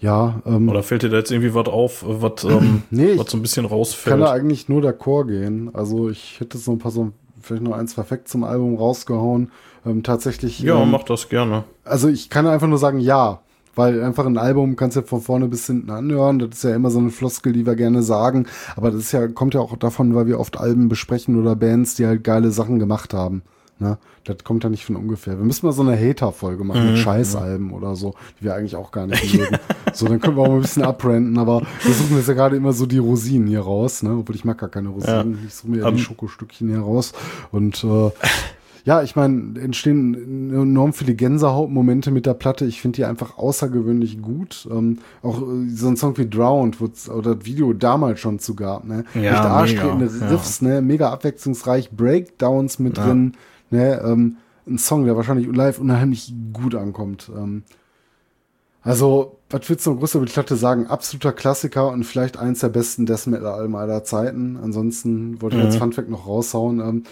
[0.00, 3.30] Ja, ähm, Oder fällt dir da jetzt irgendwie was auf, was, ähm, Nee, ich was
[3.30, 4.20] so ein bisschen kann rausfällt?
[4.22, 5.70] da eigentlich nur d'accord gehen.
[5.74, 7.12] Also ich hätte so ein paar so,
[7.44, 9.50] vielleicht noch eins perfekt zum Album rausgehauen.
[9.86, 10.60] Ähm, tatsächlich.
[10.60, 11.64] Ja, ähm, mach das gerne.
[11.84, 13.40] Also ich kann einfach nur sagen, ja.
[13.76, 16.38] Weil einfach ein Album kannst du ja von vorne bis hinten anhören.
[16.38, 18.46] Das ist ja immer so eine Floskel, die wir gerne sagen.
[18.76, 21.96] Aber das ist ja, kommt ja auch davon, weil wir oft Alben besprechen oder Bands,
[21.96, 23.42] die halt geile Sachen gemacht haben.
[23.78, 23.98] Ne?
[24.24, 25.36] Das kommt ja nicht von ungefähr.
[25.36, 28.92] Wir müssen mal so eine Hater-Folge machen mit Scheißalben oder so, die wir eigentlich auch
[28.92, 29.56] gar nicht mögen.
[29.92, 32.56] so, dann können wir auch mal ein bisschen abrenten, aber wir suchen jetzt ja gerade
[32.56, 34.16] immer so die Rosinen hier raus, ne?
[34.18, 35.40] Obwohl ich mag gar keine Rosinen.
[35.46, 35.98] Ich suche mir ja die Ähm.
[35.98, 37.12] Schokostückchen hier raus.
[37.50, 38.10] Und äh,
[38.86, 42.66] ja, ich meine, entstehen enorm viele Gänsehautmomente mit der Platte.
[42.66, 44.68] Ich finde die einfach außergewöhnlich gut.
[44.70, 48.54] Ähm, auch äh, so ein Song wie Drowned, wo oder das Video damals schon zu
[48.54, 49.04] gab, ne?
[49.14, 50.82] Ja, Echt arschtretende Riffs, ne?
[50.82, 53.06] Mega abwechslungsreich, Breakdowns mit Ja.
[53.06, 53.32] drin,
[53.74, 54.00] ne?
[54.04, 57.30] Ähm, ein Song, der wahrscheinlich live unheimlich gut ankommt.
[57.36, 57.64] Ähm,
[58.82, 60.86] also, was willst du noch groß über die Platte sagen?
[60.88, 64.58] Absoluter Klassiker und vielleicht eins der besten Death Metal-Alben aller Zeiten.
[64.62, 65.66] Ansonsten wollte ich Mhm.
[65.66, 66.80] als Funfact noch raushauen.
[66.80, 67.02] Ähm,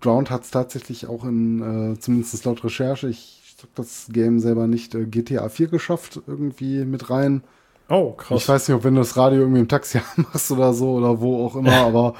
[0.00, 4.66] Drowned hat es tatsächlich auch in, äh, zumindest laut Recherche, ich sag das Game selber
[4.66, 7.42] nicht, äh, GTA 4 geschafft, irgendwie mit rein.
[7.88, 8.42] Oh, krass.
[8.42, 11.20] Ich weiß nicht, ob wenn du das Radio irgendwie im Taxi machst oder so oder
[11.20, 12.14] wo auch immer, aber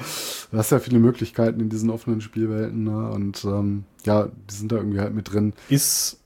[0.51, 2.83] du hast ja viele Möglichkeiten in diesen offenen Spielwelten.
[2.83, 3.09] Ne?
[3.11, 5.53] Und ähm, ja, die sind da irgendwie halt mit drin.
[5.69, 6.19] ist,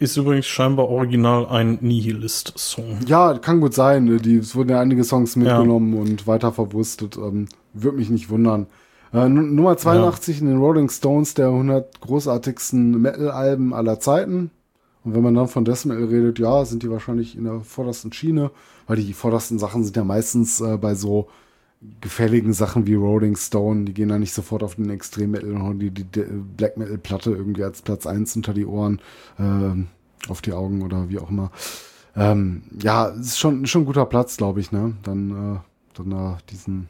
[0.00, 2.98] ist übrigens scheinbar original ein Nihilist-Song.
[3.06, 4.04] Ja, kann gut sein.
[4.04, 4.16] ne?
[4.16, 7.16] Die, es wurden ja einige Songs mitgenommen und weiter verwurstet.
[7.16, 8.66] Ähm, Würde mich nicht wundern.
[9.12, 14.50] Äh, Nummer 82 in den Rolling Stones der 100 großartigsten Metal-Alben aller Zeiten.
[15.04, 18.12] Und wenn man dann von Death Metal redet, ja, sind die wahrscheinlich in der vordersten
[18.12, 18.50] Schiene,
[18.86, 21.28] weil die vordersten Sachen sind ja meistens äh, bei so
[22.00, 25.62] gefälligen Sachen wie Rolling Stone, die gehen da nicht sofort auf den Extrem Metal und
[25.62, 26.06] hauen die, die,
[26.56, 29.00] Black Metal Platte irgendwie als Platz eins unter die Ohren,
[29.38, 29.88] ähm,
[30.28, 31.50] auf die Augen oder wie auch immer.
[32.16, 34.94] Ähm, ja, es ist schon, schon ein guter Platz, glaube ich, ne?
[35.02, 35.58] Dann, äh,
[35.94, 36.88] dann da diesen,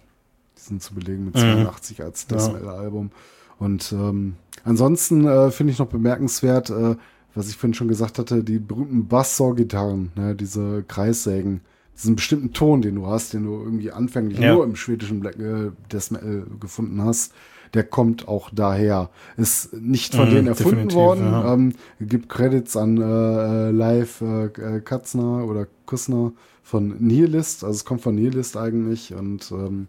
[0.56, 1.40] diesen zu belegen mit Mhm.
[1.40, 2.52] 82 als Death Ja.
[2.52, 3.10] Metal Album.
[3.58, 6.96] Und ähm, ansonsten äh, finde ich noch bemerkenswert, äh,
[7.34, 11.60] was ich vorhin schon gesagt hatte, die berühmten Basssaw-Gitarren, ne, diese Kreissägen,
[11.96, 14.54] diesen bestimmten Ton, den du hast, den du irgendwie anfänglich Ja.
[14.54, 17.32] nur im schwedischen Black äh, Death Metal gefunden hast,
[17.74, 19.10] der kommt auch daher.
[19.36, 21.20] Ist nicht von Mhm, denen erfunden worden.
[21.32, 21.54] ja.
[21.54, 26.32] Ähm, gibt Credits an äh, äh, Live äh, äh, Katzner oder Kussner
[26.62, 29.88] von Nihilist, also es kommt von Nihilist eigentlich und ähm,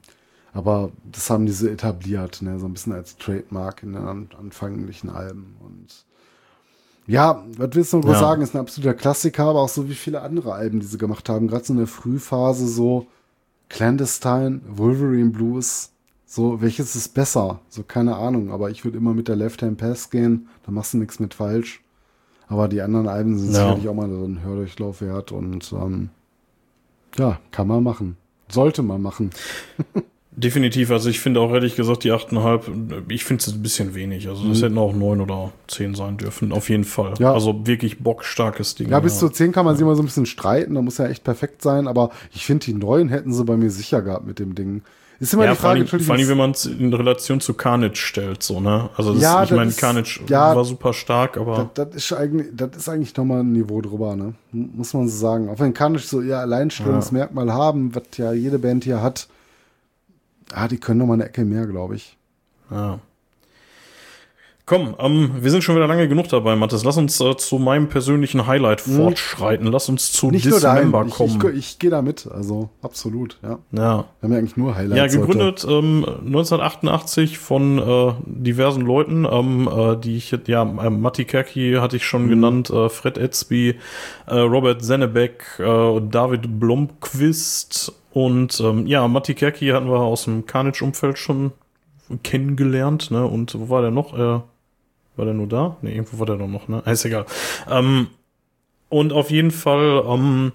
[0.53, 5.09] aber das haben diese etabliert, ne, so ein bisschen als Trademark in den an anfänglichen
[5.09, 6.04] Alben und
[7.07, 8.19] ja, was willst du noch Ja.
[8.19, 8.41] sagen?
[8.41, 11.47] Ist ein absoluter Klassiker, aber auch so wie viele andere Alben, die sie gemacht haben.
[11.47, 13.07] Gerade so in der Frühphase so
[13.69, 15.91] Clandestine, Wolverine Blues.
[16.25, 17.59] So, welches ist besser?
[17.69, 18.51] So, keine Ahnung.
[18.51, 20.47] Aber ich würde immer mit der Left Hand Pass gehen.
[20.65, 21.81] Da machst du nichts mit falsch.
[22.47, 23.61] Aber die anderen Alben sind Ja.
[23.61, 25.31] sicherlich auch mal so ein Hördurchlauf wert.
[25.31, 26.09] Und ähm,
[27.17, 28.17] ja, kann man machen.
[28.49, 29.29] Sollte man machen.
[30.37, 34.27] Definitiv, also ich finde auch ehrlich gesagt die 8,5, ich finde es ein bisschen wenig.
[34.27, 37.11] Also das hätten auch 9 oder 10 sein dürfen, auf jeden Fall.
[37.11, 37.23] Mhm.
[37.23, 37.33] Ja.
[37.33, 38.89] Also wirklich bockstarkes Ding.
[38.89, 40.75] Ja, bis zu 10 kann man sich immer so ein bisschen streiten.
[40.75, 41.87] Da muss ja echt perfekt sein.
[41.87, 44.81] Aber ich finde, die neuen hätten sie bei mir sicher gehabt mit dem Ding.
[45.21, 47.53] Ist immer ja, die vor Frage, allem, vor allem, wenn man es in Relation zu
[47.53, 48.89] Carnage stellt, so, ne?
[48.97, 52.47] Also das, Ja, ich meine, Carnage ja, war super stark, aber Das, das, ist eigentlich,
[52.53, 54.33] das ist eigentlich nochmal ein Niveau drüber, ne?
[54.51, 55.47] Muss man so sagen.
[55.47, 59.29] Auch wenn Carnage so ihr Alleinstellungsmerkmal haben, was ja jede Band hier hat,
[60.53, 62.17] ah, die können nochmal eine Ecke mehr, glaube ich.
[62.69, 62.99] ja.
[64.67, 66.83] Komm, ähm, wir sind schon wieder lange genug dabei, Mathis.
[66.83, 69.67] Lass uns äh, zu meinem persönlichen Highlight fortschreiten.
[69.67, 70.31] Lass uns zu Mhm.
[70.31, 71.39] Nicht Dismember ich, ich, kommen.
[71.51, 73.59] ich, ich gehe da mit, also absolut, ja.
[73.73, 74.05] ja.
[74.19, 75.15] Wir haben ja eigentlich nur Ja, Highlights.
[75.17, 75.27] heute.
[75.27, 81.75] gegründet ähm, 1988 von äh, diversen Leuten, ähm, äh, die ich, ja, äh, Matti Kerki
[81.79, 82.07] hatte ich Mhm.
[82.07, 83.75] schon genannt, äh, Fred Etzby,
[84.25, 90.47] äh, Robert Sennebeck, äh, David Blomqvist und ähm, ja, Matti Kerki hatten wir aus dem
[90.47, 91.51] Carnage-Umfeld schon
[92.23, 93.25] kennengelernt, ne?
[93.25, 94.17] Und wo war der noch?
[94.17, 94.39] Äh,
[95.17, 95.77] war der nur da?
[95.81, 96.83] Ne, irgendwo war der doch noch, ne?
[96.85, 97.25] Ist egal.
[97.69, 98.07] Ähm,
[98.89, 100.51] und auf jeden Fall, ähm,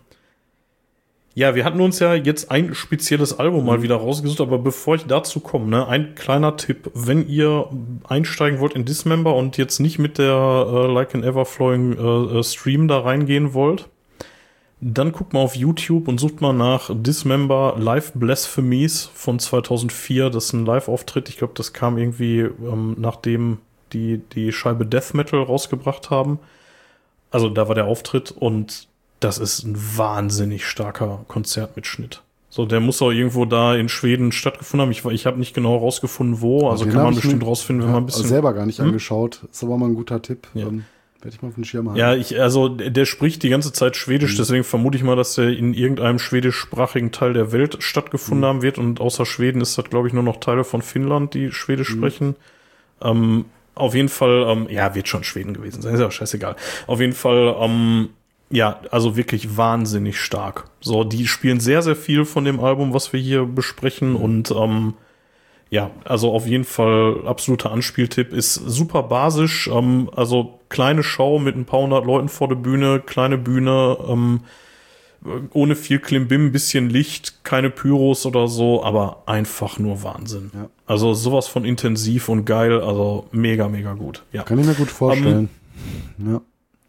[1.35, 5.07] ja, wir hatten uns ja jetzt ein spezielles Album mal wieder rausgesucht, aber bevor ich
[5.07, 7.69] dazu komme, ne, ein kleiner Tipp, wenn ihr
[8.09, 12.43] einsteigen wollt in Dismember und jetzt nicht mit der äh, Like an Everflowing äh, äh,
[12.43, 13.89] Stream da reingehen wollt,
[14.81, 20.31] dann guckt mal auf YouTube und sucht mal nach Dismember Live Blasphemies von 2004.
[20.31, 21.29] Das ist ein Live-Auftritt.
[21.29, 23.59] Ich glaube, das kam irgendwie ähm, nachdem
[23.93, 26.39] die die Scheibe Death Metal rausgebracht haben.
[27.31, 28.89] Also da war der Auftritt und
[29.21, 32.23] das ist ein wahnsinnig starker Konzertmitschnitt.
[32.49, 34.91] So, der muss auch irgendwo da in Schweden stattgefunden haben.
[34.91, 36.69] Ich, ich habe nicht genau rausgefunden, wo.
[36.69, 38.27] Also Den kann man bestimmt mir- rausfinden, wenn ja, man ein bisschen.
[38.27, 38.87] selber gar nicht Hm?
[38.87, 39.43] angeschaut.
[39.53, 40.49] Ist aber mal ein guter Tipp.
[40.55, 40.67] Ja.
[40.67, 40.85] Ähm,
[41.23, 41.97] Werde ich mal auf den Schirm haben.
[41.97, 45.35] Ja, ich, also der der spricht die ganze Zeit Schwedisch, deswegen vermute ich mal, dass
[45.35, 48.79] der in irgendeinem schwedischsprachigen Teil der Welt stattgefunden haben wird.
[48.79, 52.37] Und außer Schweden ist das, glaube ich, nur noch Teile von Finnland, die Schwedisch sprechen.
[53.03, 56.57] Ähm, auf jeden Fall, ähm, ja, wird schon Schweden gewesen sein, ist ja scheißegal.
[56.87, 58.11] Auf jeden Fall, ähm,
[58.51, 60.65] ja, also wirklich wahnsinnig stark.
[60.81, 64.95] So, die spielen sehr, sehr viel von dem Album, was wir hier besprechen und ähm,
[65.71, 68.33] ja, also auf jeden Fall absoluter Anspieltipp.
[68.33, 69.69] Ist super basisch.
[69.69, 74.41] Ähm, also kleine Show mit ein paar hundert Leuten vor der Bühne, kleine Bühne, ähm,
[75.53, 80.51] ohne viel Klimbim, bisschen Licht, keine Pyros oder so, aber einfach nur Wahnsinn.
[80.55, 80.71] Ja.
[80.91, 84.25] Also sowas von intensiv und geil, also mega, mega gut.
[84.33, 84.43] Ja.
[84.43, 85.49] Kann ich mir gut vorstellen.
[86.19, 86.41] Um, ja.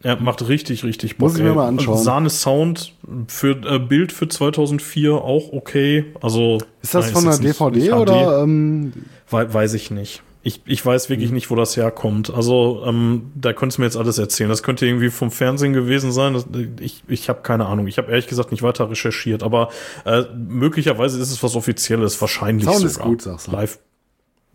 [0.02, 1.28] Er macht richtig, richtig Bock.
[1.28, 1.98] Muss ich mir mal anschauen.
[1.98, 2.94] Sahne Sound
[3.28, 6.06] für äh, Bild für 2004 auch okay.
[6.20, 8.42] Also ist das von der DVD oder?
[8.42, 8.92] Ähm,
[9.30, 10.24] weiß ich nicht.
[10.42, 11.36] Ich, ich weiß wirklich mhm.
[11.36, 12.34] nicht, wo das herkommt.
[12.34, 14.50] Also ähm, da könntest du mir jetzt alles erzählen.
[14.50, 16.34] Das könnte irgendwie vom Fernsehen gewesen sein.
[16.34, 16.48] Das,
[16.80, 17.86] ich ich habe keine Ahnung.
[17.86, 19.44] Ich habe ehrlich gesagt nicht weiter recherchiert.
[19.44, 19.68] Aber
[20.04, 22.20] äh, möglicherweise ist es was Offizielles.
[22.20, 22.90] Wahrscheinlich Sound sogar.
[22.90, 23.52] ist gut, sagst du.
[23.52, 23.78] Live.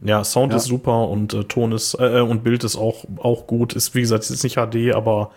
[0.02, 0.57] Ja, Sound ja.
[0.57, 3.74] ist super und äh, Ton ist äh, und Bild ist auch auch gut.
[3.74, 5.32] Ist wie gesagt ist nicht HD, aber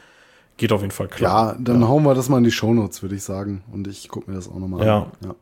[0.57, 1.53] geht auf jeden Fall klar.
[1.53, 1.89] Ja, dann ja.
[1.89, 3.63] hauen wir das mal in die Shownotes, würde ich sagen.
[3.73, 4.99] Und ich gucke mir das auch nochmal ja.
[4.99, 5.13] an.
[5.25, 5.35] Ja.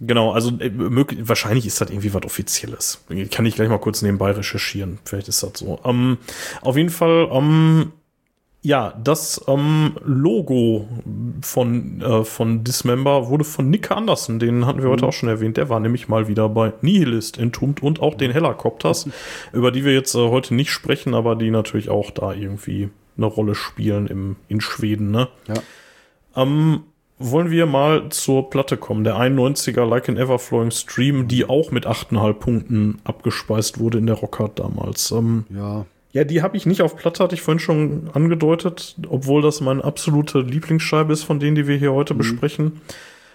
[0.00, 3.04] Genau, also äh, möglich, wahrscheinlich ist das irgendwie was Offizielles.
[3.30, 4.98] Kann ich gleich mal kurz nebenbei recherchieren.
[5.04, 5.78] Vielleicht ist das so.
[5.84, 6.16] Ähm,
[6.62, 7.92] auf jeden Fall, ähm,
[8.62, 10.86] ja, das ähm, Logo
[11.40, 14.92] von, äh, von Dismember wurde von Nick Anderson, den hatten wir mhm.
[14.92, 15.56] heute auch schon erwähnt.
[15.56, 19.08] Der war nämlich mal wieder bei Nihilist entombed und auch den Helicopters,
[19.52, 23.26] über die wir jetzt äh, heute nicht sprechen, aber die natürlich auch da irgendwie eine
[23.26, 25.10] Rolle spielen im, in Schweden.
[25.10, 25.28] Ne?
[25.48, 25.54] Ja.
[26.42, 26.82] Ähm,
[27.18, 29.04] wollen wir mal zur Platte kommen.
[29.04, 34.16] Der 91er Like an Everflowing Stream, die auch mit 8,5 Punkten abgespeist wurde in der
[34.16, 35.10] Rockhard damals.
[35.12, 35.86] Ähm, ja.
[36.12, 39.84] Ja, die habe ich nicht auf Platte, hatte ich vorhin schon angedeutet, obwohl das meine
[39.84, 42.18] absolute Lieblingsscheibe ist von denen, die wir hier heute mhm.
[42.18, 42.80] besprechen.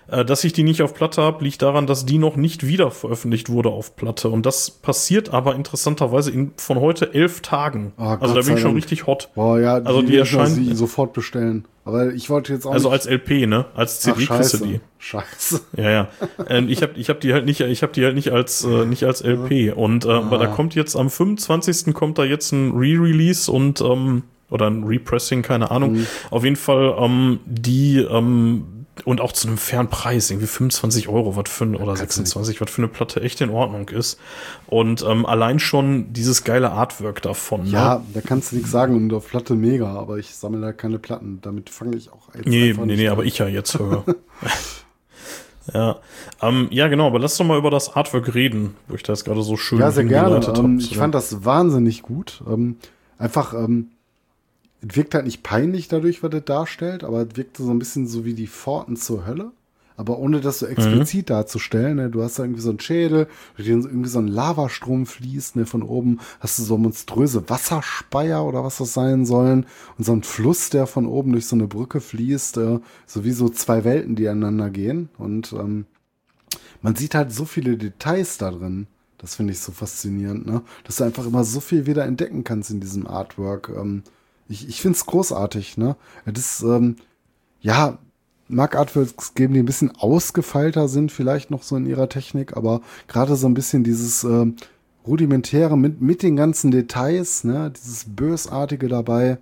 [0.08, 2.92] Äh, dass ich die nicht auf Platte habe, liegt daran, dass die noch nicht wieder
[2.92, 4.30] veröffentlicht wurde auf Platte.
[4.30, 7.94] Und das passiert aber interessanterweise in, von heute elf Tagen.
[7.98, 9.30] Oh, also da bin ich schon richtig hot.
[9.36, 11.66] Boah, ja, die also die erscheinen sofort bestellen.
[11.86, 13.66] Aber ich wollte jetzt auch Also als LP, ne?
[13.76, 14.80] Als CD Ach, kriegst du die.
[14.98, 15.62] Scheiße.
[15.78, 16.08] Ja, ja.
[16.50, 18.86] ähm, ich habe ich hab die halt nicht, ich habe die halt nicht als äh,
[18.86, 19.76] nicht als LP.
[19.76, 20.18] Und äh, ah.
[20.18, 21.94] aber da kommt jetzt am 25.
[21.94, 25.94] kommt da jetzt ein Re-Release und ähm, oder ein Repressing, keine Ahnung.
[25.94, 26.08] Mhm.
[26.32, 28.66] Auf jeden Fall ähm, die ähm,
[29.06, 32.82] und auch zu einem fairen Preis, irgendwie 25 Euro, was für oder 26, was für
[32.82, 34.20] eine Platte echt in Ordnung ist.
[34.68, 37.68] Und ähm, allein schon dieses geile Artwork davon.
[37.68, 38.06] Ja, ne?
[38.16, 41.40] da kannst du nichts sagen und auf Platte mega, aber ich sammle da keine Platten.
[41.42, 44.04] Damit fange ich auch jetzt Nee, nee, nee, aber ich ja jetzt höre.
[45.74, 45.98] ja.
[46.42, 49.44] Ähm, ja, genau, aber lass doch mal über das Artwork reden, wo ich das gerade
[49.44, 50.42] so schön Ja, sehr gerne.
[50.58, 52.42] Ähm, ich fand das wahnsinnig gut.
[52.50, 52.78] Ähm,
[53.20, 53.92] einfach, ähm,
[54.82, 58.26] wirkt halt nicht peinlich dadurch, was es darstellt, aber es wirkt so ein bisschen so
[58.26, 59.52] wie die Pforten zur Hölle.
[59.98, 61.34] Aber ohne das so explizit mhm.
[61.34, 62.10] darzustellen, ne?
[62.10, 65.66] du hast da irgendwie so einen Schädel, durch den irgendwie so ein Lavastrom fließt, ne?
[65.66, 69.66] von oben hast du so monströse Wasserspeier oder was das sein sollen
[69.98, 73.32] und so ein Fluss, der von oben durch so eine Brücke fließt, äh, so wie
[73.32, 75.86] so zwei Welten, die aneinander gehen und ähm,
[76.82, 78.88] man sieht halt so viele Details da drin.
[79.18, 80.62] Das finde ich so faszinierend, ne?
[80.84, 83.72] Dass du einfach immer so viel wieder entdecken kannst in diesem Artwork.
[83.76, 84.04] Ähm,
[84.48, 85.96] ich, ich finde es großartig, ne?
[86.26, 86.98] Das ist, ähm,
[87.62, 87.98] ja,
[88.48, 92.82] mag Artworks geben, die ein bisschen ausgefeilter sind, vielleicht noch so in ihrer Technik, aber
[93.08, 94.46] gerade so ein bisschen dieses äh,
[95.08, 99.40] rudimentäre mit, mit den ganzen Details, ne, dieses Bösartige dabei,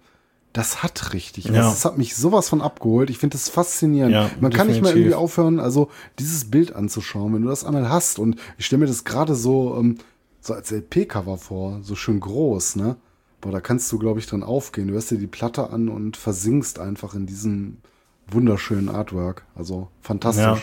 [0.54, 1.46] das hat richtig.
[1.46, 1.54] Ja.
[1.54, 3.10] Das, hat mich sowas von abgeholt.
[3.10, 4.14] Ich finde das faszinierend.
[4.14, 4.58] Ja, Man definitiv.
[4.58, 5.90] kann nicht mehr irgendwie aufhören, also
[6.20, 8.20] dieses Bild anzuschauen, wenn du das einmal hast.
[8.20, 9.98] Und ich stelle mir das gerade so, ähm,
[10.42, 12.98] so als LP-Cover vor, so schön groß, ne?
[13.44, 14.88] Boah, da kannst du, glaube ich, dran aufgehen.
[14.88, 17.80] Du hörst dir die Platte an und versinkst einfach in diesem
[18.28, 19.44] wunderschönen Artwork.
[19.54, 20.46] Also fantastisch.
[20.46, 20.58] Ja.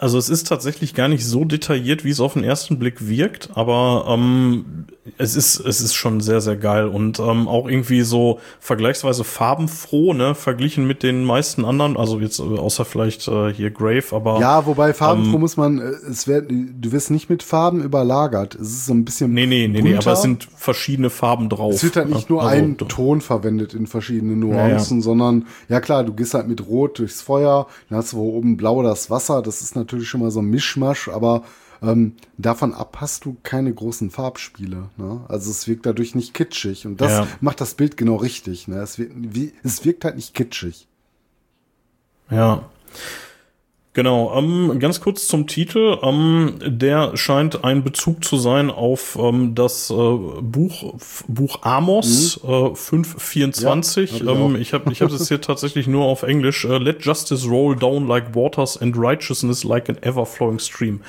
[0.00, 3.50] Also es ist tatsächlich gar nicht so detailliert, wie es auf den ersten Blick wirkt,
[3.54, 8.38] aber ähm, es ist es ist schon sehr sehr geil und ähm, auch irgendwie so
[8.60, 13.70] vergleichsweise farbenfroh, ne, verglichen mit den meisten anderen, also jetzt äh, außer vielleicht äh, hier
[13.70, 17.42] Grave, aber ja, wobei farbenfroh ähm, muss man, äh, es wird, du wirst nicht mit
[17.42, 21.10] Farben überlagert, es ist so ein bisschen nee nee nee, nee aber es sind verschiedene
[21.10, 21.74] Farben drauf.
[21.74, 25.02] Es wird halt nicht nur also, ein Ton verwendet in verschiedenen Nuancen, ja, ja.
[25.02, 28.84] sondern ja klar, du gehst halt mit Rot durchs Feuer, dann hast du oben Blau
[28.84, 31.44] das Wasser, das ist natürlich natürlich schon mal so ein Mischmasch, aber
[31.80, 34.90] ähm, davon ab hast du keine großen Farbspiele.
[34.96, 35.24] Ne?
[35.28, 37.28] Also es wirkt dadurch nicht kitschig und das ja.
[37.40, 38.68] macht das Bild genau richtig.
[38.68, 38.76] Ne?
[38.80, 40.86] Es, wirkt, wie, es wirkt halt nicht kitschig.
[42.30, 42.68] Ja.
[43.98, 45.98] Genau, ähm, ganz kurz zum Titel.
[46.04, 50.94] Ähm, der scheint ein Bezug zu sein auf ähm, das äh, Buch,
[51.26, 52.48] Buch Amos mhm.
[52.48, 54.20] äh, 524.
[54.20, 56.64] Ja, hab ich ähm, ich habe ich hab das hier tatsächlich nur auf Englisch.
[56.64, 61.00] Uh, Let justice roll down like waters and righteousness like an ever-flowing stream.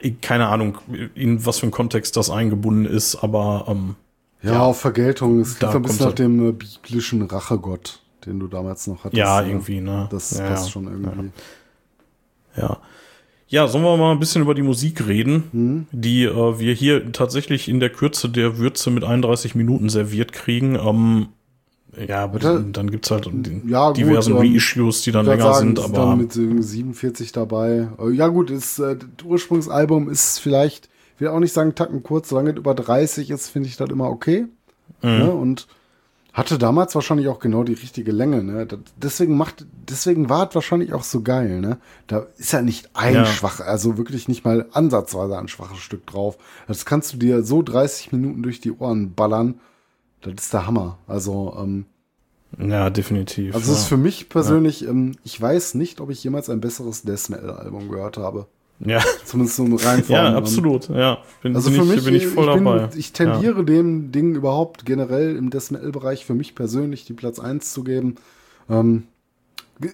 [0.00, 0.10] Ja.
[0.22, 0.78] Keine Ahnung,
[1.14, 3.96] in was für ein Kontext das eingebunden ist, aber ähm,
[4.42, 5.40] ja, ja, auf Vergeltung.
[5.40, 9.18] Es klingt ein bisschen nach dem äh, biblischen Rachegott, den du damals noch hattest.
[9.18, 10.08] Ja, irgendwie, ne?
[10.10, 11.30] Das passt schon irgendwie.
[12.56, 12.78] Ja.
[13.48, 15.86] Ja, sollen wir mal ein bisschen über die Musik reden, mhm.
[15.92, 20.74] die äh, wir hier tatsächlich in der Kürze der Würze mit 31 Minuten serviert kriegen.
[20.76, 21.28] Ähm,
[22.08, 22.64] ja, Bitte?
[22.72, 25.96] dann gibt's halt die ja, diversen gut, ähm, Reissues, die dann länger sagen, sind, aber.
[25.96, 27.88] Dann mit 47 dabei.
[27.98, 30.88] Äh, ja, gut, ist, äh, das Ursprungsalbum ist vielleicht
[31.22, 34.10] will auch nicht sagen Tacken kurz, solange es über 30 ist, finde ich das immer
[34.10, 34.46] okay.
[35.00, 35.08] Mhm.
[35.10, 35.30] Ne?
[35.30, 35.66] Und
[36.32, 38.66] hatte damals wahrscheinlich auch genau die richtige Länge, ne?
[38.96, 41.78] Deswegen macht, deswegen war es wahrscheinlich auch so geil, ne?
[42.06, 43.26] Da ist ja nicht ein Ja.
[43.26, 46.38] schwach, also wirklich nicht mal ansatzweise ein schwaches Stück drauf.
[46.68, 49.60] Das kannst du dir so 30 Minuten durch die Ohren ballern.
[50.22, 50.96] Das ist der Hammer.
[51.06, 51.84] Also, ähm,
[52.58, 53.54] Ja, definitiv.
[53.54, 53.88] also es ist ja.
[53.90, 57.88] für mich persönlich, ähm, ich weiß nicht, ob ich jemals ein besseres Death Metal Album
[57.90, 58.46] gehört habe.
[58.84, 59.00] Ja.
[59.24, 60.88] Zumindest so rein von, ja, absolut.
[60.88, 62.88] Ja, bin, Also bin, für ich, mich, bin ich voll bin, dabei.
[62.96, 67.38] Ich tendiere dem Ding überhaupt generell im Death Metal Bereich für mich persönlich die Platz
[67.38, 68.16] 1 zu geben.
[68.68, 69.04] Ähm,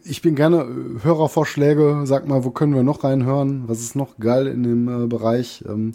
[0.04, 2.02] ich bin gerne äh, Hörervorschläge.
[2.04, 3.64] Sag mal, wo können wir noch reinhören?
[3.66, 5.64] Was ist noch geil in dem äh, Bereich?
[5.68, 5.92] Ähm,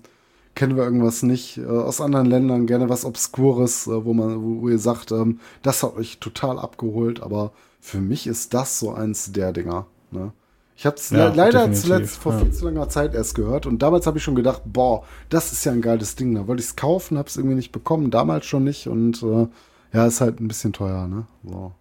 [0.56, 1.58] kennen wir irgendwas nicht?
[1.58, 5.40] Äh, aus anderen Ländern gerne was Obskures, äh, wo man, wo, wo ihr sagt, ähm,
[5.62, 7.22] das hat euch total abgeholt.
[7.22, 9.88] Aber für mich ist das so eins der Dinger.
[10.12, 10.32] Ne?
[10.76, 12.40] Ich habe es Ja, le leider definitiv, zuletzt vor ja.
[12.40, 15.64] viel zu langer Zeit erst gehört und damals habe ich schon gedacht, boah, das ist
[15.66, 16.34] ja ein geiles Ding.
[16.36, 19.48] Da wollte ich es kaufen, habe es irgendwie nicht bekommen, damals schon nicht und äh,
[19.94, 21.26] ja, ist halt ein bisschen teuer, ne?
[21.44, 21.72] So.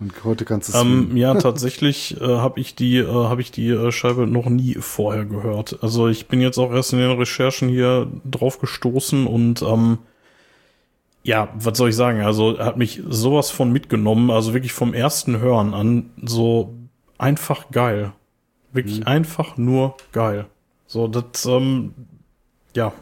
[0.00, 3.50] Und heute kannst du es Ähm, ja, tatsächlich äh, habe ich die, äh, habe ich
[3.50, 5.78] die äh, Scheibe noch nie vorher gehört.
[5.82, 9.98] Also ich bin jetzt auch erst in den Recherchen hier drauf gestoßen und ähm,
[11.24, 12.20] ja, was soll ich sagen?
[12.20, 16.74] Also hat mich sowas von mitgenommen, also wirklich vom ersten Hören an so
[17.18, 18.12] einfach geil,
[18.72, 20.46] wirklich einfach nur geil.
[20.86, 21.94] So das, ähm,
[22.74, 22.92] ja,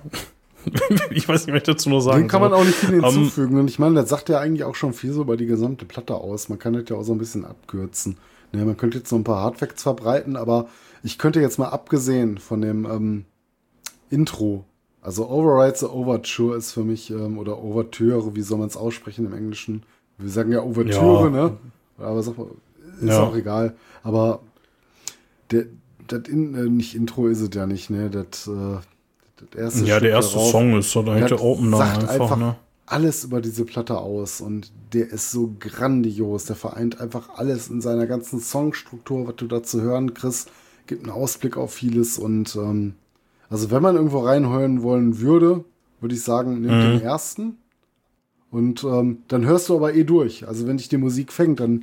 [1.10, 3.04] ich weiß nicht, was ich dazu nur sagen Den kann man auch nicht viel Ähm,
[3.04, 3.58] hinzufügen.
[3.60, 6.14] und ich meine, das sagt ja eigentlich auch schon viel so über die gesamte Platte
[6.16, 6.48] aus.
[6.48, 8.16] Man kann das ja auch so ein bisschen abkürzen.
[8.52, 10.66] Ne, man könnte jetzt so ein paar Hardfacts verbreiten, aber
[11.02, 13.24] ich könnte jetzt mal abgesehen von dem ähm,
[14.10, 14.64] Intro,
[15.02, 19.26] also Override the Overture ist für mich, ähm, oder Overture, wie soll man es aussprechen
[19.26, 19.82] im Englischen?
[20.18, 21.30] Wir sagen ja Overture, Ja.
[21.30, 21.56] ne?
[21.98, 22.46] Aber sag mal,
[23.00, 23.22] ist Ja.
[23.24, 23.74] auch egal.
[24.02, 24.40] Aber
[25.50, 25.66] der,
[26.06, 28.10] das in, äh, nicht Intro ist es ja nicht, ne?
[28.10, 28.78] Das, äh,
[29.36, 32.36] das erste Ja, Stück der erste darauf, Song ist so der Opener sagt einfach, einfach
[32.36, 32.56] ne?
[32.86, 36.44] alles über diese Platte aus und der ist so grandios.
[36.46, 40.50] Der vereint einfach alles in seiner ganzen Songstruktur, was du da zu hören kriegst,
[40.86, 42.94] gibt einen Ausblick auf vieles und ähm,
[43.50, 45.64] also wenn man irgendwo reinhören wollen würde,
[46.00, 47.58] würde ich sagen, nimm den ersten
[48.50, 50.46] und ähm, dann hörst du aber eh durch.
[50.46, 51.80] Also wenn dich die Musik fängt, dann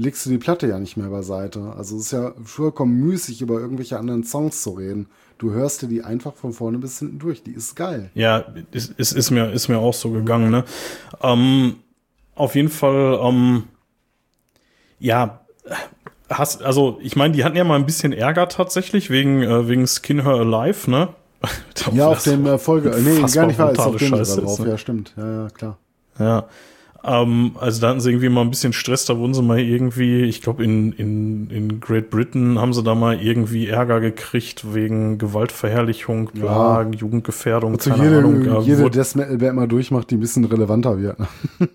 [0.00, 1.74] legst du die Platte ja nicht mehr beiseite.
[1.76, 5.08] Also es ist ja vollkommen müßig, über irgendwelche anderen Songs zu reden.
[5.38, 7.42] Du hörst dir die einfach von vorne bis hinten durch.
[7.42, 8.10] Die ist geil.
[8.14, 10.64] Ja, es ist, ist, mir, ist mir auch so gegangen, ne?
[11.22, 11.76] Ähm,
[12.34, 13.64] auf jeden Fall, ähm,
[14.98, 15.40] ja,
[16.30, 19.86] hast, also ich meine, die hatten ja mal ein bisschen Ärger tatsächlich wegen, äh, wegen
[19.86, 21.08] Skin Her Alive, ne?
[21.92, 22.90] Ja, auf dem äh, Folge.
[22.90, 24.58] Nee, gar nicht wahr, ist auf dem Scheiße drauf.
[24.58, 24.70] ist, ne?
[24.70, 25.14] Ja, stimmt.
[25.16, 25.78] Ja, ja, klar.
[26.18, 26.48] Ja.
[27.02, 30.22] Ähm, also da hatten sie irgendwie mal ein bisschen Stress, da wurden sie mal irgendwie,
[30.24, 35.16] ich glaube in, in, in Great Britain haben sie da mal irgendwie Ärger gekriegt wegen
[35.16, 38.44] Gewaltverherrlichung, bla, Jugendgefährdung, Also keine jede, Ahnung.
[38.44, 41.18] äh, jede wurde- Death Metal Band mal durchmacht, die ein bisschen relevanter wird.
[41.18, 41.26] Ne?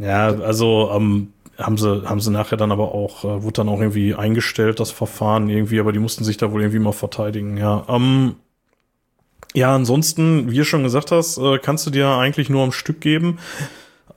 [0.00, 3.80] Ja, also ähm, haben sie, haben sie nachher dann aber auch, äh, wurde dann auch
[3.80, 7.84] irgendwie eingestellt, das Verfahren irgendwie, aber die mussten sich da wohl irgendwie mal verteidigen, ja.
[7.88, 8.36] Ähm,
[9.54, 13.00] ja, ansonsten, wie du schon gesagt hast, äh, kannst du dir eigentlich nur am Stück
[13.00, 13.38] geben.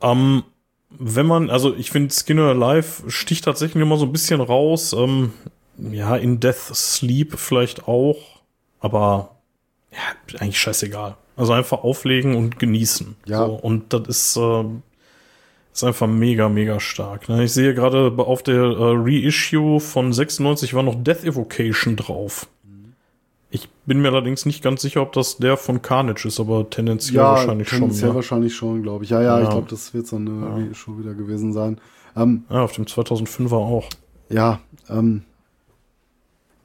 [0.01, 0.43] Ähm,
[0.89, 4.93] wenn man, also ich finde Skinner Alive sticht tatsächlich immer so ein bisschen raus.
[4.93, 5.33] Ähm,
[5.77, 8.41] ja, in Death Sleep vielleicht auch,
[8.79, 9.37] aber
[9.91, 11.15] ja, eigentlich scheißegal.
[11.35, 13.15] Also einfach auflegen und genießen.
[13.25, 13.45] Ja.
[13.45, 14.63] So, und das ist, äh,
[15.73, 17.29] ist einfach mega, mega stark.
[17.29, 17.45] Ne?
[17.45, 22.47] Ich sehe gerade auf der äh, Reissue von 96 war noch Death Evocation drauf.
[23.53, 27.15] Ich bin mir allerdings nicht ganz sicher, ob das der von Carnage ist, aber tendenziell
[27.17, 27.79] Ja, wahrscheinlich schon.
[27.79, 28.15] tendenziell Ne?
[28.15, 29.09] wahrscheinlich schon, glaube ich.
[29.09, 29.49] Ja, ja, ich Ja.
[29.51, 31.79] glaube, das wird so eine Show wieder gewesen sein.
[32.15, 33.89] Ähm, Ja, auf dem 2005er auch.
[34.29, 34.59] ja,
[34.89, 35.23] ähm,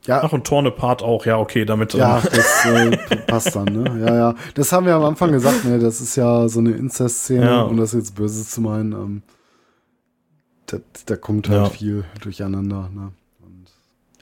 [0.07, 1.27] ja, Ach, und Torn Apart auch.
[1.27, 1.93] Ja, okay, damit.
[1.95, 2.65] Ja, ähm, das
[3.11, 4.01] äh, passt dann, ne?
[4.07, 4.35] Ja, ja.
[4.55, 5.81] Das haben wir am Anfang gesagt, ne?
[5.81, 7.63] Das ist ja so eine Inzest-Szene, Ja.
[7.63, 8.93] um das jetzt böse zu meinen.
[8.93, 9.23] Ähm,
[10.67, 11.69] da, da kommt halt Ja.
[11.71, 13.11] viel durcheinander, ne?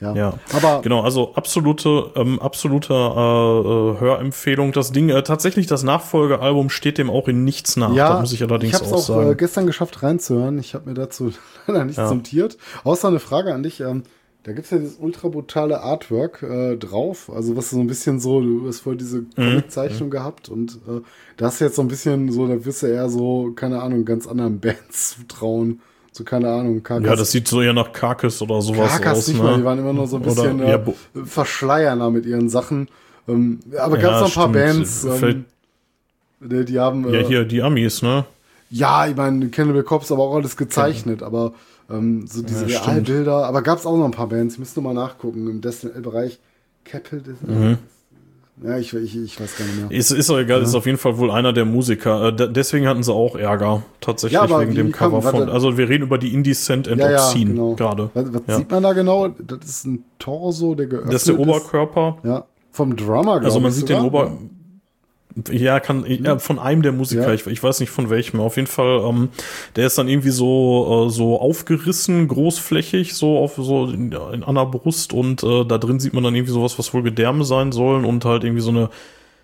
[0.01, 0.13] Ja.
[0.13, 0.33] Ja.
[0.53, 4.71] Aber Genau, also absolute, ähm, absolute äh, äh, Hörempfehlung.
[4.73, 7.93] Das Ding, äh, tatsächlich das Nachfolgealbum steht dem auch in nichts nach.
[7.93, 9.37] ja, da muss ich allerdings ich habe es auch, auch, äh, sagen.
[9.37, 10.59] gestern geschafft reinzuhören.
[10.59, 11.31] Ich habe mir dazu
[11.67, 12.13] leider nichts Ja.
[12.13, 12.57] notiert.
[12.83, 13.79] Außer eine Frage an dich.
[13.79, 14.03] Ähm,
[14.43, 17.31] da gibt's ja dieses ultra brutale Artwork äh, drauf.
[17.33, 19.27] Also was so ein bisschen so, du hast vorher diese Mhm.
[19.35, 21.01] Comic-Zeichnung gehabt und äh,
[21.37, 24.05] da hast du jetzt so ein bisschen so, da wirst du eher so, keine Ahnung,
[24.05, 25.79] ganz anderen Bands zutrauen.
[26.17, 27.05] So, keine Ahnung, Carcass.
[27.09, 29.27] ja, das sieht so eher nach Carcass oder sowas Carcass aus.
[29.27, 29.43] nicht ne?
[29.43, 32.47] mal, die waren immer nur so ein Oder- bisschen ja, äh, bo- verschleierner mit ihren
[32.47, 32.87] Sachen.
[33.27, 34.85] Ähm, aber gab's Ja, noch ein paar stimmt.
[34.85, 35.45] Bands, ähm,
[36.39, 38.23] die, die haben Ja, äh, hier die Amis, ne?
[38.69, 41.51] ja, ich meine, Cannibal Cops aber auch alles gezeichnet, aber
[41.89, 42.79] ähm, so diese Ja.
[42.83, 46.39] Realbilder, aber gab es auch noch ein paar Bands, ich müsste mal nachgucken, im Destiny-Bereich.
[46.85, 47.77] Capel, Mhm.
[48.63, 49.91] Ja, ich, ich, ich weiß gar nicht mehr.
[49.91, 52.29] Ist, ist doch egal, ist auf jeden Fall wohl einer der Musiker.
[52.29, 55.39] Äh, deswegen hatten sie auch Ärger, tatsächlich, Ja, wegen dem kam- Cover von.
[55.41, 55.51] warte.
[55.51, 57.75] Also wir reden über die Indecent and Ja, ja, Obscene genau.
[57.75, 58.09] gerade.
[58.13, 58.57] Was, was Ja.
[58.57, 59.27] sieht man da genau?
[59.27, 62.17] Das ist ein Torso, der geöffnet Das ist der Oberkörper.
[62.23, 64.27] Ja, vom Drummer, glaube Also man sieht den sogar.
[64.27, 64.37] Ober.
[65.51, 67.33] Ja, kann ja, von einem der Musiker, Ja.
[67.33, 68.39] ich, ich weiß nicht von welchem.
[68.39, 69.29] Auf jeden Fall, ähm,
[69.75, 74.55] der ist dann irgendwie so äh, so aufgerissen, großflächig, so auf so in, in an
[74.55, 77.71] der Brust und äh, da drin sieht man dann irgendwie sowas, was wohl Gedärme sein
[77.73, 78.89] sollen und halt irgendwie so eine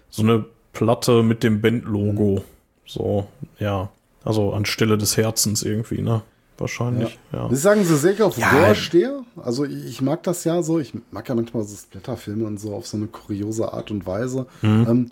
[0.10, 2.44] so eine Platte mit dem Bandlogo.
[2.86, 3.28] So,
[3.60, 3.90] ja,
[4.24, 6.22] also anstelle des Herzens irgendwie, ne?
[6.58, 7.50] Wahrscheinlich, ja.
[7.52, 8.50] Ich sagen, so sehr ich auf Ja.
[8.52, 9.24] Gore stehe.
[9.44, 10.80] Also ich, ich mag das ja so.
[10.80, 14.46] Ich mag ja manchmal so Splatterfilme und so auf so eine kuriose Art und Weise.
[14.62, 14.86] Mhm.
[14.88, 15.10] Ähm,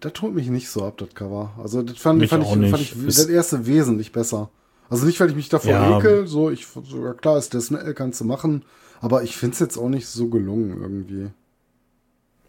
[0.00, 1.52] das tut mich nicht so ab, das Cover.
[1.62, 2.70] Also das fand, fand, ich, nicht.
[2.70, 4.50] fand ich das erste wesentlich besser.
[4.90, 5.98] Also nicht, weil ich mich davor Ja.
[5.98, 8.64] ekel, so ich sogar klar ist das Metal kannst du machen,
[9.00, 11.28] aber ich finde es jetzt auch nicht so gelungen irgendwie.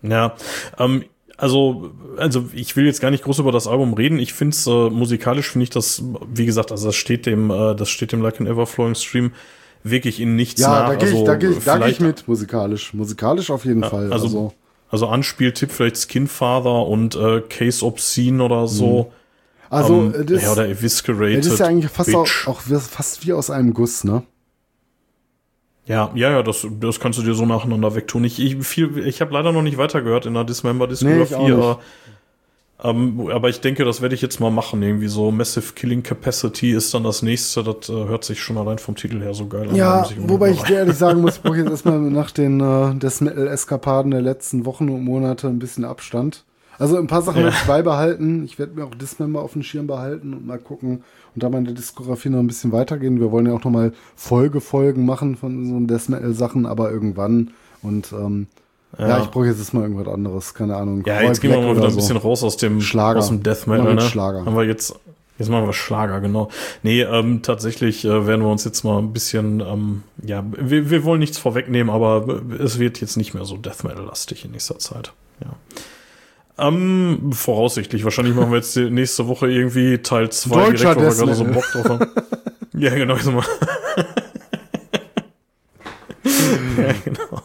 [0.02, 0.36] Ja,
[0.78, 1.04] ähm,
[1.38, 4.20] also, also ich will jetzt gar nicht groß über das Album reden.
[4.20, 6.04] Ich finde es äh, musikalisch finde ich das,
[6.34, 9.32] wie gesagt, also das steht dem, äh, das steht dem Like an Everflowing Stream
[9.84, 10.90] wirklich in nichts Ja, nach.
[10.90, 12.94] da gehe ich, also, da gehe ich, da gehe ich mit musikalisch.
[12.94, 14.12] Musikalisch auf jeden Fall.
[14.12, 14.54] also- Also,
[14.92, 19.12] Also Anspieltipp vielleicht Skinfather und äh, Case Obscene oder so.
[19.70, 21.46] also Ähm, äh, das, ja, oder Eviscerated.
[21.46, 24.24] das ist ja eigentlich fast auch, auch wie- fast wie aus einem Guss, ne?
[25.86, 28.24] Ja, ja, ja, das, das kannst du dir so nacheinander wegtun.
[28.24, 31.48] Ich, ich, viel, ich habe leider noch nicht weitergehört in der Dismember-Diskografie, Nee, ich auch
[31.48, 31.54] nicht.
[31.54, 31.80] aber,
[32.84, 34.82] ähm, aber ich denke, das werde ich jetzt mal machen.
[34.82, 37.64] Irgendwie so Massive Killing Capacity ist dann das nächste.
[37.64, 39.76] Das äh, hört sich schon allein vom Titel her so geil an.
[39.76, 43.22] Ja, wobei ich dir ehrlich sagen muss, ich brauche jetzt erstmal nach den äh, Death
[43.22, 46.46] Metal-Eskapaden der letzten Wochen und Monate ein bisschen Abstand.
[46.78, 47.44] Also ein paar Sachen Ja.
[47.48, 48.46] werde ich beibehalten.
[48.46, 51.04] Ich werde mir auch Dismember auf den Schirm behalten und mal gucken
[51.36, 53.20] und da meine Diskografie noch ein bisschen weitergehen.
[53.20, 57.52] Wir wollen ja auch noch mal Folgefolgen machen von so Death Metal-Sachen, aber irgendwann.
[57.82, 58.48] Und ähm,
[59.00, 59.08] ja.
[59.08, 59.24] Ja.
[59.24, 60.54] ich brauche jetzt erstmal irgendwas anderes.
[60.54, 61.04] Keine Ahnung.
[61.06, 63.20] Ja, Roy jetzt gehen wir Black mal wieder ein bisschen raus aus dem, Schlager.
[63.20, 63.96] aus dem Death Metal.
[63.96, 64.02] Ne?
[64.02, 64.46] Schlager.
[64.46, 64.94] Haben wir jetzt,
[65.38, 66.50] jetzt machen wir Schlager, genau.
[66.84, 71.04] Nee, ähm, tatsächlich äh, werden wir uns jetzt mal ein bisschen, ähm, ja, wir, wir
[71.06, 75.14] wollen nichts vorwegnehmen, aber es wird jetzt nicht mehr so Death Metal-lastig in nächster Zeit.
[75.42, 75.56] Ja.
[76.60, 78.04] Ähm, voraussichtlich.
[78.04, 81.46] Wahrscheinlich machen wir jetzt nächste Woche irgendwie Teil 2 Deutscher direkt, weil wir gerade so.
[81.46, 82.08] Bock drauf haben.
[82.74, 83.16] ja, genau.
[83.16, 83.46] Ich sag mal.
[86.78, 87.42] ja, genau.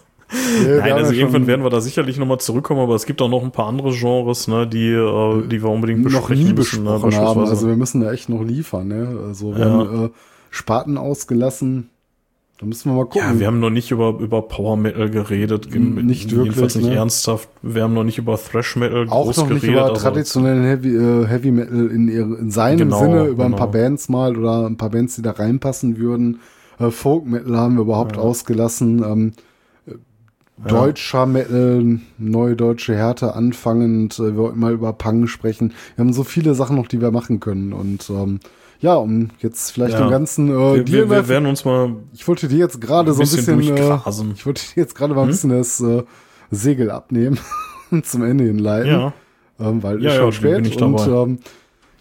[0.62, 3.20] Ja, wir Nein, also ja irgendwann werden wir da sicherlich nochmal zurückkommen, aber es gibt
[3.23, 6.52] auch noch ein paar andere Genres, ne, die, äh, die wir unbedingt noch besprechen nie
[6.52, 6.85] müssen.
[6.85, 7.39] ne, haben.
[7.40, 8.89] Also wir müssen da echt noch liefern.
[8.89, 9.19] Ne?
[9.27, 9.70] Also wir Ja.
[9.73, 10.09] haben äh,
[10.51, 11.90] Spaten ausgelassen.
[12.61, 13.20] Da müssen wir mal gucken.
[13.35, 15.74] ja, wir haben noch nicht über, über Power Metal geredet.
[15.74, 16.94] Nicht Jedenfalls wirklich, nicht ne?
[16.94, 17.48] ernsthaft.
[17.62, 19.81] Wir haben noch nicht über Thrash Metal auch groß noch nicht geredet.
[19.81, 23.51] über also- traditionellen Heavy, äh, Heavy Metal in, ihre, in seinem Genau, Sinne, über ein
[23.51, 23.59] genau.
[23.59, 26.39] paar Bands mal oder ein paar Bands, die da reinpassen würden.
[26.78, 29.02] Äh, Folk Metal haben wir überhaupt ausgelassen.
[29.05, 29.32] Ähm, äh,
[30.56, 34.18] Deutscher Metal, neue deutsche Härte anfangend.
[34.18, 35.72] Äh, wir wollten mal über Pang sprechen.
[35.97, 37.72] Wir haben so viele Sachen noch, die wir machen können.
[37.72, 38.39] Und ähm,
[38.81, 40.01] ja, um jetzt vielleicht Ja.
[40.02, 43.22] den ganzen äh, wir, wir, wir werden uns mal ich wollte dir jetzt gerade so
[43.22, 45.32] ein bisschen bisschen, äh, ich wollte dir jetzt gerade mal ein Hm?
[45.32, 46.02] bisschen das äh,
[46.51, 47.39] Segel abnehmen
[47.90, 49.12] und zum Ende hinleiten, ja.
[49.59, 51.39] ähm, weil Ja, ist ja, schon bin spät und ähm,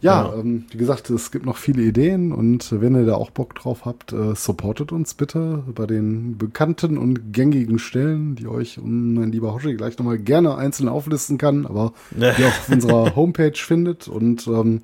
[0.03, 0.35] ja, Ja.
[0.39, 3.85] Ähm, wie gesagt, es gibt noch viele Ideen und wenn ihr da auch Bock drauf
[3.85, 9.31] habt, äh, supportet uns bitte bei den bekannten und gängigen Stellen, die euch und mein
[9.31, 11.93] lieber Hoshi gleich nochmal gerne einzeln auflisten kann, aber
[12.38, 14.81] die auch auf unserer Homepage findet und ähm,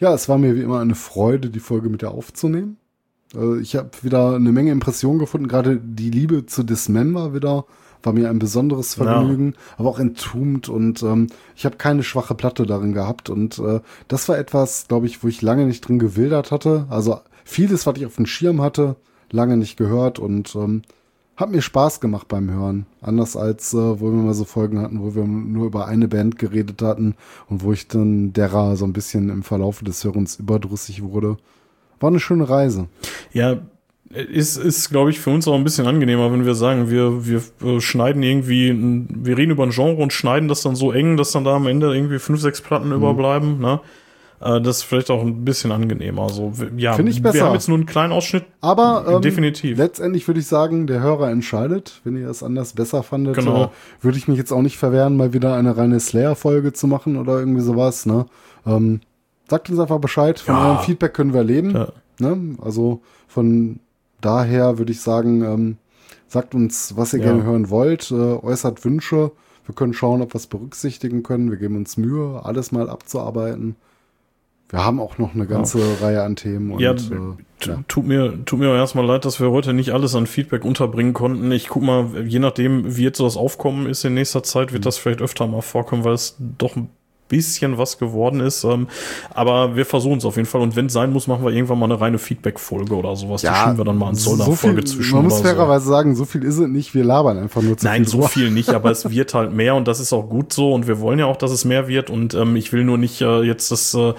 [0.00, 2.76] ja, es war mir wie immer eine Freude, die Folge mit dir aufzunehmen.
[3.34, 7.66] Äh, Ich habe wieder eine Menge Impressionen gefunden, gerade die Liebe zu Dismember wieder
[8.02, 9.04] war mir ein besonderes Ja.
[9.04, 13.80] Vergnügen, aber auch entombed und ähm, ich habe keine schwache Platte darin gehabt und äh,
[14.08, 16.86] das war etwas, glaube ich, wo ich lange nicht drin gewildert hatte.
[16.90, 18.96] Also vieles, was ich auf dem Schirm hatte,
[19.30, 20.82] lange nicht gehört und ähm,
[21.36, 22.86] hat mir Spaß gemacht beim Hören.
[23.00, 26.38] Anders als, äh, wo wir mal so Folgen hatten, wo wir nur über eine Band
[26.38, 27.14] geredet hatten
[27.48, 31.38] und wo ich dann derer so ein bisschen im Verlauf des Hörens überdrüssig wurde.
[32.00, 32.88] War eine schöne Reise.
[33.32, 33.58] Ja,
[34.14, 37.42] ist, ist glaube ich, für uns auch ein bisschen angenehmer, wenn wir sagen, wir, wir
[37.64, 38.72] äh, schneiden irgendwie,
[39.08, 41.66] wir reden über ein Genre und schneiden das dann so eng, dass dann da am
[41.66, 42.94] Ende irgendwie fünf, sechs Platten Mhm.
[42.94, 43.58] überbleiben.
[43.60, 43.80] Ne?
[44.40, 46.22] Äh, Das ist vielleicht auch ein bisschen angenehmer.
[46.24, 47.34] Also, ja, Find ich besser.
[47.36, 48.44] wir haben jetzt nur einen kleinen Ausschnitt.
[48.60, 49.78] Aber ähm, Definitiv.
[49.78, 52.00] letztendlich würde ich sagen, der Hörer entscheidet.
[52.04, 53.64] Wenn ihr es anders besser fandet, Genau.
[53.64, 53.68] äh,
[54.04, 57.38] würde ich mich jetzt auch nicht verwehren, mal wieder eine reine Slayer-Folge zu machen oder
[57.38, 58.04] irgendwie sowas.
[58.04, 58.26] Ne?
[58.66, 59.00] Ähm,
[59.48, 60.38] sagt uns einfach Bescheid.
[60.40, 60.66] Von Ja.
[60.72, 61.70] eurem Feedback können wir leben.
[61.70, 61.88] Ja.
[62.18, 62.56] Ne?
[62.62, 63.78] Also von
[64.24, 65.76] daher würde ich sagen, ähm,
[66.28, 67.26] sagt uns, was ihr Ja.
[67.26, 69.32] gerne hören wollt, äh, äußert Wünsche.
[69.66, 71.50] Wir können schauen, ob wir es berücksichtigen können.
[71.50, 73.76] Wir geben uns Mühe, alles mal abzuarbeiten.
[74.70, 75.84] wir haben auch noch eine ganze ja.
[76.00, 76.70] Reihe an Themen.
[76.72, 77.84] Und, ja, äh, ja.
[77.88, 81.52] Tut mir, tut mir erstmal leid, dass wir heute nicht alles an Feedback unterbringen konnten.
[81.52, 84.80] Ich guck mal, je nachdem, wie jetzt so das Aufkommen ist in nächster Zeit, wird
[84.80, 84.84] mhm.
[84.84, 86.88] das vielleicht öfter mal vorkommen, weil es doch ein
[87.32, 88.62] bisschen was geworden ist.
[88.64, 88.88] Ähm,
[89.34, 90.60] aber wir versuchen es auf jeden Fall.
[90.60, 93.40] Und wenn es sein muss, machen wir irgendwann mal eine reine Feedback-Folge oder sowas.
[93.42, 95.16] Ja, die schieben wir dann mal ins Sollner-Folge so zwischen.
[95.16, 95.90] Man muss fairerweise so.
[95.90, 96.94] sagen, so viel ist es nicht.
[96.94, 99.74] Wir labern einfach nur zu Nein, viel so viel nicht, aber es wird halt mehr
[99.74, 100.72] und das ist auch gut so.
[100.74, 102.10] Und wir wollen ja auch, dass es mehr wird.
[102.10, 104.12] Und ähm, ich will nur nicht äh, jetzt, dass, äh,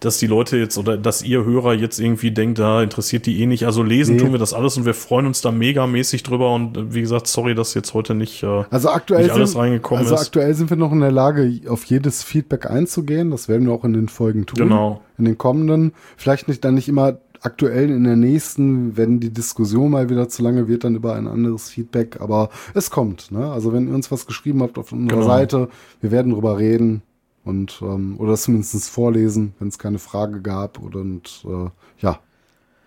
[0.00, 3.46] dass die Leute jetzt oder dass ihr Hörer jetzt irgendwie denkt, da interessiert die eh
[3.46, 3.64] nicht.
[3.64, 4.22] Also lesen nee.
[4.22, 6.54] tun wir das alles und wir freuen uns da megamäßig drüber.
[6.54, 9.60] Und äh, wie gesagt, sorry, dass jetzt heute nicht, äh, also aktuell nicht alles sind,
[9.60, 10.20] reingekommen also ist.
[10.20, 13.30] Also aktuell sind wir noch in der Lage, auf jedes Feedback einzugehen.
[13.30, 14.68] Das werden wir auch in den Folgen tun.
[14.68, 15.00] Genau.
[15.18, 15.92] In den kommenden.
[16.16, 20.42] Vielleicht nicht dann nicht immer aktuell in der nächsten, wenn die Diskussion mal wieder zu
[20.42, 22.20] lange wird, dann über ein anderes Feedback.
[22.20, 23.30] Aber es kommt.
[23.30, 23.50] Ne?
[23.50, 25.28] Also wenn ihr uns was geschrieben habt auf unserer genau.
[25.28, 25.68] Seite,
[26.00, 27.02] wir werden drüber reden
[27.44, 30.78] und ähm, oder zumindest vorlesen, wenn es keine Frage gab.
[30.78, 31.70] Und äh,
[32.00, 32.20] ja,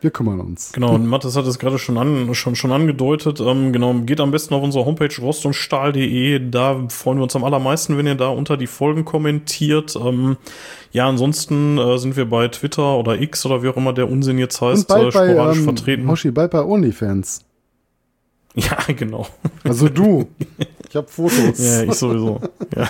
[0.01, 0.71] wir kümmern uns.
[0.73, 3.39] Genau, und Mathis hat es gerade schon, an, schon, schon angedeutet.
[3.39, 6.49] Ähm, genau, geht am besten auf unsere Homepage rostundstahl.de.
[6.49, 9.95] Da freuen wir uns am allermeisten, wenn ihr da unter die Folgen kommentiert.
[9.95, 10.37] Ähm,
[10.91, 14.37] ja, ansonsten äh, sind wir bei Twitter oder X oder wie auch immer der Unsinn
[14.37, 16.07] jetzt heißt, äh, sporadisch bei, ähm, vertreten.
[16.07, 17.41] Hoshi, bald bei OnlyFans.
[18.55, 19.27] Ja, genau.
[19.63, 20.27] Also du.
[20.89, 21.57] Ich habe Fotos.
[21.57, 22.41] ja, ich sowieso.
[22.75, 22.89] ja.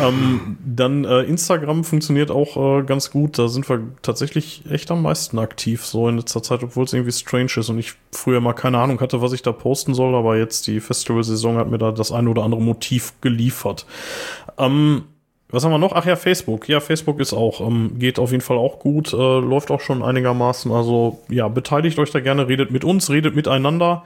[0.00, 3.38] Ähm, dann äh, Instagram funktioniert auch äh, ganz gut.
[3.38, 7.12] Da sind wir tatsächlich echt am meisten aktiv so in letzter Zeit, obwohl es irgendwie
[7.12, 10.36] strange ist und ich früher mal keine Ahnung hatte, was ich da posten soll, aber
[10.36, 13.86] jetzt die Festivalsaison hat mir da das eine oder andere Motiv geliefert.
[14.58, 15.04] Ähm,
[15.48, 15.92] was haben wir noch?
[15.92, 16.68] Ach ja, Facebook.
[16.68, 20.02] Ja, Facebook ist auch, ähm, geht auf jeden Fall auch gut, äh, läuft auch schon
[20.02, 20.72] einigermaßen.
[20.72, 24.04] Also ja, beteiligt euch da gerne, redet mit uns, redet miteinander.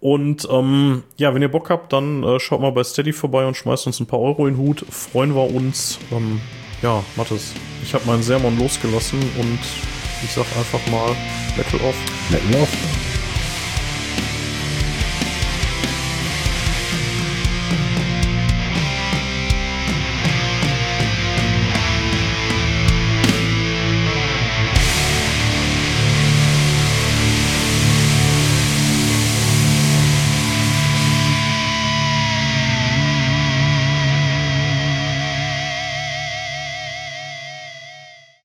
[0.00, 3.56] Und ähm, ja, wenn ihr Bock habt, dann äh, schaut mal bei Steady vorbei und
[3.56, 4.84] schmeißt uns ein paar Euro in den Hut.
[4.88, 5.98] Freuen wir uns.
[6.10, 6.40] Ähm,
[6.82, 9.58] ja, Mathis, ich habe meinen Sermon losgelassen und
[10.24, 11.14] ich sag einfach mal
[11.56, 11.96] Metal off.
[12.30, 13.09] Metal off.